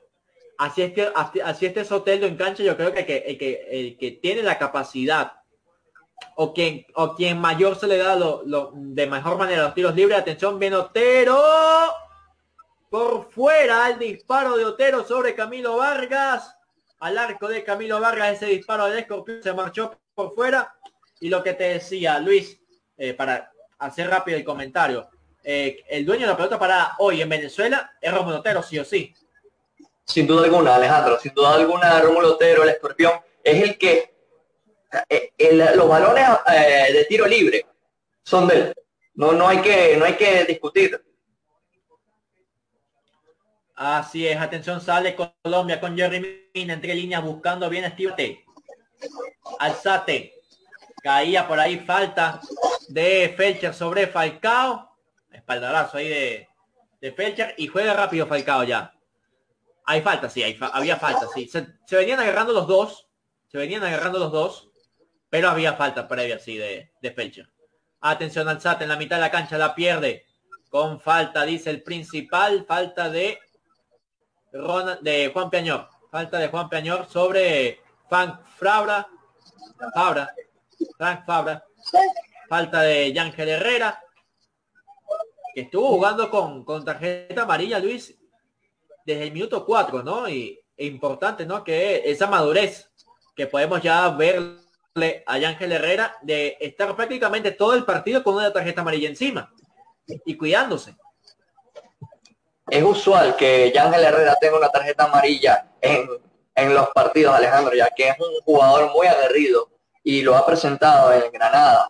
así 0.58 0.82
es 0.82 0.92
que 0.92 1.10
así 1.42 1.66
este 1.66 1.86
Soteldo 1.86 2.28
en 2.28 2.36
cancha, 2.36 2.64
yo 2.64 2.76
creo 2.76 2.94
que, 2.94 3.06
que, 3.06 3.38
que, 3.38 3.68
el 3.72 3.98
que 3.98 4.12
tiene 4.12 4.44
la 4.44 4.58
capacidad 4.58 5.39
o 6.36 6.54
quien, 6.54 6.86
o 6.96 7.16
mayor 7.36 7.78
se 7.78 7.88
le 7.88 7.98
da 7.98 8.16
lo, 8.16 8.72
de 8.74 9.08
mejor 9.08 9.38
manera 9.38 9.64
los 9.64 9.74
tiros 9.74 9.96
libres. 9.96 10.20
Atención, 10.20 10.58
bien 10.58 10.74
Otero. 10.74 11.38
Por 12.90 13.30
fuera 13.32 13.90
el 13.90 14.00
disparo 14.00 14.58
de 14.58 14.66
Otero 14.66 15.04
sobre 15.04 15.36
Camilo 15.36 15.78
Vargas. 15.78 16.56
Al 17.00 17.18
arco 17.18 17.48
de 17.48 17.64
Camilo 17.64 18.00
Vargas 18.00 18.34
ese 18.34 18.46
disparo 18.48 18.86
de 18.86 19.00
Escorpión 19.00 19.44
se 19.44 19.54
marchó 19.54 19.98
por 20.16 20.34
fuera. 20.34 20.76
Y 21.20 21.30
lo 21.30 21.44
que 21.44 21.54
te 21.54 21.66
decía, 21.66 22.20
Luis, 22.20 22.60
eh, 22.98 23.14
para 23.14 23.52
hacer 23.78 24.10
rápido 24.10 24.38
el 24.38 24.44
comentario, 24.44 25.10
eh, 25.44 25.84
el 25.90 26.06
dueño 26.06 26.22
de 26.22 26.28
la 26.28 26.38
pelota 26.38 26.60
para 26.60 26.96
hoy 27.00 27.22
en 27.22 27.30
Venezuela 27.30 27.94
es 28.00 28.14
Romulo 28.14 28.38
Otero, 28.38 28.64
sí 28.64 28.80
o 28.80 28.86
sí. 28.86 29.14
Sin 30.06 30.26
duda 30.26 30.46
alguna, 30.46 30.76
Alejandro, 30.76 31.20
sin 31.20 31.34
duda 31.34 31.54
alguna, 31.54 32.00
Romulo 32.02 32.34
Otero, 32.34 32.64
el 32.64 32.70
escorpión, 32.70 33.14
es 33.44 33.62
el 33.62 33.78
que 33.78 34.19
el- 35.38 35.58
los 35.76 35.88
balones 35.90 36.26
eh, 36.52 36.94
de 36.94 37.06
tiro 37.06 37.26
libre 37.28 37.66
son 38.24 38.48
de 38.48 38.56
él. 38.56 38.74
No, 39.16 39.34
no 39.34 39.48
hay 39.48 39.62
que, 39.62 39.98
no 39.98 40.06
hay 40.06 40.14
que 40.16 40.46
discutir. 40.46 41.04
Así 43.76 44.28
es, 44.28 44.38
atención, 44.38 44.82
sale 44.82 45.16
Colombia 45.16 45.80
con 45.80 45.96
Jerry 45.98 46.50
Mina 46.54 46.74
entre 46.74 46.94
líneas 46.94 47.24
buscando 47.24 47.70
bien 47.70 47.90
Steve 47.92 48.44
Alzate. 49.60 50.34
Caía 51.02 51.48
por 51.48 51.60
ahí 51.60 51.80
falta 51.80 52.42
de 52.90 53.34
Felcher 53.38 53.74
sobre 53.74 54.08
Falcao. 54.08 54.98
Espaldarazo 55.32 55.98
ahí 55.98 56.10
de, 56.10 56.48
de 57.00 57.12
Felcher 57.14 57.54
y 57.58 57.68
juega 57.68 57.94
rápido 57.94 58.28
Falcao 58.28 58.64
ya. 58.64 58.94
Hay 59.86 60.02
falta, 60.02 60.30
sí, 60.30 60.44
hay 60.44 60.58
había 60.74 60.98
falta, 60.98 61.28
sí. 61.34 61.48
Se, 61.48 61.66
se 61.88 61.96
venían 61.96 62.20
agarrando 62.20 62.52
los 62.52 62.68
dos. 62.68 63.08
Se 63.48 63.58
venían 63.58 63.84
agarrando 63.84 64.20
los 64.20 64.32
dos. 64.32 64.69
Pero 65.30 65.50
había 65.50 65.74
falta 65.74 66.08
previa, 66.08 66.40
sí, 66.40 66.58
de, 66.58 66.92
de 67.02 67.12
Felcher. 67.12 67.50
Atención 68.02 68.48
Alzate 68.48 68.84
en 68.84 68.90
la 68.90 68.96
mitad 68.98 69.18
de 69.18 69.22
la 69.22 69.32
cancha, 69.32 69.58
la 69.58 69.76
pierde. 69.76 70.26
Con 70.70 71.00
falta, 71.00 71.44
dice 71.44 71.70
el 71.70 71.84
principal. 71.84 72.66
Falta 72.68 73.10
de 73.10 73.40
Ronald- 74.54 75.02
de 75.02 75.30
Juan 75.34 75.50
Peñor. 75.50 75.88
Falta 76.12 76.38
de 76.40 76.48
Juan 76.48 76.70
Peñor 76.70 77.08
sobre 77.08 77.82
Frank 78.08 78.42
Fabra. 78.58 79.08
Fabra. 79.94 80.34
Frank 80.98 81.26
Fabra. 81.26 81.64
Falta 82.48 82.82
de 82.82 83.14
Yángel 83.14 83.50
Herrera. 83.50 84.02
Que 85.54 85.62
estuvo 85.62 85.90
jugando 85.90 86.30
con, 86.30 86.64
con 86.64 86.86
tarjeta 86.86 87.42
amarilla, 87.44 87.80
Luis, 87.80 88.16
desde 89.06 89.24
el 89.24 89.32
minuto 89.32 89.66
4, 89.66 90.04
¿no? 90.04 90.30
Y 90.30 90.60
e 90.78 90.86
importante, 90.86 91.46
¿no? 91.46 91.64
Que 91.64 92.04
esa 92.10 92.28
madurez 92.28 92.90
que 93.36 93.48
podemos 93.48 93.82
ya 93.82 94.08
verle 94.10 94.60
a 95.26 95.38
Yángel 95.38 95.72
Herrera 95.72 96.18
de 96.22 96.58
estar 96.60 96.96
prácticamente 96.96 97.52
todo 97.52 97.74
el 97.74 97.86
partido 97.86 98.24
con 98.24 98.36
una 98.36 98.52
tarjeta 98.52 98.82
amarilla 98.82 99.10
encima 99.10 99.52
y 100.26 100.36
cuidándose. 100.36 100.96
Es 102.70 102.84
usual 102.84 103.36
que 103.36 103.72
Yángel 103.74 104.04
Herrera 104.04 104.36
tenga 104.40 104.58
una 104.58 104.70
tarjeta 104.70 105.06
amarilla 105.06 105.72
en, 105.82 106.08
en 106.56 106.74
los 106.74 106.90
partidos, 106.90 107.36
Alejandro, 107.36 107.74
ya 107.74 107.90
que 107.96 108.10
es 108.10 108.16
un 108.20 108.42
jugador 108.44 108.92
muy 108.92 109.08
aguerrido 109.08 109.70
y 110.04 110.22
lo 110.22 110.36
ha 110.36 110.46
presentado 110.46 111.14
en 111.14 111.32
Granada. 111.32 111.90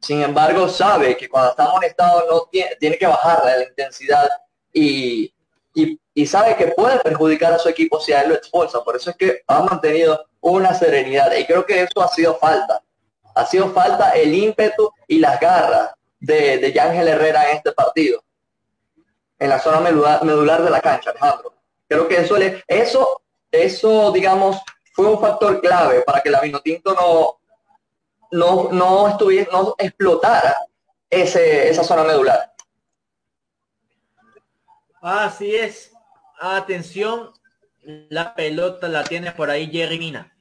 Sin 0.00 0.22
embargo, 0.22 0.68
sabe 0.68 1.16
que 1.16 1.28
cuando 1.28 1.50
está 1.50 1.64
amonestado 1.64 2.24
no 2.30 2.48
tiene, 2.50 2.76
tiene 2.76 2.98
que 2.98 3.06
bajarle 3.06 3.58
la 3.58 3.64
intensidad 3.64 4.28
y, 4.72 5.32
y, 5.74 5.98
y 6.14 6.26
sabe 6.26 6.56
que 6.56 6.68
puede 6.68 6.98
perjudicar 7.00 7.52
a 7.52 7.58
su 7.58 7.68
equipo 7.68 8.00
si 8.00 8.12
a 8.12 8.22
él 8.22 8.30
lo 8.30 8.34
expulsa. 8.34 8.82
Por 8.82 8.96
eso 8.96 9.10
es 9.10 9.16
que 9.16 9.42
ha 9.46 9.62
mantenido 9.62 10.26
una 10.52 10.74
serenidad 10.74 11.32
y 11.34 11.44
creo 11.44 11.64
que 11.64 11.82
eso 11.82 12.02
ha 12.02 12.08
sido 12.08 12.36
falta. 12.38 12.82
Ha 13.34 13.46
sido 13.46 13.70
falta 13.70 14.10
el 14.10 14.34
ímpetu 14.34 14.90
y 15.06 15.18
las 15.18 15.38
garras 15.40 15.90
de, 16.18 16.58
de 16.58 16.72
Yángel 16.72 17.08
Herrera 17.08 17.50
en 17.50 17.56
este 17.56 17.72
partido 17.72 18.22
en 19.38 19.50
la 19.50 19.58
zona 19.58 19.80
medular, 19.80 20.24
medular 20.24 20.62
de 20.62 20.70
la 20.70 20.80
cancha, 20.80 21.10
Alejandro. 21.10 21.54
Creo 21.88 22.08
que 22.08 22.16
eso, 22.16 22.36
le, 22.36 22.64
eso, 22.66 23.22
eso, 23.50 24.10
digamos, 24.12 24.58
fue 24.92 25.06
un 25.06 25.20
factor 25.20 25.60
clave 25.60 26.02
para 26.02 26.22
que 26.22 26.30
la 26.30 26.40
Vinotinto 26.40 26.94
no, 26.94 27.38
no, 28.32 28.72
no 28.72 29.08
estuviera, 29.08 29.50
no 29.52 29.74
explotara 29.78 30.56
ese, 31.10 31.68
esa 31.68 31.84
zona 31.84 32.04
medular. 32.04 32.54
Así 35.00 35.54
es. 35.54 35.92
Atención. 36.40 37.32
La 37.82 38.34
pelota 38.34 38.88
la 38.88 39.04
tiene 39.04 39.30
por 39.30 39.48
ahí 39.48 39.70
Jerry 39.70 39.98
Mina. 39.98 40.35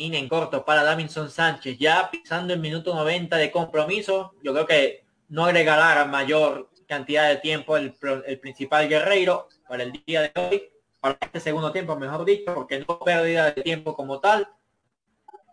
Mina 0.00 0.16
en 0.16 0.30
corto 0.30 0.64
para 0.64 0.82
Davinson 0.82 1.30
Sánchez. 1.30 1.76
Ya 1.78 2.10
pisando 2.10 2.54
el 2.54 2.60
minuto 2.60 2.94
90 2.94 3.36
de 3.36 3.50
compromiso. 3.50 4.32
Yo 4.42 4.54
creo 4.54 4.66
que 4.66 5.04
no 5.28 5.44
agregará 5.44 6.06
mayor 6.06 6.70
cantidad 6.88 7.28
de 7.28 7.36
tiempo 7.36 7.76
el, 7.76 7.92
principal 8.40 8.88
guerreiro 8.88 9.48
para 9.68 9.82
el 9.82 9.92
día 10.06 10.22
de 10.22 10.32
hoy. 10.40 10.70
Para 11.00 11.18
este 11.20 11.38
segundo 11.40 11.70
tiempo, 11.70 11.96
mejor 11.96 12.24
dicho, 12.24 12.54
porque 12.54 12.82
no 12.86 12.98
pérdida 12.98 13.50
de 13.50 13.62
tiempo 13.62 13.94
como 13.94 14.20
tal. 14.20 14.48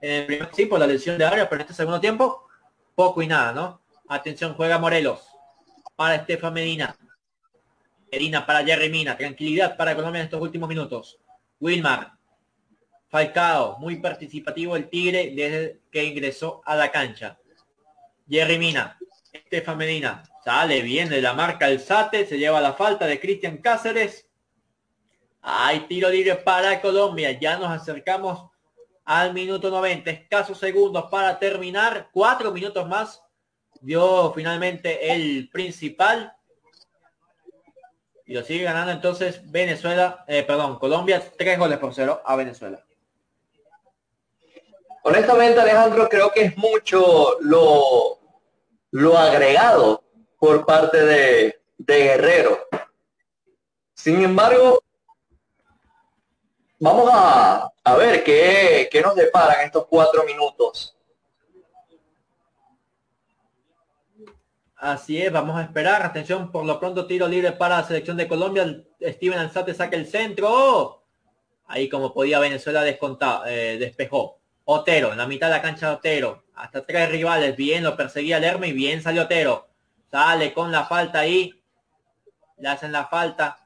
En 0.02 0.12
el 0.12 0.26
primer 0.26 0.50
sí, 0.54 0.66
por 0.66 0.80
la 0.80 0.88
lesión 0.88 1.18
de 1.18 1.26
área, 1.26 1.50
pero 1.50 1.62
en 1.62 1.62
este 1.62 1.74
segundo 1.74 2.00
tiempo, 2.00 2.48
poco 2.96 3.22
y 3.22 3.28
nada, 3.28 3.52
¿no? 3.52 3.82
Atención, 4.08 4.54
juega 4.54 4.80
Morelos. 4.80 5.28
Para 5.98 6.16
Estefan 6.16 6.54
Medina. 6.54 6.96
Medina 8.14 8.46
para 8.46 8.64
Jerry 8.64 8.90
Mina. 8.90 9.18
Tranquilidad 9.18 9.76
para 9.76 9.94
Colombia 9.94 10.22
en 10.22 10.26
estos 10.26 10.42
últimos 10.42 10.70
minutos. 10.70 11.20
Wilmar. 11.60 12.17
Falcao. 13.10 13.78
Muy 13.80 13.98
participativo 13.98 14.76
el 14.76 14.90
Tigre 14.90 15.32
desde 15.36 15.82
que 15.92 16.04
ingresó 16.04 16.62
a 16.66 16.76
la 16.76 16.92
cancha. 16.92 17.38
Jerry 18.30 18.58
Mina. 18.58 18.98
Estefan 19.32 19.78
Medina. 19.78 20.24
Sale 20.44 20.82
bien 20.82 21.10
de 21.10 21.22
la 21.22 21.34
marca 21.34 21.68
el 21.68 21.80
Sate. 21.80 22.26
Se 22.26 22.38
lleva 22.38 22.62
la 22.62 22.74
falta 22.74 23.06
de 23.06 23.20
Cristian 23.20 23.58
Cáceres. 23.58 24.28
Hay 25.42 25.82
tiro 25.82 26.10
libre 26.10 26.36
para 26.36 26.82
Colombia. 26.82 27.32
Ya 27.32 27.58
nos 27.58 27.70
acercamos 27.70 28.50
al 29.06 29.34
minuto 29.34 29.70
90. 29.70 30.10
Escasos 30.10 30.58
segundos 30.58 31.06
para 31.10 31.40
terminar. 31.40 32.10
Cuatro 32.12 32.52
minutos 32.52 32.88
más. 32.88 33.24
Dio 33.82 34.34
finalmente 34.34 35.14
el 35.14 35.50
principal. 35.50 36.34
Y 38.26 38.34
lo 38.34 38.44
sigue 38.44 38.66
ganando 38.66 38.92
entonces 38.92 39.50
Venezuela, 39.50 40.26
eh, 40.28 40.44
perdón, 40.44 40.80
Colombia, 40.80 41.24
tres 41.38 41.58
goles 41.58 41.78
por 41.78 41.94
cero 41.94 42.22
a 42.26 42.36
Venezuela. 42.36 42.87
Honestamente, 45.08 45.58
Alejandro, 45.62 46.10
creo 46.10 46.30
que 46.34 46.42
es 46.42 46.58
mucho 46.58 47.38
lo, 47.40 48.20
lo 48.92 49.18
agregado 49.18 50.04
por 50.38 50.66
parte 50.66 50.98
de, 51.02 51.62
de 51.78 51.98
Guerrero. 51.98 52.68
Sin 53.94 54.22
embargo, 54.22 54.84
vamos 56.78 57.10
a, 57.10 57.72
a 57.86 57.96
ver 57.96 58.22
qué, 58.22 58.90
qué 58.92 59.02
nos 59.02 59.16
deparan 59.16 59.66
estos 59.66 59.86
cuatro 59.86 60.26
minutos. 60.26 60.94
Así 64.76 65.22
es, 65.22 65.32
vamos 65.32 65.58
a 65.58 65.64
esperar. 65.64 66.02
Atención, 66.02 66.52
por 66.52 66.66
lo 66.66 66.78
pronto 66.82 67.08
tiro 67.08 67.30
libre 67.30 67.54
para 67.54 67.78
la 67.78 67.88
selección 67.88 68.18
de 68.18 68.28
Colombia. 68.28 68.84
Steven 69.02 69.40
Alzate 69.40 69.74
saca 69.74 69.96
el 69.96 70.06
centro. 70.06 71.02
Ahí 71.66 71.88
como 71.88 72.14
podía 72.14 72.40
Venezuela 72.40 72.82
descontar, 72.82 73.44
eh, 73.48 73.78
despejó. 73.80 74.38
Otero, 74.70 75.14
en 75.14 75.18
la 75.18 75.28
mitad 75.28 75.48
de 75.48 75.54
la 75.56 75.62
cancha 75.62 75.88
de 75.88 75.96
Otero. 75.96 76.44
Hasta 76.56 76.86
tres 76.86 77.10
rivales. 77.10 77.56
Bien, 77.56 77.84
lo 77.84 77.96
perseguía 77.96 78.38
Lerma 78.40 78.68
y 78.68 78.74
bien 78.74 79.02
salió 79.02 79.24
Otero. 79.24 79.70
Sale 80.12 80.54
con 80.54 80.72
la 80.72 80.86
falta 80.86 81.20
ahí. 81.20 81.64
Le 82.58 82.68
hacen 82.68 82.92
la 82.92 83.08
falta. 83.08 83.60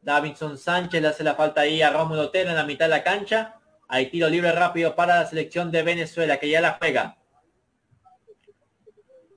Davidson 0.00 0.56
Sánchez 0.58 1.02
le 1.02 1.08
hace 1.08 1.24
la 1.24 1.34
falta 1.34 1.62
ahí 1.62 1.82
a 1.82 1.90
Rómulo 1.90 2.22
Otero 2.22 2.50
en 2.50 2.56
la 2.56 2.64
mitad 2.64 2.84
de 2.86 2.90
la 2.90 3.02
cancha. 3.02 3.56
Hay 3.88 4.10
tiro 4.10 4.28
libre 4.28 4.52
rápido 4.52 4.94
para 4.94 5.16
la 5.16 5.26
selección 5.26 5.70
de 5.72 5.82
Venezuela 5.82 6.38
que 6.38 6.48
ya 6.48 6.60
la 6.60 6.74
juega. 6.80 7.16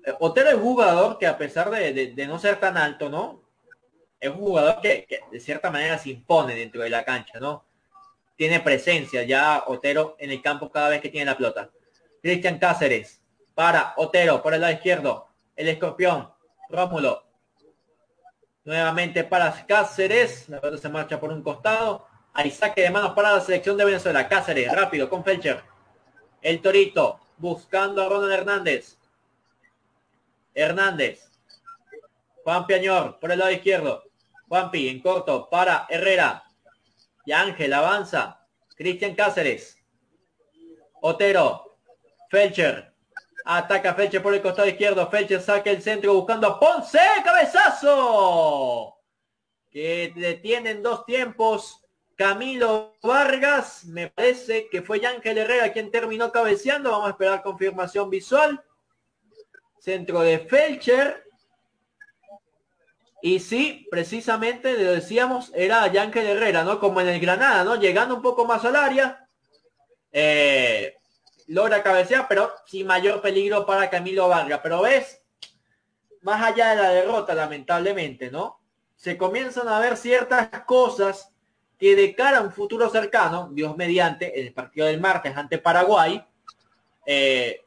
Eh, 0.06 0.14
Otero 0.20 0.50
es 0.50 0.56
jugador 0.58 1.18
que 1.18 1.26
a 1.28 1.38
pesar 1.38 1.70
de, 1.72 1.94
de- 2.14 2.28
no 2.28 2.38
ser 2.38 2.60
tan 2.60 2.78
alto, 2.78 3.10
¿no? 3.10 3.42
Es 4.20 4.30
un 4.30 4.38
jugador 4.38 4.82
que 4.82 5.08
de 5.32 5.40
cierta 5.40 5.72
manera 5.72 5.98
se 5.98 6.10
impone 6.12 6.54
dentro 6.56 6.82
de 6.84 6.90
la 6.90 7.04
cancha, 7.04 7.40
¿no? 7.40 7.66
Tiene 8.36 8.60
presencia 8.60 9.24
ya 9.24 9.64
Otero 9.68 10.16
en 10.20 10.32
el 10.32 10.42
campo 10.42 10.72
cada 10.72 10.90
vez 10.90 11.02
que 11.02 11.10
tiene 11.10 11.26
la 11.26 11.38
pelota. 11.38 11.70
Cristian 12.22 12.60
Cáceres 12.60 13.22
para 13.54 13.94
Otero 13.98 14.42
por 14.42 14.54
el 14.54 14.62
lado 14.62 14.74
izquierdo. 14.74 15.28
El 15.56 15.70
escorpión. 15.70 16.30
Rómulo. 16.70 17.24
Nuevamente 18.66 19.24
para 19.24 19.66
Cáceres. 19.66 20.50
La 20.50 20.60
pelota 20.60 20.82
se 20.82 20.90
marcha 20.90 21.20
por 21.20 21.32
un 21.32 21.42
costado. 21.42 22.08
Hay 22.34 22.52
saque 22.52 22.82
de 22.82 22.90
manos 22.90 23.14
para 23.14 23.32
la 23.32 23.42
selección 23.42 23.78
de 23.78 23.86
Venezuela. 23.86 24.28
Cáceres, 24.28 24.72
rápido, 24.74 25.10
con 25.10 25.24
Felcher. 25.24 25.64
El 26.42 26.62
Torito, 26.62 27.20
buscando 27.38 28.04
a 28.04 28.10
Ronald 28.10 28.34
Hernández. 28.34 28.98
Hernández. 30.54 31.32
Juan 32.44 32.68
Piañor, 32.68 33.20
por 33.20 33.32
el 33.32 33.40
lado 33.40 33.52
izquierdo. 33.52 34.04
Juanpi, 34.48 34.90
en 34.90 35.02
corto, 35.02 35.50
para 35.50 35.88
Herrera. 35.90 36.45
Y 37.26 37.32
Ángel 37.32 37.74
avanza. 37.74 38.48
Cristian 38.76 39.16
Cáceres. 39.16 39.78
Otero. 41.02 41.78
Felcher. 42.30 42.94
Ataca 43.46 43.94
Felcher 43.94 44.22
por 44.22 44.34
el 44.34 44.42
costado 44.42 44.68
izquierdo. 44.68 45.10
Felcher 45.10 45.42
saca 45.42 45.70
el 45.70 45.82
centro 45.82 46.14
buscando 46.14 46.48
a 46.48 46.60
Ponce. 46.60 47.00
¡Cabezazo! 47.24 48.96
Que 49.70 50.14
detienen 50.16 50.82
dos 50.82 51.06
tiempos 51.06 51.86
Camilo 52.16 52.96
Vargas, 53.04 53.84
me 53.86 54.10
parece 54.10 54.70
que 54.70 54.82
fue 54.82 55.06
Ángel 55.06 55.38
Herrera 55.38 55.74
quien 55.74 55.92
terminó 55.92 56.32
cabeceando, 56.32 56.92
vamos 56.92 57.08
a 57.08 57.12
esperar 57.12 57.44
confirmación 57.44 58.10
visual. 58.10 58.64
Centro 59.80 60.22
de 60.22 60.40
Felcher. 60.40 61.25
Y 63.26 63.40
sí, 63.40 63.88
precisamente 63.90 64.78
lo 64.78 64.92
decíamos, 64.92 65.52
era 65.56 65.86
Ángel 65.86 66.28
Herrera, 66.28 66.64
¿no? 66.64 66.80
Como 66.80 67.02
en 67.02 67.08
el 67.08 67.20
Granada, 67.20 67.64
¿no? 67.64 67.76
Llegando 67.76 68.14
un 68.14 68.22
poco 68.22 68.46
más 68.46 68.64
al 68.66 68.76
área. 68.76 69.28
Eh, 70.12 70.96
logra 71.48 71.82
cabecear, 71.82 72.28
pero 72.30 72.54
sin 72.68 72.86
mayor 72.86 73.24
peligro 73.24 73.66
para 73.66 73.90
Camilo 73.90 74.28
Vargas. 74.28 74.60
Pero 74.62 74.84
ves, 74.84 75.24
más 76.22 76.40
allá 76.40 76.70
de 76.70 76.76
la 76.76 76.90
derrota, 76.92 77.34
lamentablemente, 77.34 78.30
¿no? 78.30 78.60
Se 78.96 79.18
comienzan 79.18 79.70
a 79.70 79.80
ver 79.80 79.98
ciertas 79.98 80.48
cosas 80.68 81.34
que 81.80 81.96
de 81.96 82.14
cara 82.14 82.38
a 82.38 82.42
un 82.44 82.52
futuro 82.52 82.92
cercano, 82.92 83.50
Dios 83.52 83.76
mediante, 83.76 84.40
el 84.40 84.54
partido 84.54 84.86
del 84.86 85.02
martes 85.02 85.36
ante 85.36 85.58
Paraguay, 85.58 86.24
eh, 87.08 87.60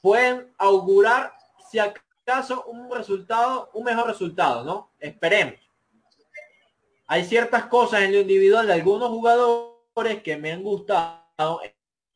pueden 0.00 0.52
augurar 0.58 1.34
si 1.70 1.78
acaso 1.78 2.03
un 2.66 2.90
resultado, 2.90 3.70
un 3.74 3.84
mejor 3.84 4.06
resultado, 4.06 4.64
¿no? 4.64 4.90
Esperemos. 4.98 5.60
Hay 7.06 7.24
ciertas 7.24 7.66
cosas 7.66 8.02
en 8.02 8.12
lo 8.12 8.20
individual 8.20 8.66
de 8.66 8.72
algunos 8.72 9.10
jugadores 9.10 10.22
que 10.22 10.36
me 10.36 10.52
han 10.52 10.62
gustado 10.62 11.60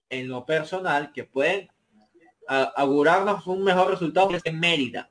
en 0.08 0.28
lo 0.28 0.46
personal 0.46 1.12
que 1.12 1.24
pueden 1.24 1.68
augurarnos 2.48 3.46
un 3.46 3.62
mejor 3.62 3.90
resultado 3.90 4.30
en 4.42 4.58
Mérida. 4.58 5.10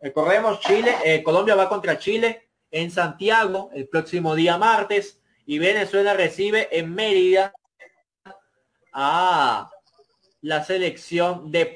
Recordemos, 0.00 0.60
Chile, 0.60 0.94
eh, 1.04 1.22
Colombia 1.22 1.54
va 1.54 1.68
contra 1.68 1.98
Chile 1.98 2.48
en 2.70 2.90
Santiago 2.90 3.70
el 3.74 3.86
próximo 3.88 4.34
día 4.34 4.56
martes 4.56 5.20
y 5.46 5.58
Venezuela 5.58 6.14
recibe 6.14 6.68
en 6.72 6.94
Mérida 6.94 7.52
a 8.92 9.70
la 10.40 10.64
selección 10.64 11.50
de 11.50 11.66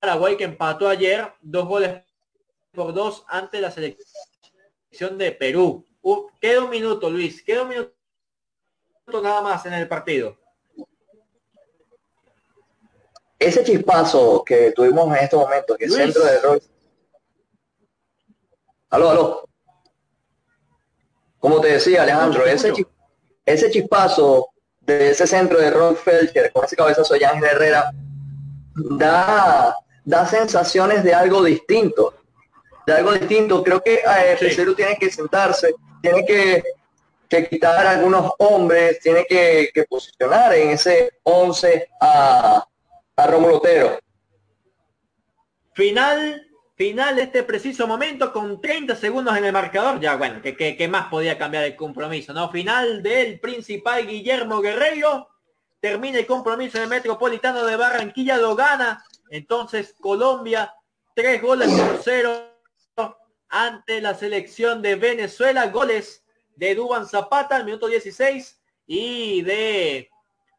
Paraguay 0.00 0.36
que 0.36 0.44
empató 0.44 0.88
ayer 0.88 1.30
dos 1.42 1.68
goles 1.68 2.02
por 2.72 2.94
dos 2.94 3.24
ante 3.28 3.60
la 3.60 3.70
selección 3.70 5.18
de 5.18 5.32
Perú. 5.32 5.84
Uh, 6.00 6.26
queda 6.40 6.64
un 6.64 6.70
minuto, 6.70 7.10
Luis, 7.10 7.42
queda 7.42 7.62
un 7.62 7.68
minuto 7.68 7.92
nada 9.22 9.42
más 9.42 9.66
en 9.66 9.74
el 9.74 9.86
partido. 9.86 10.38
Ese 13.38 13.62
chispazo 13.62 14.42
que 14.44 14.72
tuvimos 14.72 15.06
en 15.16 15.24
estos 15.24 15.40
momentos, 15.40 15.76
que 15.76 15.84
el 15.84 15.92
centro 15.92 16.24
de 16.24 16.40
rol. 16.40 16.62
Aló, 18.90 19.10
aló. 19.10 19.48
Como 21.38 21.60
te 21.60 21.72
decía, 21.72 22.02
Alejandro, 22.02 22.44
ese, 22.46 22.72
ese 23.44 23.70
chispazo 23.70 24.48
de 24.80 25.10
ese 25.10 25.26
centro 25.26 25.58
de 25.58 25.70
Ron 25.70 25.96
Felcher 25.96 26.52
con 26.52 26.64
ese 26.64 26.76
cabezazo 26.76 27.14
de 27.14 27.26
Ángel 27.26 27.44
Herrera 27.44 27.92
da, 28.74 29.74
da 30.04 30.26
sensaciones 30.26 31.04
de 31.04 31.14
algo 31.14 31.42
distinto. 31.42 32.14
De 32.86 32.92
algo 32.94 33.12
distinto. 33.12 33.62
Creo 33.62 33.82
que 33.82 33.94
eh, 33.94 34.36
Pesero 34.38 34.74
tiene 34.74 34.96
que 34.96 35.10
sentarse, 35.10 35.74
tiene 36.02 36.24
que, 36.24 36.62
quitar 37.48 37.86
a 37.86 37.90
algunos 37.92 38.32
hombres, 38.38 39.00
tiene 39.00 39.24
que, 39.26 39.70
posicionar 39.88 40.54
en 40.54 40.70
ese 40.70 41.12
11 41.22 41.88
a, 42.00 42.64
a 43.16 43.26
Romulo 43.26 43.58
Otero. 43.58 43.98
Final 45.74 46.50
Final 46.80 47.16
de 47.16 47.24
este 47.24 47.42
preciso 47.42 47.86
momento 47.86 48.32
con 48.32 48.58
30 48.58 48.96
segundos 48.96 49.36
en 49.36 49.44
el 49.44 49.52
marcador. 49.52 50.00
Ya, 50.00 50.16
bueno, 50.16 50.40
que, 50.40 50.88
más 50.88 51.08
podía 51.08 51.36
cambiar 51.36 51.64
el 51.64 51.76
compromiso, 51.76 52.32
¿no? 52.32 52.50
Final 52.50 53.02
del 53.02 53.38
principal 53.38 54.06
Guillermo 54.06 54.62
Guerreiro. 54.62 55.28
Termina 55.78 56.18
el 56.18 56.24
compromiso 56.24 56.78
en 56.78 56.84
el 56.84 56.88
Metropolitano 56.88 57.66
de 57.66 57.76
Barranquilla, 57.76 58.38
lo 58.38 58.56
gana. 58.56 59.04
Entonces 59.30 59.94
Colombia, 60.00 60.74
tres 61.14 61.40
goles 61.40 61.70
por 61.70 62.00
cero 62.02 62.50
ante 63.48 64.00
la 64.00 64.14
selección 64.14 64.82
de 64.82 64.96
Venezuela. 64.96 65.68
Goles 65.68 66.24
de 66.56 66.74
Duban 66.74 67.06
Zapata 67.06 67.56
al 67.56 67.64
minuto 67.64 67.86
16 67.86 68.60
y 68.86 69.42
de 69.42 70.10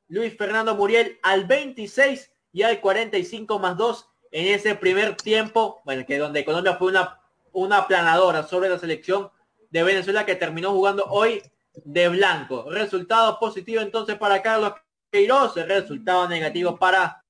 Luis 0.08 0.36
Fernando 0.38 0.76
Muriel 0.76 1.20
al 1.22 1.46
26 1.46 2.32
y 2.54 2.64
al 2.64 2.82
45 2.82 3.60
más 3.60 3.78
2 3.78 4.08
en 4.32 4.54
ese 4.56 4.76
primer 4.76 5.16
tiempo, 5.16 5.82
bueno, 5.84 6.06
que 6.06 6.18
donde 6.18 6.46
Colombia 6.46 6.76
fue 6.76 6.90
una, 6.90 7.20
una 7.52 7.78
aplanadora 7.78 8.44
sobre 8.44 8.70
la 8.70 8.80
selección 8.80 9.30
de 9.70 9.84
Venezuela 9.84 10.26
que 10.26 10.36
terminó 10.36 10.72
jugando 10.72 11.06
hoy 11.06 11.42
de 11.74 12.10
blanco. 12.10 12.66
Resultado 12.70 13.38
positivo 13.40 13.82
entonces 13.82 14.18
para 14.18 14.42
Carlos 14.42 14.74
Queiroz, 15.10 15.56
resultado 15.56 16.28
negativo 16.28 16.78
para 16.78 17.21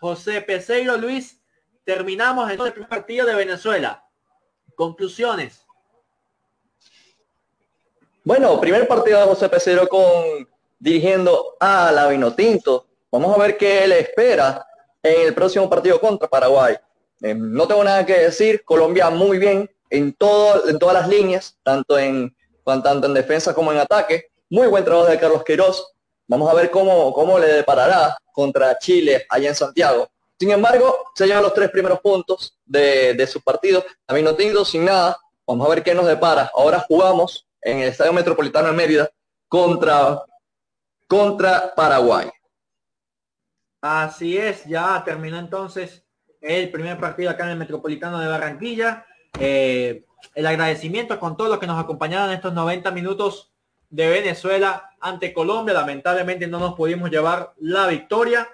José 0.00 0.40
Peseiro. 0.40 0.96
Luis, 0.96 1.40
terminamos 1.84 2.50
el 2.50 2.56
primer 2.56 2.88
partido 2.88 3.26
de 3.26 3.34
Venezuela. 3.34 4.04
Conclusiones. 4.74 5.66
Bueno, 8.24 8.60
primer 8.60 8.88
partido 8.88 9.20
de 9.20 9.26
José 9.26 9.48
Peseiro 9.48 9.88
con 9.88 10.48
dirigiendo 10.78 11.56
a 11.60 11.92
la 11.92 12.08
Vinotinto. 12.08 12.86
Vamos 13.12 13.36
a 13.36 13.40
ver 13.40 13.56
qué 13.56 13.86
le 13.86 14.00
espera 14.00 14.66
en 15.02 15.28
el 15.28 15.34
próximo 15.34 15.68
partido 15.68 16.00
contra 16.00 16.28
Paraguay. 16.28 16.76
Eh, 17.22 17.34
no 17.34 17.66
tengo 17.68 17.84
nada 17.84 18.06
que 18.06 18.14
decir, 18.14 18.64
Colombia 18.64 19.10
muy 19.10 19.38
bien 19.38 19.70
en, 19.90 20.14
todo, 20.14 20.68
en 20.68 20.78
todas 20.78 20.94
las 20.94 21.08
líneas, 21.08 21.58
tanto 21.62 21.98
en, 21.98 22.34
tanto 22.64 23.06
en 23.06 23.14
defensa 23.14 23.52
como 23.52 23.72
en 23.72 23.78
ataque. 23.78 24.30
Muy 24.48 24.68
buen 24.68 24.84
trabajo 24.84 25.08
de 25.08 25.18
Carlos 25.18 25.44
Queiroz. 25.44 25.92
Vamos 26.30 26.48
a 26.48 26.54
ver 26.54 26.70
cómo, 26.70 27.12
cómo 27.12 27.40
le 27.40 27.48
deparará 27.48 28.16
contra 28.30 28.78
Chile 28.78 29.26
allá 29.28 29.48
en 29.48 29.54
Santiago. 29.56 30.08
Sin 30.38 30.52
embargo, 30.52 31.10
se 31.12 31.26
llevan 31.26 31.42
los 31.42 31.52
tres 31.52 31.70
primeros 31.70 31.98
puntos 31.98 32.56
de, 32.64 33.14
de 33.14 33.26
su 33.26 33.40
partido. 33.40 33.84
También 34.06 34.26
no 34.26 34.36
tengo 34.36 34.64
sin 34.64 34.84
nada. 34.84 35.18
Vamos 35.44 35.66
a 35.66 35.70
ver 35.70 35.82
qué 35.82 35.92
nos 35.92 36.06
depara. 36.06 36.48
Ahora 36.54 36.78
jugamos 36.86 37.48
en 37.60 37.78
el 37.80 37.88
Estadio 37.88 38.12
Metropolitano 38.12 38.68
de 38.68 38.74
Mérida 38.74 39.10
contra, 39.48 40.22
contra 41.08 41.74
Paraguay. 41.74 42.30
Así 43.80 44.38
es, 44.38 44.64
ya 44.66 45.02
terminó 45.04 45.36
entonces 45.36 46.04
el 46.40 46.70
primer 46.70 46.96
partido 47.00 47.30
acá 47.30 47.42
en 47.46 47.50
el 47.50 47.58
Metropolitano 47.58 48.20
de 48.20 48.28
Barranquilla. 48.28 49.04
Eh, 49.40 50.04
el 50.36 50.46
agradecimiento 50.46 51.18
con 51.18 51.36
todos 51.36 51.50
los 51.50 51.58
que 51.58 51.66
nos 51.66 51.82
acompañaron 51.82 52.28
en 52.28 52.36
estos 52.36 52.54
90 52.54 52.92
minutos 52.92 53.49
de 53.90 54.08
Venezuela 54.08 54.90
ante 55.00 55.32
Colombia. 55.32 55.74
Lamentablemente 55.74 56.46
no 56.46 56.58
nos 56.58 56.74
pudimos 56.74 57.10
llevar 57.10 57.52
la 57.58 57.86
victoria. 57.88 58.48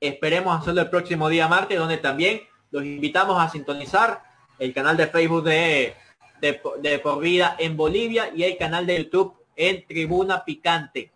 Esperemos 0.00 0.60
hacerlo 0.60 0.82
el 0.82 0.90
próximo 0.90 1.28
día 1.28 1.48
martes, 1.48 1.78
donde 1.78 1.98
también 1.98 2.42
los 2.70 2.84
invitamos 2.84 3.42
a 3.42 3.48
sintonizar 3.48 4.22
el 4.58 4.72
canal 4.72 4.96
de 4.96 5.06
Facebook 5.06 5.44
de, 5.44 5.94
de, 6.40 6.98
Por 6.98 7.20
Vida 7.20 7.56
en 7.58 7.76
Bolivia 7.76 8.30
y 8.34 8.44
el 8.44 8.56
canal 8.56 8.86
de 8.86 9.04
YouTube 9.04 9.34
en 9.56 9.86
Tribuna 9.86 10.44
Picante 10.44 11.12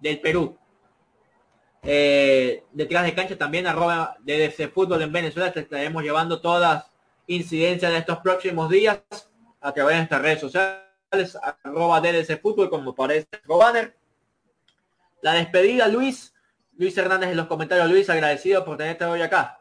del 0.00 0.20
Perú. 0.20 0.56
Eh, 1.82 2.64
detrás 2.72 3.04
de 3.04 3.14
cancha 3.14 3.38
también 3.38 3.66
arroba 3.66 4.16
DDC 4.20 4.72
Fútbol 4.72 5.02
en 5.02 5.12
Venezuela. 5.12 5.52
Te 5.52 5.60
estaremos 5.60 6.02
llevando 6.02 6.40
todas 6.40 6.90
incidencias 7.26 7.92
de 7.92 7.98
estos 7.98 8.18
próximos 8.18 8.70
días 8.70 9.00
a 9.60 9.72
través 9.72 9.94
de 9.94 9.98
nuestras 9.98 10.22
redes 10.22 10.40
sociales, 10.40 10.85
arroba 11.10 12.00
DDC 12.00 12.40
Fútbol, 12.40 12.70
como 12.70 12.94
parece 12.94 13.28
banner. 13.46 13.96
La 15.22 15.34
despedida, 15.34 15.88
Luis. 15.88 16.32
Luis 16.78 16.96
Hernández 16.96 17.30
en 17.30 17.36
los 17.36 17.46
comentarios. 17.46 17.88
Luis, 17.88 18.08
agradecido 18.10 18.64
por 18.64 18.76
tenerte 18.76 19.04
hoy 19.04 19.22
acá. 19.22 19.60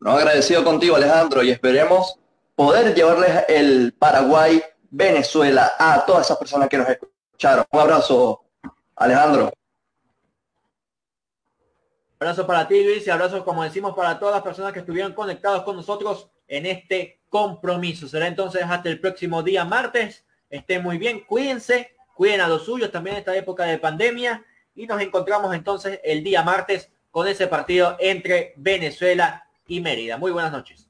No, 0.00 0.12
agradecido 0.12 0.64
contigo, 0.64 0.96
Alejandro, 0.96 1.42
y 1.42 1.50
esperemos 1.50 2.18
poder 2.54 2.94
llevarles 2.94 3.44
el 3.48 3.94
Paraguay, 3.98 4.62
Venezuela 4.90 5.72
a 5.78 6.04
todas 6.04 6.26
esas 6.26 6.38
personas 6.38 6.68
que 6.68 6.78
nos 6.78 6.88
escucharon. 6.88 7.64
Un 7.70 7.80
abrazo, 7.80 8.44
Alejandro. 8.96 9.52
Abrazo 12.18 12.46
para 12.46 12.66
ti, 12.66 12.82
Luis, 12.82 13.06
y 13.06 13.10
abrazo, 13.10 13.44
como 13.44 13.62
decimos, 13.62 13.94
para 13.94 14.18
todas 14.18 14.34
las 14.34 14.42
personas 14.42 14.72
que 14.72 14.80
estuvieron 14.80 15.12
conectados 15.12 15.62
con 15.62 15.76
nosotros 15.76 16.28
en 16.48 16.66
este 16.66 17.19
compromiso. 17.30 18.06
Será 18.06 18.26
entonces 18.26 18.62
hasta 18.62 18.90
el 18.90 19.00
próximo 19.00 19.42
día 19.42 19.64
martes. 19.64 20.26
Estén 20.50 20.82
muy 20.82 20.98
bien, 20.98 21.20
cuídense, 21.20 21.94
cuiden 22.14 22.42
a 22.42 22.48
los 22.48 22.66
suyos 22.66 22.90
también 22.90 23.16
en 23.16 23.20
esta 23.20 23.34
época 23.34 23.64
de 23.64 23.78
pandemia 23.78 24.44
y 24.74 24.86
nos 24.86 25.00
encontramos 25.00 25.54
entonces 25.54 26.00
el 26.04 26.22
día 26.22 26.42
martes 26.42 26.90
con 27.10 27.26
ese 27.26 27.46
partido 27.46 27.96
entre 28.00 28.52
Venezuela 28.56 29.46
y 29.66 29.80
Mérida. 29.80 30.18
Muy 30.18 30.32
buenas 30.32 30.52
noches. 30.52 30.89